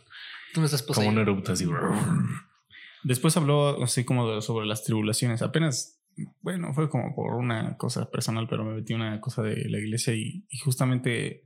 Tú 0.58 0.62
no 0.62 0.66
estás 0.66 0.82
Como 0.82 0.96
poseído. 0.96 1.12
un 1.14 1.20
erupto 1.20 1.52
así. 1.52 1.68
Después 3.04 3.38
habló 3.38 3.84
así 3.84 4.04
como 4.04 4.28
de- 4.28 4.42
sobre 4.42 4.66
las 4.66 4.84
tribulaciones. 4.84 5.44
Apenas, 5.44 6.00
bueno, 6.42 6.74
fue 6.74 6.90
como 6.90 7.14
por 7.14 7.36
una 7.36 7.78
cosa 7.78 8.10
personal, 8.10 8.48
pero 8.50 8.64
me 8.66 8.74
metí 8.74 8.94
en 8.94 9.02
una 9.02 9.22
cosa 9.22 9.44
de 9.44 9.70
la 9.70 9.78
iglesia 9.78 10.16
y, 10.16 10.46
y 10.50 10.58
justamente 10.58 11.44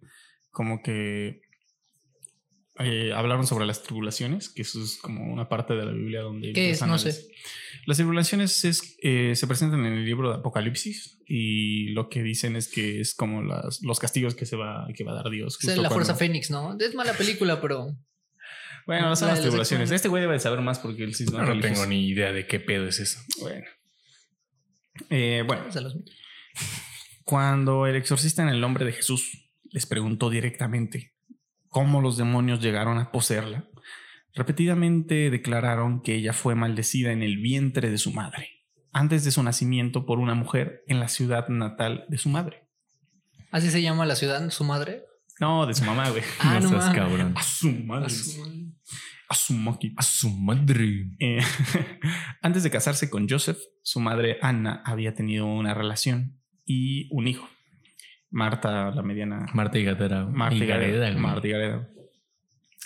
como 0.50 0.82
que 0.82 1.42
eh, 2.80 3.12
hablaron 3.14 3.46
sobre 3.46 3.66
las 3.66 3.84
tribulaciones, 3.84 4.48
que 4.48 4.62
eso 4.62 4.82
es 4.82 4.98
como 5.02 5.32
una 5.32 5.50
parte 5.50 5.74
de 5.74 5.86
la 5.86 5.92
Biblia 5.92 6.22
donde... 6.22 6.54
¿Qué 6.54 6.70
es? 6.70 6.82
No 6.88 6.98
sé. 6.98 7.28
Las 7.86 7.98
tribulaciones 7.98 8.64
es, 8.64 8.96
eh, 9.04 9.34
se 9.36 9.46
presentan 9.46 9.86
en 9.86 9.92
el 9.92 10.06
libro 10.06 10.30
de 10.30 10.36
Apocalipsis 10.38 11.20
y 11.28 11.90
lo 11.90 12.08
que 12.08 12.24
dicen 12.24 12.56
es 12.56 12.70
que 12.70 13.02
es 13.02 13.14
como 13.14 13.44
las, 13.44 13.82
los 13.82 14.00
castigos 14.00 14.36
que 14.36 14.46
se 14.46 14.56
va, 14.56 14.88
que 14.96 15.04
va 15.04 15.12
a 15.12 15.16
dar 15.16 15.30
Dios. 15.30 15.62
Es 15.62 15.78
la 15.78 15.90
Fuerza 15.90 16.16
Fénix, 16.16 16.50
¿no? 16.50 16.78
Es 16.80 16.96
mala 16.96 17.12
película, 17.12 17.60
pero. 17.60 17.94
Bueno, 18.92 19.08
no 19.08 19.16
son 19.16 19.30
La 19.30 19.36
las 19.36 19.42
tribulaciones. 19.42 19.90
Este 19.90 20.10
güey 20.10 20.20
debe 20.20 20.34
de 20.34 20.42
saber 20.42 20.60
más 20.60 20.80
porque 20.80 21.06
él 21.06 21.16
sí 21.16 21.24
es 21.24 21.32
No, 21.32 21.42
no 21.46 21.58
tengo 21.62 21.86
ni 21.86 22.10
idea 22.10 22.34
de 22.34 22.46
qué 22.46 22.60
pedo 22.60 22.88
es 22.90 23.00
eso. 23.00 23.22
Bueno. 23.40 23.64
Eh, 25.10 25.44
bueno, 25.48 25.64
cuando 27.24 27.88
el 27.88 27.96
exorcista 27.96 28.42
en 28.44 28.50
el 28.50 28.60
nombre 28.60 28.84
de 28.84 28.92
Jesús 28.92 29.50
les 29.72 29.86
preguntó 29.86 30.30
directamente 30.30 31.14
cómo 31.70 32.02
los 32.02 32.18
demonios 32.18 32.60
llegaron 32.60 32.98
a 32.98 33.14
poseerla, 33.14 33.70
repetidamente 34.34 35.30
declararon 35.30 36.02
que 36.02 36.16
ella 36.16 36.34
fue 36.34 36.56
maldecida 36.56 37.14
en 37.14 37.24
el 37.24 37.38
vientre 37.38 37.90
de 37.90 37.98
su 37.98 38.12
madre, 38.12 38.50
antes 38.92 39.24
de 39.24 39.32
su 39.32 39.42
nacimiento 39.42 40.06
por 40.06 40.20
una 40.20 40.36
mujer 40.36 40.84
en 40.88 41.00
la 41.00 41.08
ciudad 41.08 41.48
natal 41.48 42.04
de 42.10 42.18
su 42.18 42.28
madre. 42.28 42.68
Así 43.52 43.72
se 43.72 43.82
llama 43.82 44.06
la 44.06 44.16
ciudad, 44.18 44.50
su 44.50 44.66
madre. 44.66 45.06
No, 45.40 45.66
de 45.66 45.74
su 45.74 45.84
mamá, 45.86 46.10
güey. 46.10 46.24
Ah, 46.40 46.60
no 46.62 46.70
seas 46.70 46.94
cabrón. 46.94 47.34
A 47.36 47.42
su 47.44 47.72
madre. 47.72 48.06
A 48.06 48.10
su- 48.10 48.61
A 49.32 49.34
su 49.34 49.54
A 49.96 50.04
su 50.04 50.30
madre. 50.30 51.08
Eh, 51.20 51.40
antes 52.42 52.64
de 52.64 52.70
casarse 52.70 53.10
con 53.10 53.30
Joseph, 53.30 53.60
su 53.82 54.02
madre 54.02 54.38
Anna 54.42 54.84
había 54.86 55.16
tenido 55.16 55.46
una 55.46 55.74
relación 55.74 56.38
y 56.66 57.08
un 57.16 57.30
hijo. 57.30 57.48
Marta, 58.30 58.92
la 58.92 59.02
mediana. 59.02 59.46
Marta 59.54 59.80
y 59.80 59.86
Gatera. 59.86 60.26
Marta 60.26 60.58
y 60.58 60.66
Gareda. 60.68 61.18
Marta 61.18 61.48
y 61.48 61.52
Gareda, 61.52 61.88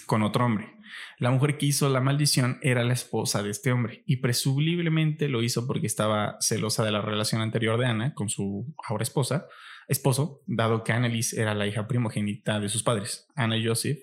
Con 0.06 0.22
otro 0.22 0.46
hombre. 0.46 0.68
La 1.18 1.32
mujer 1.32 1.58
que 1.58 1.66
hizo 1.66 1.90
la 1.90 2.00
maldición 2.00 2.60
era 2.62 2.84
la 2.84 2.94
esposa 2.94 3.42
de 3.42 3.50
este 3.50 3.72
hombre 3.72 4.04
y 4.06 4.18
presumiblemente 4.18 5.30
lo 5.30 5.42
hizo 5.42 5.66
porque 5.66 5.88
estaba 5.88 6.38
celosa 6.42 6.86
de 6.86 6.92
la 6.92 7.02
relación 7.02 7.42
anterior 7.42 7.80
de 7.80 7.88
Ana 7.88 8.14
con 8.14 8.30
su 8.30 8.72
ahora 8.88 9.02
esposa, 9.02 9.48
esposo, 9.88 10.44
dado 10.46 10.84
que 10.84 10.92
Annelies 10.92 11.34
era 11.34 11.56
la 11.56 11.66
hija 11.66 11.88
primogénita 11.88 12.60
de 12.60 12.70
sus 12.70 12.84
padres. 12.84 13.28
Ana 13.34 13.58
y 13.58 13.66
Joseph 13.66 13.98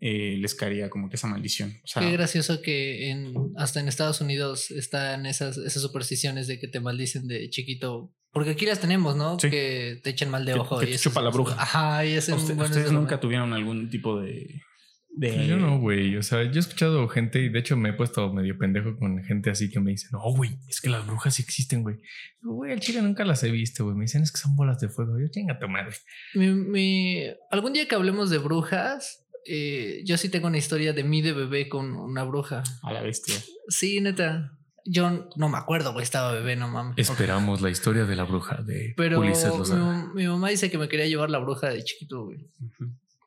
eh, 0.00 0.36
les 0.38 0.54
caería 0.54 0.90
como 0.90 1.08
que 1.08 1.16
esa 1.16 1.26
maldición. 1.26 1.74
O 1.84 1.86
sea, 1.86 2.02
Qué 2.02 2.12
gracioso 2.12 2.60
que 2.62 3.10
en, 3.10 3.34
hasta 3.56 3.80
en 3.80 3.88
Estados 3.88 4.20
Unidos 4.20 4.70
están 4.70 5.26
esas, 5.26 5.56
esas 5.58 5.82
supersticiones 5.82 6.46
de 6.46 6.58
que 6.58 6.68
te 6.68 6.80
maldicen 6.80 7.26
de 7.28 7.48
chiquito. 7.50 8.12
Porque 8.32 8.50
aquí 8.50 8.66
las 8.66 8.80
tenemos, 8.80 9.16
¿no? 9.16 9.38
Sí. 9.40 9.48
Que 9.48 9.98
te 10.02 10.10
echan 10.10 10.30
mal 10.30 10.44
de 10.44 10.52
Que- 10.52 10.58
ojo. 10.58 10.78
que 10.78 10.86
y 10.86 10.92
te 10.92 10.98
chupa 10.98 11.22
la 11.22 11.30
bruja. 11.30 11.54
Ajá, 11.58 12.04
y 12.04 12.12
ese 12.12 12.34
Usted- 12.34 12.54
bueno, 12.54 12.70
ustedes 12.70 12.92
nunca 12.92 13.18
tuvieron 13.18 13.54
algún 13.54 13.88
tipo 13.88 14.20
de... 14.20 14.60
de 15.08 15.32
Pues 15.32 15.46
Yo 15.48 15.56
no, 15.56 15.78
güey. 15.80 16.14
O 16.18 16.22
sea, 16.22 16.42
yo 16.44 16.56
he 16.56 16.58
escuchado 16.58 17.08
gente 17.08 17.40
y 17.40 17.48
de 17.48 17.58
hecho 17.60 17.78
me 17.78 17.88
he 17.88 17.92
puesto 17.94 18.30
medio 18.34 18.58
pendejo 18.58 18.98
con 18.98 19.24
gente 19.24 19.48
así 19.48 19.70
que 19.70 19.80
me 19.80 19.92
dicen, 19.92 20.10
no, 20.12 20.20
güey, 20.34 20.58
es 20.68 20.82
que 20.82 20.90
las 20.90 21.06
brujas 21.06 21.34
sí 21.36 21.42
existen, 21.42 21.82
güey. 21.82 21.96
Güey, 22.42 22.72
al 22.72 22.80
chile 22.80 23.00
nunca 23.00 23.24
las 23.24 23.42
he 23.42 23.50
visto, 23.50 23.84
güey. 23.84 23.96
Me 23.96 24.02
dicen, 24.04 24.22
es 24.22 24.30
que 24.30 24.38
son 24.38 24.54
bolas 24.54 24.78
de 24.80 24.90
fuego. 24.90 25.18
Yo, 25.18 25.28
chinga 25.28 25.58
tu 25.58 25.66
madre. 25.70 25.96
Mi- 26.34 26.52
mi- 26.52 27.24
algún 27.50 27.72
día 27.72 27.88
que 27.88 27.94
hablemos 27.94 28.28
de 28.28 28.36
brujas, 28.36 29.25
eh, 29.48 30.02
yo 30.04 30.16
sí 30.16 30.28
tengo 30.28 30.46
una 30.48 30.58
historia 30.58 30.92
de 30.92 31.04
mí 31.04 31.22
de 31.22 31.32
bebé 31.32 31.68
con 31.68 31.94
una 31.96 32.24
bruja. 32.24 32.62
A 32.82 32.92
la 32.92 33.02
bestia. 33.02 33.34
Sí, 33.68 34.00
neta. 34.00 34.52
Yo 34.84 35.28
no 35.34 35.48
me 35.48 35.58
acuerdo, 35.58 35.92
güey, 35.92 36.04
estaba 36.04 36.32
bebé, 36.32 36.54
no 36.54 36.68
mames. 36.68 36.94
Esperamos 36.96 37.60
la 37.60 37.70
historia 37.70 38.04
de 38.04 38.14
la 38.14 38.22
bruja 38.22 38.62
de 38.62 38.94
Pero 38.96 39.18
Ulises 39.18 39.50
mi, 39.52 39.58
Lozada. 39.58 40.10
mi 40.14 40.26
mamá 40.28 40.48
dice 40.50 40.70
que 40.70 40.78
me 40.78 40.88
quería 40.88 41.06
llevar 41.06 41.28
la 41.28 41.38
bruja 41.38 41.70
de 41.70 41.82
chiquito, 41.82 42.26
güey. 42.26 42.46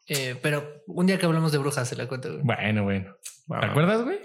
Eh, 0.10 0.36
pero 0.42 0.84
un 0.88 1.06
día 1.06 1.18
que 1.20 1.26
hablemos 1.26 1.52
de 1.52 1.60
brujas 1.60 1.88
se 1.88 1.96
la 1.96 2.08
cuento, 2.08 2.30
güey. 2.32 2.42
Bueno, 2.44 2.84
bueno. 2.84 3.16
¿Te 3.48 3.66
acuerdas, 3.66 4.04
güey? 4.04 4.20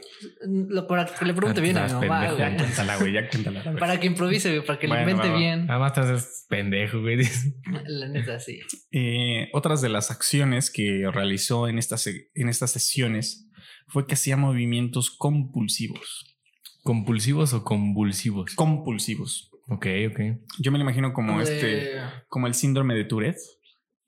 Lo, 0.46 0.86
para 0.86 1.06
que 1.06 1.24
le 1.24 1.32
pregunte 1.32 1.60
Ah, 1.60 1.62
bien 1.62 1.78
a 1.78 1.86
mi 1.86 1.92
mamá, 1.92 2.20
pendejo, 2.20 2.38
Ya 2.38 2.46
güey. 2.48 2.56
cuéntala, 2.58 2.96
güey, 2.98 3.12
ya 3.14 3.28
cuéntala. 3.30 3.76
Para 3.78 3.98
que 4.00 4.06
improvise, 4.06 4.50
güey, 4.50 4.66
para 4.66 4.78
que 4.78 4.86
Bueno, 4.86 5.04
le 5.06 5.10
invente 5.12 5.28
va, 5.28 5.34
va. 5.34 5.38
bien. 5.40 5.66
Nada 5.66 5.78
más 5.80 5.92
te 5.94 6.00
haces 6.00 6.46
pendejo, 6.48 7.00
güey. 7.00 7.16
La 7.86 8.08
neta, 8.08 8.38
sí. 8.40 8.60
Eh, 8.92 9.48
otras 9.54 9.80
de 9.80 9.88
las 9.88 10.10
acciones 10.10 10.70
que 10.70 11.08
realizó 11.12 11.68
en 11.68 11.78
estas, 11.78 12.06
en 12.06 12.48
estas 12.48 12.70
sesiones 12.72 13.48
fue 13.88 14.06
que 14.06 14.14
hacía 14.14 14.36
movimientos 14.36 15.10
compulsivos. 15.10 16.36
¿Compulsivos 16.82 17.54
o 17.54 17.64
convulsivos? 17.64 18.54
Compulsivos. 18.54 19.50
Ok, 19.68 19.86
ok. 20.10 20.20
Yo 20.58 20.70
me 20.70 20.76
lo 20.78 20.84
imagino 20.84 21.12
como 21.14 21.28
Como 21.28 21.40
este, 21.40 21.66
de- 21.66 22.00
como 22.28 22.46
el 22.46 22.52
síndrome 22.54 22.94
de 22.94 23.04
Tourette. 23.04 23.38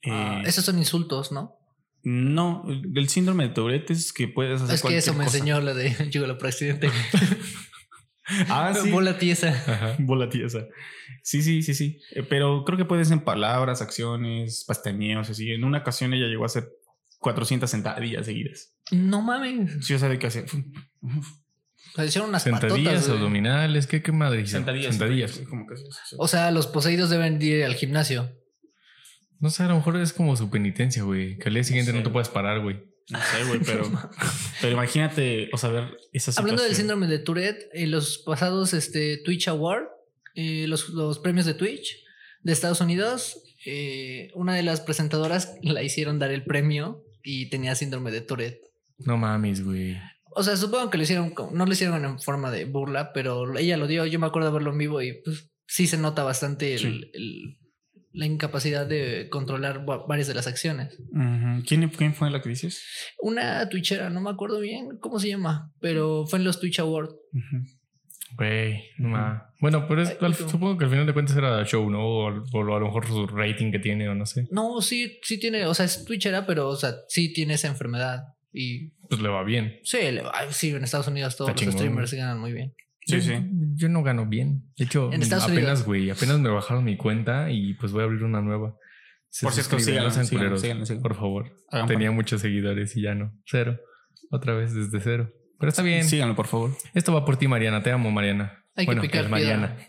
Ah, 0.07 0.43
Eh, 0.45 0.49
esos 0.49 0.65
son 0.65 0.77
insultos, 0.79 1.33
¿no? 1.33 1.57
No, 2.09 2.65
el 2.69 3.09
síndrome 3.09 3.49
de 3.49 3.55
Tourette 3.55 3.91
es 3.91 4.13
que 4.13 4.29
puedes 4.29 4.63
hacer 4.63 4.77
Es 4.77 4.83
que 4.83 4.97
eso 4.97 5.13
me 5.13 5.25
cosa. 5.25 5.39
enseñó 5.39 5.61
la 5.61 5.75
de 5.75 5.93
Yugo 6.11 6.27
la 6.29 6.39
presidente. 6.39 6.89
Ah, 8.49 8.75
sí. 8.75 8.91
Bola 8.91 9.19
tiesa. 9.19 9.51
Ajá. 9.51 9.97
Bola 10.01 10.29
tiesa. 10.29 10.67
Sí, 11.23 11.43
sí, 11.43 11.63
sí, 11.63 11.75
sí. 11.75 12.01
Eh, 12.13 12.25
Pero 12.25 12.65
creo 12.65 12.77
que 12.77 12.85
puedes 12.85 13.11
en 13.13 13.21
palabras, 13.21 13.83
acciones, 13.83 14.65
pastañeos, 14.67 15.31
así. 15.31 15.53
En 15.53 15.63
una 15.63 15.79
ocasión 15.79 16.13
ella 16.13 16.27
llegó 16.27 16.43
a 16.43 16.47
hacer 16.47 16.69
400 17.21 17.71
sentadillas 17.71 18.27
seguidas. 18.27 18.75
No 18.91 19.23
mames. 19.23 19.85
Sí, 19.87 19.95
o 19.95 19.99
sea, 20.01 20.09
de. 20.09 20.17
O 20.27 20.31
sea, 21.95 22.05
hicieron 22.05 22.31
unas 22.31 22.43
Sentadillas, 22.43 22.95
patotas. 22.95 23.09
abdominales, 23.17 23.87
¿qué, 23.87 24.03
qué 24.03 24.11
madre? 24.11 24.45
Sentadillas. 24.47 24.97
Sentadillas. 24.97 25.39
Como 25.49 25.65
que 25.69 25.75
así, 25.75 25.85
sí. 26.11 26.17
O 26.19 26.27
sea, 26.27 26.51
los 26.51 26.67
poseídos 26.67 27.11
deben 27.11 27.41
ir 27.41 27.65
al 27.65 27.75
gimnasio. 27.77 28.33
No 29.41 29.51
sé, 29.51 29.63
a 29.65 29.69
lo 29.69 29.77
mejor 29.77 29.97
es 29.97 30.13
como 30.13 30.37
su 30.37 30.49
penitencia, 30.51 31.03
güey. 31.03 31.37
Que 31.39 31.49
al 31.49 31.55
día 31.55 31.65
siguiente 31.65 31.93
no, 31.93 31.99
sé. 31.99 32.05
te 32.05 32.11
puedes 32.11 32.29
parar, 32.29 32.61
güey. 32.61 32.83
No 33.11 33.19
sé, 33.21 33.45
güey, 33.47 33.61
pero, 33.65 33.85
pero 34.61 34.73
imagínate, 34.73 35.49
o 35.53 35.59
sea, 35.59 35.71
ver 35.71 35.97
esa 36.13 36.33
situación. 36.33 36.39
Hablando 36.45 36.63
del 36.65 36.75
síndrome 36.75 37.07
de 37.07 37.19
Tourette, 37.19 37.69
en 37.73 37.91
los 37.91 38.19
pasados 38.19 38.75
este, 38.75 39.19
Twitch 39.19 39.47
Award, 39.49 39.85
eh, 40.35 40.67
los, 40.67 40.89
los 40.89 41.19
premios 41.21 41.47
de 41.47 41.55
Twitch 41.55 42.03
de 42.43 42.53
Estados 42.53 42.81
Unidos, 42.81 43.43
eh, 43.65 44.31
una 44.35 44.55
de 44.55 44.63
las 44.63 44.81
presentadoras 44.81 45.55
la 45.63 45.83
hicieron 45.83 46.19
dar 46.19 46.31
el 46.31 46.45
premio 46.45 47.05
y 47.23 47.49
tenía 47.51 47.75
síndrome 47.75 48.11
de 48.11 48.21
Tourette. 48.23 48.61
No 48.99 49.17
mames, 49.17 49.63
güey. 49.65 49.97
O 50.35 50.43
sea, 50.43 50.57
supongo 50.57 50.91
que 50.91 50.99
lo 50.99 51.05
hicieron, 51.05 51.33
no 51.53 51.65
lo 51.67 51.73
hicieron 51.73 52.05
en 52.05 52.21
forma 52.21 52.51
de 52.51 52.65
burla, 52.65 53.13
pero 53.13 53.57
ella 53.59 53.77
lo 53.77 53.87
dio. 53.87 54.05
Yo 54.07 54.19
me 54.19 54.27
acuerdo 54.27 54.49
de 54.49 54.55
verlo 54.55 54.73
en 54.73 54.79
vivo 54.79 55.01
y 55.01 55.13
pues 55.23 55.51
sí 55.67 55.87
se 55.87 55.97
nota 55.97 56.25
bastante 56.25 56.75
el- 56.75 56.81
Sí. 56.81 57.11
el- 57.15 57.59
la 58.17 58.27
incapacidad 58.27 58.87
de 58.87 59.29
controlar 59.31 59.89
va- 59.89 60.07
varias 60.07 60.27
de 60.29 60.35
las 60.35 60.47
acciones. 60.47 60.97
¿Quién, 61.67 61.89
¿Quién 61.91 62.15
fue 62.15 62.31
la 62.31 62.41
que 62.41 62.49
dices? 62.49 62.83
Una 63.21 63.69
twitchera, 63.69 64.09
no 64.11 64.21
me 64.21 64.31
acuerdo 64.31 64.59
bien 64.61 64.99
cómo 65.01 65.19
se 65.19 65.29
llama, 65.29 65.71
pero 65.81 66.27
fue 66.27 66.39
en 66.39 66.45
los 66.47 66.59
Twitch 66.59 66.79
Awards. 66.81 67.15
Güey, 68.37 68.83
no 68.99 69.09
mames. 69.11 69.43
Bueno, 69.61 69.87
pero 69.89 70.03
es- 70.03 70.17
Ay, 70.21 70.35
supongo 70.35 70.77
que 70.77 70.85
al 70.85 70.91
final 70.91 71.07
de 71.07 71.13
cuentas 71.13 71.37
era 71.37 71.65
show, 71.65 71.89
¿no? 71.89 72.01
O, 72.05 72.29
a 72.29 72.79
lo 72.81 72.87
mejor 72.87 73.07
su 73.07 73.27
rating 73.27 73.71
que 73.71 73.79
tiene 73.79 74.09
o 74.09 74.15
no 74.15 74.27
sé. 74.27 74.47
No, 74.51 74.81
sí, 74.83 75.19
sí 75.23 75.39
tiene, 75.39 75.65
o 75.67 75.75
sea, 75.75 75.85
es 75.87 76.05
twitchera, 76.05 76.45
pero, 76.47 76.69
o 76.69 76.77
sea, 76.77 76.95
sí 77.09 77.33
tiene 77.33 77.55
esa 77.55 77.69
enfermedad. 77.69 78.23
y 78.59 78.89
Pues 79.11 79.21
le 79.21 79.29
va 79.29 79.45
bien. 79.45 79.79
sí, 79.85 79.99
le 80.11 80.23
va- 80.23 80.33
sí, 80.51 80.71
en 80.71 80.83
Estados 80.83 81.09
Unidos 81.09 81.37
todos 81.37 81.51
Está 81.51 81.65
los 81.67 81.75
chingón, 81.75 81.79
streamers 81.79 82.15
ganan 82.15 82.41
muy 82.41 82.53
bien. 82.55 82.75
Sí, 83.07 83.15
Yo- 83.17 83.21
sí. 83.23 83.35
Yo 83.77 83.89
no 83.89 84.03
gano 84.03 84.27
bien. 84.27 84.65
De 84.77 84.85
hecho, 84.85 85.13
En 85.13 85.23
Estados 85.23 85.45
apenas, 85.45 85.85
güey, 85.85 86.11
apenas 86.11 86.39
me 86.41 86.49
bajaron 86.49 86.83
mi 86.85 86.97
cuenta 86.97 87.51
y 87.51 87.75
pues 87.75 87.93
voy 87.93 88.03
a 88.03 88.05
abrir 88.05 88.23
una 88.25 88.41
nueva. 88.43 88.75
Se 89.29 89.45
Por 89.47 89.53
cierto, 89.53 89.79
síganlo, 89.79 90.11
síganlo, 90.11 90.57
síganlo, 90.59 90.87
síganlo. 90.87 91.03
por 91.03 91.15
favor. 91.15 91.53
Hagan 91.71 91.87
Tenía 91.89 92.11
muchos 92.11 92.41
seguidores 92.41 92.97
y 92.97 93.03
ya 93.03 93.15
no. 93.15 93.33
Cero. 93.47 93.79
Otra 94.31 94.55
vez 94.55 94.75
desde 94.75 94.99
cero. 95.01 95.31
Pero 95.59 95.69
está 95.71 95.83
bien. 95.83 96.05
Síganlo, 96.05 96.35
por 96.35 96.47
favor. 96.47 96.71
Esto 96.95 97.13
va 97.15 97.25
por 97.25 97.37
ti, 97.37 97.47
Mariana. 97.49 97.83
Te 97.83 97.91
amo, 97.93 98.11
Mariana. 98.11 98.65
Hay 98.75 98.87
que 98.87 98.91
bueno, 98.91 99.03
picar 99.03 99.25
el 99.25 99.31
Mariana. 99.31 99.77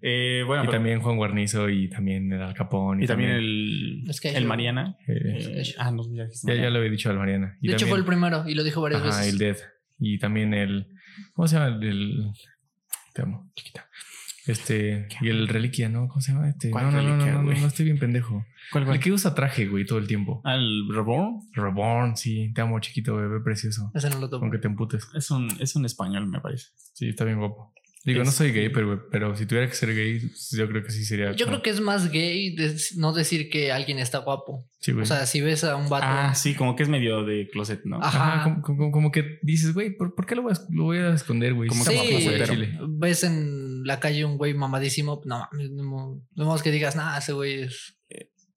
Eh, 0.00 0.42
bueno, 0.46 0.62
Y 0.62 0.66
pero- 0.66 0.78
también 0.78 1.00
Juan 1.00 1.16
Guarnizo 1.16 1.68
y 1.68 1.88
también 1.88 2.32
el 2.32 2.42
Al 2.42 2.54
Capón. 2.54 3.02
y 3.02 3.06
también 3.06 3.30
el, 3.30 4.04
Es 4.08 4.20
que 4.20 4.30
el 4.30 4.42
yo- 4.44 4.48
Mariana. 4.48 4.96
eh, 5.08 5.12
Eh, 5.60 5.74
ah, 5.78 5.90
no, 5.90 6.02
ya 6.14 6.24
ya, 6.44 6.54
ya 6.54 6.70
lo 6.70 6.78
había 6.78 6.90
dicho 6.90 7.10
al 7.10 7.18
Mariana. 7.18 7.56
Y 7.60 7.68
De 7.68 7.74
hecho, 7.74 7.80
también- 7.86 7.88
fue 7.90 7.98
el 7.98 8.04
primero 8.04 8.48
y 8.48 8.54
lo 8.54 8.62
dijo 8.64 8.80
varias 8.80 9.00
Ajá, 9.02 9.18
veces. 9.18 9.32
el 9.32 9.38
Dead. 9.38 9.56
Y 9.98 10.18
también 10.18 10.54
el. 10.54 10.86
¿Cómo 11.34 11.48
se 11.48 11.56
llama? 11.56 11.68
El. 11.76 11.82
el- 11.84 12.32
te 13.14 13.22
amo, 13.22 13.50
chiquita. 13.54 13.88
Este. 14.46 15.08
Y 15.20 15.28
el 15.28 15.46
Reliquia, 15.48 15.88
¿no? 15.90 16.08
¿Cómo 16.08 16.20
se 16.20 16.32
llama? 16.32 16.48
Este. 16.48 16.70
¿Cuál 16.70 16.86
No, 16.86 16.90
Reliquia, 16.92 17.32
no, 17.32 17.38
no, 17.40 17.44
güey? 17.44 17.60
no, 17.60 17.66
estoy 17.66 17.84
bien 17.84 17.98
pendejo. 17.98 18.46
¿Cuál, 18.72 18.84
cuál? 18.84 18.96
El 18.96 19.02
que 19.02 19.12
usa 19.12 19.34
traje, 19.34 19.66
güey, 19.66 19.84
todo 19.84 19.98
el 19.98 20.06
tiempo. 20.06 20.40
El 20.44 20.88
Reborn. 20.90 21.40
Reborn, 21.52 22.16
sí. 22.16 22.50
Te 22.54 22.62
amo, 22.62 22.80
chiquito, 22.80 23.16
bebé 23.16 23.40
precioso. 23.40 23.90
Ese 23.94 24.08
no 24.08 24.18
lo 24.20 24.30
toco. 24.30 24.44
Aunque 24.44 24.58
te 24.58 24.68
emputes. 24.68 25.06
Es 25.14 25.30
un, 25.30 25.48
es 25.60 25.76
un 25.76 25.84
español, 25.84 26.26
me 26.28 26.40
parece. 26.40 26.68
Sí, 26.94 27.08
está 27.10 27.24
bien 27.24 27.38
guapo. 27.38 27.72
Digo, 28.12 28.24
no 28.24 28.30
soy 28.30 28.52
gay, 28.52 28.68
pero, 28.68 29.08
pero 29.10 29.36
si 29.36 29.46
tuviera 29.46 29.68
que 29.68 29.74
ser 29.74 29.94
gay, 29.94 30.20
yo 30.52 30.68
creo 30.68 30.82
que 30.82 30.90
sí 30.90 31.04
sería. 31.04 31.32
Yo 31.32 31.46
como- 31.46 31.56
creo 31.58 31.62
que 31.62 31.70
es 31.70 31.80
más 31.80 32.10
gay 32.10 32.54
de- 32.54 32.76
no 32.96 33.12
decir 33.12 33.48
que 33.50 33.70
alguien 33.72 33.98
está 33.98 34.18
guapo. 34.18 34.66
Sí, 34.80 34.92
güey. 34.92 35.02
O 35.02 35.06
sea, 35.06 35.26
si 35.26 35.40
ves 35.40 35.64
a 35.64 35.76
un 35.76 35.88
vato. 35.88 36.06
Ah, 36.08 36.34
sí, 36.34 36.54
como 36.54 36.74
que 36.76 36.82
es 36.82 36.88
medio 36.88 37.24
de 37.24 37.48
closet, 37.52 37.82
¿no? 37.84 37.98
Ajá. 38.02 38.34
Ajá, 38.34 38.42
como, 38.44 38.62
como- 38.62 38.90
como 38.90 39.10
que 39.12 39.38
dices, 39.42 39.74
güey, 39.74 39.96
¿por, 39.96 40.14
por 40.14 40.26
qué 40.26 40.34
lo 40.36 40.42
voy, 40.42 40.52
a, 40.52 40.60
lo 40.70 40.84
voy 40.84 40.98
a 40.98 41.14
esconder, 41.14 41.54
güey? 41.54 41.68
Como 41.68 41.82
Está 41.82 41.92
que 41.92 41.98
sí, 41.98 42.04
guapo, 42.12 42.24
güey, 42.24 42.38
pero- 42.38 42.54
chile. 42.54 42.78
ves 42.88 43.24
en 43.24 43.84
la 43.84 44.00
calle 44.00 44.24
un 44.24 44.36
güey 44.36 44.54
mamadísimo, 44.54 45.20
no 45.24 45.38
mames, 45.50 45.70
no, 45.70 46.20
no 46.34 46.44
más 46.46 46.62
que 46.62 46.70
digas, 46.70 46.96
nah, 46.96 47.18
ese 47.18 47.32
güey 47.32 47.62
es. 47.62 47.94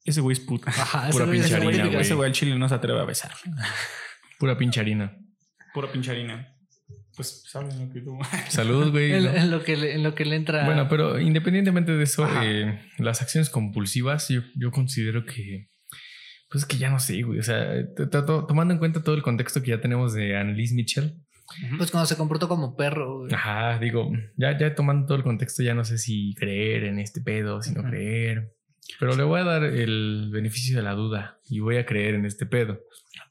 Ese 0.04 0.20
güey 0.22 0.34
es 0.34 0.40
puta. 0.40 0.72
Ajá, 0.72 1.04
ese 1.04 1.12
Pura 1.14 1.26
güey 1.26 1.40
es 1.40 1.46
pinche 1.46 2.00
ese 2.02 2.16
güey 2.16 2.28
al 2.28 2.34
chile 2.34 2.58
no 2.58 2.68
se 2.68 2.74
atreve 2.74 3.00
a 3.00 3.06
besar. 3.06 3.32
Pura 4.40 4.58
pinche 4.58 4.80
harina. 4.80 5.16
Pura 5.74 5.92
pinche 5.92 6.10
harina. 6.12 6.56
Pues, 7.16 7.44
¿sabes 7.48 7.76
lo 7.76 7.90
que 7.92 8.02
tú? 8.02 8.18
Salud, 8.50 8.92
güey. 8.92 9.12
En, 9.14 9.24
¿no? 9.26 9.30
en 9.36 9.52
lo 9.52 9.64
que 9.64 9.76
le, 9.78 9.94
en 9.96 10.04
lo 10.04 10.16
que 10.16 10.26
le 10.26 10.36
entra. 10.36 10.66
Bueno, 10.66 10.88
pero 10.90 11.20
independientemente 11.20 11.92
de 11.92 12.04
eso, 12.04 12.28
eh, 12.42 12.80
las 12.98 13.22
acciones 13.22 13.50
compulsivas, 13.50 14.30
yo, 14.30 14.42
yo 14.56 14.72
considero 14.72 15.26
que, 15.26 15.68
pues 16.50 16.64
es 16.64 16.66
que 16.68 16.78
ya 16.78 16.90
no 16.90 17.00
sé, 17.00 17.22
güey. 17.24 17.40
O 17.40 17.44
sea, 17.44 17.86
to- 17.96 18.10
to- 18.10 18.26
to- 18.26 18.46
tomando 18.46 18.74
en 18.74 18.80
cuenta 18.80 19.04
todo 19.04 19.16
el 19.16 19.22
contexto 19.24 19.62
que 19.62 19.72
ya 19.72 19.82
tenemos 19.82 20.14
de 20.14 20.38
Annalise 20.38 20.74
Mitchell, 20.76 21.14
Pues 21.78 21.92
cuando 21.92 22.06
se 22.08 22.16
comportó 22.16 22.48
como 22.48 22.78
perro. 22.78 23.20
güey. 23.20 23.34
ajá, 23.34 23.78
digo, 23.80 24.10
ya, 24.38 24.58
ya 24.58 24.74
tomando 24.74 25.06
todo 25.06 25.18
el 25.18 25.24
contexto, 25.24 25.64
ya 25.64 25.74
no 25.74 25.84
sé 25.84 25.98
si 25.98 26.34
creer 26.36 26.86
en 26.86 26.98
este 27.00 27.20
pedo, 27.22 27.62
si 27.62 27.74
no 27.74 27.84
creer. 27.84 28.54
Pero 29.00 29.16
le 29.16 29.24
voy 29.24 29.42
a 29.42 29.44
dar 29.44 29.64
el 29.64 30.30
beneficio 30.32 30.78
de 30.78 30.84
la 30.84 30.94
duda 30.94 31.40
y 31.50 31.60
voy 31.60 31.78
a 31.78 31.86
creer 31.86 32.16
en 32.16 32.26
este 32.26 32.46
pedo. 32.46 32.80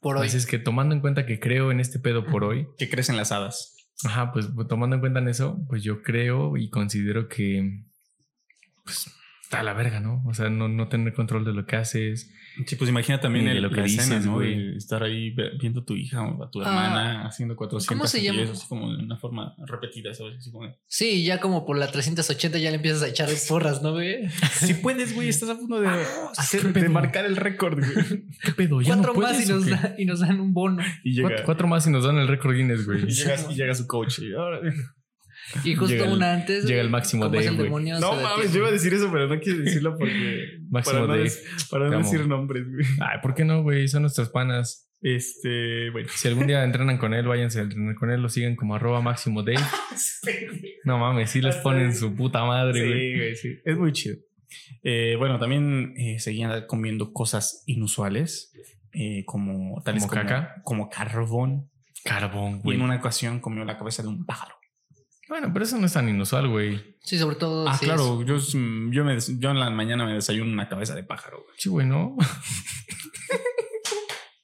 por 0.01 0.17
hoy. 0.17 0.27
Así 0.27 0.37
es 0.37 0.45
que 0.45 0.59
tomando 0.59 0.95
en 0.95 1.01
cuenta 1.01 1.25
que 1.25 1.39
creo 1.39 1.71
en 1.71 1.79
este 1.79 1.99
pedo 1.99 2.25
por 2.25 2.43
hoy, 2.43 2.67
Que 2.77 2.89
crecen 2.89 3.17
las 3.17 3.31
hadas. 3.31 3.75
Ajá, 4.03 4.31
pues 4.31 4.47
tomando 4.67 4.95
en 4.95 4.99
cuenta 4.99 5.19
en 5.19 5.27
eso, 5.27 5.59
pues 5.69 5.83
yo 5.83 6.01
creo 6.01 6.57
y 6.57 6.69
considero 6.69 7.27
que 7.27 7.83
pues 8.83 9.11
está 9.51 9.59
a 9.59 9.63
la 9.63 9.73
verga, 9.73 9.99
¿no? 9.99 10.23
O 10.25 10.33
sea, 10.33 10.49
no, 10.49 10.69
no 10.69 10.87
tener 10.87 11.13
control 11.13 11.43
de 11.43 11.51
lo 11.51 11.65
que 11.65 11.75
haces. 11.75 12.31
Sí, 12.65 12.75
pues 12.77 12.89
imagina 12.89 13.19
también 13.19 13.49
el, 13.49 13.61
lo 13.61 13.69
que 13.69 13.81
la 13.81 13.85
escena, 13.85 14.19
¿no? 14.21 14.35
güey. 14.35 14.77
Estar 14.77 15.03
ahí 15.03 15.35
viendo 15.59 15.81
a 15.81 15.85
tu 15.85 15.93
hija 15.95 16.21
o 16.23 16.41
a 16.43 16.49
tu 16.49 16.61
Ah, 16.61 16.67
hermana 16.67 17.27
haciendo 17.27 17.57
400 17.57 17.87
¿cómo 17.87 18.07
se 18.07 18.21
llama? 18.23 18.43
así 18.49 18.65
como 18.69 18.95
de 18.95 19.03
una 19.03 19.17
forma 19.17 19.53
repetida, 19.67 20.13
¿sabes? 20.13 20.37
Así 20.37 20.51
como 20.53 20.67
de, 20.67 20.75
Sí, 20.87 21.25
ya 21.25 21.41
como 21.41 21.65
por 21.65 21.77
la 21.77 21.91
380 21.91 22.59
ya 22.59 22.69
le 22.69 22.77
empiezas 22.77 23.03
a 23.03 23.09
echar 23.09 23.27
porras, 23.49 23.81
¿no, 23.81 23.91
güey? 23.91 24.29
Si 24.53 24.73
puedes, 24.75 25.13
güey, 25.13 25.27
estás 25.27 25.49
a 25.49 25.57
punto 25.57 25.81
de, 25.81 25.87
hacer, 26.37 26.61
¿qué 26.61 26.67
de 26.67 26.73
pedo? 26.81 26.91
marcar 26.91 27.25
el 27.25 27.35
récord, 27.35 27.77
güey. 27.79 28.23
¿Qué 28.43 28.51
pedo? 28.53 28.81
¿Ya 28.81 28.93
Cuatro 28.95 29.13
no 29.13 29.19
más 29.19 29.45
y 29.45 29.49
nos, 29.51 29.65
da- 29.67 29.95
y 29.97 30.05
nos 30.05 30.21
dan 30.21 30.39
un 30.39 30.53
bono. 30.53 30.81
Y 31.03 31.13
llega, 31.13 31.27
Cuatro, 31.27 31.45
cuatro 31.45 31.67
más 31.67 31.85
y 31.87 31.89
nos 31.89 32.05
dan 32.05 32.17
el 32.17 32.27
récord 32.29 32.55
Guinness, 32.55 32.85
güey. 32.85 33.03
y 33.03 33.11
llega, 33.11 33.35
y 33.51 33.55
llega 33.55 33.75
su 33.75 33.85
coach. 33.85 34.19
y 34.19 34.33
ahora- 34.33 34.61
Y 35.63 35.75
justo 35.75 35.93
Llega 35.93 36.05
el- 36.07 36.13
una 36.13 36.33
antes. 36.33 36.65
llega 36.65 36.81
el 36.81 36.89
máximo 36.89 37.27
demonio, 37.29 37.99
No 37.99 38.13
mames, 38.21 38.51
yo 38.53 38.59
iba 38.59 38.67
a 38.69 38.71
decir 38.71 38.93
eso, 38.93 39.09
pero 39.11 39.27
no 39.27 39.39
quiero 39.39 39.59
decirlo 39.59 39.95
porque. 39.97 40.59
Máximo 40.69 41.05
para 41.07 41.17
no, 41.17 41.29
para 41.69 41.89
decir 41.97 42.27
nombres, 42.27 42.65
güey. 42.69 42.85
Ay, 43.01 43.19
¿por 43.21 43.33
qué 43.33 43.43
no, 43.45 43.61
güey? 43.63 43.87
Son 43.87 44.01
nuestras 44.03 44.29
panas. 44.29 44.87
Este, 45.01 45.89
bueno. 45.89 46.07
Si 46.13 46.27
algún 46.27 46.47
día 46.47 46.63
entrenan 46.63 46.97
con 46.97 47.13
él, 47.13 47.27
váyanse 47.27 47.59
a 47.59 47.63
entrenar 47.63 47.95
con 47.95 48.11
él, 48.11 48.21
lo 48.21 48.29
siguen 48.29 48.55
como 48.55 48.75
arroba 48.75 49.01
máximo 49.01 49.43
Dave. 49.43 49.57
No 50.83 50.97
mames, 50.97 51.29
sí 51.29 51.41
les 51.41 51.57
ponen 51.57 51.93
su 51.95 52.15
puta 52.15 52.43
madre, 52.43 52.85
güey. 52.87 52.99
Sí, 53.11 53.17
güey, 53.17 53.35
sí. 53.35 53.59
Es 53.65 53.77
muy 53.77 53.91
chido. 53.91 54.17
Eh, 54.83 55.15
bueno, 55.17 55.37
también 55.39 55.93
eh, 55.97 56.19
seguían 56.19 56.65
comiendo 56.67 57.13
cosas 57.13 57.63
inusuales, 57.67 58.51
eh, 58.93 59.23
como 59.25 59.81
tales 59.83 60.03
¿Como 60.03 60.09
como, 60.13 60.21
caca? 60.23 60.61
como 60.63 60.89
carbón. 60.89 61.69
Carbón, 62.03 62.57
Y 62.57 62.61
güey. 62.63 62.77
en 62.77 62.83
una 62.83 62.95
ocasión 62.95 63.39
comió 63.39 63.63
la 63.63 63.77
cabeza 63.77 64.01
de 64.01 64.07
un 64.09 64.25
pájaro. 64.25 64.55
Bueno, 65.31 65.49
pero 65.53 65.63
eso 65.63 65.77
no 65.77 65.85
es 65.85 65.93
tan 65.93 66.09
inusual, 66.09 66.49
güey. 66.49 66.97
Sí, 67.03 67.17
sobre 67.17 67.37
todo. 67.37 67.65
Ah, 67.65 67.77
sí, 67.77 67.85
claro, 67.85 68.21
yo, 68.25 68.35
yo, 68.37 69.05
me 69.05 69.13
des- 69.13 69.39
yo 69.39 69.49
en 69.51 69.61
la 69.61 69.69
mañana 69.69 70.05
me 70.05 70.13
desayuno 70.13 70.51
una 70.51 70.67
cabeza 70.67 70.93
de 70.93 71.03
pájaro. 71.03 71.37
güey. 71.45 71.55
Sí, 71.57 71.69
güey, 71.69 71.87
¿no? 71.87 72.17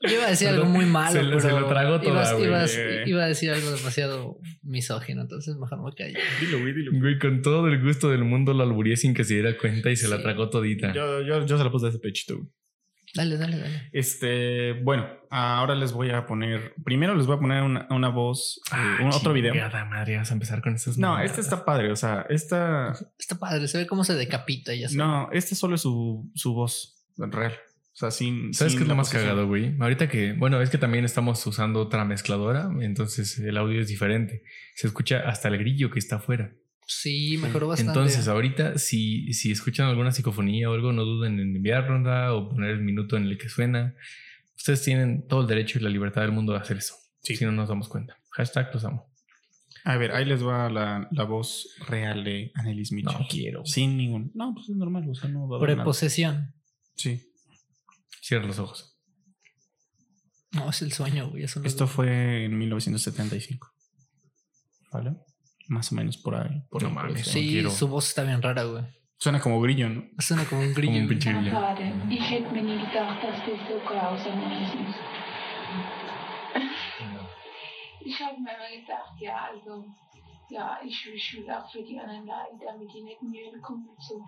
Yo 0.01 0.13
iba 0.13 0.27
a 0.27 0.29
decir 0.29 0.47
Perdón, 0.47 0.67
algo 0.67 0.77
muy 0.77 0.85
malo. 0.85 1.11
se 1.11 1.23
lo- 1.23 1.39
se 1.41 1.47
pero 1.47 1.59
lo 1.59 1.67
tragó 1.67 1.99
toda, 1.99 2.21
ibas- 2.23 2.33
güey. 2.35 2.45
ibas- 2.47 2.77
iba 3.07 3.23
a 3.23 3.27
decir 3.27 3.51
algo 3.51 3.69
demasiado 3.71 4.37
misógino, 4.61 5.23
entonces 5.23 5.57
mejor 5.57 5.83
me 5.83 5.91
callo. 5.93 6.17
Dilo, 6.39 6.59
güey, 6.61 6.73
dilo. 6.73 6.91
Güey, 6.97 7.19
con 7.19 7.41
todo 7.41 7.67
el 7.67 7.83
gusto 7.83 8.09
del 8.09 8.23
mundo 8.23 8.53
lo 8.53 8.63
alburié 8.63 8.95
sin 8.95 9.13
que 9.13 9.25
se 9.25 9.33
diera 9.33 9.57
cuenta 9.57 9.91
y 9.91 9.97
se 9.97 10.07
la 10.07 10.21
tragó 10.21 10.49
todita. 10.49 10.93
Yo, 10.93 11.21
yo, 11.23 11.45
yo 11.45 11.57
se 11.57 11.63
la 11.65 11.69
puse 11.71 11.87
a 11.87 11.89
ese 11.89 11.99
pechito. 11.99 12.35
güey. 12.37 12.47
Dale, 13.17 13.37
dale, 13.37 13.57
dale. 13.57 13.89
Este, 13.91 14.73
bueno, 14.83 15.07
ahora 15.29 15.75
les 15.75 15.91
voy 15.91 16.11
a 16.11 16.25
poner. 16.25 16.73
Primero 16.85 17.15
les 17.15 17.25
voy 17.25 17.35
a 17.35 17.39
poner 17.39 17.63
una, 17.63 17.87
una 17.89 18.09
voz, 18.09 18.61
eh, 18.67 18.75
Ah, 18.75 18.97
un 19.01 19.09
otro 19.11 19.33
video. 19.33 19.53
madre, 19.89 20.17
vas 20.17 20.29
a 20.31 20.33
empezar 20.33 20.61
con 20.61 20.75
esas 20.75 20.97
No, 20.97 21.09
mamadas. 21.09 21.31
este 21.31 21.41
está 21.41 21.65
padre. 21.65 21.91
O 21.91 21.95
sea, 21.95 22.25
esta. 22.29 22.93
Está 23.19 23.37
padre, 23.39 23.67
se 23.67 23.79
ve 23.79 23.87
cómo 23.87 24.03
se 24.03 24.13
decapita 24.15 24.73
y 24.73 24.83
así. 24.83 24.95
No, 24.95 25.29
este 25.33 25.55
solo 25.55 25.75
es 25.75 25.81
su, 25.81 26.31
su 26.35 26.53
voz 26.53 27.05
real. 27.17 27.53
O 27.93 27.99
sea, 27.99 28.11
sin. 28.11 28.53
¿Sabes 28.53 28.73
sin 28.73 28.79
qué 28.79 28.83
es 28.83 28.89
lo 28.89 28.95
más 28.95 29.07
posición. 29.07 29.23
cagado, 29.29 29.47
güey? 29.47 29.75
Ahorita 29.79 30.07
que, 30.07 30.33
bueno, 30.33 30.61
es 30.61 30.69
que 30.69 30.77
también 30.77 31.03
estamos 31.03 31.43
usando 31.47 31.81
otra 31.81 32.05
mezcladora, 32.05 32.69
entonces 32.81 33.39
el 33.39 33.57
audio 33.57 33.81
es 33.81 33.87
diferente. 33.87 34.43
Se 34.75 34.85
escucha 34.85 35.27
hasta 35.27 35.47
el 35.47 35.57
grillo 35.57 35.89
que 35.89 35.97
está 35.97 36.17
afuera. 36.17 36.51
Sí, 36.89 37.37
mejoró 37.37 37.67
bastante. 37.67 37.91
Entonces, 37.91 38.27
ahorita, 38.29 38.77
si, 38.77 39.33
si 39.33 39.51
escuchan 39.51 39.87
alguna 39.87 40.11
psicofonía 40.11 40.69
o 40.69 40.73
algo, 40.73 40.93
no 40.93 41.03
duden 41.03 41.39
en 41.39 41.55
enviárnosla 41.57 42.33
o 42.33 42.49
poner 42.49 42.71
el 42.71 42.81
minuto 42.81 43.17
en 43.17 43.25
el 43.25 43.37
que 43.37 43.49
suena. 43.49 43.93
Ustedes 44.55 44.81
tienen 44.83 45.27
todo 45.27 45.41
el 45.41 45.47
derecho 45.47 45.77
y 45.77 45.81
la 45.81 45.89
libertad 45.89 46.21
del 46.21 46.31
mundo 46.31 46.53
de 46.53 46.59
hacer 46.59 46.77
eso. 46.77 46.95
Sí. 47.21 47.35
Si 47.35 47.43
no 47.45 47.51
nos 47.51 47.67
damos 47.69 47.89
cuenta. 47.89 48.17
Hashtag 48.31 48.73
los 48.73 48.85
amo. 48.85 49.11
A 49.83 49.97
ver, 49.97 50.11
ahí 50.13 50.25
les 50.25 50.43
va 50.43 50.69
la, 50.69 51.07
la 51.11 51.23
voz 51.25 51.67
real 51.87 52.23
de 52.23 52.51
Annelies 52.55 52.91
Mitchell. 52.93 53.19
No 53.19 53.27
quiero. 53.29 53.65
Sin 53.65 53.97
ningún. 53.97 54.31
No, 54.33 54.53
pues 54.53 54.69
es 54.69 54.75
normal. 54.75 55.07
O 55.09 55.13
sea, 55.15 55.29
no 55.29 55.47
va 55.47 55.57
a 55.57 55.59
nada. 55.61 55.75
Preposesión. 55.75 56.53
Sí. 56.95 57.21
Cierra 58.21 58.47
los 58.47 58.59
ojos. 58.59 58.97
No, 60.51 60.69
es 60.69 60.81
el 60.81 60.91
sueño, 60.93 61.29
güey. 61.29 61.43
Eso 61.43 61.59
no 61.59 61.65
es- 61.65 61.73
Esto 61.73 61.85
fue 61.87 62.45
en 62.45 62.57
1975. 62.57 63.71
¿Vale? 64.91 65.15
Más 65.67 65.91
o 65.91 65.95
menos 65.95 66.17
por 66.17 66.35
ahí. 66.35 66.61
Por 66.69 66.81
No 66.83 66.89
mames. 66.89 67.27
Sí, 67.27 67.47
quiero. 67.49 67.69
su 67.69 67.87
voz 67.87 68.07
está 68.07 68.23
bien 68.23 68.41
rara, 68.41 68.63
güey. 68.63 68.83
Suena 69.19 69.39
como 69.39 69.59
grillo, 69.59 69.89
¿no? 69.89 70.03
Suena 70.19 70.45
como 70.45 70.61
un 70.61 70.73
grillo. 70.73 70.93
Como 70.93 70.99
un 71.01 71.07
güey. 71.07 71.19
pinche 71.19 71.33
grillo. 71.33 71.59
Vater, 71.59 71.91
ich 72.09 72.31
hätte 72.31 72.51
mir 72.53 72.63
nie 72.63 72.77
gedacht, 72.77 73.23
dass 73.23 73.45
du 73.45 73.51
so 73.67 73.79
grausam 73.85 74.39
bist. 74.49 74.75
Ich 77.99 78.19
habe 78.21 78.39
mir 78.39 78.51
immer 78.55 78.81
gedacht, 78.81 79.19
ja, 79.19 79.49
also, 79.51 79.83
ja, 80.49 80.79
ich, 80.85 81.05
ich 81.13 81.33
will 81.37 81.51
auch 81.51 81.69
für 81.69 81.83
die 81.83 81.99
anderen 81.99 82.25
leiden, 82.25 82.57
damit 82.63 82.87
die 82.93 83.01
nicht 83.01 83.21
müde 83.21 83.59
kommen 83.61 83.87
und 83.89 84.01
so. 84.01 84.23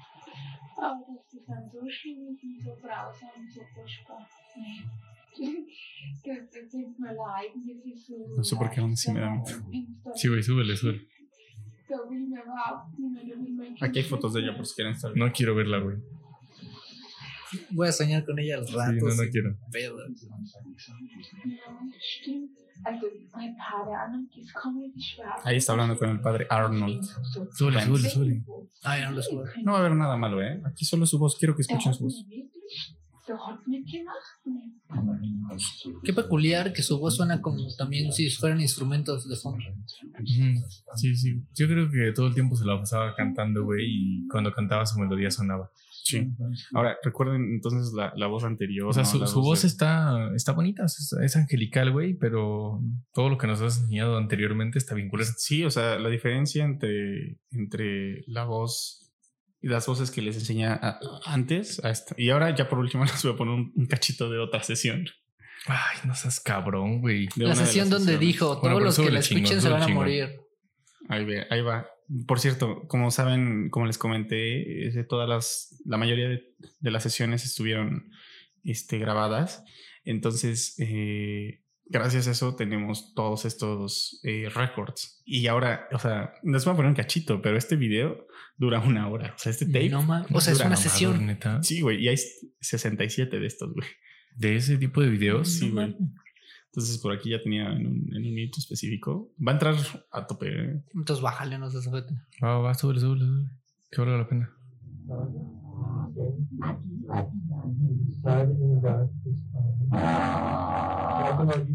Aber 0.76 1.00
dass 1.08 1.26
das 1.32 1.46
dann 1.48 1.70
so 1.72 1.88
schlimm 1.90 2.28
ist 2.34 2.44
und 2.44 2.60
so 2.62 2.72
grausam 2.82 3.30
und 3.38 3.52
so 3.54 3.62
furchtbar. 3.74 4.28
Nee. 4.58 4.84
Das, 6.26 6.50
das 6.52 6.72
sind 6.72 7.00
mir 7.00 7.14
leiden, 7.14 7.64
das 7.66 7.86
ist 7.86 8.08
so. 8.08 8.16
No 8.36 8.44
sé 8.44 8.56
por 8.58 8.70
qué 8.70 8.82
aún 8.82 8.98
sí 8.98 9.12
me 9.14 9.22
da 9.22 9.30
miedo. 9.30 10.12
Sí, 10.16 10.28
güey, 10.28 10.44
súbele, 10.44 10.76
súbele. 10.76 11.08
Aquí 13.82 14.00
hay 14.00 14.06
fotos 14.06 14.34
de 14.34 14.42
ella 14.42 14.56
por 14.56 14.66
si 14.66 14.76
quieren 14.76 14.94
estar. 14.94 15.16
No 15.16 15.32
quiero 15.32 15.56
verla, 15.56 15.80
güey. 15.80 15.98
Voy 17.72 17.88
a 17.88 17.92
soñar 17.92 18.26
con 18.26 18.38
ella 18.40 18.58
al 18.58 18.68
rato. 18.68 18.92
Sí, 18.92 19.18
no, 19.18 19.24
no 19.24 19.32
quiero. 19.32 19.58
pedo. 19.72 19.98
Ahí 25.44 25.58
está 25.58 25.74
hablando 25.74 25.98
con 25.98 26.10
el 26.10 26.22
padre 26.22 26.48
Arnold. 26.50 27.04
Súbele, 27.54 27.82
súbele. 28.10 28.44
Ay, 28.84 29.04
no 29.04 29.12
lo. 29.12 29.22
No 29.64 29.72
va 29.74 29.78
a 29.78 29.82
haber 29.82 29.96
nada 29.96 30.16
malo, 30.16 30.42
¿eh? 30.42 30.62
Aquí 30.66 30.86
solo 30.86 31.06
su 31.06 31.20
voz. 31.20 31.38
Quiero 31.38 31.56
que 31.56 31.62
escuchen 31.64 31.94
su 31.94 32.06
voz. 32.06 32.26
Nee. 34.46 34.74
Qué 36.04 36.14
peculiar 36.14 36.74
que 36.74 36.82
su 36.84 37.00
voz 37.00 37.16
suena 37.18 37.42
como 37.42 37.64
también 37.78 38.12
si 38.14 38.30
fueran 38.30 38.62
instrumentos 38.62 39.28
de 39.28 39.36
fondo. 39.36 39.64
Sí, 40.96 41.16
sí. 41.16 41.42
Yo 41.56 41.68
creo 41.68 41.90
que 41.90 42.12
todo 42.14 42.28
el 42.28 42.34
tiempo 42.34 42.56
se 42.56 42.66
la 42.66 42.78
pasaba 42.80 43.16
cantando, 43.16 43.64
güey, 43.64 43.86
y 43.88 44.28
cuando 44.28 44.52
cantaba 44.54 44.86
su 44.86 45.00
melodía 45.00 45.32
sonaba. 45.32 45.72
Sí. 46.04 46.28
Ahora, 46.74 46.98
recuerden 47.04 47.44
entonces 47.54 47.94
la, 47.94 48.14
la 48.16 48.28
voz 48.28 48.44
anterior. 48.44 48.88
O 48.90 48.94
sea, 48.94 49.04
¿no? 49.04 49.10
su, 49.10 49.28
su 49.28 49.42
voz 49.42 49.62
de- 49.62 49.68
está, 49.68 50.34
está 50.36 50.54
bonita, 50.54 50.86
es, 50.86 51.14
es 51.22 51.36
angelical, 51.36 51.92
güey, 51.92 52.16
pero 52.16 52.82
todo 53.14 53.30
lo 53.30 53.38
que 53.38 53.48
nos 53.48 53.62
has 53.62 53.80
enseñado 53.82 54.18
anteriormente 54.18 54.78
está 54.80 54.96
bien 54.96 55.10
culero. 55.10 55.30
Sí, 55.38 55.64
o 55.66 55.70
sea, 55.70 56.00
la 56.00 56.10
diferencia 56.10 56.64
entre, 56.66 57.40
entre 57.52 58.24
la 58.28 58.46
voz 58.46 59.09
las 59.62 59.86
voces 59.88 60.12
que 60.12 60.22
les 60.22 60.36
enseña 60.38 60.74
a- 60.82 61.00
antes 61.26 61.84
a 61.84 61.90
esta. 61.90 62.16
Y 62.18 62.30
ahora, 62.30 62.56
ya 62.56 62.70
por 62.70 62.80
último, 62.80 63.04
les 63.06 63.22
voy 63.24 63.34
a 63.34 63.36
poner 63.36 63.54
un, 63.54 63.74
un 63.76 63.86
cachito 63.88 64.30
de 64.30 64.40
otra 64.40 64.64
sesión. 64.64 65.06
Ay, 65.68 65.98
no 66.06 66.16
seas 66.16 66.40
cabrón, 66.40 67.02
güey. 67.02 67.28
La 67.36 67.54
sesión 67.56 67.90
donde 67.90 68.14
sesiones. 68.14 68.20
dijo, 68.28 68.60
todos 68.62 68.82
los 68.82 68.98
que 68.98 69.12
la 69.12 69.20
escuchen 69.20 69.62
se 69.62 69.70
van 69.70 69.84
a 69.84 69.88
morir. 69.90 70.40
Ahí, 71.10 71.26
ve, 71.26 71.46
ahí 71.50 71.62
va. 71.62 71.88
Por 72.28 72.40
cierto, 72.40 72.88
como 72.88 73.12
saben, 73.12 73.70
como 73.70 73.86
les 73.86 73.98
comenté, 73.98 74.92
todas 75.10 75.28
las, 75.30 75.82
la 75.86 75.98
mayoría 75.98 76.30
de, 76.30 76.54
de 76.80 76.92
las 76.92 77.04
sesiones 77.04 77.44
estuvieron 77.46 78.10
este, 78.64 78.98
grabadas. 78.98 79.64
Entonces, 80.06 80.76
eh, 80.80 81.62
gracias 81.90 82.28
a 82.28 82.32
eso 82.32 82.56
tenemos 82.56 83.14
todos 83.14 83.46
estos 83.46 84.20
eh, 84.24 84.50
records. 84.54 85.22
Y 85.26 85.48
ahora, 85.48 85.88
o 85.92 86.00
sea, 86.00 86.34
les 86.44 86.64
voy 86.64 86.74
a 86.74 86.78
poner 86.78 86.90
un 86.90 86.96
cachito, 86.96 87.42
pero 87.42 87.58
este 87.58 87.76
video 87.76 88.28
dura 88.58 88.80
una 88.80 89.08
hora. 89.10 89.34
O 89.36 89.40
sea, 89.40 89.52
este 89.52 89.66
tape. 89.66 89.90
No 89.90 90.00
o 90.00 90.42
sea, 90.42 90.54
es 90.54 90.60
una 90.60 90.70
mamador, 90.70 90.78
sesión. 90.78 91.26
neta. 91.26 91.62
Sí, 91.64 91.82
güey, 91.82 92.04
y 92.04 92.08
hay 92.08 92.18
67 92.62 93.40
de 93.40 93.46
estos, 93.48 93.74
güey. 93.74 93.88
De 94.36 94.56
ese 94.56 94.78
tipo 94.78 95.02
de 95.02 95.10
videos. 95.10 95.52
Sí, 95.52 95.70
güey. 95.70 95.96
Entonces, 96.68 97.00
por 97.00 97.12
aquí 97.12 97.32
ya 97.32 97.42
tenía 97.42 97.72
en 97.72 97.88
un, 97.88 98.16
en 98.16 98.26
un 98.26 98.34
minuto 98.34 98.60
específico. 98.60 99.34
Va 99.46 99.54
a 99.54 99.56
entrar 99.56 99.76
a 100.12 100.28
tope. 100.28 100.48
¿eh? 100.48 100.84
Entonces 100.94 101.22
bájale, 101.22 101.58
no 101.58 101.70
se 101.72 101.82
sujete. 101.82 102.14
Va, 102.44 102.60
va, 102.60 102.74
súbele, 102.76 103.00
súbele, 103.00 103.26
súbele. 103.26 103.50
Que 103.92 104.02
valga 104.02 104.18
la 104.18 104.30
pena. 104.30 104.52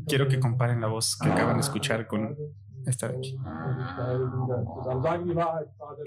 Quiero 0.06 0.28
que 0.28 0.38
comparen 0.38 0.80
la 0.80 0.88
voz 0.88 1.16
que 1.18 1.28
acaban 1.28 1.56
de 1.56 1.60
escuchar 1.60 2.06
con 2.06 2.36
esta 2.86 3.08
de 3.08 3.18
aquí. 3.18 3.38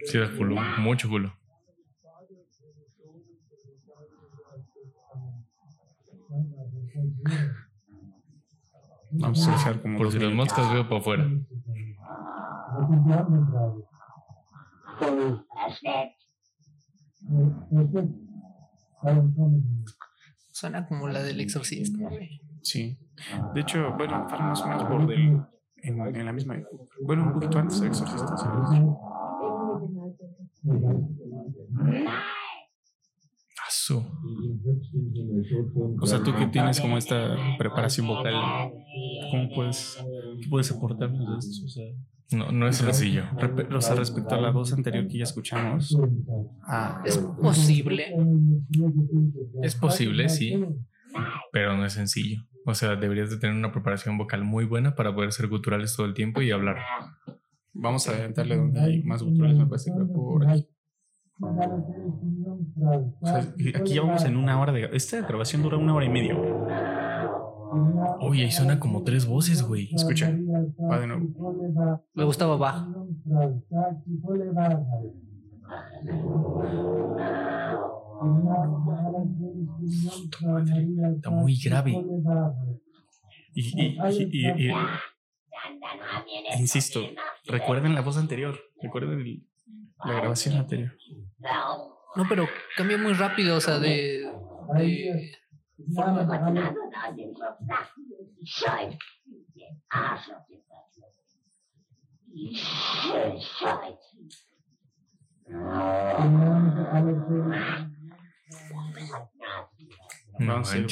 Sí, 0.05 0.17
da 0.19 0.29
culo, 0.37 0.55
mucho 0.79 1.09
culo. 1.09 1.33
Vamos 9.11 9.47
a 9.47 9.51
dejar 9.51 9.81
como 9.81 9.97
Por 9.97 10.11
si 10.11 10.19
las 10.19 10.33
moscas 10.33 10.71
veo 10.71 10.87
para 10.87 11.01
afuera. 11.01 11.27
Suena 20.51 20.87
como 20.87 21.07
la 21.07 21.21
del 21.21 21.39
exorcista, 21.41 22.07
güey. 22.09 22.41
Sí. 22.61 22.97
De 23.53 23.61
hecho, 23.61 23.93
bueno, 23.97 24.27
fue 24.27 24.39
más 24.39 24.61
o 24.61 24.67
menos 24.67 24.83
por 24.83 25.07
del, 25.07 25.41
en, 25.77 26.15
en 26.15 26.25
la 26.25 26.33
misma. 26.33 26.61
Bueno, 27.01 27.23
un 27.23 27.33
poquito 27.33 27.59
antes 27.59 27.79
del 27.79 27.89
exorcista. 27.89 28.35
¿sabes? 28.37 28.81
O 35.99 36.05
sea, 36.05 36.23
tú 36.23 36.35
que 36.35 36.47
tienes 36.47 36.79
como 36.79 36.97
esta 36.97 37.35
preparación 37.57 38.07
vocal, 38.07 38.33
¿cómo 39.31 39.49
puedes, 39.53 40.03
qué 40.41 40.49
puedes 40.49 40.71
aportarnos 40.71 41.19
de 41.19 41.37
esto? 41.37 41.65
O 41.65 41.69
sea, 41.69 41.85
No, 42.31 42.51
no 42.51 42.67
es 42.67 42.77
sencillo. 42.77 43.23
O 43.73 43.81
sea, 43.81 43.95
respecto 43.95 44.35
a 44.35 44.41
la 44.41 44.51
voz 44.51 44.73
anterior 44.73 45.07
que 45.07 45.19
ya 45.19 45.23
escuchamos, 45.23 45.97
ah, 46.67 47.01
Es 47.05 47.17
posible. 47.17 48.15
Es 49.63 49.75
posible, 49.75 50.29
sí, 50.29 50.61
pero 51.51 51.77
no 51.77 51.85
es 51.85 51.93
sencillo. 51.93 52.41
O 52.65 52.75
sea, 52.75 52.97
deberías 52.97 53.29
de 53.29 53.37
tener 53.37 53.55
una 53.55 53.71
preparación 53.71 54.17
vocal 54.17 54.43
muy 54.43 54.65
buena 54.65 54.93
para 54.95 55.15
poder 55.15 55.31
ser 55.31 55.47
guturales 55.47 55.95
todo 55.95 56.05
el 56.05 56.13
tiempo 56.13 56.41
y 56.41 56.51
hablar. 56.51 56.77
vamos 57.73 58.07
a 58.07 58.11
adelantarle 58.11 58.57
donde 58.57 58.79
hay 58.81 59.03
más 59.03 59.23
guturales, 59.23 59.57
me 59.57 59.67
parece 59.67 59.91
por 60.13 60.45
aquí. 60.45 60.67
O 61.39 63.25
sea, 63.27 63.37
aquí 63.75 63.93
ya 63.93 64.01
vamos 64.01 64.25
en 64.25 64.37
una 64.37 64.59
hora 64.59 64.71
de... 64.73 64.89
Esta 64.93 65.21
grabación 65.21 65.61
dura 65.61 65.77
una 65.77 65.93
hora 65.93 66.05
y 66.05 66.09
media, 66.09 66.33
güey. 66.35 66.51
Oye, 68.21 68.43
ahí 68.45 68.51
suena 68.51 68.79
como 68.79 69.03
tres 69.03 69.27
voces, 69.27 69.61
güey. 69.61 69.89
Escucha, 69.93 70.31
va 70.89 70.99
de 70.99 71.07
nuevo. 71.07 72.03
Me 72.13 72.23
gustaba 72.23 72.55
baja. 72.57 72.87
Está 81.15 81.29
muy 81.29 81.55
grave. 81.63 81.91
Y, 83.53 83.61
y- 83.61 83.97
y- 83.97 84.29
y- 84.31 84.69
y- 84.69 86.59
insisto, 86.59 86.99
recuerden 87.45 87.95
la 87.95 88.01
voz 88.01 88.17
anterior, 88.17 88.55
recuerden 88.81 89.19
el- 89.19 89.43
la 90.05 90.13
grabación 90.13 90.57
anterior. 90.57 90.91
No, 92.15 92.23
pero 92.29 92.47
cambia 92.75 92.97
muy 92.97 93.13
rápido, 93.13 93.57
o 93.57 93.61
sea, 93.61 93.79
de. 93.79 94.31
de 94.77 95.31
forma- 95.95 96.23
No 110.39 110.63
ir. 110.65 110.87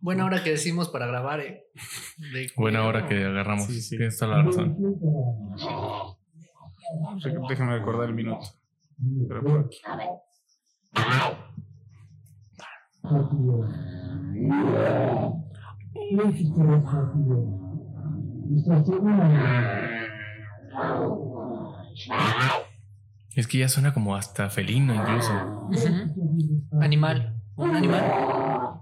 Buena 0.00 0.24
hora 0.26 0.42
que 0.42 0.50
decimos 0.50 0.88
para 0.88 1.06
grabar, 1.06 1.40
eh. 1.40 1.64
De- 2.32 2.50
Buena 2.56 2.84
hora 2.84 3.06
que 3.08 3.24
agarramos. 3.24 3.66
Sí, 3.66 3.80
sí. 3.80 3.96
Tienes 3.96 4.18
toda 4.18 4.36
la 4.36 4.42
razón. 4.42 4.76
Déjame 7.48 7.78
recordar 7.78 8.08
el 8.08 8.14
minuto. 8.14 8.46
Pero 9.28 9.42
por 9.42 9.60
aquí. 9.60 9.78
Es 23.34 23.46
que 23.48 23.58
ya 23.58 23.68
suena 23.68 23.92
como 23.92 24.14
hasta 24.16 24.48
felino 24.48 24.94
incluso. 24.94 25.68
Animal. 26.80 27.34
Un 27.56 27.76
animal. 27.76 28.80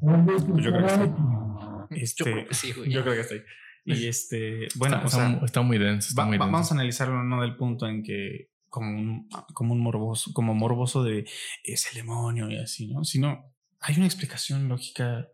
Pues 0.00 0.64
yo 0.64 0.72
creo 0.72 0.86
que 0.86 0.88
sí. 0.88 1.10
Yo 1.16 1.86
Este, 1.90 2.24
creo 2.24 2.46
que 2.48 2.54
sí, 2.54 2.72
güey. 2.72 2.90
yo 2.90 3.02
creo 3.02 3.14
que 3.14 3.20
estoy. 3.20 3.42
Y 3.86 4.06
este, 4.06 4.68
bueno, 4.74 4.96
está, 4.96 5.06
o 5.06 5.10
sea, 5.10 5.30
está- 5.32 5.44
está 5.46 5.62
muy 5.62 5.78
denso. 5.78 6.08
Está 6.10 6.22
Va- 6.22 6.28
muy 6.28 6.38
va- 6.38 6.44
denso. 6.46 6.52
vamos 6.52 6.70
a 6.70 6.74
analizarlo 6.74 7.22
no 7.22 7.40
del 7.42 7.56
punto 7.56 7.86
en 7.86 8.02
que 8.02 8.48
como 8.68 8.90
un, 8.98 9.28
como 9.54 9.72
un 9.72 9.80
morboso, 9.80 10.32
como 10.32 10.54
morboso 10.54 11.02
de 11.04 11.24
es 11.64 11.88
el 11.90 11.94
demonio 11.96 12.50
y 12.50 12.56
así, 12.58 12.88
¿no? 12.88 13.04
Sino 13.04 13.52
hay 13.80 13.96
una 13.96 14.06
explicación 14.06 14.68
lógica. 14.68 15.28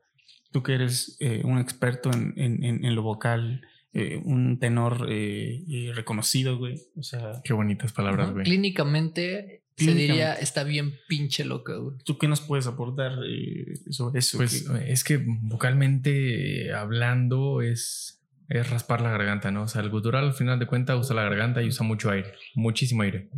Tú 0.53 0.62
que 0.62 0.74
eres 0.74 1.16
eh, 1.20 1.40
un 1.44 1.59
experto 1.59 2.11
en, 2.12 2.34
en, 2.36 2.62
en- 2.62 2.84
en 2.84 2.94
lo 2.94 3.03
vocal, 3.03 3.62
eh, 3.94 4.20
un 4.22 4.59
tenor 4.59 5.07
eh, 5.09 5.90
reconocido, 5.94 6.59
güey. 6.59 6.78
O 6.96 7.03
sea, 7.03 7.40
Qué 7.42 7.53
bonitas 7.55 7.92
palabras, 7.92 8.32
güey. 8.32 8.44
Clínicamente 8.44 9.62
se 9.76 9.94
diría 9.94 10.34
está 10.34 10.62
bien 10.64 10.92
pinche 11.09 11.44
loca, 11.46 11.74
güey. 11.76 11.96
¿tú 12.05 12.18
qué 12.18 12.28
nos 12.28 12.42
puedes 12.42 12.66
aportar 12.66 13.12
eh, 13.26 13.74
sobre 13.90 14.18
eso? 14.20 14.36
Pues 14.36 14.68
¿Qué- 14.68 14.92
es 14.92 15.03
que 15.05 15.24
vocalmente 15.82 16.72
hablando 16.74 17.62
es, 17.62 18.22
es 18.53 18.70
raspar 18.70 19.00
la 19.00 19.11
garganta, 19.11 19.50
¿no? 19.50 19.62
O 19.62 19.68
sea, 19.68 19.80
el 19.82 19.88
gutural 19.90 20.24
al 20.26 20.34
final 20.34 20.59
de 20.59 20.66
cuentas 20.66 20.98
usa 20.98 21.16
la 21.16 21.22
garganta 21.22 21.62
y 21.62 21.68
usa 21.68 21.86
mucho 21.86 22.11
aire, 22.11 22.32
muchísimo 22.55 23.03
aire. 23.03 23.30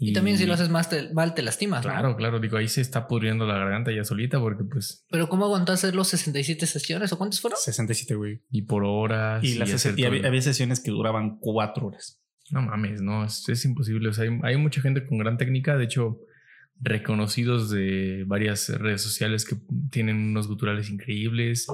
Y, 0.00 0.12
también 0.12 0.38
si 0.38 0.46
lo 0.46 0.54
haces 0.54 0.68
más 0.68 0.88
te- 0.88 1.12
mal 1.12 1.34
te 1.34 1.42
lastimas, 1.42 1.84
¿no? 1.84 1.90
Claro, 1.90 2.16
claro, 2.16 2.38
digo, 2.38 2.56
ahí 2.56 2.68
se 2.68 2.80
está 2.80 3.08
pudriendo 3.08 3.46
la 3.46 3.58
garganta 3.58 3.90
ya 3.90 4.04
solita 4.04 4.38
porque 4.38 4.62
pues, 4.62 5.04
Pero 5.10 5.28
¿cómo 5.28 5.44
aguantó 5.44 5.72
hacer 5.72 5.96
los 5.96 6.06
67 6.06 6.66
sesiones 6.66 7.12
o 7.12 7.18
cuántos 7.18 7.40
fueron? 7.40 7.58
67, 7.58 8.14
güey. 8.14 8.40
y 8.48 8.62
por 8.62 8.84
horas. 8.84 9.42
Y, 9.42 9.56
las 9.56 9.72
hacer 9.74 9.98
y 9.98 10.04
había, 10.04 10.40
sesiones 10.40 10.78
que 10.78 10.92
duraban 10.92 11.38
cuatro 11.40 11.88
horas. 11.88 12.22
No 12.50 12.62
mames, 12.62 13.02
no, 13.02 13.24
es, 13.24 13.48
es 13.48 13.64
imposible. 13.64 14.08
O 14.08 14.12
sea, 14.12 14.24
hay, 14.24 14.38
hay 14.44 14.56
mucha 14.56 14.80
gente 14.80 15.04
con 15.04 15.18
gran 15.18 15.36
técnica, 15.36 15.76
de 15.76 15.84
hecho, 15.84 16.20
reconocidos 16.80 17.68
de 17.68 18.22
varias 18.26 18.68
redes 18.68 19.02
sociales 19.02 19.44
que 19.44 19.56
tienen 19.90 20.16
unos 20.16 20.46
guturales 20.46 20.90
increíbles 20.90 21.66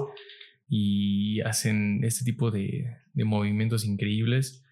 y 0.67 1.41
hacen 1.41 2.03
este 2.03 2.23
tipo 2.23 2.51
de, 2.51 2.97
de 3.13 3.25
movimientos 3.25 3.85
increíbles 3.85 4.65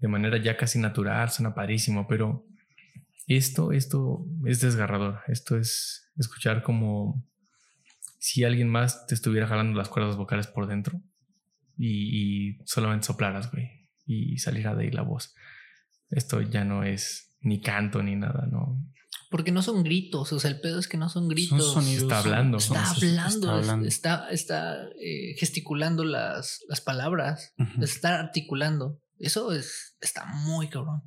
de 0.00 0.08
manera 0.08 0.38
ya 0.38 0.56
casi 0.56 0.78
natural, 0.78 1.30
suena 1.30 1.54
padrísimo, 1.54 2.06
pero 2.06 2.46
esto, 3.26 3.72
esto 3.72 4.24
es 4.46 4.60
desgarrador. 4.60 5.20
Esto 5.26 5.56
es 5.56 6.10
escuchar 6.16 6.62
como 6.62 7.24
si 8.18 8.44
alguien 8.44 8.68
más 8.68 9.06
te 9.06 9.14
estuviera 9.14 9.46
jalando 9.46 9.76
las 9.76 9.88
cuerdas 9.88 10.16
vocales 10.16 10.46
por 10.46 10.66
dentro 10.66 11.00
y, 11.76 12.50
y 12.50 12.58
solamente 12.64 13.06
soplaras, 13.06 13.50
güey, 13.50 13.88
y 14.06 14.38
saliera 14.38 14.74
de 14.74 14.84
ahí 14.84 14.90
la 14.90 15.02
voz. 15.02 15.34
Esto 16.10 16.40
ya 16.40 16.64
no 16.64 16.84
es 16.84 17.36
ni 17.40 17.60
canto 17.60 18.02
ni 18.02 18.16
nada, 18.16 18.46
¿no? 18.50 18.82
Porque 19.30 19.52
no 19.52 19.60
son 19.62 19.82
gritos, 19.82 20.32
o 20.32 20.38
sea, 20.40 20.50
el 20.50 20.60
pedo 20.60 20.78
es 20.78 20.88
que 20.88 20.96
no 20.96 21.08
son 21.10 21.28
gritos. 21.28 21.72
sonidos. 21.74 22.02
Está 22.04 22.20
hablando. 22.20 22.56
Está 22.58 22.86
Son- 22.86 22.96
hablando, 23.08 23.28
está 23.48 23.60
es- 23.60 23.68
hablando. 23.68 23.88
está, 23.88 24.30
está, 24.30 24.76
eh, 25.00 25.34
gesticulando 25.38 26.04
las, 26.04 26.60
las 26.68 26.80
palabras, 26.80 27.54
está 27.82 28.20
articulando. 28.20 28.98
Eso 29.18 29.52
es, 29.52 29.96
está 30.00 30.24
muy 30.26 30.68
cabrón. 30.68 31.02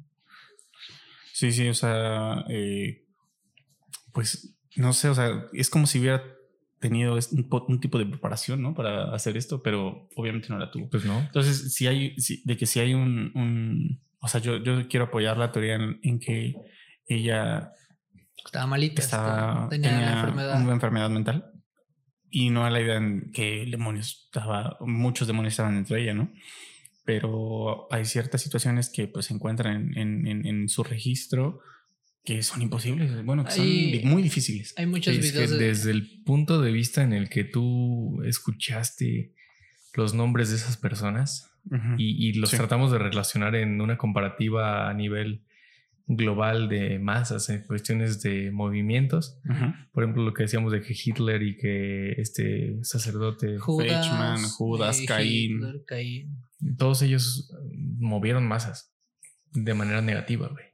Sí, 1.34 1.52
sí, 1.52 1.68
o 1.70 1.74
sea, 1.74 2.46
eh, 2.50 3.06
pues 4.14 4.56
no 4.76 4.94
sé, 4.94 5.10
o 5.10 5.16
sea, 5.16 5.46
es 5.54 5.70
como 5.70 5.88
si 5.88 6.00
hubiera 6.00 6.24
tenido 6.80 7.16
un, 7.32 7.50
po- 7.50 7.66
un 7.68 7.80
tipo 7.80 7.98
de 7.98 8.06
preparación, 8.06 8.62
¿no? 8.62 8.74
Para 8.76 9.14
hacer 9.16 9.38
esto, 9.38 9.62
pero 9.64 10.08
obviamente 10.16 10.50
no 10.50 10.58
la 10.60 10.70
tuvo. 10.72 10.90
Pues 10.90 11.06
no. 11.06 11.20
Entonces, 11.20 11.74
si 11.74 11.88
hay, 11.88 12.16
si- 12.20 12.42
de 12.46 12.58
que 12.58 12.66
si 12.66 12.80
hay 12.80 12.94
un, 12.94 13.32
un- 13.36 14.02
o 14.20 14.28
sea, 14.28 14.42
yo, 14.42 14.58
yo 14.58 14.88
quiero 14.88 15.06
apoyar 15.06 15.38
la 15.38 15.52
teoría 15.52 15.76
en, 15.76 16.00
en 16.04 16.20
que 16.20 16.54
ella 17.08 17.72
Estaba 18.46 18.68
malita, 18.68 19.02
estaba, 19.02 19.28
estaba- 19.28 19.70
tenía, 19.70 19.92
la 20.02 20.14
enfermedad. 20.14 20.62
una 20.62 20.74
enfermedad 20.74 21.10
mental 21.10 21.52
y 22.30 22.50
no 22.50 22.66
a 22.66 22.70
la 22.70 22.82
idea 22.82 22.96
en 22.98 23.32
que 23.34 23.62
el 23.64 23.72
demonio 23.72 24.02
estaba, 24.02 24.78
muchos 24.82 25.28
demonios 25.28 25.54
estaban 25.54 25.76
dentro 25.76 25.96
de 25.96 26.04
ella, 26.04 26.14
¿no? 26.14 26.32
Pero 27.06 27.88
hay 27.92 28.06
ciertas 28.06 28.42
situaciones 28.42 28.90
que 28.90 29.08
pues 29.08 29.26
se 29.26 29.34
encuentran 29.34 29.94
en, 29.96 29.98
en- 29.98 30.28
en- 30.28 30.46
en 30.46 30.70
su 30.70 30.84
registro 30.84 31.60
que 32.24 32.44
son 32.44 32.62
imposibles, 32.62 33.26
bueno, 33.26 33.44
que 33.44 33.52
son 33.52 33.66
Hay- 33.66 34.02
muy 34.06 34.22
difíciles. 34.22 34.76
Hay 34.78 34.86
muchos 34.86 35.16
es 35.16 35.20
que 35.26 35.32
videos 35.32 35.50
de- 35.52 35.58
desde 35.58 35.92
el 35.92 36.22
punto 36.24 36.62
de 36.62 36.72
vista 36.72 37.02
en 37.02 37.14
el 37.14 37.30
que 37.30 37.44
tú 37.44 38.22
escuchaste 38.24 39.34
los 39.96 40.14
nombres 40.14 40.50
de 40.52 40.58
esas 40.58 40.78
personas 40.78 41.52
Ujú. 41.66 41.96
y, 41.98 42.28
y 42.30 42.34
los 42.34 42.52
Sí. 42.52 42.58
tratamos 42.58 42.92
de 42.92 43.00
relacionar 43.00 43.56
en 43.56 43.82
una 43.82 43.98
comparativa 43.98 44.90
a 44.90 44.94
nivel 44.94 45.44
global 46.08 46.70
de 46.70 47.00
masas, 47.00 47.50
en 47.50 47.64
cuestiones 47.64 48.22
de 48.22 48.52
movimientos. 48.52 49.40
Por 49.92 50.04
ejemplo, 50.04 50.24
lo 50.24 50.34
que 50.34 50.44
decíamos 50.44 50.72
de 50.72 50.82
que 50.82 50.94
Hitler 50.94 51.42
y 51.44 51.58
que 51.58 52.12
este 52.14 52.84
sacerdote, 52.84 53.58
Judas, 53.58 54.08
Feichmann, 54.08 54.44
Judas, 54.44 55.00
eh, 55.00 55.06
Caín. 55.06 55.52
Hitler, 55.58 55.84
Caín. 55.86 56.38
todos 56.78 57.02
ellos 57.02 57.54
movieron 57.98 58.48
masas 58.48 58.94
de 59.52 59.74
manera 59.74 60.02
negativa, 60.02 60.48
güey. 60.48 60.66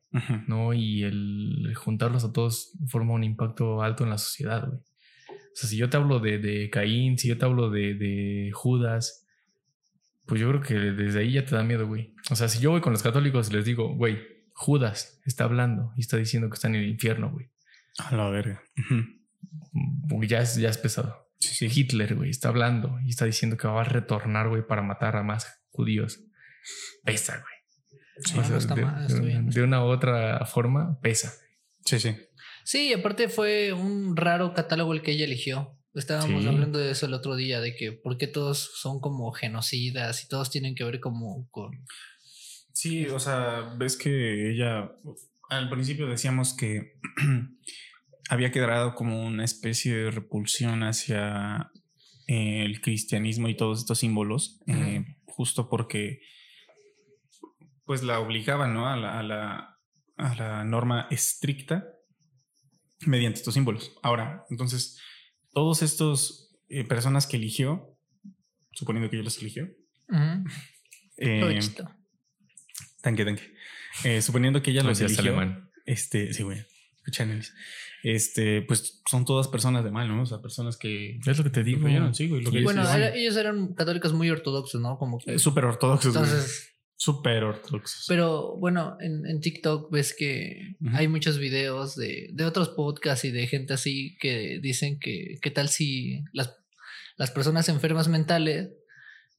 ¿no? 0.47 0.73
Y 0.73 1.03
el 1.03 1.73
juntarlos 1.75 2.23
a 2.23 2.31
todos 2.31 2.71
forma 2.87 3.13
un 3.13 3.23
impacto 3.23 3.81
alto 3.81 4.03
en 4.03 4.09
la 4.09 4.17
sociedad, 4.17 4.67
güey. 4.67 4.79
O 4.79 5.59
sea, 5.59 5.69
si 5.69 5.77
yo 5.77 5.89
te 5.89 5.97
hablo 5.97 6.19
de, 6.19 6.37
de 6.37 6.69
Caín, 6.69 7.17
si 7.17 7.27
yo 7.27 7.37
te 7.37 7.45
hablo 7.45 7.71
de, 7.71 7.95
de 7.95 8.51
Judas, 8.53 9.27
pues 10.27 10.39
yo 10.39 10.49
creo 10.49 10.61
que 10.61 10.75
desde 10.75 11.21
ahí 11.21 11.33
ya 11.33 11.45
te 11.45 11.55
da 11.55 11.63
miedo, 11.63 11.87
güey. 11.87 12.13
O 12.29 12.35
sea, 12.35 12.47
si 12.47 12.59
yo 12.59 12.71
voy 12.71 12.81
con 12.81 12.93
los 12.93 13.01
católicos 13.01 13.49
y 13.49 13.53
les 13.53 13.65
digo, 13.65 13.95
güey, 13.95 14.19
Judas 14.59 15.19
está 15.25 15.43
hablando 15.43 15.93
y 15.95 16.01
está 16.01 16.17
diciendo 16.17 16.49
que 16.49 16.55
está 16.55 16.67
en 16.67 16.75
el 16.75 16.87
infierno, 16.87 17.31
güey. 17.31 17.49
A 17.99 18.15
la 18.15 18.27
verga. 18.29 18.63
Mm, 18.89 20.23
Ya 20.27 20.39
es, 20.41 20.55
ya 20.55 20.69
es 20.69 20.77
pesado. 20.77 21.29
Sí, 21.39 21.69
sí. 21.69 21.79
Hitler, 21.81 22.15
güey, 22.15 22.31
está 22.31 22.49
hablando 22.49 22.99
y 23.05 23.09
está 23.09 23.25
diciendo 23.25 23.55
que 23.57 23.67
va 23.67 23.81
a 23.81 23.83
retornar, 23.83 24.49
güey, 24.49 24.65
para 24.65 24.81
matar 24.81 25.15
a 25.15 25.23
más 25.23 25.61
judíos. 25.69 26.21
Pesa, 27.03 27.33
güey. 27.33 27.93
Sí, 28.25 28.37
O 28.39 28.41
sea, 28.41 28.49
no 28.51 28.57
está 28.57 28.73
de, 28.75 28.81
mal, 28.85 29.05
está 29.05 29.19
de- 29.19 29.27
bien. 29.27 29.49
de 29.49 29.61
una 29.63 29.83
u 29.85 29.87
otra 29.89 30.43
forma, 30.47 30.99
pesa. 31.01 31.31
Sí, 31.85 31.99
sí. 31.99 32.15
Sí, 32.63 32.91
aparte 32.93 33.29
fue 33.29 33.71
un 33.73 34.17
raro 34.17 34.53
catálogo 34.55 34.93
el 34.93 35.03
que 35.03 35.11
ella 35.11 35.25
eligió. 35.25 35.77
Estábamos 35.93 36.41
Sí. 36.41 36.47
hablando 36.49 36.79
de 36.79 36.91
eso 36.91 37.05
el 37.05 37.13
otro 37.13 37.35
día, 37.35 37.61
de 37.61 37.75
que 37.75 37.91
por 37.91 38.17
qué 38.17 38.25
todos 38.27 38.71
son 38.81 38.99
como 38.99 39.31
genocidas 39.31 40.23
y 40.23 40.27
todos 40.27 40.49
tienen 40.49 40.73
que 40.75 40.83
ver 40.83 40.99
como 40.99 41.47
con... 41.51 41.71
Sí, 42.79 43.07
o 43.07 43.19
sea, 43.19 43.73
ves 43.75 43.97
que 43.97 44.51
ella, 44.51 44.91
al 45.49 45.67
principio 45.67 46.05
decíamos 46.05 46.55
que 46.55 46.99
había 48.29 48.51
quedado 48.51 48.93
como 48.93 49.25
una 49.25 49.43
especie 49.43 49.95
de 49.95 50.11
repulsión 50.11 50.83
hacia 50.83 51.71
eh, 52.27 52.63
el 52.65 52.79
cristianismo 52.79 53.49
y 53.49 53.57
todos 53.57 53.79
estos 53.79 53.97
símbolos, 53.97 54.61
eh, 54.67 55.03
justo 55.25 55.69
porque 55.69 56.21
pues 57.83 58.03
la 58.03 58.19
obligaban 58.19 58.75
¿no? 58.75 58.87
a, 58.87 58.95
la, 58.95 59.17
a, 59.17 59.23
la, 59.23 59.79
a 60.17 60.35
la 60.35 60.63
norma 60.63 61.07
estricta 61.09 61.83
mediante 63.07 63.39
estos 63.39 63.55
símbolos. 63.55 63.91
Ahora, 64.03 64.45
entonces, 64.51 65.01
todos 65.51 65.81
estos 65.81 66.55
eh, 66.69 66.83
personas 66.83 67.25
que 67.25 67.37
eligió, 67.37 67.97
suponiendo 68.71 69.09
que 69.09 69.15
ella 69.15 69.23
los 69.23 69.39
eligió, 69.39 69.67
eh. 71.17 71.59
Tanque, 73.07 73.25
tanque. 73.25 73.53
Eh, 74.03 74.21
suponiendo 74.21 74.61
que 74.61 74.71
ella 74.71 74.83
los 74.83 74.99
eligió. 75.01 75.21
alemán. 75.21 75.69
Este, 75.85 76.33
sí, 76.33 76.43
güey. 76.43 76.59
Escucha, 76.97 77.23
Annelies. 77.23 77.53
Este, 78.03 78.61
pues 78.61 79.01
son 79.09 79.23
todas 79.25 79.47
personas 79.47 79.83
de 79.83 79.91
mal, 79.91 80.07
¿no? 80.07 80.21
O 80.21 80.25
sea, 80.25 80.39
personas 80.41 80.77
que. 80.77 81.19
Es 81.25 81.37
lo 81.37 81.43
que 81.43 81.49
te 81.49 81.63
digo. 81.63 81.77
influyeron, 81.79 82.13
sí, 82.13 82.27
güey. 82.27 82.41
Lo 82.43 82.51
que 82.51 82.61
bueno, 82.63 82.81
dices, 82.81 82.95
era- 82.95 83.15
ellos 83.15 83.35
eran 83.37 83.73
católicos 83.73 84.13
muy 84.13 84.29
ortodoxos, 84.29 84.81
¿no? 84.81 84.97
Como 84.97 85.17
que... 85.19 85.35
eh, 85.35 85.39
súper 85.39 85.65
ortodoxos. 85.65 86.13
Entonces, 86.15 86.73
Súper 86.99 87.43
ortodoxos. 87.43 88.05
pero 88.07 88.57
bueno, 88.57 88.97
en, 88.99 89.25
en 89.27 89.39
TikTok 89.39 89.91
ves 89.91 90.15
que 90.17 90.75
Ujú. 90.81 90.95
hay 90.97 91.07
muchos 91.07 91.37
videos 91.37 91.95
de, 91.95 92.29
de 92.33 92.43
otros 92.45 92.69
podcasts 92.69 93.23
y 93.23 93.31
de 93.31 93.45
gente 93.47 93.73
así 93.73 94.17
que 94.19 94.59
dicen 94.61 94.99
que 94.99 95.35
qué 95.41 95.51
tal 95.51 95.69
si 95.69 96.23
las, 96.33 96.55
las 97.17 97.29
personas 97.31 97.69
enfermas 97.69 98.07
mentales 98.07 98.71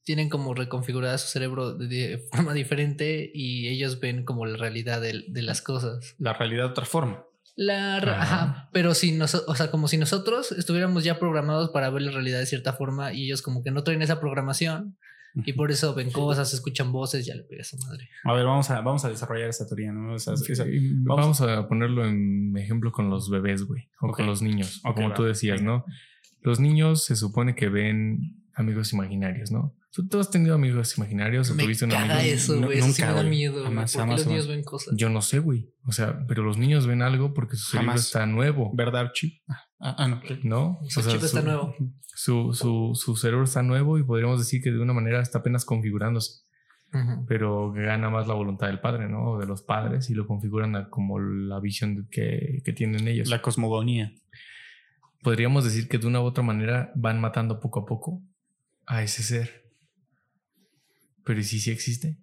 tienen 0.09 0.27
como 0.27 0.55
reconfigurada 0.55 1.19
su 1.19 1.27
cerebro 1.27 1.75
de, 1.75 1.87
de 1.87 2.17
forma 2.31 2.53
diferente 2.55 3.29
y 3.31 3.67
ellos 3.67 3.99
ven 3.99 4.25
como 4.25 4.47
la 4.47 4.57
realidad 4.57 4.99
de, 5.01 5.23
de 5.27 5.41
las 5.43 5.61
cosas. 5.61 6.15
La 6.17 6.33
realidad 6.33 6.63
de 6.63 6.69
otra 6.71 6.85
forma. 6.85 7.25
La, 7.55 7.99
ra- 7.99 8.19
Ajá. 8.19 8.35
ajá, 8.43 8.69
pero 8.73 8.95
si 8.95 9.11
nosotros, 9.11 9.47
o 9.47 9.53
sea, 9.55 9.69
como 9.69 9.87
si 9.87 9.97
nosotros 9.97 10.51
estuviéramos 10.53 11.03
ya 11.03 11.19
programados 11.19 11.69
para 11.69 11.91
ver 11.91 12.01
la 12.01 12.11
realidad 12.11 12.39
de 12.39 12.47
cierta 12.47 12.73
forma 12.73 13.13
y 13.13 13.25
ellos 13.25 13.43
como 13.43 13.61
que 13.63 13.69
no 13.69 13.83
traen 13.83 14.01
esa 14.01 14.19
programación 14.19 14.97
y 15.45 15.53
por 15.53 15.69
eso 15.69 15.93
ven 15.93 16.09
cosas, 16.09 16.51
escuchan 16.55 16.91
voces, 16.91 17.23
ya 17.27 17.35
le 17.35 17.43
pegas 17.43 17.71
a 17.71 17.77
su 17.77 17.85
madre. 17.85 18.09
A 18.23 18.33
ver, 18.33 18.45
vamos 18.45 18.67
a, 18.71 18.81
vamos 18.81 19.05
a 19.05 19.09
desarrollar 19.09 19.49
esa 19.49 19.67
teoría, 19.67 19.91
¿no? 19.91 20.15
O 20.15 20.17
sea, 20.17 20.33
esa- 20.33 20.65
Y 20.67 20.93
vamos- 21.03 21.37
vamos, 21.37 21.41
a 21.41 21.67
ponerlo 21.67 22.03
en 22.03 22.57
ejemplo 22.57 22.91
con 22.91 23.11
los 23.11 23.29
bebés, 23.29 23.61
güey, 23.63 23.89
o 24.01 24.07
Ok. 24.07 24.17
con 24.17 24.25
los 24.25 24.41
niños, 24.41 24.81
o 24.83 24.89
Ok, 24.89 24.95
como 24.95 25.09
va, 25.09 25.13
tú 25.15 25.23
decías. 25.25 25.61
¿no? 25.61 25.85
Los 26.41 26.59
niños 26.59 27.03
se 27.05 27.15
supone 27.15 27.53
que 27.53 27.69
ven 27.69 28.37
amigos 28.55 28.91
imaginarios, 28.93 29.51
¿no? 29.51 29.75
¿Tú, 29.91 30.07
tú 30.07 30.19
has 30.19 30.29
tenido 30.29 30.53
amigos 30.55 30.95
imaginarios 30.97 31.49
o 31.49 31.55
Me 31.55 31.63
tuviste 31.63 31.85
un 31.85 31.91
caga 31.91 32.19
amigo? 32.19 32.33
eso, 32.35 32.55
No- 32.55 32.67
güey. 32.67 32.77
Eso 32.77 32.87
sí 32.93 33.01
me 33.01 33.07
nunca, 33.07 33.13
da 33.15 33.21
güey. 33.23 33.29
miedo. 33.29 33.63
Jamás, 33.63 33.93
jamás, 33.95 34.19
los 34.19 34.27
niños 34.27 34.43
jamás. 34.45 34.55
ven 34.57 34.63
cosas. 34.65 34.93
Yo 34.95 35.09
no 35.09 35.21
sé, 35.21 35.39
güey. 35.39 35.73
O 35.85 35.91
sea, 35.91 36.25
pero 36.27 36.43
los 36.43 36.57
niños 36.57 36.85
ven 36.85 37.01
algo 37.01 37.33
porque 37.33 37.55
su 37.55 37.71
cerebro 37.71 37.91
Jamás. 37.91 38.05
está 38.05 38.25
nuevo, 38.27 38.71
¿Verdad, 38.75 39.01
Archie? 39.01 39.41
Ah, 39.79 39.95
ah, 39.97 40.07
no. 40.07 40.21
¿no? 40.43 40.79
Su 40.89 41.01
chip 41.01 41.23
está 41.23 41.41
nuevo. 41.41 41.75
Su, 42.05 42.53
su, 42.53 42.91
su 42.95 43.15
cerebro 43.15 43.45
está 43.45 43.63
nuevo 43.63 43.97
y 43.97 44.03
podríamos 44.03 44.39
decir 44.39 44.61
que 44.61 44.71
de 44.71 44.79
una 44.79 44.93
manera 44.93 45.21
está 45.21 45.39
apenas 45.39 45.65
configurándose. 45.65 46.41
Pero 47.27 47.71
gana 47.71 48.09
más 48.09 48.27
la 48.27 48.33
voluntad 48.33 48.65
del 48.67 48.79
padre, 48.79 49.07
¿no? 49.09 49.31
O 49.33 49.39
de 49.39 49.45
los 49.45 49.61
padres 49.61 50.09
y 50.09 50.15
lo 50.15 50.25
configuran 50.25 50.75
a 50.75 50.89
como 50.89 51.19
la 51.19 51.59
visión 51.59 52.07
que, 52.11 52.61
que 52.65 52.73
tienen 52.73 53.07
ellos. 53.07 53.29
La 53.29 53.41
cosmogonía. 53.43 54.11
Podríamos 55.21 55.63
decir 55.65 55.87
que 55.87 55.97
de 55.97 56.07
una 56.07 56.19
u 56.21 56.23
otra 56.23 56.43
manera 56.43 56.91
van 56.95 57.19
matando 57.21 57.59
poco 57.59 57.81
a 57.81 57.85
poco 57.85 58.21
a 58.85 59.03
ese 59.03 59.21
ser. 59.23 59.68
Pero 61.25 61.39
¿y 61.39 61.43
si 61.43 61.59
sí 61.59 61.71
existe? 61.71 62.17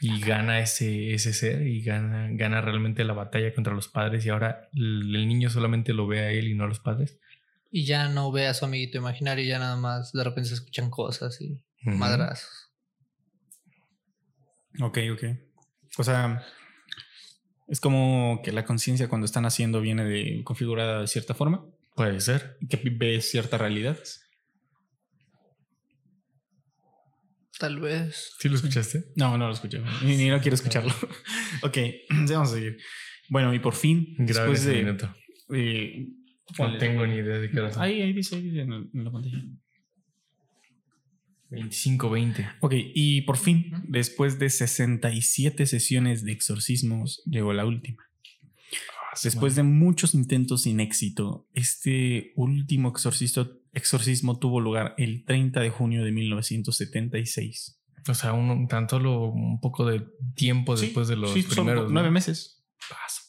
Y 0.00 0.20
gana 0.20 0.58
ese, 0.58 1.14
ese 1.14 1.32
ser 1.32 1.66
y 1.66 1.82
gana, 1.82 2.28
gana 2.32 2.60
realmente 2.60 3.04
la 3.04 3.12
batalla 3.12 3.54
contra 3.54 3.72
los 3.72 3.86
padres 3.88 4.26
y 4.26 4.30
ahora 4.30 4.68
el 4.74 5.28
niño 5.28 5.48
solamente 5.48 5.92
lo 5.92 6.08
ve 6.08 6.20
a 6.20 6.30
él 6.32 6.48
y 6.48 6.54
no 6.54 6.64
a 6.64 6.66
los 6.68 6.80
padres. 6.80 7.18
Y 7.70 7.84
ya 7.84 8.08
no 8.08 8.32
ve 8.32 8.48
a 8.48 8.54
su 8.54 8.64
amiguito 8.64 8.98
imaginario, 8.98 9.44
ya 9.44 9.58
nada 9.58 9.76
más 9.76 10.12
de 10.12 10.24
repente 10.24 10.48
se 10.48 10.54
escuchan 10.56 10.90
cosas 10.90 11.40
y 11.40 11.52
Ujú. 11.86 11.96
madrazos. 11.96 12.70
Ok, 14.80 14.98
ok. 15.12 15.24
O 15.98 16.04
sea, 16.04 16.42
es 17.68 17.80
como 17.80 18.40
que 18.42 18.52
la 18.52 18.64
conciencia 18.64 19.08
cuando 19.08 19.24
están 19.24 19.46
haciendo 19.46 19.80
viene 19.80 20.04
de, 20.04 20.42
configurada 20.44 21.00
de 21.00 21.06
cierta 21.06 21.34
forma, 21.34 21.64
Puede 21.94 22.20
ser. 22.20 22.56
que 22.68 22.76
ve 22.76 23.20
cierta 23.20 23.58
realidad. 23.58 23.98
Tal 27.62 27.78
vez. 27.78 28.34
¿Sí 28.40 28.48
lo 28.48 28.56
escuchaste? 28.56 29.04
No, 29.14 29.38
no 29.38 29.46
lo 29.46 29.54
escuché. 29.54 29.80
Ni, 30.04 30.16
ni 30.16 30.28
no 30.28 30.40
quiero 30.40 30.56
escucharlo. 30.56 30.92
ok, 31.62 31.78
vamos 32.28 32.50
a 32.50 32.54
seguir. 32.54 32.76
Bueno, 33.28 33.54
y 33.54 33.60
por 33.60 33.74
fin, 33.74 34.14
Grave 34.18 34.26
después 34.32 34.60
ese 34.62 34.70
de... 34.70 34.82
minuto. 34.82 35.14
eh, 35.54 36.08
No 36.58 36.76
tengo 36.78 37.06
ni 37.06 37.14
idea 37.14 37.38
de 37.38 37.48
qué 37.50 37.60
hora 37.60 37.72
son. 37.72 37.82
Ahí, 37.84 38.02
ahí 38.02 38.12
dice, 38.12 38.34
ahí 38.34 38.42
dice 38.42 38.62
en, 38.62 38.72
el- 38.72 38.90
en 38.92 39.04
la 39.04 39.12
pantalla. 39.12 39.44
25-20. 41.50 42.56
Ok, 42.60 42.72
y 42.76 43.20
por 43.22 43.36
fin, 43.36 43.70
después 43.86 44.38
de 44.40 44.50
67 44.50 45.66
sesiones 45.66 46.24
de 46.24 46.32
exorcismos, 46.32 47.22
llegó 47.26 47.52
la 47.52 47.64
última. 47.66 48.02
Después 49.22 49.54
de 49.54 49.62
muchos 49.62 50.14
intentos 50.14 50.62
sin 50.62 50.80
éxito, 50.80 51.46
este 51.54 52.32
último 52.34 52.88
exorcisto- 52.92 53.61
exorcismo 53.72 54.38
tuvo 54.38 54.60
lugar 54.60 54.94
el 54.98 55.24
30 55.24 55.60
de 55.60 55.70
junio 55.70 56.04
de 56.04 56.12
1976. 56.12 57.78
O 58.08 58.14
sea, 58.14 58.32
un, 58.32 58.66
tan 58.68 58.88
solo 58.88 59.26
un 59.26 59.60
poco 59.60 59.86
de 59.86 60.04
tiempo 60.34 60.76
Sí, 60.76 60.86
después 60.86 61.08
de 61.08 61.16
los 61.16 61.32
sí, 61.32 61.42
son 61.42 61.50
primeros. 61.66 61.84
¿no? 61.84 61.90
nueve 61.94 62.10
meses. 62.10 62.64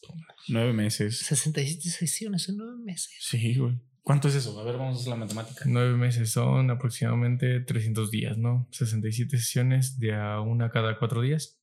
Puta 0.00 0.14
madre. 0.14 0.34
Nueve 0.48 0.72
meses. 0.72 1.18
67 1.20 1.80
sesiones 1.90 2.48
en 2.48 2.56
nueve 2.56 2.76
meses. 2.84 3.12
Sí, 3.20 3.54
güey. 3.56 3.78
¿Cuánto 4.02 4.28
es 4.28 4.34
eso? 4.34 4.58
A 4.60 4.64
ver, 4.64 4.76
vamos 4.76 4.96
a 4.96 5.00
hacer 5.00 5.10
la 5.10 5.16
matemática. 5.16 5.64
Nueve 5.66 5.96
meses 5.96 6.30
son 6.30 6.70
aproximadamente 6.70 7.60
300 7.60 8.10
días, 8.10 8.36
¿no? 8.36 8.68
67 8.72 9.38
sesiones 9.38 9.98
de 9.98 10.14
a 10.14 10.40
una 10.40 10.70
cada 10.70 10.98
cuatro 10.98 11.22
días. 11.22 11.58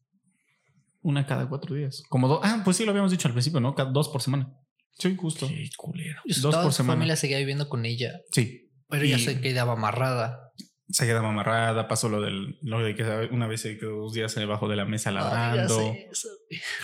Una 1.04 1.26
cada 1.28 1.48
cuatro 1.50 1.76
días. 1.76 2.02
Como 2.10 2.28
dos. 2.28 2.40
Ah, 2.44 2.62
pues 2.64 2.78
sí, 2.78 2.86
lo 2.86 2.92
habíamos 2.92 3.12
dicho 3.12 3.28
al 3.28 3.34
principio, 3.34 3.60
¿no? 3.60 3.76
Cada 3.76 3.92
dos 3.92 4.10
por 4.10 4.22
semana. 4.22 4.54
Sí, 4.98 5.16
justo. 5.16 5.48
Qué 5.48 5.70
culero. 5.78 6.20
Dos 6.26 6.42
toda 6.42 6.64
por 6.64 6.72
su 6.72 6.78
semana. 6.78 6.94
familia 6.96 7.16
seguía 7.16 7.38
viviendo 7.40 7.70
con 7.70 7.86
ella, 7.86 8.22
Sí. 8.32 8.61
Pero 8.92 9.04
ella 9.06 9.18
Y- 9.18 9.22
se 9.22 9.42
quedaba 9.42 9.74
amarrada. 9.74 10.52
Se 10.90 11.06
quedaba 11.08 11.30
amarrada, 11.30 11.88
pasó 11.88 12.10
lo 12.10 12.20
del 12.22 12.60
lo 12.62 12.84
de 12.84 12.94
que 12.96 13.04
una 13.32 13.48
vez 13.48 13.62
se 13.62 13.78
quedó 13.78 13.96
dos 14.02 14.14
días 14.14 14.36
debajo 14.36 14.68
de 14.68 14.76
la 14.76 14.84
mesa 14.86 15.10
ladrando. 15.12 15.96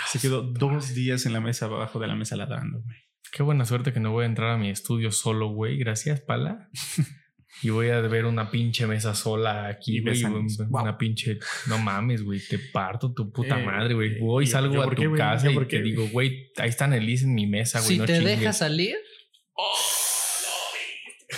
Se 0.07 0.19
quedó 0.19 0.41
dos 0.43 0.93
días 0.95 1.25
en 1.25 1.33
la 1.33 1.41
mesa 1.41 1.65
abajo 1.65 1.99
de 1.99 2.07
la 2.07 2.15
mesa 2.15 2.35
ladrando. 2.37 2.79
güey. 2.81 2.95
Qué 3.33 3.43
buena 3.43 3.65
suerte 3.65 3.91
que 3.91 3.99
no 3.99 4.11
voy 4.13 4.23
a 4.23 4.27
entrar 4.27 4.51
a 4.51 4.57
mi 4.57 4.69
estudio 4.69 5.11
solo, 5.11 5.49
güey. 5.49 5.77
Gracias, 5.77 6.21
pala. 6.21 6.69
Y 7.63 7.71
voy 7.71 7.89
a 7.89 7.99
ver 8.01 8.25
una 8.25 8.51
pinche 8.51 8.85
mesa 8.85 9.15
sola 9.15 9.67
aquí, 9.67 9.99
güey. 10.01 10.21
Wow. 10.23 10.81
Una 10.83 10.95
pinche. 10.95 11.39
No 11.65 11.79
mames, 11.79 12.21
güey. 12.23 12.39
Te 12.39 12.59
parto 12.59 13.11
tu 13.13 13.31
puta 13.31 13.59
Eh, 13.59 13.65
madre, 13.65 13.95
güey. 13.95 14.09
eh, 14.17 14.19
Voy, 14.21 14.43
¿y 14.43 14.47
salgo 14.47 14.75
yo 14.75 14.83
a 14.83 14.89
tu 14.93 15.01
qué, 15.01 15.11
casa 15.17 15.45
¿Yo 15.45 15.51
y 15.51 15.53
por 15.55 15.67
te 15.67 15.81
digo, 15.81 16.07
güey, 16.09 16.51
ahí 16.57 16.69
está 16.69 16.85
Annelise 16.85 17.25
en 17.25 17.33
mi 17.33 17.47
mesa, 17.47 17.79
güey. 17.79 17.93
Si 17.93 17.97
no 17.97 18.05
te 18.05 18.17
chingues. 18.19 18.37
deja 18.39 18.53
salir, 18.53 18.95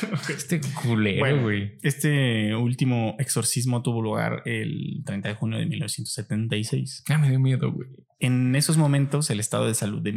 Este 0.30 0.62
culero, 0.82 1.20
Bueno. 1.20 1.42
güey. 1.44 1.78
Este 1.82 2.56
último 2.56 3.16
exorcismo 3.20 3.82
tuvo 3.82 4.02
lugar 4.02 4.42
el 4.46 5.02
30 5.06 5.30
de 5.30 5.36
junio 5.36 5.60
de 5.60 5.66
1976. 5.66 7.04
Ah, 7.10 7.18
me 7.18 7.30
dio 7.30 7.40
miedo, 7.40 7.72
güey. 7.72 7.90
En 8.20 8.56
esos 8.56 8.78
momentos, 8.78 9.30
el 9.30 9.40
estado 9.40 9.66
de 9.68 9.74
salud 9.74 10.02
de, 10.02 10.12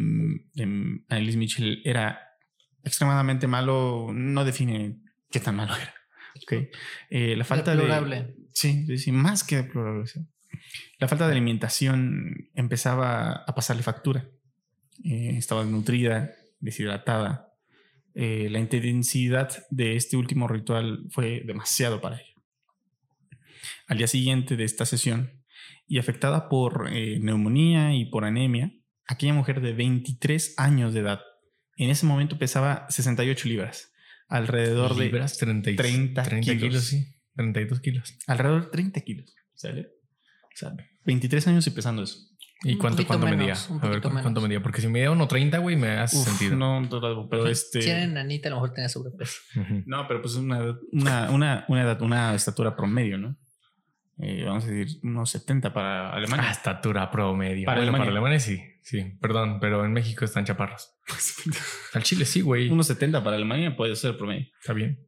de 0.54 0.62
Annelies 1.08 1.36
Mitchell 1.36 1.80
era 1.84 2.20
extremadamente 2.84 3.46
malo. 3.46 4.08
No 4.12 4.44
define 4.44 4.98
qué 5.30 5.40
tan 5.40 5.56
malo 5.56 5.74
era. 5.76 5.94
Ok. 6.42 6.68
Eh, 7.10 7.36
la 7.36 7.44
falta 7.44 7.72
de. 7.72 7.76
deplorable. 7.78 8.34
Sí, 8.52 8.84
sí, 8.86 8.98
sí, 8.98 9.12
más 9.12 9.44
que 9.44 9.56
deplorable. 9.56 10.06
sí. 10.06 10.20
La 10.98 11.08
falta 11.08 11.26
de 11.26 11.32
alimentación 11.32 12.48
empezaba 12.54 13.32
a 13.46 13.54
pasarle 13.54 13.82
factura. 13.82 14.28
Eh, 15.04 15.34
estaba 15.36 15.62
desnutrida, 15.62 16.30
deshidratada. 16.60 17.51
Eh, 18.14 18.48
la 18.50 18.58
intensidad 18.58 19.64
de 19.70 19.96
este 19.96 20.16
último 20.16 20.46
ritual 20.48 21.04
fue 21.10 21.42
demasiado 21.46 22.00
para 22.00 22.16
ella. 22.16 22.34
Al 23.86 23.98
día 23.98 24.06
siguiente 24.06 24.56
de 24.56 24.64
esta 24.64 24.84
sesión, 24.86 25.42
y 25.86 25.98
afectada 25.98 26.48
por 26.48 26.88
eh, 26.92 27.18
neumonía 27.20 27.94
y 27.94 28.06
por 28.06 28.24
anemia, 28.24 28.72
aquella 29.06 29.34
mujer 29.34 29.60
de 29.60 29.72
23 29.72 30.54
años 30.56 30.94
de 30.94 31.00
edad, 31.00 31.20
en 31.76 31.90
ese 31.90 32.06
momento 32.06 32.38
pesaba 32.38 32.86
68 32.88 33.48
libras, 33.48 33.92
alrededor 34.28 34.94
de 34.96 35.04
Libras 35.06 35.36
30, 35.38 35.70
y- 35.70 35.76
30 35.76 36.22
30 36.22 36.44
kilos. 36.52 36.62
kilos. 36.62 36.84
sí. 36.84 37.06
32 37.34 37.80
kilos. 37.80 38.18
alrededor 38.26 38.64
de 38.66 38.70
30 38.70 39.00
kilos. 39.00 39.34
¿Sale? 39.54 39.88
O 40.44 40.54
sea, 40.56 40.72
23 41.06 41.46
años 41.48 41.66
y 41.66 41.70
pesando 41.70 42.02
eso. 42.02 42.18
¿Y 42.64 42.76
cuánto, 42.76 43.04
cuánto 43.06 43.26
menos, 43.26 43.38
medía? 43.40 43.54
A 43.54 43.88
ver, 43.88 44.00
poquito 44.00 44.10
¿cu- 44.10 44.22
¿cuánto 44.22 44.40
medía? 44.40 44.62
Porque 44.62 44.80
si 44.80 44.88
medía 44.88 45.10
1.30, 45.10 45.60
güey, 45.60 45.76
me 45.76 45.88
hace 45.98 46.16
Uf, 46.16 46.24
sentido. 46.28 46.56
No, 46.56 46.86
pero 47.28 47.46
este. 47.48 47.82
Si 47.82 47.90
era 47.90 48.02
enanita, 48.04 48.48
a 48.48 48.50
lo 48.50 48.56
mejor 48.58 48.72
tenía 48.72 48.88
sobrepeso. 48.88 49.40
Ujú. 49.56 49.82
No, 49.86 50.06
pero 50.06 50.22
pues 50.22 50.34
una, 50.36 50.60
una, 50.92 51.30
una, 51.30 51.64
una, 51.68 51.82
edad- 51.82 52.02
una 52.02 52.34
estatura 52.34 52.76
promedio, 52.76 53.18
¿no? 53.18 53.36
Eh, 54.18 54.44
vamos 54.44 54.64
a 54.64 54.68
decir 54.68 55.00
unos 55.02 55.30
70 55.30 55.72
para 55.72 56.12
Alemania. 56.12 56.46
Ah, 56.48 56.52
estatura 56.52 57.10
promedio. 57.10 57.64
Para 57.66 57.78
Bueno, 57.80 57.92
para 57.92 58.04
Alemania. 58.04 58.36
Alemania 58.36 58.40
sí, 58.40 58.62
sí. 58.82 59.18
Perdón, 59.20 59.58
pero 59.58 59.84
en 59.84 59.92
México 59.92 60.24
están 60.24 60.44
chaparros. 60.44 60.90
Al 61.94 62.02
Chile 62.04 62.24
sí, 62.26 62.42
güey. 62.42 62.68
unos 62.70 62.86
70 62.86 63.24
para 63.24 63.36
Alemania 63.36 63.74
puede 63.76 63.96
ser 63.96 64.16
promedio. 64.16 64.46
Está 64.60 64.72
bien. 64.74 65.04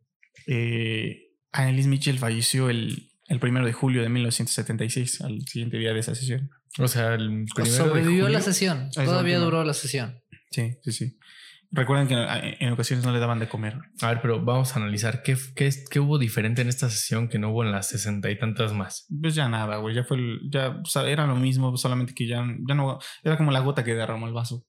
Eh, 0.46 1.28
Annelies 1.52 1.86
Mitchell 1.86 2.18
falleció 2.18 2.68
el, 2.70 3.10
el 3.28 3.38
primero 3.38 3.64
de 3.64 3.72
julio 3.72 4.02
de 4.02 4.08
1976, 4.08 5.20
al 5.20 5.42
siguiente 5.42 5.78
día 5.78 5.92
de 5.92 6.00
esa 6.00 6.14
sesión. 6.16 6.50
O 6.78 6.88
sea, 6.88 7.14
el 7.14 7.44
primero 7.54 7.64
de 7.64 7.70
Sobrevivió 7.70 8.28
la 8.28 8.40
sesión. 8.40 8.90
Todavía 8.92 9.38
duró 9.38 9.62
la 9.64 9.74
sesión. 9.74 10.20
Sí, 10.50 10.76
sí, 10.82 10.92
sí. 10.92 11.18
Recuerden 11.70 12.06
que 12.06 12.14
en 12.64 12.72
ocasiones 12.72 13.04
no 13.04 13.12
le 13.12 13.18
daban 13.18 13.40
de 13.40 13.48
comer. 13.48 13.76
A 14.00 14.08
ver, 14.08 14.20
pero 14.22 14.44
vamos 14.44 14.74
a 14.76 14.78
analizar 14.78 15.22
qué, 15.24 15.36
qué, 15.56 15.70
qué 15.90 15.98
hubo 15.98 16.18
diferente 16.18 16.62
en 16.62 16.68
esta 16.68 16.88
sesión 16.88 17.28
que 17.28 17.40
no 17.40 17.50
hubo 17.50 17.64
en 17.64 17.72
las 17.72 17.88
sesenta 17.88 18.30
y 18.30 18.38
tantas 18.38 18.72
más. 18.72 19.06
Pues 19.20 19.34
ya 19.34 19.48
nada, 19.48 19.78
güey. 19.78 19.94
Ya 19.94 20.04
fue, 20.04 20.18
el- 20.18 20.40
ya 20.52 20.68
o 20.68 20.84
sea, 20.84 21.08
era 21.08 21.26
lo 21.26 21.34
mismo, 21.34 21.76
solamente 21.76 22.14
que 22.14 22.28
ya, 22.28 22.44
ya 22.68 22.74
no, 22.76 22.98
era 23.24 23.36
como 23.36 23.50
la 23.50 23.58
gota 23.60 23.82
que 23.82 23.94
derramó 23.94 24.28
el 24.28 24.32
vaso. 24.32 24.64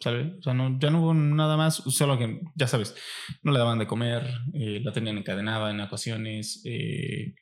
¿Sabes? 0.00 0.28
O 0.38 0.42
sea, 0.42 0.54
no, 0.54 0.78
ya 0.80 0.90
no 0.90 1.02
hubo 1.02 1.12
nada 1.14 1.56
más, 1.56 1.76
solo 1.76 2.16
que, 2.18 2.40
ya 2.54 2.68
sabes, 2.68 2.94
no 3.42 3.50
le 3.50 3.58
daban 3.58 3.80
de 3.80 3.86
comer, 3.88 4.22
eh, 4.54 4.80
la 4.82 4.92
tenían 4.92 5.18
encadenada 5.18 5.72
en 5.72 5.80
ocasiones, 5.80 6.62
eh, 6.64 7.34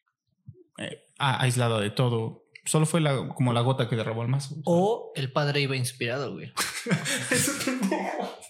eh, 0.79 0.99
aislada 1.19 1.81
de 1.81 1.91
todo. 1.91 2.45
Solo 2.67 2.85
fue 2.85 3.01
la, 3.01 3.29
como 3.29 3.53
la 3.53 3.61
gota 3.63 3.89
que 3.89 3.97
derramó 3.97 4.23
el 4.23 4.31
vaso. 4.31 4.57
O 4.65 5.13
el 5.15 5.33
padre 5.33 5.61
iba 5.61 5.77
inspirado, 5.77 6.33
güey. 6.33 6.53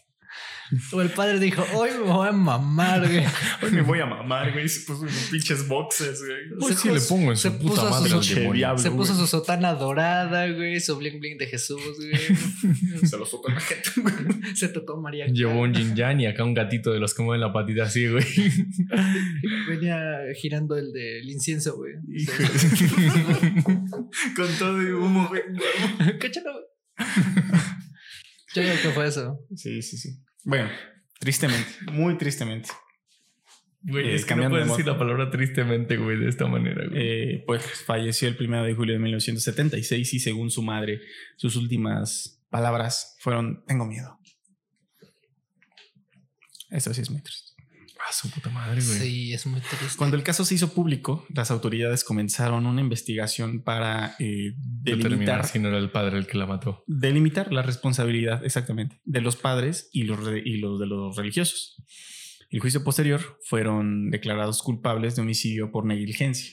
O 0.93 1.01
el 1.01 1.11
padre 1.11 1.39
dijo, 1.39 1.64
hoy 1.75 1.91
me 1.93 1.99
voy 2.11 2.29
a 2.29 2.33
mamar, 2.33 3.01
güey. 3.07 3.25
Hoy 3.62 3.71
me 3.71 3.83
voy 3.83 4.01
a 4.01 4.07
mamar, 4.07 4.53
güey. 4.53 4.69
Se 4.69 4.81
puso 4.87 5.03
unos 5.03 5.29
pinches 5.31 5.67
boxes, 5.69 6.21
güey. 6.25 6.39
Hoy 6.61 6.75
Se 6.75 6.81
sí 6.81 6.89
le 6.91 7.01
pongo 7.01 7.31
en 7.31 7.37
se 7.37 7.51
su 7.51 7.59
puta 7.59 7.71
puso 7.83 7.91
madre 7.91 8.11
su- 8.11 8.17
al 8.19 8.27
demonio. 8.27 8.53
diablo, 8.53 8.79
Se 8.83 8.91
puso 8.91 9.12
güey. 9.14 9.25
su 9.25 9.27
sotana 9.29 9.75
dorada, 9.75 10.51
güey, 10.51 10.81
su 10.81 10.97
bling 10.97 11.21
bling 11.21 11.39
de 11.39 11.47
Jesús, 11.47 11.81
güey. 11.97 12.17
Se 13.07 13.17
lo 13.17 13.25
soltó 13.27 13.49
la 13.49 13.61
gente, 13.61 13.91
güey. 13.97 14.14
Se 14.57 14.69
tocó 14.69 15.01
María. 15.01 15.27
Llevó 15.27 15.61
un 15.62 15.73
yin 15.73 15.95
yang 15.95 16.21
y 16.21 16.27
acá 16.27 16.43
un 16.45 16.55
gatito 16.55 16.93
de 16.93 16.99
los 17.01 17.14
que 17.14 17.23
mueven 17.23 17.41
la 17.41 17.53
patita 17.53 17.85
así, 17.85 18.09
güey. 18.09 18.25
Venía 19.69 20.01
girando 20.41 20.77
el 20.77 20.93
del 20.93 21.29
incienso, 21.31 21.77
güey. 21.77 21.95
Con 24.35 24.49
todo 24.59 24.79
de 24.79 24.95
humo, 24.95 25.29
güey. 25.29 25.43
Cáchalo, 26.19 26.53
güey. 26.53 26.64
Yo 28.55 28.62
creo 28.62 28.83
que 28.83 28.89
fue 28.91 29.07
eso. 29.07 29.39
Sí, 29.55 29.83
sí, 29.83 29.97
sí. 29.99 30.11
Bueno, 30.47 30.70
tristemente, 31.18 31.68
muy 31.90 32.16
tristemente. 32.16 32.68
Güey, 33.82 34.11
Eh, 34.11 34.14
es 34.14 34.24
que 34.24 34.36
no 34.36 34.44
de 34.44 34.49
puedes 34.49 34.68
decir 34.68 34.86
la 34.86 34.97
palabra 34.97 35.28
tristemente, 35.28 35.97
güey, 35.97 36.18
de 36.18 36.28
esta 36.28 36.47
manera, 36.47 36.86
güey. 36.86 37.03
Eh, 37.03 37.44
pues 37.44 37.82
falleció 37.84 38.28
el 38.28 38.36
1 38.38 38.62
de 38.62 38.74
julio 38.74 38.94
de 38.94 39.01
1976 39.01 40.14
y 40.14 40.20
según 40.20 40.53
su 40.53 40.62
madre, 40.62 41.01
sus 41.36 41.57
últimas 41.57 42.40
palabras 42.49 43.16
fueron, 43.18 43.64
tengo 43.66 43.86
miedo. 43.86 44.20
Eso 46.70 46.94
sí 46.94 47.01
es 47.01 47.11
muy 47.11 47.22
triste. 47.22 47.55
Ah, 47.99 48.12
su 48.12 48.30
puta 48.30 48.51
madre, 48.51 48.82
güey. 48.82 48.99
Sí, 48.99 49.32
es 49.32 49.47
muy 49.47 49.61
triste. 49.61 49.97
Cuando 49.97 50.16
el 50.16 50.22
caso 50.22 50.44
se 50.44 50.55
hizo 50.55 50.72
público, 50.72 51.26
las 51.30 51.51
autoridades 51.51 52.05
comenzaron 52.05 52.66
una 52.66 52.80
investigación 52.80 53.62
para 53.62 54.14
eh, 54.18 54.55
delimitar, 54.59 55.47
si 55.47 55.59
no 55.59 55.68
era 55.68 55.78
el 55.78 55.90
padre 55.90 56.18
el 56.18 56.26
que 56.26 56.36
la 56.38 56.47
mató. 56.47 56.84
delimitar 56.86 57.53
la 57.53 57.62
responsabilidad 57.62 58.44
exactamente 58.44 59.01
de 59.05 59.20
los 59.20 59.36
padres 59.36 59.88
y 59.92 60.05
los, 60.05 60.20
y 60.44 60.59
los 60.59 60.78
de 60.78 60.86
los 60.86 61.16
religiosos. 61.16 61.76
El 62.51 62.61
juicio 62.61 62.84
posterior 62.84 63.38
fueron 63.44 64.11
declarados 64.11 64.62
culpables 64.62 65.16
de 65.16 65.22
homicidio 65.22 65.72
por 65.72 65.84
negligencia. 65.84 66.53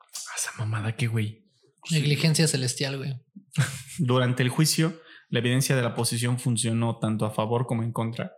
Ah, 0.00 0.34
esa 0.36 0.52
mamada, 0.58 0.96
¿qué, 0.96 1.06
güey? 1.06 1.44
Negligencia 1.90 2.48
celestial, 2.48 2.96
güey. 2.98 3.14
Durante 3.98 4.42
el 4.42 4.48
juicio, 4.48 5.00
la 5.28 5.40
evidencia 5.40 5.76
de 5.76 5.82
la 5.82 5.94
posición 5.94 6.38
funcionó 6.38 6.98
tanto 6.98 7.26
a 7.26 7.30
favor 7.30 7.66
como 7.66 7.82
en 7.82 7.92
contra 7.92 8.32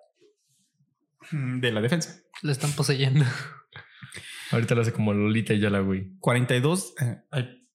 de 1.30 1.72
la 1.72 1.80
defensa. 1.80 2.20
Lo 2.42 2.52
están 2.52 2.72
poseyendo. 2.72 3.24
Ahorita 4.50 4.74
lo 4.74 4.82
hace 4.82 4.92
como 4.92 5.12
Lolita 5.12 5.54
y 5.54 5.60
Yala, 5.60 5.80
güey. 5.80 6.16
42, 6.20 6.94
eh, 7.00 7.16
ay, 7.30 7.68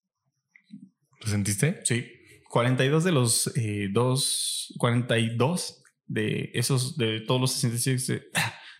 ¿Lo 1.19 1.27
sentiste? 1.27 1.81
sí, 1.83 2.07
42 2.49 3.03
de 3.03 3.11
los 3.11 3.51
eh, 3.55 3.89
dos, 3.91 4.73
42 4.77 5.83
de 6.07 6.51
esos, 6.53 6.97
de 6.97 7.21
todos 7.21 7.39
los 7.39 7.51
66, 7.53 8.07
de, 8.07 8.23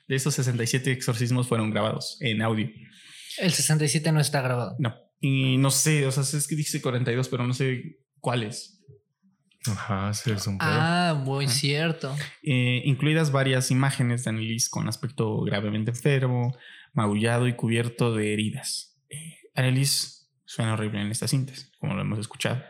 de 0.08 0.16
esos 0.16 0.34
67 0.36 0.92
exorcismos 0.92 1.48
fueron 1.48 1.72
grabados 1.72 2.18
en 2.22 2.42
audio. 2.42 2.70
El 3.38 3.52
67 3.52 4.12
no 4.12 4.20
está 4.20 4.42
grabado. 4.42 4.76
No, 4.80 4.96
y 5.20 5.58
no 5.58 5.72
sé, 5.72 6.06
o 6.06 6.12
sea, 6.12 6.24
es 6.24 6.48
que 6.48 6.56
dice 6.56 6.82
42, 6.82 7.30
pero 7.30 7.46
no 7.46 7.54
sé 7.54 8.00
cuáles. 8.20 8.81
Ajá, 9.68 10.14
sí. 10.14 10.32
Ah, 10.60 11.22
muy 11.24 11.46
Ajá. 11.46 11.54
cierto. 11.54 12.16
eh, 12.44 12.82
incluidas 12.86 13.32
varias 13.32 13.70
imágenes 13.72 14.24
de 14.24 14.32
Annelies 14.32 14.70
con 14.70 14.88
aspecto 14.88 15.42
gravemente 15.42 15.92
enfermo, 15.92 16.58
magullado 16.94 17.48
y 17.48 17.54
cubierto 17.54 18.16
de 18.16 18.34
heridas. 18.34 18.98
Eh, 19.10 19.38
Annelies 19.56 20.32
suena 20.46 20.74
horrible 20.74 21.02
en 21.02 21.12
estas 21.12 21.30
cintas, 21.32 21.72
como 21.80 21.94
lo 21.94 22.02
hemos 22.02 22.20
escuchado. 22.20 22.64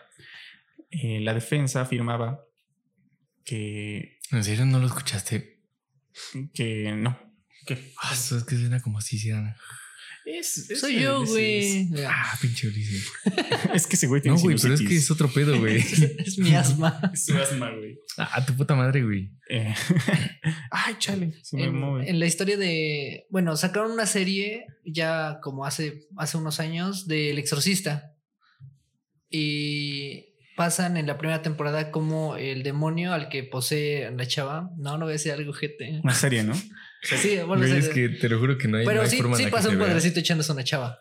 Eh, 0.89 1.21
la 1.21 1.33
defensa 1.33 1.81
afirmaba 1.81 2.41
que, 3.45 4.19
¿En 4.31 4.43
serio 4.43 4.65
no 4.65 4.79
lo 4.79 4.87
escuchaste? 4.87 5.61
que 6.53 6.91
no. 6.95 7.17
¿Qué? 7.65 7.93
Ah, 8.01 8.11
es 8.13 8.43
que 8.47 8.55
suena 8.57 8.81
como 8.81 8.99
si 9.01 9.15
hicieran. 9.15 9.55
Es, 10.25 10.69
es 10.69 10.79
Soy 10.79 10.97
el- 10.97 11.01
yo, 11.03 11.25
güey. 11.25 11.89
Ah, 12.07 12.37
pinche 12.41 12.67
Ulises. 12.67 13.07
Es 13.73 13.87
que 13.87 13.95
ese 13.95 14.07
güey 14.07 14.21
tiene 14.21 14.37
No, 14.37 14.43
güey, 14.43 14.55
pero 14.61 14.73
es 14.75 14.81
que 14.81 14.95
es 14.95 15.09
otro 15.09 15.27
pedo, 15.31 15.57
güey. 15.59 15.77
es 16.19 16.37
mi 16.37 16.53
asma. 16.55 16.99
Es 17.13 17.25
su 17.25 17.35
asma, 17.37 17.71
güey. 17.71 17.97
Ah, 18.17 18.45
tu 18.45 18.53
puta 18.55 18.75
madre, 18.75 19.01
güey. 19.03 19.31
Eh, 19.49 19.73
Ay, 20.69 20.95
chale. 20.99 21.33
Se 21.43 21.57
me 21.57 21.63
En, 21.65 21.75
mueve. 21.75 22.09
en 22.09 22.19
la 22.19 22.25
historia 22.27 22.57
de. 22.57 23.25
Bueno, 23.29 23.55
sacaron 23.57 23.91
una 23.91 24.05
serie 24.05 24.67
ya 24.85 25.39
como 25.41 25.65
hace, 25.65 26.07
hace 26.17 26.37
unos 26.37 26.59
años 26.59 27.07
del 27.07 27.37
Exorcista. 27.39 28.13
Y 29.29 30.35
pasan 30.57 30.97
en 30.97 31.07
la 31.07 31.17
primera 31.17 31.41
temporada 31.41 31.91
como 31.91 32.35
el 32.35 32.63
demonio 32.63 33.13
al 33.13 33.29
que 33.29 33.43
posee 33.43 34.11
la 34.11 34.27
chava. 34.27 34.71
No, 34.77 34.97
no 34.97 35.05
voy 35.05 35.11
a 35.11 35.13
decir 35.13 35.31
algo, 35.31 35.53
gente. 35.53 35.99
Una 36.03 36.13
serie, 36.13 36.43
¿no? 36.43 36.53
Sí, 37.03 37.35
bueno, 37.45 37.63
Güey, 37.63 37.71
o 37.71 37.75
es 37.77 37.85
sea, 37.85 37.93
que 37.93 38.09
te 38.09 38.29
lo 38.29 38.39
juro 38.39 38.57
que 38.57 38.67
no 38.67 38.77
hay, 38.77 38.85
pero 38.85 38.97
no 38.97 39.03
hay 39.03 39.09
sí, 39.09 39.17
forma 39.17 39.35
sí 39.37 39.47
pasa 39.47 39.69
un 39.69 39.77
vea. 39.79 39.87
padrecito 39.87 40.19
echándose 40.19 40.51
una 40.51 40.63
chava. 40.63 40.99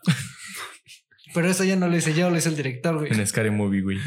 pero 1.34 1.48
eso 1.50 1.62
ya 1.64 1.76
no 1.76 1.88
lo 1.88 1.96
hice 1.96 2.14
yo, 2.14 2.30
lo 2.30 2.36
hizo 2.38 2.48
el 2.48 2.56
director, 2.56 2.98
güey. 2.98 3.12
En 3.12 3.26
Scary 3.26 3.50
Movie, 3.50 3.82
güey. 3.82 3.98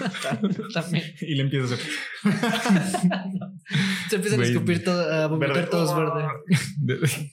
También. 0.74 1.14
Y 1.20 1.34
le 1.36 1.42
empieza 1.42 1.74
a 1.74 1.76
hacer. 1.76 1.86
Se 4.10 4.16
empiezan 4.16 4.40
a 4.40 4.42
Güey. 4.42 4.52
escupir 4.52 4.84
todo, 4.84 5.12
a 5.12 5.26
vomitar 5.28 5.54
Verde. 5.56 5.70
todos 5.70 5.96
verde. 5.96 6.28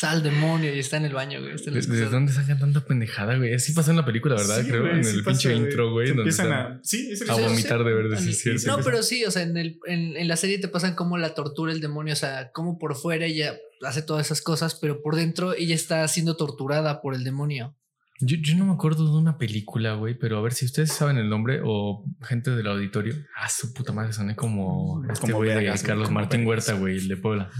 ¿De, 0.00 0.06
Sal 0.06 0.22
demonio 0.22 0.74
y 0.74 0.78
está 0.78 0.96
en 0.96 1.04
el 1.04 1.12
baño, 1.12 1.40
güey. 1.40 1.54
Está 1.54 1.70
en 1.70 1.76
el 1.76 1.82
de- 1.82 1.86
de 1.86 1.92
excusado. 1.94 2.10
dónde 2.12 2.32
sacan 2.32 2.58
tanta 2.58 2.84
pendejada, 2.84 3.36
güey? 3.36 3.54
Así 3.54 3.72
pasó 3.72 3.90
en 3.90 3.98
la 3.98 4.04
película, 4.04 4.34
¿verdad? 4.34 4.62
Sí, 4.62 4.68
Creo, 4.68 4.80
güey, 4.82 4.96
en 4.96 5.04
sí 5.04 5.16
el 5.16 5.24
pasa, 5.24 5.30
pinche 5.40 5.54
intro, 5.56 5.92
güey. 5.92 6.06
Se 6.08 6.14
donde 6.14 6.22
empiezan 6.30 6.46
están 6.46 6.72
a. 6.76 6.80
Sí, 6.82 7.10
es 7.12 7.20
el 7.20 7.30
a 7.30 7.34
Sí, 7.34 7.40
sí, 7.42 7.48
vomitar 7.48 7.84
de 7.84 7.92
verde, 7.94 8.16
sí, 8.18 8.32
cierto. 8.32 8.76
No, 8.76 8.82
pero 8.84 9.02
sí, 9.02 9.24
o 9.24 9.30
sea, 9.30 9.42
en, 9.42 9.56
el, 9.56 9.78
en, 9.86 10.16
en 10.16 10.28
la 10.28 10.36
serie 10.36 10.58
te 10.58 10.68
pasan 10.68 10.94
como 10.94 11.18
la 11.18 11.34
tortura 11.34 11.72
el 11.72 11.80
demonio, 11.80 12.12
o 12.14 12.16
sea, 12.16 12.50
como 12.52 12.78
por 12.78 12.96
fuera 12.96 13.26
ella 13.26 13.56
hace 13.82 14.02
todas 14.02 14.26
esas 14.26 14.42
cosas, 14.42 14.74
pero 14.80 15.02
por 15.02 15.16
dentro 15.16 15.54
ella 15.54 15.74
está 15.74 16.06
siendo 16.08 16.36
torturada 16.36 17.00
por 17.02 17.14
el 17.14 17.22
demonio. 17.24 17.76
Yo, 18.22 18.36
yo 18.38 18.54
no 18.56 18.66
me 18.66 18.72
acuerdo 18.74 19.04
de 19.10 19.16
una 19.18 19.38
película, 19.38 19.94
güey, 19.94 20.14
pero 20.18 20.36
a 20.36 20.42
ver 20.42 20.52
si 20.52 20.66
ustedes 20.66 20.92
saben 20.92 21.16
el 21.16 21.30
nombre 21.30 21.60
o 21.64 22.04
gente 22.22 22.50
del 22.50 22.66
auditorio. 22.66 23.14
Ah, 23.34 23.48
su 23.48 23.72
puta 23.72 23.92
madre, 23.94 24.12
soné 24.12 24.36
como 24.36 25.02
este 25.10 25.20
Como 25.32 25.36
güey 25.38 25.54
de 25.54 25.64
Carlos 25.82 26.08
como 26.08 26.20
Martín. 26.20 26.46
Huerta, 26.46 26.74
güey, 26.74 26.98
el 26.98 27.08
de 27.08 27.16
Puebla. 27.16 27.50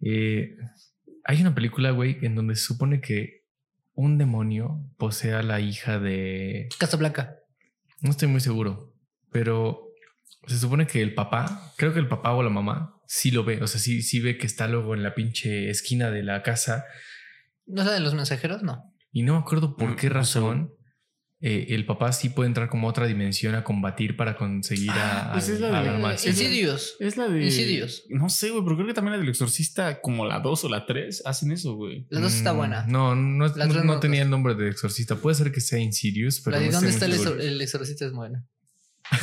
Eh, 0.00 0.56
hay 1.24 1.40
una 1.40 1.54
película, 1.54 1.90
güey, 1.90 2.18
en 2.22 2.34
donde 2.34 2.54
se 2.54 2.64
supone 2.64 3.00
que 3.00 3.44
un 3.94 4.18
demonio 4.18 4.80
posee 4.98 5.34
a 5.34 5.42
la 5.42 5.60
hija 5.60 5.98
de. 5.98 6.68
Casablanca. 6.78 7.36
No 8.00 8.10
estoy 8.10 8.28
muy 8.28 8.40
seguro, 8.40 8.94
pero 9.30 9.88
se 10.46 10.58
supone 10.58 10.86
que 10.86 11.00
el 11.00 11.14
papá, 11.14 11.72
creo 11.76 11.92
que 11.92 12.00
el 12.00 12.08
papá 12.08 12.32
o 12.32 12.42
la 12.42 12.50
mamá, 12.50 13.00
sí 13.06 13.30
lo 13.30 13.44
ve. 13.44 13.62
O 13.62 13.66
sea, 13.66 13.80
sí, 13.80 14.02
sí 14.02 14.20
ve 14.20 14.36
que 14.36 14.46
está 14.46 14.68
luego 14.68 14.94
en 14.94 15.02
la 15.02 15.14
pinche 15.14 15.70
esquina 15.70 16.10
de 16.10 16.22
la 16.22 16.42
casa 16.42 16.84
¿No 17.66 17.80
es 17.80 17.86
la 17.86 17.94
de 17.94 18.00
los 18.00 18.14
mensajeros? 18.14 18.62
No. 18.62 18.92
y 19.10 19.22
no 19.22 19.34
me 19.34 19.38
acuerdo 19.40 19.76
por 19.76 19.96
qué 19.96 20.08
no 20.08 20.12
sé, 20.12 20.38
razón 20.40 20.74
eh, 21.46 21.66
el 21.74 21.84
papá 21.84 22.10
sí 22.12 22.30
puede 22.30 22.46
entrar 22.48 22.70
como 22.70 22.86
a 22.88 22.90
otra 22.90 23.06
dimensión 23.06 23.54
a 23.54 23.62
combatir 23.64 24.16
para 24.16 24.34
conseguir 24.34 24.90
a, 24.92 25.28
Ah, 25.28 25.32
pues 25.34 25.48
al- 25.48 25.54
es 25.54 25.60
la 25.60 25.78
al 25.78 25.84
de- 25.84 25.90
alma. 25.90 26.14
es 26.14 26.20
Sí, 26.22 26.28
la- 26.28 26.34
sí. 26.34 26.44
Insidious. 26.44 26.96
Es 27.00 27.16
la 27.18 27.28
de. 27.28 27.44
Insidious. 27.44 28.04
No 28.08 28.30
sé, 28.30 28.48
güey, 28.50 28.64
pero 28.64 28.76
creo 28.76 28.86
que 28.88 28.94
también 28.94 29.12
la 29.12 29.18
del 29.18 29.28
exorcista, 29.28 30.00
como 30.00 30.24
la 30.24 30.40
2 30.40 30.64
o 30.64 30.68
la 30.70 30.86
3, 30.86 31.22
hacen 31.26 31.52
eso, 31.52 31.74
güey. 31.74 32.06
La 32.08 32.20
dos 32.20 32.32
está 32.34 32.54
Mm, 32.54 32.56
buena. 32.56 32.86
No, 32.86 33.14
no, 33.14 33.46
La 33.48 33.66
no- 33.66 33.72
tres 33.74 33.84
no 33.84 33.94
no- 33.94 34.00
tenía 34.00 34.22
el 34.22 34.30
nombre 34.30 34.54
de 34.54 34.70
exorcista. 34.70 35.16
Puede 35.16 35.34
ser 35.36 35.52
que 35.52 35.60
sea 35.60 35.78
Insidious, 35.78 36.40
pero 36.40 36.56
la 36.56 36.60
de 36.62 36.66
no 36.68 36.72
dónde 36.72 36.90
está 36.90 37.04
el, 37.04 37.12
exor- 37.12 37.40
el 37.40 37.60
exorcista 37.60 38.06
es 38.06 38.12
buena. 38.12 38.46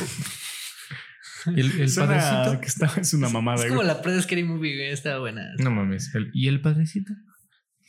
El, 1.46 1.58
el 1.80 1.92
padrecito. 1.92 2.60
que 2.60 2.68
está, 2.68 2.92
es 3.00 3.14
una 3.14 3.28
mamada, 3.28 3.62
es 3.62 3.68
como 3.68 3.76
güey. 3.82 3.86
la 3.88 4.00
pre-scary 4.00 4.44
movie, 4.44 4.76
güey. 4.76 4.90
Está 4.90 5.18
buena. 5.18 5.50
No 5.58 5.72
mames. 5.72 6.14
el- 6.14 6.30
¿Y 6.32 6.46
el 6.46 6.60
padrecito? 6.60 7.12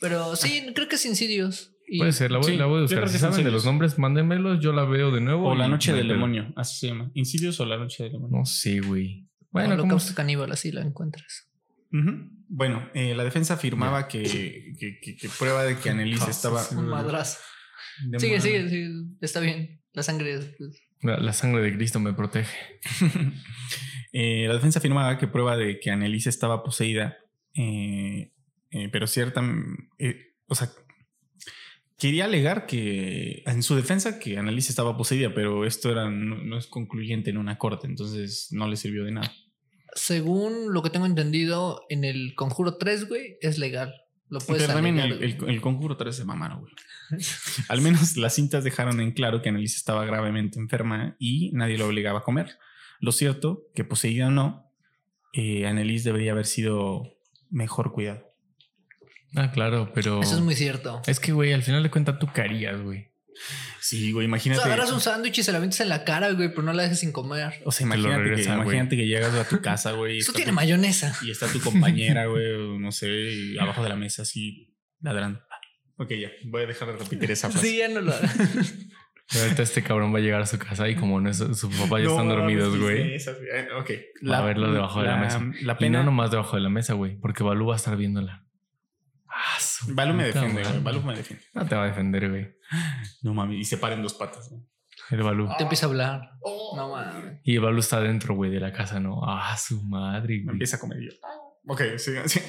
Pero 0.00 0.34
sí, 0.34 0.66
creo 0.74 0.88
que 0.88 0.96
es 0.96 1.06
Insidious. 1.06 1.70
Y 1.94 1.98
Puede 1.98 2.12
ser, 2.12 2.32
la 2.32 2.38
voy, 2.38 2.50
Sí, 2.52 2.56
la 2.56 2.66
voy 2.66 2.78
a 2.78 2.82
buscar. 2.82 3.08
Si 3.08 3.18
saben 3.18 3.44
de 3.44 3.50
los 3.52 3.64
nombres, 3.64 3.98
mándenmelos, 3.98 4.58
yo 4.60 4.72
la 4.72 4.84
veo 4.84 5.12
de 5.12 5.20
nuevo. 5.20 5.50
O 5.50 5.54
la 5.54 5.68
noche 5.68 5.92
del 5.92 6.08
demonio, 6.08 6.52
así 6.56 6.78
se 6.80 6.88
llama. 6.88 7.10
Insidious 7.14 7.60
o 7.60 7.66
la 7.66 7.76
noche 7.76 8.02
del 8.02 8.12
demonio. 8.14 8.38
No 8.38 8.44
sé, 8.44 8.80
güey. 8.80 9.28
Bueno, 9.52 9.68
Bueno, 9.68 9.70
¿cómo 9.76 9.82
Holocausto 9.92 10.14
caníbal, 10.16 10.50
así 10.50 10.72
la 10.72 10.80
encuentras. 10.80 11.48
Bueno, 12.48 12.90
eh, 12.94 13.14
la 13.14 13.22
defensa 13.22 13.54
afirmaba 13.54 14.08
que, 14.08 14.22
que, 14.78 14.98
que- 15.00 15.16
que 15.16 15.28
prueba 15.38 15.62
de 15.62 15.76
que 15.78 15.90
Annelise 15.90 16.30
estaba. 16.30 16.60
Un 16.72 16.88
madrazo. 16.88 17.38
de 18.08 18.18
Sigue, 18.18 18.40
sigue, 18.40 18.68
sigue. 18.68 18.90
Está 19.20 19.38
bien. 19.38 19.80
La 19.92 20.02
sangre 20.02 20.34
es. 20.34 20.52
La, 21.00 21.18
la 21.18 21.32
sangre 21.32 21.62
de 21.62 21.76
Cristo 21.76 22.00
me 22.00 22.12
protege. 22.12 22.56
Eh, 24.16 24.46
la 24.46 24.54
defensa 24.54 24.78
afirmaba 24.78 25.18
que 25.18 25.26
prueba 25.26 25.56
de 25.56 25.80
que 25.80 25.90
Annelise 25.90 26.28
estaba 26.30 26.62
poseída, 26.62 27.16
eh, 27.54 28.30
eh, 28.70 28.88
pero 28.92 29.08
cierta, 29.08 29.42
eh, 29.98 30.34
o 30.46 30.54
sea, 30.54 30.70
quería 31.98 32.24
alegar 32.24 32.66
que 32.66 33.42
en 33.46 33.62
su 33.62 33.76
defensa 33.76 34.18
que 34.18 34.38
Annelise 34.38 34.70
estaba 34.70 34.96
poseída, 34.96 35.32
pero 35.34 35.64
esto 35.64 35.90
era 35.90 36.10
no, 36.10 36.36
no 36.36 36.58
es 36.58 36.66
concluyente 36.66 37.30
en 37.30 37.38
una 37.38 37.58
corte, 37.58 37.86
entonces 37.86 38.48
no 38.50 38.68
le 38.68 38.76
sirvió 38.76 39.04
de 39.04 39.12
nada. 39.12 39.32
Según 39.94 40.72
lo 40.72 40.82
que 40.82 40.90
tengo 40.90 41.06
entendido, 41.06 41.82
en 41.88 42.04
el 42.04 42.34
conjuro 42.34 42.76
3, 42.76 43.08
güey, 43.08 43.38
es 43.40 43.58
legal. 43.58 43.94
Lo 44.28 44.40
puedes 44.40 44.64
pero 44.64 44.74
también 44.74 44.98
el, 44.98 45.16
güey. 45.16 45.32
el, 45.32 45.48
el 45.48 45.60
conjuro 45.60 45.96
3 45.96 46.16
se 46.16 46.24
mamaron, 46.24 46.60
güey. 46.60 46.72
Al 47.68 47.80
menos 47.80 48.16
las 48.16 48.34
cintas 48.34 48.64
dejaron 48.64 49.00
en 49.00 49.12
claro 49.12 49.42
que 49.42 49.50
Annelise 49.50 49.76
estaba 49.76 50.04
gravemente 50.04 50.58
enferma 50.58 51.14
y 51.18 51.52
nadie 51.52 51.78
la 51.78 51.86
obligaba 51.86 52.20
a 52.20 52.22
comer. 52.22 52.58
Lo 53.00 53.12
cierto, 53.12 53.64
que 53.74 53.84
poseída 53.84 54.28
o 54.28 54.30
no, 54.30 54.72
eh, 55.32 55.66
Annelise 55.66 56.08
debería 56.08 56.32
haber 56.32 56.46
sido 56.46 57.02
mejor 57.50 57.92
cuidada. 57.92 58.24
Ah, 59.36 59.50
claro, 59.50 59.90
pero. 59.94 60.20
Eso 60.22 60.34
es 60.36 60.40
muy 60.40 60.54
cierto. 60.54 61.02
Es 61.06 61.20
que, 61.20 61.32
güey, 61.32 61.52
al 61.52 61.62
final 61.62 61.82
de 61.82 61.90
cuentas 61.90 62.18
tú 62.18 62.28
carías, 62.32 62.80
güey. 62.80 63.08
Sí, 63.80 64.12
güey, 64.12 64.24
O 64.26 64.28
imagínate. 64.28 64.62
sea, 64.62 64.72
agarras 64.72 64.92
un 64.92 65.00
sándwich 65.00 65.38
y 65.38 65.42
se 65.42 65.50
la 65.52 65.58
avientas 65.58 65.80
en 65.80 65.88
la 65.88 66.04
cara, 66.04 66.30
güey, 66.30 66.48
pero 66.50 66.62
no 66.62 66.72
la 66.72 66.84
dejes 66.84 67.00
sin 67.00 67.10
comer. 67.12 67.60
O 67.64 67.72
sea, 67.72 67.84
imagínate, 67.86 68.34
que, 68.36 68.42
imagínate 68.44 68.96
llegas 68.96 69.34
a 69.34 69.46
tu 69.48 69.60
casa, 69.60 69.90
güey. 69.92 70.16
y 70.16 70.18
Eso 70.20 70.30
está 70.30 70.36
tiene 70.36 70.52
tu- 70.52 70.56
mayonesa. 70.56 71.18
Y 71.22 71.30
está 71.32 71.48
tu 71.48 71.60
compañera, 71.60 72.26
güey, 72.28 72.52
o 72.52 72.78
no 72.78 72.92
sé, 72.92 73.08
y 73.10 73.58
abajo 73.58 73.82
de 73.82 73.88
la 73.88 73.96
mesa 73.96 74.22
así 74.22 74.72
ladrando. 75.00 75.40
Ok, 75.96 76.10
ya, 76.12 76.30
voy 76.46 76.62
a 76.62 76.66
dejar 76.66 76.88
de 76.92 76.96
repetir 76.96 77.30
esa 77.30 77.50
frase. 77.50 77.66
Sí, 77.68 77.76
ya 77.78 77.88
no 77.88 78.00
lo. 78.00 78.12
Ahorita 79.40 79.62
este 79.62 79.82
cabrón 79.82 80.14
va 80.14 80.18
a 80.18 80.22
llegar 80.22 80.42
a 80.42 80.46
su 80.46 80.58
casa 80.58 80.88
y 80.88 80.96
como 80.96 81.20
no 81.20 81.30
es, 81.30 81.38
su 81.38 81.70
papá 81.70 81.98
ya 81.98 82.04
No, 82.06 82.10
están 82.12 82.28
dormidos, 82.28 82.78
güey. 82.78 83.18
sí, 83.18 83.30
Ok. 83.78 83.90
Va 84.30 84.38
a 84.38 84.42
verlo 84.44 84.72
debajo 84.72 85.00
de 85.00 85.08
la 85.08 85.16
mesa. 85.16 85.40
La 85.62 85.72
Y 85.72 85.76
pena. 85.76 85.98
no 85.98 86.04
nomás 86.04 86.30
debajo 86.30 86.56
de 86.56 86.62
la 86.62 86.68
mesa, 86.68 86.92
güey, 86.94 87.16
porque 87.18 87.42
Balú 87.42 87.66
va 87.66 87.74
a 87.74 87.76
estar 87.76 87.96
viéndola. 87.96 88.43
Ah, 89.46 90.06
me 90.12 90.24
defiende, 90.24 90.62
güey. 90.62 90.80
Balú 90.82 91.02
me 91.02 91.14
defiende. 91.16 91.44
No 91.54 91.66
te 91.66 91.74
va 91.74 91.84
a 91.84 91.86
defender, 91.86 92.30
güey. 92.30 92.46
No 93.22 93.34
mames, 93.34 93.58
y 93.58 93.64
se 93.64 93.76
paren 93.78 94.02
dos 94.02 94.14
patas. 94.14 94.50
¿no? 94.50 94.66
El 95.10 95.22
Balú. 95.22 95.48
Te 95.58 95.64
empieza 95.64 95.86
a 95.86 95.88
hablar. 95.90 96.30
No 96.76 96.90
mames. 96.90 97.40
Y 97.44 97.54
el 97.56 97.60
Balú 97.60 97.80
está 97.80 98.00
dentro, 98.00 98.34
güey, 98.34 98.50
de 98.50 98.60
la 98.60 98.72
casa, 98.72 99.00
¿no? 99.00 99.20
Ah, 99.24 99.56
su 99.56 99.82
madre, 99.82 100.36
Me 100.38 100.44
güey. 100.44 100.52
empieza 100.54 100.76
a 100.76 100.80
comer 100.80 100.98
yo. 101.00 101.10
Ok, 101.66 101.80
sí, 101.98 102.12
sí. 102.26 102.40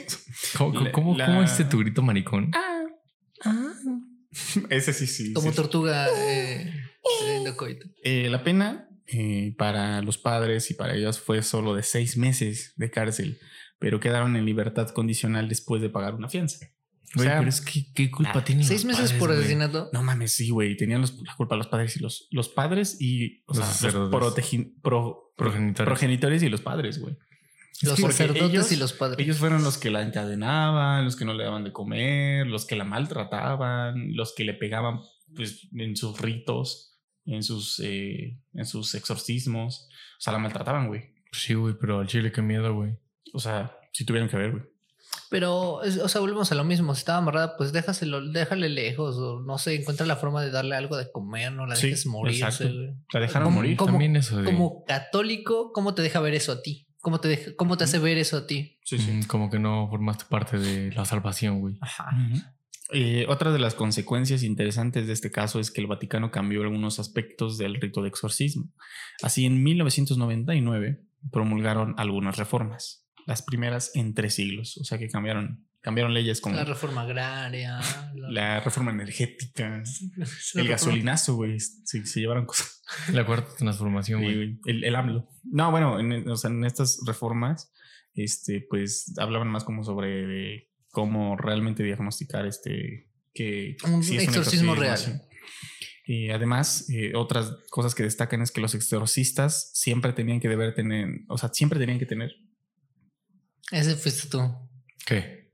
¿Cómo, 0.57 0.73
cómo, 0.73 0.85
La- 0.85 0.91
cómo, 0.91 1.17
la- 1.17 1.25
cómo 1.25 1.43
es 1.43 1.51
este 1.51 1.65
tu 1.65 1.79
grito 1.79 2.01
maricón? 2.01 2.51
Ese 4.69 4.93
sí, 4.93 5.07
sí. 5.07 5.33
Como 5.33 5.49
sí. 5.49 5.55
tortuga 5.55 6.07
eh, 6.17 6.73
teniendo 7.19 7.55
coito. 7.55 7.87
Eh, 8.03 8.29
la 8.29 8.43
pena 8.43 8.89
eh, 9.07 9.53
para 9.57 10.01
los 10.01 10.17
padres 10.17 10.69
y 10.71 10.73
para 10.73 10.93
ellas 10.95 11.19
fue 11.19 11.41
solo 11.43 11.73
de 11.75 11.83
seis 11.83 12.17
meses 12.17 12.73
de 12.75 12.91
cárcel, 12.91 13.39
pero 13.79 13.99
quedaron 13.99 14.35
en 14.35 14.45
libertad 14.45 14.89
condicional 14.89 15.47
después 15.47 15.81
de 15.81 15.89
pagar 15.89 16.15
una 16.15 16.27
fianza. 16.27 16.65
O 17.13 17.17
Güey, 17.17 17.27
sea, 17.27 17.37
pero 17.37 17.49
es 17.49 17.61
que, 17.61 17.85
¿qué 17.93 18.09
culpa 18.11 18.31
ah, 18.39 18.43
tienen 18.43 18.65
Seis 18.65 18.83
los 18.83 18.93
meses 18.93 19.11
padres, 19.11 19.19
por 19.19 19.31
asesinato. 19.31 19.89
No 19.93 20.03
mames, 20.03 20.33
sí, 20.33 20.49
güey. 20.49 20.75
Tenían 20.75 21.01
los- 21.01 21.17
la 21.21 21.35
culpa 21.35 21.55
los 21.55 21.67
padres 21.67 21.95
y 21.95 21.99
los, 21.99 22.27
los 22.31 22.49
padres 22.49 22.97
y 22.99 23.43
o 23.45 23.53
Los 23.55 23.65
sea, 23.65 23.91
los 23.91 24.09
pro- 24.81 25.31
Progenitores. 25.37 25.85
progenitores 25.89 26.43
y 26.43 26.49
los 26.49 26.61
padres, 26.61 26.99
güey. 26.99 27.15
Los 27.81 27.99
sacerdotes 27.99 28.43
ellos- 28.43 28.71
y 28.71 28.75
los 28.77 28.93
padres. 28.93 29.19
Ellos 29.19 29.37
fueron 29.37 29.63
los 29.63 29.77
que 29.77 29.89
la 29.89 30.01
encadenaban, 30.01 31.03
los 31.05 31.15
que 31.15 31.25
no 31.25 31.33
le 31.33 31.43
daban 31.43 31.63
de 31.63 31.71
comer, 31.73 32.47
los 32.47 32.65
que 32.65 32.75
la 32.75 32.85
maltrataban, 32.85 34.15
los 34.15 34.33
que 34.33 34.43
le 34.45 34.53
pegaban 34.53 34.99
pues, 35.35 35.67
en 35.73 35.95
sus 35.97 36.19
ritos, 36.21 36.97
en 37.25 37.43
sus, 37.43 37.79
eh, 37.83 38.39
en 38.53 38.65
sus 38.65 38.95
exorcismos. 38.95 39.89
O 40.17 40.21
sea, 40.21 40.33
la 40.33 40.39
maltrataban, 40.39 40.87
güey. 40.87 41.13
Sí, 41.31 41.53
güey, 41.53 41.75
pero 41.79 41.99
al 41.99 42.07
chile 42.07 42.31
qué 42.31 42.41
miedo, 42.41 42.73
güey. 42.73 42.97
O 43.33 43.39
sea, 43.39 43.77
si 43.91 44.05
tuvieron 44.05 44.29
que 44.29 44.37
ver, 44.37 44.51
güey. 44.51 44.63
Pero, 45.29 45.75
o 45.75 46.07
sea, 46.09 46.21
volvemos 46.21 46.51
a 46.51 46.55
lo 46.55 46.63
mismo. 46.63 46.93
Si 46.95 46.99
estaba 46.99 47.17
amarrada, 47.17 47.57
pues 47.57 47.71
déjaselo, 47.73 48.25
déjale 48.29 48.69
lejos. 48.69 49.15
O 49.17 49.41
no 49.41 49.57
sé, 49.57 49.75
encuentra 49.75 50.05
la 50.05 50.15
forma 50.15 50.41
de 50.43 50.51
darle 50.51 50.75
algo 50.75 50.97
de 50.97 51.11
comer, 51.11 51.51
no 51.51 51.65
la 51.65 51.75
Sí, 51.75 51.87
dejes 51.87 52.05
morirse, 52.05 52.43
exacto. 52.45 52.73
güey. 52.73 52.93
La 53.13 53.19
dejaron 53.19 53.47
¿Cómo- 53.47 53.55
morir. 53.57 53.77
cómo- 53.77 53.91
También 53.91 54.15
eso 54.15 54.37
de... 54.37 54.45
Como 54.45 54.83
católico, 54.85 55.71
¿cómo 55.73 55.93
te 55.95 56.01
deja 56.01 56.19
ver 56.19 56.33
eso 56.35 56.51
a 56.51 56.61
ti? 56.61 56.87
¿Cómo 57.01 57.19
te, 57.19 57.27
deja- 57.27 57.51
cómo 57.55 57.77
te 57.77 57.83
hace 57.83 57.99
ver 57.99 58.17
eso 58.17 58.37
a 58.37 58.47
ti? 58.47 58.77
Sí, 58.83 58.97
sí. 58.97 59.11
mm, 59.11 59.23
como 59.23 59.49
que 59.49 59.59
no 59.59 59.87
formaste 59.89 60.25
parte 60.29 60.57
de 60.57 60.91
la 60.91 61.05
salvación, 61.05 61.59
güey. 61.59 61.77
Ajá. 61.81 62.09
Eh, 62.93 63.25
otra 63.29 63.51
de 63.51 63.57
las 63.59 63.73
consecuencias 63.73 64.43
interesantes 64.43 65.07
de 65.07 65.13
este 65.13 65.31
caso 65.31 65.59
es 65.59 65.71
que 65.71 65.81
el 65.81 65.87
Vaticano 65.87 66.29
cambió 66.29 66.61
algunos 66.61 66.99
aspectos 66.99 67.57
del 67.57 67.75
rito 67.81 68.03
de 68.03 68.09
exorcismo. 68.09 68.69
Así, 69.23 69.45
en 69.45 69.63
1999 69.63 71.01
promulgaron 71.31 71.95
algunas 71.97 72.37
reformas, 72.37 73.04
las 73.25 73.41
primeras 73.41 73.91
en 73.95 74.13
tres 74.13 74.35
siglos, 74.35 74.77
o 74.77 74.83
sea 74.83 74.97
que 74.97 75.07
cambiaron, 75.09 75.65
cambiaron 75.81 76.13
leyes 76.13 76.41
como 76.41 76.55
La 76.55 76.63
reforma 76.65 77.01
agraria. 77.01 77.79
la- 78.15 78.31
la 78.31 78.59
reforma 78.59 78.91
energética, 78.91 79.69
la 79.69 79.75
el 80.17 80.25
reforma- 80.27 80.69
gasolinazo, 80.69 81.35
güey, 81.35 81.59
se, 81.59 82.05
se 82.05 82.19
llevaron 82.19 82.45
cosas. 82.45 82.81
La 83.11 83.25
cuarta 83.25 83.55
transformación, 83.57 84.21
güey. 84.23 84.59
el, 84.65 84.83
el 84.83 84.95
AMLO. 84.95 85.27
No, 85.43 85.71
bueno, 85.71 85.99
en, 85.99 86.29
o 86.29 86.37
sea, 86.37 86.49
en 86.51 86.63
estas 86.65 86.99
reformas, 87.05 87.71
este, 88.13 88.65
pues 88.69 89.13
hablaban 89.17 89.47
más 89.47 89.63
como 89.63 89.83
sobre 89.83 90.69
cómo 90.91 91.35
realmente 91.35 91.83
diagnosticar 91.83 92.45
este 92.45 93.09
que 93.33 93.75
Un 93.91 94.01
sí 94.03 94.15
es 94.17 94.23
exorcismo 94.23 94.75
real. 94.75 94.97
sí. 94.97 95.11
Y 96.07 96.29
además, 96.29 96.87
eh, 96.89 97.13
otras 97.15 97.51
cosas 97.71 97.95
que 97.95 98.03
destacan 98.03 98.41
es 98.41 98.51
que 98.51 98.61
los 98.61 98.75
exorcistas 98.75 99.71
siempre 99.73 100.13
tenían 100.13 100.39
que 100.39 100.47
deber 100.47 100.75
tener, 100.75 101.09
o 101.27 101.37
sea, 101.37 101.49
siempre 101.51 101.79
tenían 101.79 101.97
que 101.99 102.05
tener. 102.05 102.31
Ese 103.71 103.95
fuiste 103.95 104.27
tú. 104.29 104.41
¿Qué? 105.05 105.51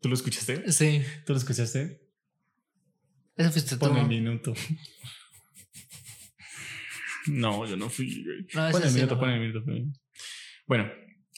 ¿Tú 0.00 0.08
lo 0.08 0.14
escuchaste? 0.14 0.70
Sí, 0.72 1.04
¿Tú 1.26 1.32
lo 1.32 1.38
escuchaste? 1.38 2.00
ese 3.36 3.50
fuiste 3.50 3.76
tú. 3.76 3.80
Pon 3.88 3.96
el 3.98 4.06
minuto. 4.06 4.54
No, 7.28 7.66
yo 7.66 7.76
no 7.76 7.88
fui. 7.88 8.24
No, 8.54 8.70
Pon 8.70 8.82
el 8.82 8.88
sí 8.88 8.94
minuto, 8.96 9.14
no 9.14 9.20
pon 9.20 9.30
el 9.30 9.40
minuto. 9.40 9.64
pon 9.64 9.74
el 9.74 9.80
minuto. 9.82 10.00
Bueno, 10.66 10.90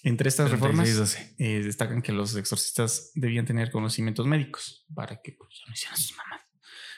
entre 0.02 0.28
estas 0.28 0.50
reformas 0.50 0.86
36, 0.86 1.36
12. 1.36 1.44
eh, 1.44 1.62
destacan 1.62 2.02
que 2.02 2.12
los 2.12 2.34
exorcistas 2.36 3.10
debían 3.14 3.44
tener 3.46 3.70
conocimientos 3.70 4.26
médicos 4.26 4.86
para 4.94 5.20
que 5.22 5.32
pues, 5.32 5.50
ya 5.58 5.66
no 5.66 5.72
hicieran 5.74 5.96
sus 5.98 6.16
mamás. 6.16 6.40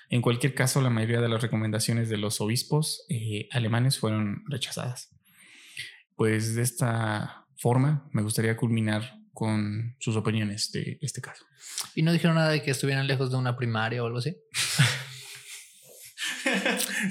En 0.09 0.23
cualquier 0.23 0.55
caso, 0.55 0.81
la 0.81 0.91
mayoría 0.91 1.21
de 1.21 1.29
las 1.29 1.43
recomendaciones 1.43 2.09
de 2.09 2.17
los 2.17 2.41
obispos 2.41 3.05
eh, 3.09 3.49
alemanes 3.51 3.99
fueron 3.99 4.45
rechazadas. 4.49 5.11
Pues 6.15 6.55
de 6.55 6.63
esta 6.63 7.46
forma 7.59 8.09
me 8.13 8.23
gustaría 8.23 8.57
culminar 8.57 9.19
con 9.33 9.95
sus 9.99 10.17
opiniones 10.17 10.73
de 10.73 10.99
este 11.03 11.21
caso. 11.21 11.45
Y 11.95 12.03
no 12.03 12.13
dijeron 12.13 12.37
nada 12.37 12.51
de 12.51 12.63
que 12.63 12.71
estuvieran 12.71 13.07
lejos 13.07 13.31
de 13.31 13.37
una 13.37 13.57
primaria 13.57 14.03
o 14.03 14.07
algo 14.07 14.19
así. 14.19 14.35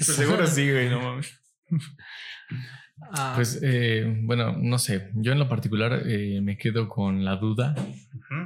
seguro 0.00 0.46
sí, 0.46 0.70
güey, 0.70 0.88
no 0.88 1.00
mames. 1.00 1.40
Ah, 3.12 3.32
Pues, 3.36 3.60
eh, 3.62 4.04
bueno, 4.22 4.56
no 4.58 4.78
sé. 4.78 5.10
Yo 5.14 5.32
en 5.32 5.38
lo 5.38 5.48
particular 5.48 6.02
eh, 6.06 6.40
me 6.42 6.56
quedo 6.56 6.88
con 6.88 7.24
la 7.24 7.36
duda. 7.36 7.74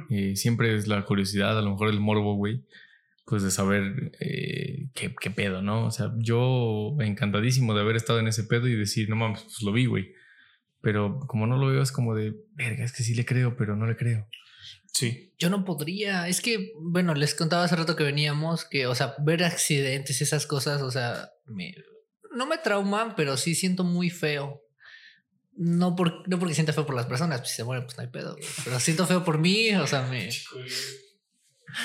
Eh, 0.09 0.35
siempre 0.35 0.75
es 0.75 0.87
la 0.87 1.03
curiosidad, 1.05 1.57
a 1.57 1.61
lo 1.61 1.71
mejor 1.71 1.89
el 1.89 1.99
morbo, 1.99 2.35
güey. 2.35 2.63
Pues 3.25 3.43
de 3.43 3.51
saber 3.51 4.11
eh, 4.19 4.89
qué, 4.93 5.15
qué 5.19 5.31
pedo, 5.31 5.61
¿no? 5.61 5.85
O 5.85 5.91
sea, 5.91 6.11
yo 6.17 6.97
encantadísimo 6.99 7.73
de 7.73 7.81
haber 7.81 7.95
estado 7.95 8.19
en 8.19 8.27
ese 8.27 8.43
pedo 8.43 8.67
y 8.67 8.75
decir, 8.75 9.09
no 9.09 9.15
mames, 9.15 9.41
pues 9.43 9.61
lo 9.61 9.71
vi, 9.71 9.85
güey. 9.85 10.11
Pero 10.81 11.19
como 11.27 11.47
no 11.47 11.57
lo 11.57 11.67
veo, 11.67 11.81
es 11.81 11.91
como 11.91 12.15
de, 12.15 12.35
verga, 12.53 12.83
es 12.83 12.91
que 12.91 13.03
sí 13.03 13.13
le 13.13 13.25
creo, 13.25 13.55
pero 13.55 13.75
no 13.75 13.85
le 13.85 13.95
creo. 13.95 14.27
Sí. 14.93 15.33
Yo 15.37 15.49
no 15.49 15.63
podría. 15.63 16.27
Es 16.27 16.41
que, 16.41 16.73
bueno, 16.79 17.13
les 17.13 17.35
contaba 17.35 17.63
hace 17.63 17.75
rato 17.75 17.95
que 17.95 18.03
veníamos 18.03 18.65
que, 18.65 18.87
o 18.87 18.95
sea, 18.95 19.15
ver 19.19 19.43
accidentes 19.43 20.19
y 20.19 20.23
esas 20.23 20.47
cosas, 20.47 20.81
o 20.81 20.91
sea, 20.91 21.29
me, 21.45 21.73
no 22.35 22.45
me 22.45 22.57
trauman, 22.57 23.15
pero 23.15 23.37
sí 23.37 23.55
siento 23.55 23.83
muy 23.83 24.09
feo. 24.09 24.61
No, 25.53 25.95
por, 25.95 26.27
no 26.29 26.39
porque 26.39 26.55
sienta 26.55 26.73
feo 26.73 26.85
por 26.85 26.95
las 26.95 27.05
personas, 27.05 27.39
pues 27.39 27.51
si 27.51 27.57
se 27.57 27.63
mueren, 27.63 27.85
pues 27.85 27.97
no 27.97 28.03
hay 28.03 28.09
pedo. 28.09 28.35
Pero 28.63 28.79
siento 28.79 29.05
feo 29.05 29.23
por 29.23 29.37
mí, 29.37 29.73
o 29.75 29.85
sea, 29.85 30.03
me. 30.03 30.29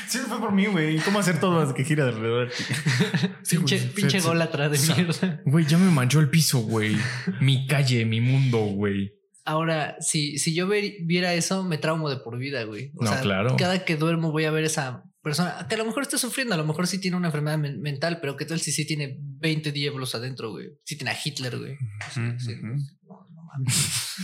Sí, 0.09 0.19
fue 0.27 0.39
por 0.41 0.53
mí, 0.53 0.67
güey. 0.67 0.99
¿Cómo 0.99 1.19
hacer 1.19 1.39
todo 1.41 1.65
lo 1.65 1.75
que 1.75 1.85
gira 1.85 2.05
alrededor 2.09 2.49
de 2.49 2.55
ti? 2.55 2.65
Sí, 3.43 3.59
pinche 3.95 4.21
gol 4.21 4.41
atrás 4.43 4.71
de 4.71 4.77
O 4.79 4.81
sea, 4.81 4.97
mierda. 4.97 5.41
Güey, 5.47 5.67
ya 5.67 5.79
me 5.79 5.91
manchó 5.91 6.21
el 6.21 6.29
piso, 6.31 6.59
güey. 6.61 6.97
mi 7.41 7.67
calle, 7.67 8.05
mi 8.05 8.21
mundo, 8.21 8.59
güey. 8.59 9.13
Ahora, 9.45 9.97
si, 10.01 10.39
si 10.39 10.55
yo 10.55 10.67
ver- 10.67 10.95
viera 11.05 11.33
eso, 11.35 11.63
me 11.63 11.79
traumo 11.79 12.11
de 12.11 12.17
por 12.17 12.37
vida, 12.39 12.65
güey. 12.65 12.91
O 12.97 13.05
No, 13.05 13.11
sea, 13.13 13.21
claro. 13.21 13.57
Cada 13.57 13.85
que 13.85 13.97
duermo 13.97 14.33
voy 14.33 14.45
a 14.45 14.51
ver 14.51 14.65
esa 14.65 15.05
persona 15.23 15.67
que 15.69 15.75
a 15.77 15.79
lo 15.79 15.85
mejor 15.85 16.03
está 16.03 16.19
sufriendo, 16.19 16.55
a 16.55 16.59
lo 16.59 16.65
mejor 16.65 16.87
sí 16.89 17.01
tiene 17.01 17.17
una 17.17 17.29
enfermedad 17.29 17.59
men- 17.59 17.81
mental, 17.81 18.19
pero 18.21 18.37
qué 18.37 18.45
tal 18.45 18.59
si 18.61 18.73
sí 18.73 18.85
tiene 18.87 19.17
20 19.21 19.71
diablos 19.71 20.15
adentro, 20.17 20.51
güey. 20.51 20.71
Sí 20.85 20.97
tiene 20.97 21.13
a 21.13 21.17
Hitler, 21.25 21.57
güey. 21.59 21.77
Sí. 22.39 22.55
No, 22.63 23.27
no 23.33 23.43
mames. 23.45 24.15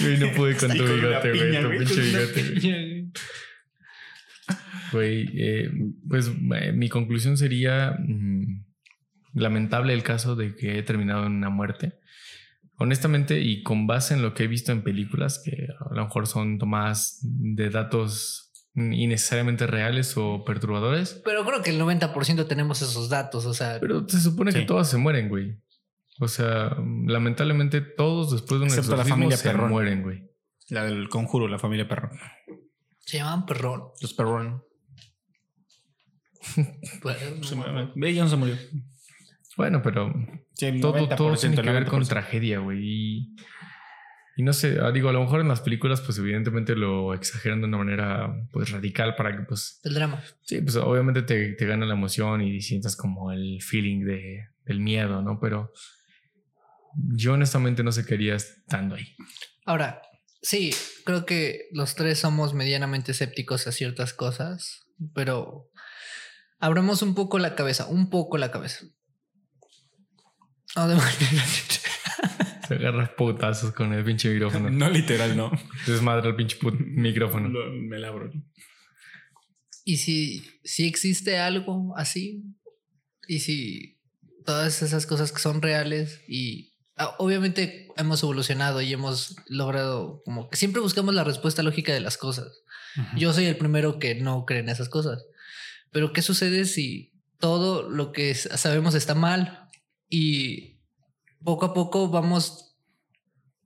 Güey, 0.00 0.18
no 0.18 0.32
pude 0.32 0.56
con 0.56 0.70
tu 0.76 0.82
bigote, 0.84 1.32
güey. 1.32 1.62
Tu 1.62 1.68
pinche 1.78 2.00
bigote, 2.00 2.42
güey. 2.60 3.12
Güey. 4.92 5.28
Eh, 5.34 5.70
pues 6.08 6.30
eh, 6.56 6.72
mi 6.72 6.88
conclusión 6.88 7.36
sería 7.36 7.96
mm, 7.98 8.64
lamentable 9.34 9.92
el 9.94 10.02
caso 10.02 10.36
de 10.36 10.54
que 10.54 10.78
he 10.78 10.82
terminado 10.82 11.26
en 11.26 11.32
una 11.32 11.50
muerte. 11.50 11.94
Honestamente, 12.76 13.40
y 13.40 13.62
con 13.62 13.86
base 13.86 14.14
en 14.14 14.22
lo 14.22 14.34
que 14.34 14.44
he 14.44 14.48
visto 14.48 14.72
en 14.72 14.82
películas, 14.82 15.40
que 15.44 15.68
a 15.90 15.94
lo 15.94 16.04
mejor 16.04 16.26
son 16.26 16.58
tomadas 16.58 17.18
de 17.22 17.70
datos 17.70 18.50
innecesariamente 18.74 19.66
reales 19.66 20.14
o 20.16 20.44
perturbadores, 20.44 21.20
Pero 21.24 21.44
creo 21.44 21.62
que 21.62 21.70
el 21.70 21.78
90% 21.80 22.46
tenemos 22.48 22.80
esos 22.80 23.08
datos, 23.10 23.44
o 23.44 23.52
sea, 23.54 23.78
pero 23.80 24.08
se 24.08 24.18
supone 24.20 24.50
Sí. 24.50 24.60
que 24.60 24.64
todas 24.64 24.88
se 24.90 24.96
mueren, 24.96 25.28
güey. 25.28 25.58
O 26.18 26.26
sea, 26.28 26.76
lamentablemente 27.06 27.80
todos 27.82 28.32
después 28.32 28.60
de 28.60 28.66
un 28.66 28.70
Excepto 28.72 28.96
la 28.96 29.04
familia 29.04 29.36
se 29.36 29.50
Perrón. 29.50 29.70
mueren, 29.70 30.02
güey. 30.02 30.30
La 30.70 30.84
del 30.84 31.08
conjuro, 31.10 31.48
la 31.48 31.58
familia 31.58 31.86
Perrón. 31.86 32.12
se 32.98 33.18
llamaban 33.18 33.44
perrón. 33.46 33.82
Los 34.00 34.14
Perrón. 34.14 34.64
Pues, 37.02 37.16
Se 37.42 37.56
no, 37.56 37.72
me- 37.72 37.92
Ve, 37.94 38.14
ya 38.14 38.22
no 38.24 38.28
se 38.28 38.36
murió. 38.36 38.56
Bueno, 39.56 39.82
pero 39.82 40.12
Sí, 40.54 40.80
todo, 40.80 41.08
todo 41.08 41.32
90%, 41.34 41.40
tiene 41.40 41.56
que 41.62 41.70
ver 41.70 41.86
con 41.86 42.00
90%. 42.02 42.08
tragedia, 42.08 42.58
güey. 42.60 42.78
Y, 42.82 43.36
y 44.36 44.42
no 44.42 44.52
sé, 44.52 44.78
ah, 44.80 44.90
digo, 44.92 45.08
a 45.08 45.12
lo 45.12 45.20
mejor 45.20 45.40
en 45.40 45.48
las 45.48 45.60
películas, 45.60 46.00
pues 46.00 46.18
evidentemente 46.18 46.74
lo 46.74 47.12
exageran 47.14 47.60
de 47.60 47.66
una 47.66 47.76
manera 47.78 48.34
pues 48.50 48.70
radical 48.70 49.14
para 49.14 49.36
que, 49.36 49.42
pues, 49.44 49.80
El 49.84 49.94
drama. 49.94 50.22
sí, 50.42 50.60
pues 50.62 50.76
obviamente 50.76 51.22
te, 51.22 51.52
te 51.52 51.66
gana 51.66 51.84
la 51.86 51.94
emoción 51.94 52.40
y 52.42 52.60
sientas 52.60 52.96
como 52.96 53.30
el 53.32 53.60
feeling 53.62 54.04
de, 54.04 54.46
del 54.64 54.80
miedo, 54.80 55.20
¿no? 55.22 55.38
Pero 55.40 55.70
yo 57.14 57.34
honestamente 57.34 57.82
no 57.82 57.92
sé 57.92 58.04
qué 58.04 58.14
haría 58.14 58.34
estando 58.36 58.94
ahí. 58.96 59.06
Ahora, 59.64 60.02
sí, 60.42 60.70
creo 61.04 61.24
que 61.26 61.68
los 61.72 61.94
tres 61.94 62.18
somos 62.18 62.54
medianamente 62.54 63.12
escépticos 63.12 63.66
a 63.66 63.72
ciertas 63.72 64.12
cosas, 64.12 64.80
pero 65.14 65.70
abramos 66.62 67.02
un 67.02 67.14
poco 67.14 67.38
la 67.38 67.54
cabeza, 67.54 67.86
un 67.88 68.08
poco 68.08 68.38
la 68.38 68.50
cabeza. 68.50 68.86
No, 70.76 70.88
de 70.88 70.94
manera- 70.96 71.44
Se 72.68 72.74
agarra 72.74 73.14
putazos 73.16 73.72
con 73.72 73.92
el 73.92 74.04
pinche 74.04 74.30
micrófono. 74.32 74.70
No 74.70 74.88
literal, 74.88 75.36
no. 75.36 75.50
Desmadra 75.86 76.30
el 76.30 76.36
pinche 76.36 76.56
put- 76.58 76.78
micrófono. 76.78 77.48
Lo- 77.48 77.70
me 77.72 77.98
labro. 77.98 78.30
y 79.84 79.96
si, 79.98 80.44
si 80.64 80.86
existe 80.86 81.38
algo 81.38 81.92
así, 81.96 82.44
y 83.28 83.40
si 83.40 83.98
todas 84.46 84.80
esas 84.82 85.06
cosas 85.06 85.32
que 85.32 85.40
son 85.40 85.60
reales 85.60 86.22
y 86.28 86.72
ah, 86.96 87.14
obviamente 87.18 87.88
hemos 87.96 88.22
evolucionado 88.22 88.80
y 88.80 88.92
hemos 88.92 89.36
logrado 89.48 90.22
como 90.24 90.48
que 90.48 90.56
siempre 90.56 90.80
buscamos 90.80 91.14
la 91.14 91.24
respuesta 91.24 91.62
lógica 91.62 91.92
de 91.92 92.00
las 92.00 92.16
cosas. 92.16 92.62
Yo 93.16 93.32
soy 93.32 93.46
el 93.46 93.56
primero 93.56 93.98
que 93.98 94.14
no 94.14 94.44
cree 94.44 94.60
en 94.60 94.68
esas 94.68 94.88
cosas. 94.88 95.24
Pero 95.92 96.12
¿qué 96.12 96.22
sucede 96.22 96.64
si 96.64 97.12
todo 97.38 97.88
lo 97.88 98.12
que 98.12 98.34
sabemos 98.34 98.94
está 98.94 99.14
mal 99.14 99.68
y 100.08 100.80
poco 101.44 101.66
a 101.66 101.74
poco 101.74 102.08
vamos 102.08 102.76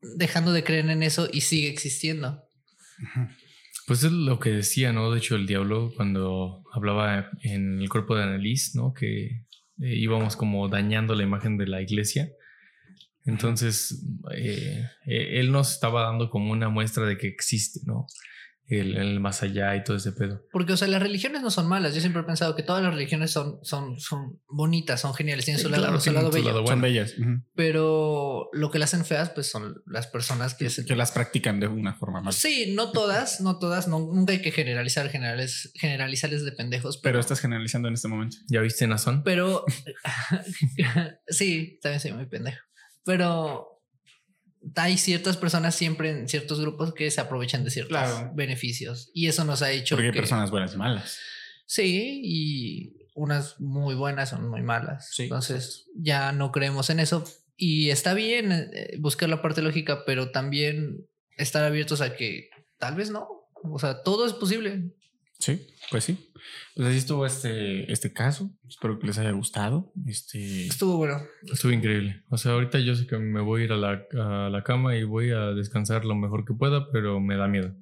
dejando 0.02 0.52
de 0.52 0.64
creer 0.64 0.88
en 0.90 1.02
eso 1.02 1.28
y 1.32 1.42
sigue 1.42 1.68
existiendo? 1.68 2.42
Pues 3.86 4.02
es 4.02 4.10
lo 4.10 4.40
que 4.40 4.50
decía, 4.50 4.92
¿no? 4.92 5.12
De 5.12 5.18
hecho, 5.18 5.36
el 5.36 5.46
diablo 5.46 5.92
cuando 5.94 6.64
hablaba 6.72 7.30
en 7.42 7.80
el 7.80 7.88
cuerpo 7.88 8.16
de 8.16 8.24
Annalise, 8.24 8.76
¿no? 8.76 8.92
Que 8.92 9.26
eh, 9.26 9.44
íbamos 9.78 10.36
como 10.36 10.68
dañando 10.68 11.14
la 11.14 11.22
imagen 11.22 11.56
de 11.56 11.68
la 11.68 11.80
iglesia. 11.80 12.28
Entonces, 13.24 14.04
eh, 14.34 14.84
eh, 15.06 15.40
él 15.40 15.52
nos 15.52 15.72
estaba 15.72 16.02
dando 16.02 16.30
como 16.30 16.52
una 16.52 16.68
muestra 16.68 17.06
de 17.06 17.16
que 17.16 17.28
existe, 17.28 17.80
¿no? 17.84 18.06
El, 18.68 18.96
el 18.96 19.20
más 19.20 19.42
allá 19.42 19.76
y 19.76 19.84
todo 19.84 19.96
ese 19.96 20.12
pedo. 20.12 20.42
Porque, 20.50 20.72
o 20.72 20.76
sea, 20.76 20.88
las 20.88 21.00
religiones 21.00 21.42
no 21.42 21.50
son 21.50 21.68
malas. 21.68 21.94
Yo 21.94 22.00
siempre 22.00 22.22
he 22.22 22.24
pensado 22.24 22.56
que 22.56 22.62
todas 22.62 22.82
las 22.82 22.92
religiones 22.92 23.30
son, 23.30 23.58
son, 23.62 24.00
son 24.00 24.40
bonitas, 24.48 25.00
son 25.00 25.14
geniales, 25.14 25.44
tienen 25.44 25.62
su 25.62 25.68
lado, 25.68 25.84
claro, 25.84 26.00
su 26.00 26.12
lado 26.12 26.28
su 26.28 26.34
bello. 26.34 26.46
lado 26.48 26.58
Son 26.58 26.64
bueno. 26.66 26.82
bellas. 26.82 27.14
Pero 27.54 28.48
lo 28.52 28.70
que 28.70 28.78
las 28.78 28.92
hacen 28.92 29.04
feas, 29.04 29.30
pues 29.30 29.48
son 29.48 29.82
las 29.86 30.06
personas 30.06 30.54
que 30.54 30.70
se 30.70 30.84
Que 30.84 30.96
las 30.96 31.12
practican 31.12 31.60
de 31.60 31.68
una 31.68 31.94
forma 31.94 32.20
más. 32.20 32.34
Sí, 32.34 32.72
no 32.74 32.92
todas, 32.92 33.40
no 33.40 33.58
todas, 33.58 33.88
no, 33.88 34.00
nunca 34.00 34.32
hay 34.32 34.42
que 34.42 34.52
generalizar, 34.52 35.08
generales, 35.10 35.72
generalizarles 35.74 36.44
de 36.44 36.52
pendejos, 36.52 36.98
Pero 36.98 37.12
pero, 37.12 37.20
estás 37.20 37.40
generalizando 37.40 37.88
en 37.88 37.94
este 37.94 38.08
momento. 38.08 38.36
¿Ya 38.48 38.60
viste 38.60 38.86
Nazón? 38.86 39.22
pero 39.24 39.64
sí, 41.28 41.78
también 41.82 42.00
soy 42.00 42.12
muy 42.12 42.26
pendejo, 42.26 42.62
pero 43.04 43.75
hay 44.74 44.98
ciertas 44.98 45.36
personas 45.36 45.74
siempre 45.74 46.10
en 46.10 46.28
ciertos 46.28 46.60
grupos 46.60 46.92
que 46.94 47.10
se 47.10 47.20
aprovechan 47.20 47.64
de 47.64 47.70
ciertos 47.70 47.90
Claro. 47.96 48.32
beneficios. 48.34 49.10
Y 49.14 49.28
eso 49.28 49.44
nos 49.44 49.62
ha 49.62 49.70
hecho 49.70 49.96
Porque 49.96 50.08
hay 50.08 50.12
que... 50.12 50.18
personas 50.20 50.50
buenas 50.50 50.74
y 50.74 50.76
malas. 50.76 51.18
Sí, 51.66 52.20
y 52.24 52.96
unas 53.14 53.60
muy 53.60 53.94
buenas 53.94 54.30
son 54.30 54.48
muy 54.48 54.62
malas. 54.62 55.08
Sí, 55.12 55.24
Entonces 55.24 55.86
ya 55.94 56.32
no 56.32 56.52
creemos 56.52 56.90
en 56.90 57.00
eso. 57.00 57.24
Y 57.56 57.90
está 57.90 58.12
bien 58.14 58.52
eh, 58.52 58.96
buscar 58.98 59.28
la 59.28 59.40
parte 59.42 59.62
lógica, 59.62 60.04
pero 60.04 60.30
también 60.30 61.06
estar 61.36 61.64
abiertos 61.64 62.00
a 62.00 62.14
que 62.14 62.50
tal 62.78 62.94
vez 62.94 63.10
no. 63.10 63.28
O 63.64 63.78
sea, 63.78 64.02
todo 64.02 64.26
es 64.26 64.32
posible. 64.34 64.90
Sí, 65.38 65.66
pues 65.90 66.04
sí. 66.04 66.32
Pues 66.74 66.88
así 66.88 66.98
estuvo 66.98 67.26
este, 67.26 67.90
este 67.90 68.12
caso. 68.12 68.50
Espero 68.68 68.98
que 68.98 69.06
les 69.06 69.18
haya 69.18 69.30
gustado. 69.32 69.92
Este, 70.06 70.66
Estuvo 70.66 70.96
bueno. 70.98 71.20
Estuvo 71.50 71.72
increíble. 71.72 72.22
O 72.30 72.36
sea, 72.36 72.52
ahorita 72.52 72.78
yo 72.78 72.94
sé 72.94 73.06
que 73.06 73.18
me 73.18 73.40
voy 73.40 73.62
a 73.62 73.64
ir 73.64 73.72
a 73.72 73.76
la, 73.76 74.02
a 74.18 74.50
la 74.50 74.62
cama 74.62 74.96
y 74.96 75.04
voy 75.04 75.30
a 75.30 75.52
descansar 75.52 76.04
lo 76.04 76.14
mejor 76.14 76.44
que 76.44 76.54
pueda, 76.54 76.90
pero 76.90 77.20
me 77.20 77.36
da 77.36 77.48
miedo. 77.48 77.74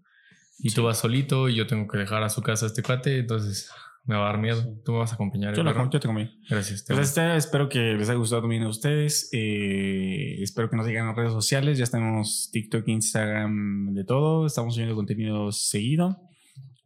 Y 0.59 0.71
tú 0.71 0.85
vas 0.85 0.99
solito 0.99 1.49
y 1.49 1.57
yo 1.57 1.67
tengo 1.67 1.89
que 1.89 1.99
dejar 1.99 2.23
a 2.23 2.29
su 2.29 2.43
casa 2.43 2.67
a 2.67 2.69
este 2.69 2.83
cuate, 2.83 3.19
entonces 3.19 3.71
me 4.07 4.17
va 4.17 4.23
a 4.23 4.33
dar 4.33 4.39
miedo. 4.39 4.63
Tú 4.85 4.93
me 4.93 4.99
vas 4.99 5.13
a 5.13 5.15
acompañar. 5.15 5.55
yo, 5.55 5.65
perro? 5.65 5.91
yo 5.91 6.01
te 6.01 6.07
comí. 6.07 6.31
Gracias. 6.49 6.85
te 6.85 6.95
Pues 6.95 7.09
este, 7.09 7.37
espero 7.37 7.69
que 7.69 7.95
les 7.95 8.09
haya 8.09 8.19
gustado 8.19 8.43
también 8.43 8.63
a 8.63 8.69
ustedes. 8.69 9.31
Eh, 9.33 10.43
espero 10.43 10.69
que 10.69 10.77
nos 10.77 10.87
sigan 10.87 11.09
en 11.09 11.17
redes 11.17 11.33
sociales. 11.33 11.79
Ya 11.79 11.85
estamos 11.85 12.51
TikTok, 12.53 12.87
Instagram, 12.87 13.95
de 13.95 14.05
todo. 14.05 14.47
Estamos 14.47 14.75
subiendo 14.75 14.95
contenido 14.95 15.51
seguido. 15.53 16.21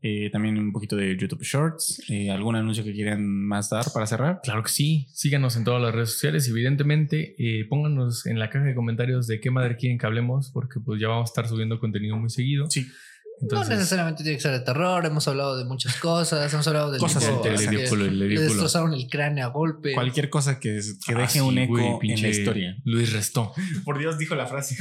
Eh, 0.01 0.31
también 0.31 0.57
un 0.59 0.73
poquito 0.73 0.95
de 0.95 1.17
YouTube 1.17 1.43
Shorts. 1.43 2.03
Eh, 2.09 2.31
¿Algún 2.31 2.55
anuncio 2.55 2.85
que 2.85 2.93
quieran 2.93 3.27
más 3.27 3.69
dar 3.71 3.87
para 3.93 4.07
cerrar? 4.07 4.41
Claro 4.43 4.63
que 4.63 4.71
sí. 4.71 5.09
Síganos 5.13 5.57
en 5.57 5.65
todas 5.65 5.83
las 5.83 5.93
redes 5.95 6.13
sociales. 6.13 6.47
y 6.47 6.51
Evidentemente, 6.53 7.35
eh, 7.39 7.65
pónganos 7.69 8.25
en 8.27 8.39
la 8.39 8.49
caja 8.49 8.65
de 8.67 8.75
comentarios 8.75 9.27
de 9.27 9.41
qué 9.41 9.51
madre 9.51 9.77
quieren 9.77 9.99
que 9.99 10.07
hablemos, 10.07 10.51
porque 10.53 10.79
pues 10.81 11.01
ya 11.01 11.09
vamos 11.09 11.29
a 11.29 11.31
estar 11.33 11.49
subiendo 11.49 11.81
contenido 11.81 12.17
muy 12.17 12.31
seguido. 12.31 12.67
Sí. 12.71 12.87
Entonces, 13.41 13.69
no 13.71 13.75
necesariamente 13.77 14.23
tiene 14.25 14.37
que 14.37 14.43
ser 14.43 14.53
de 14.53 14.61
terror. 14.61 15.07
Hemos 15.07 15.27
hablado 15.29 15.57
de 15.57 15.65
muchas 15.65 15.97
cosas. 16.01 16.53
Hemos 16.53 16.67
hablado 16.67 16.91
de 16.91 16.99
Cosas 16.99 17.25
tipo, 17.25 17.41
que 17.43 17.51
ridículo, 17.51 18.05
el 18.05 18.19
le 18.19 18.25
ridículo. 18.27 18.49
destrozaron 18.49 18.95
el 18.95 19.07
cráneo 19.09 19.47
a 19.47 19.49
golpe. 19.51 19.95
Cualquier 19.95 20.29
cosa 20.29 20.59
que, 20.59 20.81
que 21.07 21.15
Ah, 21.15 21.19
deje 21.19 21.33
sí, 21.35 21.41
un 21.41 21.57
eco 21.59 22.01
en 22.03 22.21
la 22.23 22.29
historia. 22.29 22.77
Luis 22.85 23.13
Restó. 23.13 23.53
Por 23.85 23.99
Dios, 23.99 24.19
dijo 24.19 24.35
la 24.35 24.47
frase. 24.47 24.77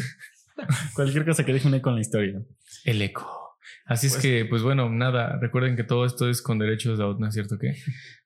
Cualquier 0.95 1.23
cosa 1.25 1.45
que 1.45 1.53
deje 1.53 1.67
un 1.67 1.75
eco 1.75 1.89
en 1.89 1.95
la 1.95 2.01
historia. 2.01 2.41
El 2.83 3.01
eco. 3.01 3.46
Así 3.87 4.07
es 4.07 4.13
Pues- 4.13 4.21
que, 4.21 4.45
pues 4.45 4.61
bueno, 4.63 4.89
nada, 4.89 5.39
recuerden 5.41 5.75
que 5.75 5.83
todo 5.83 6.05
esto 6.05 6.29
es 6.29 6.41
con 6.41 6.59
derechos 6.59 6.97
de 6.97 7.03
autor, 7.05 7.21
¿no 7.21 7.27
es 7.27 7.33
cierto 7.33 7.57
que? 7.57 7.73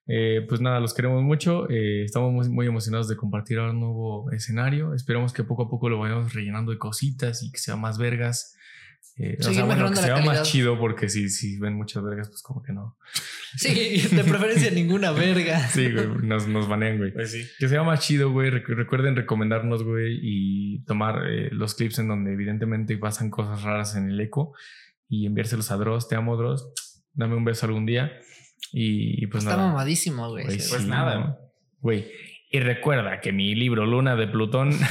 Eh, 0.08 0.44
pues 0.48 0.60
nada, 0.60 0.80
los 0.80 0.92
queremos 0.94 1.22
mucho, 1.22 1.70
eh, 1.70 2.04
estamos 2.04 2.32
muy, 2.32 2.48
muy 2.48 2.66
emocionados 2.66 3.08
de 3.08 3.16
compartir 3.16 3.58
ahora 3.58 3.70
un 3.72 3.78
nuevo 3.80 4.30
escenario, 4.32 4.92
esperemos 4.94 5.32
que 5.32 5.44
poco 5.44 5.62
a 5.62 5.70
poco 5.70 5.88
lo 5.88 5.98
vayamos 6.00 6.34
rellenando 6.34 6.72
de 6.72 6.78
cositas 6.78 7.42
y 7.44 7.52
que 7.52 7.58
sea 7.58 7.76
más 7.76 7.98
vergas. 7.98 8.56
Eh, 9.18 9.36
o 9.38 9.42
sea, 9.42 9.64
bueno, 9.64 9.90
que 9.90 9.96
sea 9.96 10.16
más 10.24 10.42
chido 10.42 10.78
porque 10.78 11.08
si, 11.08 11.28
si 11.28 11.58
ven 11.58 11.74
muchas 11.74 12.02
vergas, 12.02 12.28
pues 12.30 12.42
como 12.42 12.62
que 12.62 12.72
no. 12.72 12.96
Sí, 13.56 14.02
de 14.10 14.24
preferencia 14.24 14.70
ninguna 14.70 15.12
verga. 15.12 15.58
Sí, 15.68 15.92
güey, 15.92 16.08
nos, 16.22 16.48
nos 16.48 16.66
banean, 16.66 16.96
güey. 16.98 17.12
Pues 17.12 17.30
sí. 17.30 17.44
Que 17.58 17.68
sea 17.68 17.82
más 17.82 18.00
chido, 18.00 18.32
güey. 18.32 18.50
Recu- 18.50 18.74
recuerden 18.74 19.14
recomendarnos, 19.14 19.84
güey, 19.84 20.18
y 20.22 20.82
tomar 20.86 21.24
eh, 21.28 21.50
los 21.52 21.74
clips 21.74 21.98
en 21.98 22.08
donde 22.08 22.32
evidentemente 22.32 22.96
pasan 22.96 23.28
cosas 23.30 23.62
raras 23.62 23.94
en 23.96 24.08
el 24.10 24.18
eco 24.20 24.54
y 25.08 25.26
enviárselos 25.26 25.70
a 25.70 25.76
Dross. 25.76 26.08
Te 26.08 26.16
amo, 26.16 26.36
Dross. 26.36 26.66
Dame 27.12 27.36
un 27.36 27.44
beso 27.44 27.66
algún 27.66 27.86
día. 27.86 28.12
Y, 28.72 29.22
y 29.22 29.26
pues 29.26 29.44
Está 29.44 29.56
nada. 29.56 29.68
mamadísimo, 29.68 30.28
güey. 30.30 30.44
Pues 30.46 30.68
sí, 30.70 30.86
nada. 30.86 31.18
¿no? 31.18 31.38
Güey. 31.80 32.10
Y 32.50 32.60
recuerda 32.60 33.20
que 33.20 33.32
mi 33.32 33.54
libro 33.54 33.86
Luna 33.86 34.16
de 34.16 34.26
Plutón. 34.28 34.78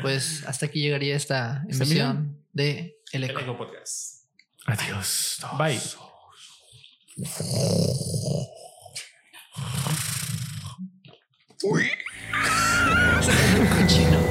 Pues 0.00 0.44
hasta 0.46 0.66
aquí 0.66 0.80
llegaría 0.80 1.14
esta 1.16 1.64
¿Está 1.68 1.84
emisión 1.84 2.38
de 2.52 2.98
El 3.12 3.24
El 3.24 3.30
Eco. 3.30 3.40
Eco 3.40 3.58
Podcast. 3.58 4.26
Adiós. 4.66 5.38
Bye. 5.58 5.80
Uy. 11.64 11.90